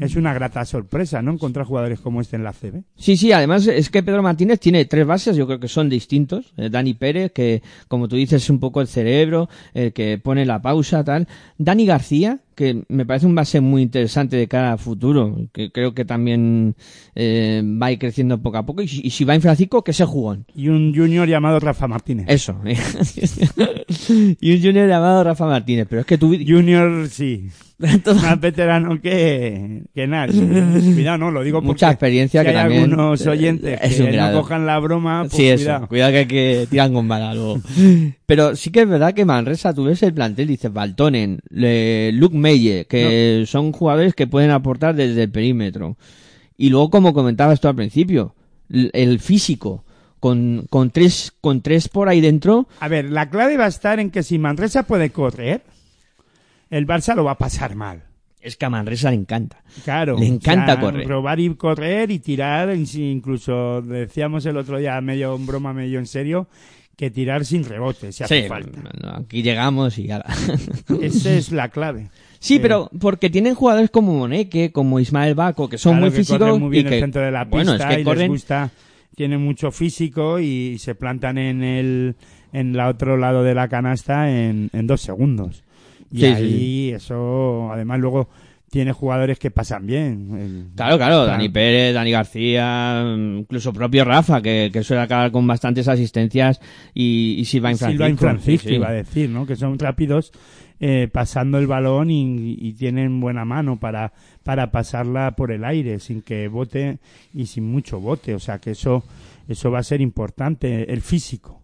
es 0.00 0.16
una 0.16 0.32
grata 0.34 0.64
sorpresa, 0.64 1.22
¿no? 1.22 1.32
Encontrar 1.32 1.66
jugadores 1.66 2.00
como 2.00 2.20
este 2.20 2.36
en 2.36 2.44
la 2.44 2.52
CB. 2.52 2.82
Sí, 2.96 3.16
sí, 3.16 3.32
además 3.32 3.66
es 3.66 3.90
que 3.90 4.02
Pedro 4.02 4.22
Martínez 4.22 4.60
tiene 4.60 4.84
tres 4.84 5.06
bases, 5.06 5.36
yo 5.36 5.46
creo 5.46 5.60
que 5.60 5.68
son 5.68 5.88
distintos. 5.88 6.52
Eh, 6.56 6.70
Dani 6.70 6.94
Pérez, 6.94 7.32
que 7.32 7.62
como 7.88 8.08
tú 8.08 8.16
dices 8.16 8.42
es 8.42 8.50
un 8.50 8.60
poco 8.60 8.80
el 8.80 8.88
cerebro, 8.88 9.48
el 9.74 9.92
que 9.92 10.18
pone 10.18 10.44
la 10.46 10.62
pausa, 10.62 11.04
tal. 11.04 11.28
Dani 11.58 11.86
García, 11.86 12.40
que 12.60 12.84
me 12.88 13.06
parece 13.06 13.24
un 13.24 13.34
base 13.34 13.62
muy 13.62 13.80
interesante 13.80 14.36
de 14.36 14.46
cara 14.46 14.74
a 14.74 14.76
futuro, 14.76 15.48
que 15.54 15.72
creo 15.72 15.94
que 15.94 16.04
también 16.04 16.74
eh, 17.14 17.62
va 17.64 17.86
a 17.86 17.92
ir 17.92 17.98
creciendo 17.98 18.42
poco 18.42 18.58
a 18.58 18.66
poco. 18.66 18.82
Y, 18.82 18.88
si- 18.88 19.00
y 19.02 19.08
si 19.08 19.24
va 19.24 19.34
en 19.34 19.40
Francisco, 19.40 19.82
que 19.82 19.94
se 19.94 20.04
jugón. 20.04 20.44
Y 20.54 20.68
un 20.68 20.94
junior 20.94 21.26
llamado 21.26 21.58
Rafa 21.58 21.88
Martínez. 21.88 22.26
Eso. 22.28 22.54
y 24.40 24.52
un 24.54 24.62
junior 24.62 24.88
llamado 24.88 25.24
Rafa 25.24 25.46
Martínez, 25.46 25.86
pero 25.88 26.00
es 26.02 26.06
que 26.06 26.18
tú... 26.18 26.36
Junior, 26.46 27.08
sí. 27.08 27.48
Más 27.80 28.40
veterano 28.40 29.00
que, 29.00 29.84
que 29.94 30.06
nadie. 30.06 30.40
Cuidado, 30.94 31.18
no, 31.18 31.30
lo 31.30 31.42
digo 31.42 31.58
porque 31.58 31.66
Mucha 31.68 31.90
experiencia 31.90 32.42
si 32.42 32.44
que 32.44 32.50
hay 32.50 32.56
también 32.62 32.82
algunos 32.84 33.24
eh, 33.24 33.28
oyentes 33.30 33.78
es 33.82 33.96
que 33.96 34.12
no 34.12 34.32
cojan 34.32 34.66
la 34.66 34.78
broma, 34.78 35.22
pues 35.22 35.32
sí, 35.32 35.48
eso. 35.48 35.64
cuidado. 35.64 35.88
Cuidado 35.88 36.12
que, 36.12 36.26
que 36.28 36.66
tiran 36.70 36.92
con 36.92 37.08
bala 37.08 37.34
luego. 37.34 37.60
Pero 38.26 38.54
sí 38.54 38.70
que 38.70 38.82
es 38.82 38.88
verdad 38.88 39.14
que 39.14 39.24
Manresa, 39.24 39.72
tú 39.74 39.84
ves 39.84 40.02
el 40.02 40.12
plantel, 40.14 40.48
dices 40.48 40.72
Baltonen, 40.72 41.40
le- 41.48 42.12
Luke 42.12 42.36
Meye, 42.36 42.84
que 42.86 43.44
son 43.46 43.72
jugadores 43.72 44.14
que 44.14 44.26
pueden 44.26 44.50
aportar 44.50 44.94
desde 44.94 45.22
el 45.24 45.30
perímetro. 45.30 45.96
Y 46.56 46.68
luego, 46.68 46.90
como 46.90 47.14
comentabas 47.14 47.60
tú 47.60 47.68
al 47.68 47.74
principio, 47.76 48.34
el 48.68 49.18
físico, 49.20 49.84
con, 50.20 50.66
con 50.68 50.90
tres, 50.90 51.32
con 51.40 51.62
tres 51.62 51.88
por 51.88 52.10
ahí 52.10 52.20
dentro, 52.20 52.68
A 52.80 52.88
ver, 52.88 53.10
la 53.10 53.30
clave 53.30 53.56
va 53.56 53.64
a 53.64 53.68
estar 53.68 53.98
en 53.98 54.10
que 54.10 54.22
si 54.22 54.38
Manresa 54.38 54.82
puede 54.82 55.08
correr, 55.10 55.62
el 56.70 56.86
Barça 56.86 57.14
lo 57.14 57.24
va 57.24 57.32
a 57.32 57.38
pasar 57.38 57.74
mal. 57.74 58.04
es 58.40 58.56
que 58.56 58.64
a 58.64 58.70
Manresa 58.70 59.10
le 59.10 59.16
encanta. 59.16 59.62
Claro. 59.84 60.16
Le 60.18 60.26
encanta 60.26 60.72
o 60.72 60.76
sea, 60.76 60.80
correr. 60.80 61.04
Probar 61.06 61.40
y 61.40 61.54
correr 61.56 62.10
y 62.10 62.20
tirar, 62.20 62.74
incluso 62.74 63.82
decíamos 63.82 64.46
el 64.46 64.56
otro 64.56 64.78
día, 64.78 64.98
medio 65.00 65.36
en 65.36 65.46
broma, 65.46 65.72
medio 65.74 65.98
en 65.98 66.06
serio, 66.06 66.48
que 66.96 67.10
tirar 67.10 67.44
sin 67.44 67.64
rebote, 67.64 68.12
si 68.12 68.24
hace 68.24 68.42
Sí, 68.42 68.48
falta. 68.48 68.80
aquí 69.16 69.42
llegamos 69.42 69.98
y 69.98 70.06
ya. 70.06 70.24
Esa 71.02 71.32
es 71.32 71.52
la 71.52 71.68
clave. 71.68 72.08
Sí, 72.38 72.56
Eh, 72.56 72.60
pero 72.60 72.90
porque 72.98 73.28
tienen 73.28 73.54
jugadores 73.54 73.90
como 73.90 74.14
Moneque, 74.18 74.72
como 74.72 75.00
Ismael 75.00 75.34
Baco, 75.34 75.68
que 75.68 75.76
son 75.76 75.92
Claro, 75.92 76.04
muy 76.06 76.10
que 76.10 76.16
físicos 76.16 76.38
corren 76.40 76.60
muy 76.60 76.70
bien 76.70 76.86
y 76.86 76.88
que, 76.88 76.94
el 76.96 77.00
centro 77.02 77.22
de 77.22 77.30
la 77.30 77.44
pista 77.44 77.56
bueno, 77.56 77.74
es 77.74 77.84
que 77.84 78.00
y 78.00 78.04
corren, 78.04 78.20
les 78.22 78.28
gusta, 78.30 78.70
tienen 79.16 79.42
mucho 79.42 79.70
físico 79.70 80.38
y 80.40 80.78
se 80.78 80.94
plantan 80.94 81.36
en 81.36 81.62
el 81.62 82.16
en 82.52 82.74
el 82.74 82.80
otro 82.80 83.16
lado 83.18 83.42
de 83.42 83.54
la 83.54 83.68
canasta 83.68 84.30
en, 84.30 84.70
en 84.72 84.86
dos 84.86 85.02
segundos. 85.02 85.62
Y 86.10 86.20
Sí, 86.20 86.26
ahí 86.26 86.90
eso, 86.90 87.70
además 87.72 88.00
luego 88.00 88.28
tiene 88.70 88.92
jugadores 88.92 89.38
que 89.38 89.50
pasan 89.50 89.84
bien. 89.86 90.70
Claro, 90.76 90.96
claro, 90.96 91.26
Dani 91.26 91.48
Pérez, 91.48 91.92
Dani 91.92 92.12
García, 92.12 93.02
mm, 93.04 93.38
incluso 93.38 93.72
propio 93.72 94.04
Rafa, 94.04 94.40
que, 94.40 94.70
que 94.72 94.84
suele 94.84 95.02
acabar 95.02 95.32
con 95.32 95.46
bastantes 95.46 95.88
asistencias, 95.88 96.60
y, 96.94 97.34
y 97.38 97.44
Silva 97.44 97.74
Francisco. 97.74 98.04
Silva 98.04 98.16
Francisco, 98.16 98.62
sí, 98.62 98.68
sí. 98.68 98.74
iba 98.76 98.88
a 98.88 98.92
decir, 98.92 99.28
¿no? 99.28 99.44
Que 99.44 99.56
son 99.56 99.76
rápidos 99.78 100.32
eh, 100.78 101.08
pasando 101.12 101.58
el 101.58 101.66
balón 101.66 102.10
y, 102.10 102.56
y 102.58 102.72
tienen 102.74 103.20
buena 103.20 103.44
mano 103.44 103.78
para, 103.80 104.12
para 104.44 104.70
pasarla 104.70 105.32
por 105.36 105.50
el 105.50 105.64
aire 105.64 105.98
sin 105.98 106.22
que 106.22 106.46
bote 106.46 106.98
y 107.34 107.46
sin 107.46 107.64
mucho 107.70 108.00
bote. 108.00 108.34
O 108.34 108.38
sea 108.38 108.60
que 108.60 108.70
eso, 108.70 109.04
eso 109.48 109.70
va 109.72 109.80
a 109.80 109.82
ser 109.82 110.00
importante. 110.00 110.92
El 110.92 111.02
físico. 111.02 111.59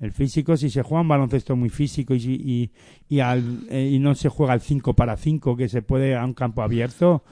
El 0.00 0.12
físico, 0.12 0.56
si 0.56 0.70
se 0.70 0.82
juega 0.82 1.02
un 1.02 1.08
baloncesto 1.08 1.56
muy 1.56 1.70
físico 1.70 2.14
y, 2.14 2.18
y, 2.18 2.70
y, 3.08 3.20
al- 3.20 3.60
eh, 3.70 3.90
y 3.92 3.98
no 3.98 4.14
se 4.14 4.28
juega 4.28 4.52
al 4.52 4.60
5 4.60 4.94
para 4.94 5.16
5, 5.16 5.56
que 5.56 5.68
se 5.68 5.82
puede 5.82 6.14
a 6.16 6.24
un 6.24 6.34
campo 6.34 6.62
abierto, 6.62 7.22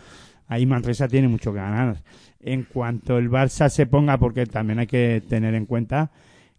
ahí 0.48 0.64
Manresa 0.64 1.08
tiene 1.08 1.28
mucho 1.28 1.52
que 1.52 1.58
ganar. 1.58 2.02
En 2.40 2.62
cuanto 2.64 3.18
el 3.18 3.30
Barça 3.30 3.68
se 3.68 3.86
ponga, 3.86 4.18
porque 4.18 4.46
también 4.46 4.78
hay 4.78 4.86
que 4.86 5.22
tener 5.28 5.54
en 5.54 5.66
cuenta 5.66 6.10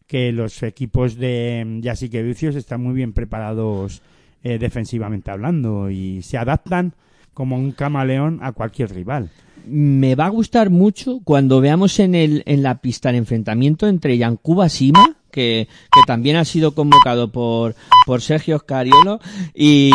que 0.07 0.31
los 0.31 0.61
equipos 0.63 1.15
de 1.15 1.81
Jasique 1.83 2.21
Vicios 2.21 2.55
están 2.55 2.81
muy 2.83 2.93
bien 2.93 3.13
preparados 3.13 4.01
eh, 4.43 4.59
defensivamente 4.59 5.31
hablando 5.31 5.89
y 5.89 6.21
se 6.21 6.37
adaptan 6.37 6.93
como 7.33 7.55
un 7.55 7.71
camaleón 7.71 8.39
a 8.43 8.51
cualquier 8.51 8.93
rival. 8.93 9.29
Me 9.65 10.15
va 10.15 10.25
a 10.25 10.29
gustar 10.29 10.69
mucho 10.69 11.21
cuando 11.23 11.61
veamos 11.61 11.99
en, 11.99 12.13
el, 12.15 12.43
en 12.45 12.61
la 12.61 12.79
pista 12.81 13.09
el 13.09 13.15
enfrentamiento 13.15 13.87
entre 13.87 14.17
Yankuba 14.17 14.67
Sima, 14.69 15.15
que, 15.33 15.67
que 15.91 16.01
también 16.07 16.37
ha 16.37 16.45
sido 16.45 16.73
convocado 16.73 17.29
por, 17.31 17.75
por 18.05 18.21
Sergio 18.21 18.59
Scariolo, 18.59 19.19
y, 19.53 19.91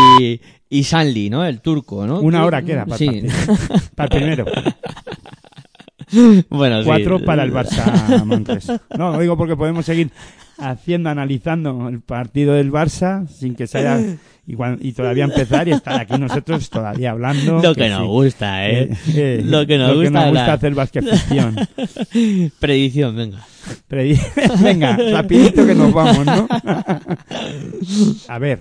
y 0.69 0.85
Sanli, 0.85 1.31
¿no? 1.31 1.47
El 1.47 1.61
turco, 1.61 2.07
¿no? 2.07 2.21
Una 2.21 2.45
hora 2.45 2.63
queda 2.63 2.85
para 2.85 2.97
el 2.97 2.99
sí. 2.99 3.07
partido. 3.07 3.91
Para 3.95 4.05
el 4.05 4.23
primero. 4.23 4.45
Bueno, 6.49 6.81
sí. 6.81 6.87
Cuatro 6.87 7.19
para 7.25 7.43
el 7.45 7.53
Barça 7.53 8.25
Manresa. 8.25 8.81
No, 8.97 9.13
lo 9.13 9.21
digo 9.21 9.37
porque 9.37 9.57
podemos 9.57 9.85
seguir 9.87 10.11
haciendo, 10.59 11.09
analizando 11.11 11.89
el 11.89 12.01
partido 12.01 12.55
del 12.55 12.73
Barça 12.73 13.27
sin 13.29 13.55
que 13.55 13.67
se 13.67 13.79
haya 13.79 14.01
y, 14.47 14.57
y 14.81 14.93
todavía 14.93 15.25
empezar 15.25 15.69
y 15.69 15.73
estar 15.73 16.01
aquí 16.01 16.19
nosotros 16.19 16.69
todavía 16.71 17.11
hablando. 17.13 17.61
Lo 17.63 17.75
que 17.75 17.89
nos 17.89 18.07
gusta, 18.07 18.69
¿eh? 18.69 18.91
Lo 19.45 19.67
que 19.67 19.77
nos 19.79 19.95
gusta 19.95 20.27
hablar. 20.27 20.51
hacer 20.51 20.75
basket 20.75 21.03
ficción. 21.03 21.57
Predicción, 22.59 23.15
venga. 23.15 23.45
Predi- 23.89 24.19
Venga, 24.63 24.97
rapidito 25.13 25.67
que 25.67 25.75
nos 25.75 25.93
vamos, 25.93 26.25
¿no? 26.25 26.49
A 28.29 28.39
ver, 28.39 28.61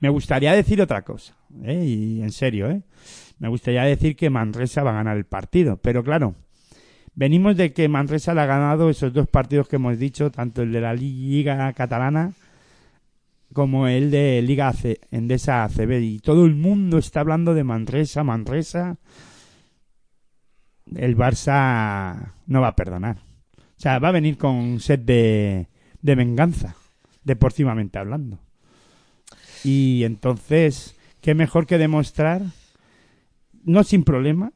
me 0.00 0.08
gustaría 0.08 0.52
decir 0.54 0.80
otra 0.80 1.02
cosa, 1.02 1.34
¿eh? 1.64 1.84
y 1.84 2.22
en 2.22 2.32
serio, 2.32 2.70
¿eh? 2.70 2.82
Me 3.38 3.48
gustaría 3.48 3.82
decir 3.82 4.16
que 4.16 4.30
Manresa 4.30 4.82
va 4.82 4.92
a 4.92 4.94
ganar 4.94 5.16
el 5.18 5.26
partido, 5.26 5.78
pero 5.82 6.02
claro, 6.02 6.34
venimos 7.16 7.56
de 7.56 7.72
que 7.72 7.88
Manresa 7.88 8.34
le 8.34 8.42
ha 8.42 8.46
ganado 8.46 8.88
esos 8.88 9.12
dos 9.12 9.26
partidos 9.26 9.66
que 9.66 9.76
hemos 9.76 9.98
dicho, 9.98 10.30
tanto 10.30 10.62
el 10.62 10.70
de 10.70 10.80
la 10.80 10.94
Liga 10.94 11.72
Catalana 11.72 12.32
como 13.52 13.88
el 13.88 14.10
de 14.10 14.42
Liga 14.42 14.68
AC, 14.68 15.00
Endesa 15.10 15.64
ACB, 15.64 16.02
y 16.02 16.18
todo 16.18 16.44
el 16.44 16.54
mundo 16.54 16.98
está 16.98 17.20
hablando 17.20 17.54
de 17.54 17.64
Manresa, 17.64 18.22
Manresa. 18.22 18.98
El 20.94 21.16
Barça 21.16 22.34
no 22.46 22.60
va 22.60 22.68
a 22.68 22.76
perdonar. 22.76 23.16
O 23.16 23.80
sea, 23.80 23.98
va 23.98 24.08
a 24.08 24.12
venir 24.12 24.36
con 24.36 24.78
set 24.78 25.02
de, 25.04 25.68
de 26.02 26.14
venganza, 26.14 26.76
deportivamente 27.24 27.98
hablando. 27.98 28.38
Y 29.64 30.04
entonces, 30.04 30.94
qué 31.22 31.34
mejor 31.34 31.66
que 31.66 31.78
demostrar, 31.78 32.42
no 33.64 33.84
sin 33.84 34.04
problemas, 34.04 34.52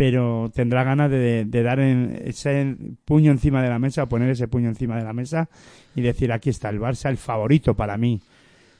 pero 0.00 0.50
tendrá 0.54 0.82
ganas 0.82 1.10
de, 1.10 1.44
de 1.44 1.62
dar 1.62 1.78
en- 1.78 2.22
ese 2.24 2.74
puño 3.04 3.30
encima 3.32 3.62
de 3.62 3.68
la 3.68 3.78
mesa, 3.78 4.04
o 4.04 4.08
poner 4.08 4.30
ese 4.30 4.48
puño 4.48 4.70
encima 4.70 4.96
de 4.96 5.04
la 5.04 5.12
mesa 5.12 5.50
y 5.94 6.00
decir, 6.00 6.32
aquí 6.32 6.48
está 6.48 6.70
el 6.70 6.80
Barça, 6.80 7.10
el 7.10 7.18
favorito 7.18 7.74
para 7.76 7.98
mí, 7.98 8.18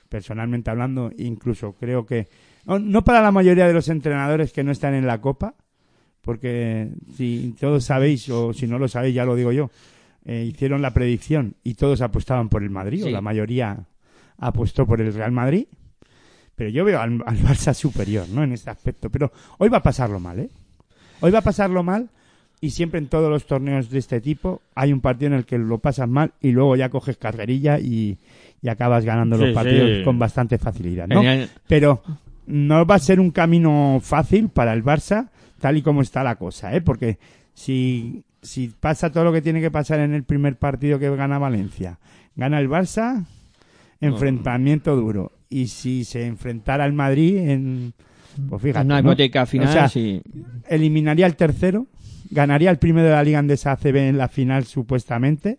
personalmente 0.08 0.70
hablando, 0.70 1.12
incluso 1.18 1.74
creo 1.74 2.06
que, 2.06 2.28
no, 2.64 2.78
no 2.78 3.04
para 3.04 3.20
la 3.20 3.32
mayoría 3.32 3.66
de 3.66 3.74
los 3.74 3.90
entrenadores 3.90 4.50
que 4.54 4.64
no 4.64 4.72
están 4.72 4.94
en 4.94 5.06
la 5.06 5.20
Copa, 5.20 5.56
porque 6.22 6.88
si 7.14 7.54
todos 7.60 7.84
sabéis, 7.84 8.26
o 8.30 8.54
si 8.54 8.66
no 8.66 8.78
lo 8.78 8.88
sabéis, 8.88 9.14
ya 9.14 9.26
lo 9.26 9.36
digo 9.36 9.52
yo, 9.52 9.70
eh, 10.24 10.46
hicieron 10.50 10.80
la 10.80 10.94
predicción 10.94 11.54
y 11.62 11.74
todos 11.74 12.00
apostaban 12.00 12.48
por 12.48 12.62
el 12.62 12.70
Madrid, 12.70 13.04
o 13.04 13.10
la 13.10 13.20
mayoría 13.20 13.76
apostó 14.38 14.86
por 14.86 15.02
el 15.02 15.12
Real 15.12 15.32
Madrid, 15.32 15.66
pero 16.54 16.70
yo 16.70 16.82
veo 16.82 16.98
al, 16.98 17.22
al 17.26 17.38
Barça 17.40 17.74
superior, 17.74 18.26
¿no? 18.30 18.42
En 18.42 18.52
este 18.52 18.70
aspecto, 18.70 19.10
pero 19.10 19.30
hoy 19.58 19.68
va 19.68 19.78
a 19.78 19.82
pasarlo 19.82 20.18
mal, 20.18 20.38
¿eh? 20.38 20.48
Hoy 21.20 21.30
va 21.30 21.38
a 21.40 21.42
pasarlo 21.42 21.82
mal 21.82 22.08
y 22.60 22.70
siempre 22.70 22.98
en 22.98 23.06
todos 23.06 23.30
los 23.30 23.46
torneos 23.46 23.90
de 23.90 23.98
este 23.98 24.20
tipo 24.20 24.60
hay 24.74 24.92
un 24.92 25.00
partido 25.00 25.28
en 25.28 25.38
el 25.38 25.46
que 25.46 25.58
lo 25.58 25.78
pasas 25.78 26.08
mal 26.08 26.32
y 26.40 26.50
luego 26.52 26.76
ya 26.76 26.88
coges 26.90 27.16
carrerilla 27.16 27.78
y, 27.78 28.18
y 28.62 28.68
acabas 28.68 29.04
ganando 29.04 29.36
Sí, 29.36 29.44
los 29.44 29.54
partidos 29.54 29.98
sí. 29.98 30.04
con 30.04 30.18
bastante 30.18 30.58
facilidad, 30.58 31.06
¿no? 31.08 31.22
Genial. 31.22 31.48
Pero 31.66 32.02
no 32.46 32.84
va 32.84 32.96
a 32.96 32.98
ser 32.98 33.20
un 33.20 33.30
camino 33.30 33.98
fácil 34.02 34.48
para 34.48 34.72
el 34.72 34.84
Barça 34.84 35.28
tal 35.60 35.76
y 35.76 35.82
como 35.82 36.02
está 36.02 36.22
la 36.22 36.36
cosa, 36.36 36.74
¿eh? 36.74 36.80
Porque 36.80 37.18
si, 37.54 38.24
si 38.42 38.68
pasa 38.68 39.10
todo 39.12 39.24
lo 39.24 39.32
que 39.32 39.42
tiene 39.42 39.60
que 39.60 39.70
pasar 39.70 40.00
en 40.00 40.14
el 40.14 40.24
primer 40.24 40.56
partido 40.56 40.98
que 40.98 41.14
gana 41.14 41.38
Valencia, 41.38 41.98
gana 42.36 42.58
el 42.58 42.68
Barça, 42.68 43.24
enfrentamiento 44.00 44.96
duro. 44.96 45.32
Y 45.48 45.68
si 45.68 46.04
se 46.04 46.26
enfrentara 46.26 46.84
al 46.84 46.92
Madrid 46.92 47.36
en... 47.38 47.92
Pues 48.48 48.62
fíjate, 48.62 48.84
Una 48.86 49.02
¿no? 49.02 49.10
hipoteca 49.10 49.46
final, 49.46 49.68
O 49.68 49.72
sea, 49.72 49.88
sí. 49.88 50.20
eliminaría 50.68 51.26
el 51.26 51.36
tercero, 51.36 51.86
ganaría 52.30 52.70
el 52.70 52.78
primero 52.78 53.06
de 53.08 53.12
la 53.14 53.22
Liga 53.22 53.38
Andesa 53.38 53.72
ACB 53.72 53.96
en 53.96 54.18
la 54.18 54.28
final 54.28 54.64
supuestamente 54.64 55.58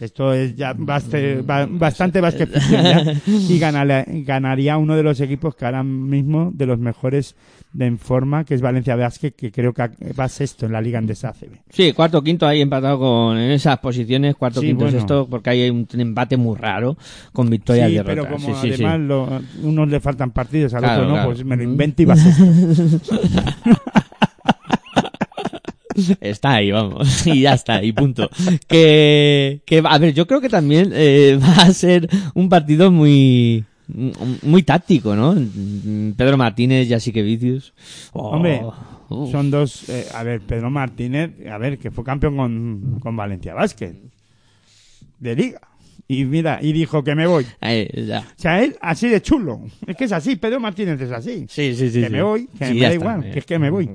Esto 0.00 0.32
es 0.32 0.56
ya 0.56 0.72
baste- 0.74 1.42
ba- 1.42 1.66
bastante 1.70 2.20
ficción 2.46 2.82
ya. 2.82 3.14
Y 3.26 3.58
ganala- 3.58 4.04
ganaría 4.08 4.76
uno 4.78 4.96
de 4.96 5.02
los 5.02 5.20
equipos 5.20 5.54
que 5.54 5.64
ahora 5.66 5.82
mismo 5.82 6.50
de 6.54 6.66
los 6.66 6.78
mejores 6.78 7.36
de 7.72 7.86
en 7.86 7.98
forma, 7.98 8.44
que 8.44 8.54
es 8.54 8.60
Valencia 8.62 8.96
Basket, 8.96 9.30
que 9.30 9.52
creo 9.52 9.72
que 9.72 9.88
va 10.18 10.28
sexto 10.28 10.66
en 10.66 10.72
la 10.72 10.80
Liga 10.80 10.98
Andesa 10.98 11.28
ACB. 11.28 11.60
Sí, 11.68 11.92
cuarto 11.92 12.20
quinto 12.20 12.44
ahí 12.46 12.60
empatado 12.60 12.98
con 12.98 13.38
en 13.38 13.50
esas 13.52 13.78
posiciones, 13.78 14.34
cuarto 14.34 14.60
Sí, 14.60 14.66
quinto 14.68 14.84
bueno. 14.86 14.98
sexto, 14.98 15.28
porque 15.30 15.50
hay 15.50 15.70
un 15.70 15.86
embate 15.92 16.36
muy 16.36 16.56
raro 16.56 16.96
con 17.32 17.48
victorias 17.48 17.88
y 17.88 17.92
Sí, 17.92 17.96
derrotas. 17.98 18.24
pero 18.24 18.36
como 18.36 18.60
Sí, 18.60 18.72
además 18.72 19.00
lo- 19.00 19.40
unos 19.62 19.88
le 19.88 20.00
faltan 20.00 20.32
partidos, 20.32 20.74
al 20.74 20.80
Claro, 20.80 21.02
otro 21.02 21.06
no, 21.08 21.14
claro. 21.14 21.28
pues 21.30 21.44
me 21.44 21.56
lo 21.56 21.62
invento 21.62 22.02
y 22.02 22.04
va 22.06 22.16
sexto. 22.16 22.44
Está 26.20 26.54
ahí, 26.54 26.70
vamos. 26.70 27.26
Y 27.26 27.42
ya 27.42 27.54
está, 27.54 27.82
y 27.82 27.92
punto. 27.92 28.28
Que, 28.68 29.60
que 29.66 29.82
a 29.84 29.98
ver, 29.98 30.14
yo 30.14 30.26
creo 30.26 30.40
que 30.40 30.48
también 30.48 30.90
eh, 30.94 31.38
va 31.42 31.62
a 31.62 31.72
ser 31.72 32.08
un 32.34 32.48
partido 32.48 32.90
muy, 32.90 33.64
muy 34.42 34.62
táctico, 34.62 35.14
¿no? 35.16 35.34
Pedro 36.16 36.36
Martínez, 36.36 36.88
Jasique 36.88 37.22
Vicius. 37.22 37.72
Oh, 38.12 38.30
Hombre, 38.30 38.62
son 39.08 39.50
dos. 39.50 39.88
eh, 39.88 40.06
a 40.14 40.22
ver, 40.22 40.40
Pedro 40.40 40.70
Martínez, 40.70 41.32
a 41.50 41.58
ver, 41.58 41.78
que 41.78 41.90
fue 41.90 42.04
campeón 42.04 42.36
con, 42.36 42.98
con 43.00 43.16
Valencia 43.16 43.54
Basket 43.54 43.94
de 45.18 45.36
Liga. 45.36 45.60
Y 46.08 46.24
mira, 46.24 46.58
y 46.60 46.72
dijo 46.72 47.04
que 47.04 47.14
me 47.14 47.26
voy. 47.28 47.46
Ahí, 47.60 47.88
ya. 47.94 48.20
O 48.20 48.40
sea, 48.40 48.64
él 48.64 48.76
así 48.80 49.08
de 49.08 49.22
chulo. 49.22 49.60
Es 49.86 49.96
que 49.96 50.04
es 50.04 50.12
así, 50.12 50.34
Pedro 50.34 50.58
Martínez 50.58 51.00
es 51.00 51.12
así. 51.12 51.46
Sí, 51.48 51.74
sí, 51.76 51.88
sí. 51.90 52.00
que 52.00 52.06
sí. 52.06 52.12
me 52.12 52.22
voy, 52.22 52.48
que 52.58 52.66
Sí, 52.66 52.74
me 52.74 52.80
da 52.80 52.94
igual, 52.94 53.30
que 53.30 53.38
es 53.38 53.46
que 53.46 53.58
me 53.60 53.70
voy. 53.70 53.90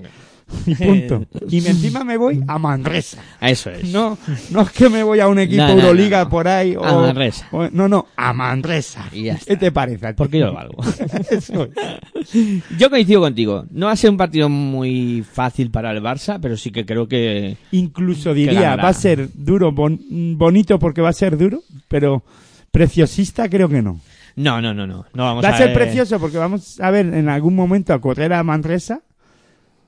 Y 0.67 0.75
punto. 0.75 1.25
Y 1.49 1.61
me- 1.61 1.69
encima 1.69 2.03
me 2.03 2.17
voy 2.17 2.43
a 2.47 2.59
Manresa. 2.59 3.21
Eso 3.41 3.71
es. 3.71 3.91
No, 3.91 4.17
no 4.51 4.61
es 4.61 4.71
que 4.71 4.89
me 4.89 5.01
voy 5.03 5.19
a 5.19 5.27
un 5.27 5.39
equipo 5.39 5.63
No, 5.63 5.69
no, 5.69 5.81
Euroliga 5.81 6.23
no. 6.25 6.29
por 6.29 6.47
ahí. 6.47 6.75
O, 6.75 6.83
A 6.85 7.01
Manresa. 7.01 7.47
o- 7.51 7.67
no, 7.71 7.87
no, 7.87 8.07
a 8.15 8.31
Manresa. 8.33 9.05
Y 9.11 9.23
ya 9.23 9.37
¿Qué 9.37 9.57
te 9.57 9.71
parece? 9.71 10.07
a? 10.07 10.13
Porque 10.15 10.39
yo 10.39 10.47
lo 10.47 10.53
valgo. 10.53 10.75
Eso 11.31 11.63
es. 11.65 12.63
Yo 12.77 12.89
coincido 12.89 13.21
contigo. 13.21 13.65
No 13.71 13.87
va 13.87 13.93
a 13.93 13.95
ser 13.95 14.09
un 14.09 14.17
partido 14.17 14.47
muy 14.49 15.23
fácil 15.29 15.71
para 15.71 15.91
el 15.91 16.01
Barça, 16.01 16.39
pero 16.41 16.57
sí 16.57 16.71
que 16.71 16.85
creo 16.85 17.07
que... 17.07 17.57
Incluso 17.71 18.29
que 18.31 18.39
diría, 18.39 18.61
ganará. 18.61 18.83
va 18.83 18.89
a 18.89 18.93
ser 18.93 19.29
duro, 19.33 19.71
bon- 19.71 19.99
bonito 20.37 20.77
porque 20.79 21.01
va 21.01 21.09
a 21.09 21.13
ser 21.13 21.37
duro, 21.37 21.61
pero 21.87 22.23
preciosista 22.71 23.49
creo 23.49 23.69
que 23.69 23.81
no. 23.81 23.99
No, 24.35 24.61
no, 24.61 24.73
no, 24.73 24.85
no. 24.85 25.05
no 25.13 25.23
vamos 25.23 25.45
va 25.45 25.49
a 25.49 25.57
ser 25.57 25.67
ver- 25.67 25.75
precioso 25.77 26.19
porque 26.19 26.37
vamos 26.37 26.79
a 26.81 26.91
ver 26.91 27.05
en 27.13 27.29
algún 27.29 27.55
momento 27.55 27.93
a 27.93 28.01
correr 28.01 28.33
a 28.33 28.43
Manresa 28.43 29.01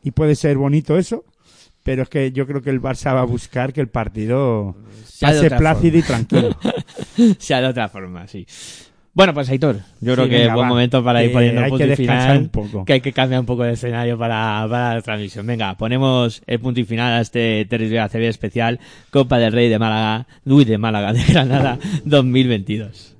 y 0.07 0.11
puede 0.11 0.35
ser 0.35 0.57
bonito 0.57 0.97
eso, 0.97 1.25
pero 1.83 2.03
es 2.03 2.09
que 2.09 2.31
yo 2.31 2.47
creo 2.47 2.61
que 2.61 2.69
el 2.69 2.81
Barça 2.81 3.13
va 3.13 3.19
a 3.19 3.25
buscar 3.25 3.73
que 3.73 3.81
el 3.81 3.89
partido 3.89 4.77
Sea 5.03 5.29
pase 5.29 5.51
plácido 5.51 5.97
y 5.97 6.01
tranquilo. 6.01 6.57
sea 7.39 7.59
de 7.59 7.67
otra 7.67 7.89
forma, 7.89 8.25
sí. 8.25 8.47
Bueno, 9.13 9.33
pues 9.33 9.49
Aitor, 9.49 9.81
yo 9.99 10.13
creo 10.13 10.29
que 10.29 10.45
es 10.45 10.53
buen 10.53 10.65
va. 10.65 10.69
momento 10.69 11.03
para 11.03 11.21
ir 11.25 11.33
poniendo 11.33 11.59
hay 11.59 11.69
punto 11.69 11.85
que 11.85 11.91
y 11.91 11.95
final. 11.97 12.37
un 12.37 12.49
poco. 12.49 12.85
Que 12.85 12.93
hay 12.93 13.01
que 13.01 13.11
cambiar 13.11 13.41
un 13.41 13.45
poco 13.45 13.63
de 13.63 13.73
escenario 13.73 14.17
para, 14.17 14.65
para 14.69 14.95
la 14.95 15.01
transmisión. 15.01 15.45
Venga, 15.45 15.75
ponemos 15.75 16.41
el 16.47 16.59
punto 16.61 16.79
y 16.79 16.85
final 16.85 17.11
a 17.11 17.19
este 17.19 17.65
territorio 17.65 18.03
ACB 18.03 18.29
especial 18.29 18.79
Copa 19.09 19.39
del 19.39 19.51
Rey 19.51 19.67
de 19.67 19.77
Málaga, 19.77 20.25
Luis 20.45 20.67
de 20.67 20.77
Málaga 20.77 21.11
de 21.11 21.23
Granada 21.25 21.79
2022. 22.05 23.17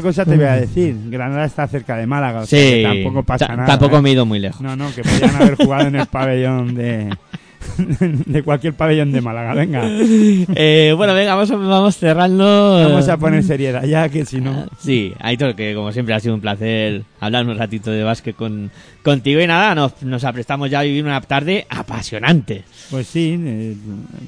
Una 0.00 0.08
cosa 0.08 0.24
te 0.24 0.34
voy 0.34 0.46
a 0.46 0.54
decir, 0.54 0.96
Granada 1.10 1.44
está 1.44 1.68
cerca 1.68 1.94
de 1.96 2.06
Málaga, 2.06 2.40
o 2.40 2.46
sea 2.46 2.58
Sí, 2.58 2.70
que 2.76 2.82
tampoco 2.82 3.22
pasa 3.22 3.48
nada. 3.48 3.66
tampoco 3.66 3.98
¿eh? 3.98 4.02
me 4.02 4.08
he 4.08 4.12
ido 4.14 4.24
muy 4.24 4.38
lejos. 4.38 4.62
No, 4.62 4.74
no, 4.74 4.90
que 4.94 5.02
podrían 5.02 5.36
haber 5.36 5.56
jugado 5.56 5.88
en 5.88 5.96
el 5.96 6.06
pabellón 6.06 6.74
de, 6.74 7.14
de 8.26 8.42
cualquier 8.42 8.74
pabellón 8.74 9.12
de 9.12 9.20
Málaga, 9.20 9.54
venga. 9.54 9.82
Eh, 10.54 10.92
bueno, 10.96 11.14
venga, 11.14 11.34
vamos, 11.34 11.50
vamos 11.50 11.96
cerrando. 11.96 12.44
Vamos 12.88 13.08
a 13.08 13.16
poner 13.16 13.42
seriedad 13.42 13.84
ya, 13.84 14.08
que 14.08 14.24
si 14.24 14.40
no... 14.40 14.66
Sí, 14.78 15.12
Aitor, 15.20 15.54
que 15.54 15.74
como 15.74 15.92
siempre 15.92 16.14
ha 16.14 16.20
sido 16.20 16.34
un 16.34 16.40
placer 16.40 17.02
hablar 17.20 17.46
un 17.46 17.56
ratito 17.56 17.90
de 17.90 18.02
básquet 18.02 18.34
con, 18.34 18.70
contigo 19.02 19.40
y 19.40 19.46
nada, 19.46 19.74
nos, 19.74 20.02
nos 20.02 20.24
aprestamos 20.24 20.70
ya 20.70 20.80
a 20.80 20.82
vivir 20.82 21.04
una 21.04 21.20
tarde 21.20 21.66
apasionante. 21.68 22.64
Pues 22.90 23.06
sí, 23.06 23.38
eh, 23.38 23.76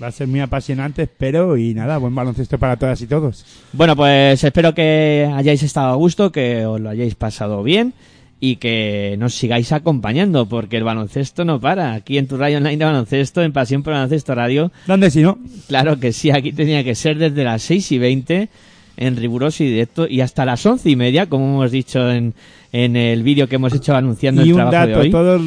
va 0.02 0.08
a 0.08 0.12
ser 0.12 0.28
muy 0.28 0.40
apasionante, 0.40 1.02
espero, 1.02 1.56
y 1.56 1.74
nada, 1.74 1.98
buen 1.98 2.14
baloncesto 2.14 2.58
para 2.58 2.76
todas 2.76 3.00
y 3.00 3.06
todos. 3.06 3.44
Bueno, 3.72 3.96
pues 3.96 4.42
espero 4.44 4.74
que 4.74 5.30
hayáis 5.34 5.62
estado 5.62 5.92
a 5.92 5.96
gusto, 5.96 6.30
que 6.32 6.64
os 6.66 6.80
lo 6.80 6.90
hayáis 6.90 7.14
pasado 7.14 7.62
bien 7.62 7.94
y 8.44 8.56
que 8.56 9.14
nos 9.20 9.36
sigáis 9.36 9.70
acompañando, 9.70 10.46
porque 10.46 10.76
el 10.76 10.82
baloncesto 10.82 11.44
no 11.44 11.60
para. 11.60 11.92
Aquí 11.92 12.18
en 12.18 12.26
tu 12.26 12.36
radio 12.36 12.58
online 12.58 12.76
de 12.76 12.84
baloncesto, 12.84 13.40
en 13.40 13.52
Pasión 13.52 13.84
por 13.84 13.92
Baloncesto 13.92 14.34
Radio. 14.34 14.72
¿Dónde 14.88 15.12
si 15.12 15.22
no? 15.22 15.38
Claro 15.68 16.00
que 16.00 16.12
sí, 16.12 16.32
aquí 16.32 16.50
tenía 16.50 16.82
que 16.82 16.96
ser 16.96 17.18
desde 17.18 17.44
las 17.44 17.62
6 17.62 17.92
y 17.92 17.98
20 17.98 18.48
en 18.96 19.16
riguroso 19.16 19.62
y 19.62 19.68
directo 19.68 20.08
y 20.08 20.22
hasta 20.22 20.44
las 20.44 20.66
once 20.66 20.90
y 20.90 20.96
media, 20.96 21.26
como 21.26 21.44
hemos 21.44 21.70
dicho 21.70 22.10
en, 22.10 22.34
en 22.72 22.96
el 22.96 23.22
vídeo 23.22 23.46
que 23.46 23.54
hemos 23.54 23.74
hecho 23.74 23.94
anunciando 23.94 24.44
y 24.44 24.48
el 24.48 24.54
un 24.54 24.56
trabajo 24.58 24.86
de 24.86 24.92
dato, 24.92 25.00
hoy. 25.02 25.10
todos, 25.12 25.42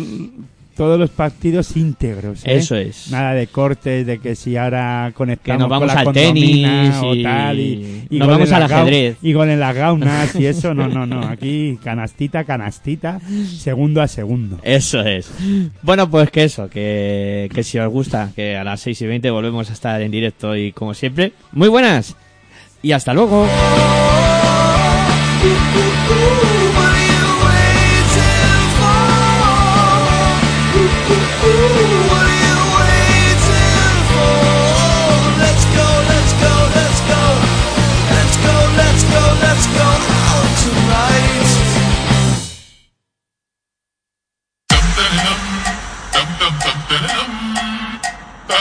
todos 0.75 0.99
los 0.99 1.09
partidos 1.09 1.75
íntegros. 1.77 2.45
¿eh? 2.45 2.55
Eso 2.57 2.75
es. 2.75 3.09
Nada 3.09 3.33
de 3.33 3.47
cortes, 3.47 4.05
de 4.05 4.19
que 4.19 4.35
si 4.35 4.57
ahora 4.57 5.11
conectamos 5.15 5.57
Que 5.57 5.61
nos 5.61 5.69
vamos 5.69 5.87
con 5.87 5.95
la 5.95 6.01
al 6.09 6.13
tenis 6.13 6.95
o 7.01 7.15
y- 7.15 7.23
tal, 7.23 7.59
y, 7.59 8.07
y 8.09 8.19
nos 8.19 8.27
vamos 8.27 8.51
al 8.51 8.63
ajedrez. 8.63 9.17
Y 9.21 9.31
en 9.31 9.59
las 9.59 9.75
gaunas 9.75 10.35
y 10.35 10.45
eso, 10.45 10.73
no, 10.73 10.87
no, 10.87 11.05
no. 11.05 11.21
Aquí 11.27 11.79
canastita, 11.83 12.43
canastita, 12.43 13.19
segundo 13.57 14.01
a 14.01 14.07
segundo. 14.07 14.59
Eso 14.63 15.01
es. 15.01 15.31
Bueno, 15.81 16.09
pues 16.09 16.29
que 16.29 16.43
eso, 16.43 16.69
que, 16.69 17.49
que 17.53 17.63
si 17.63 17.79
os 17.79 17.89
gusta, 17.91 18.31
que 18.35 18.57
a 18.57 18.63
las 18.63 18.81
6 18.81 19.01
y 19.01 19.07
20 19.07 19.29
volvemos 19.31 19.69
a 19.69 19.73
estar 19.73 20.01
en 20.01 20.11
directo 20.11 20.55
y 20.55 20.71
como 20.71 20.93
siempre, 20.93 21.31
muy 21.51 21.69
buenas 21.69 22.15
y 22.81 22.91
hasta 22.91 23.13
luego. 23.13 23.47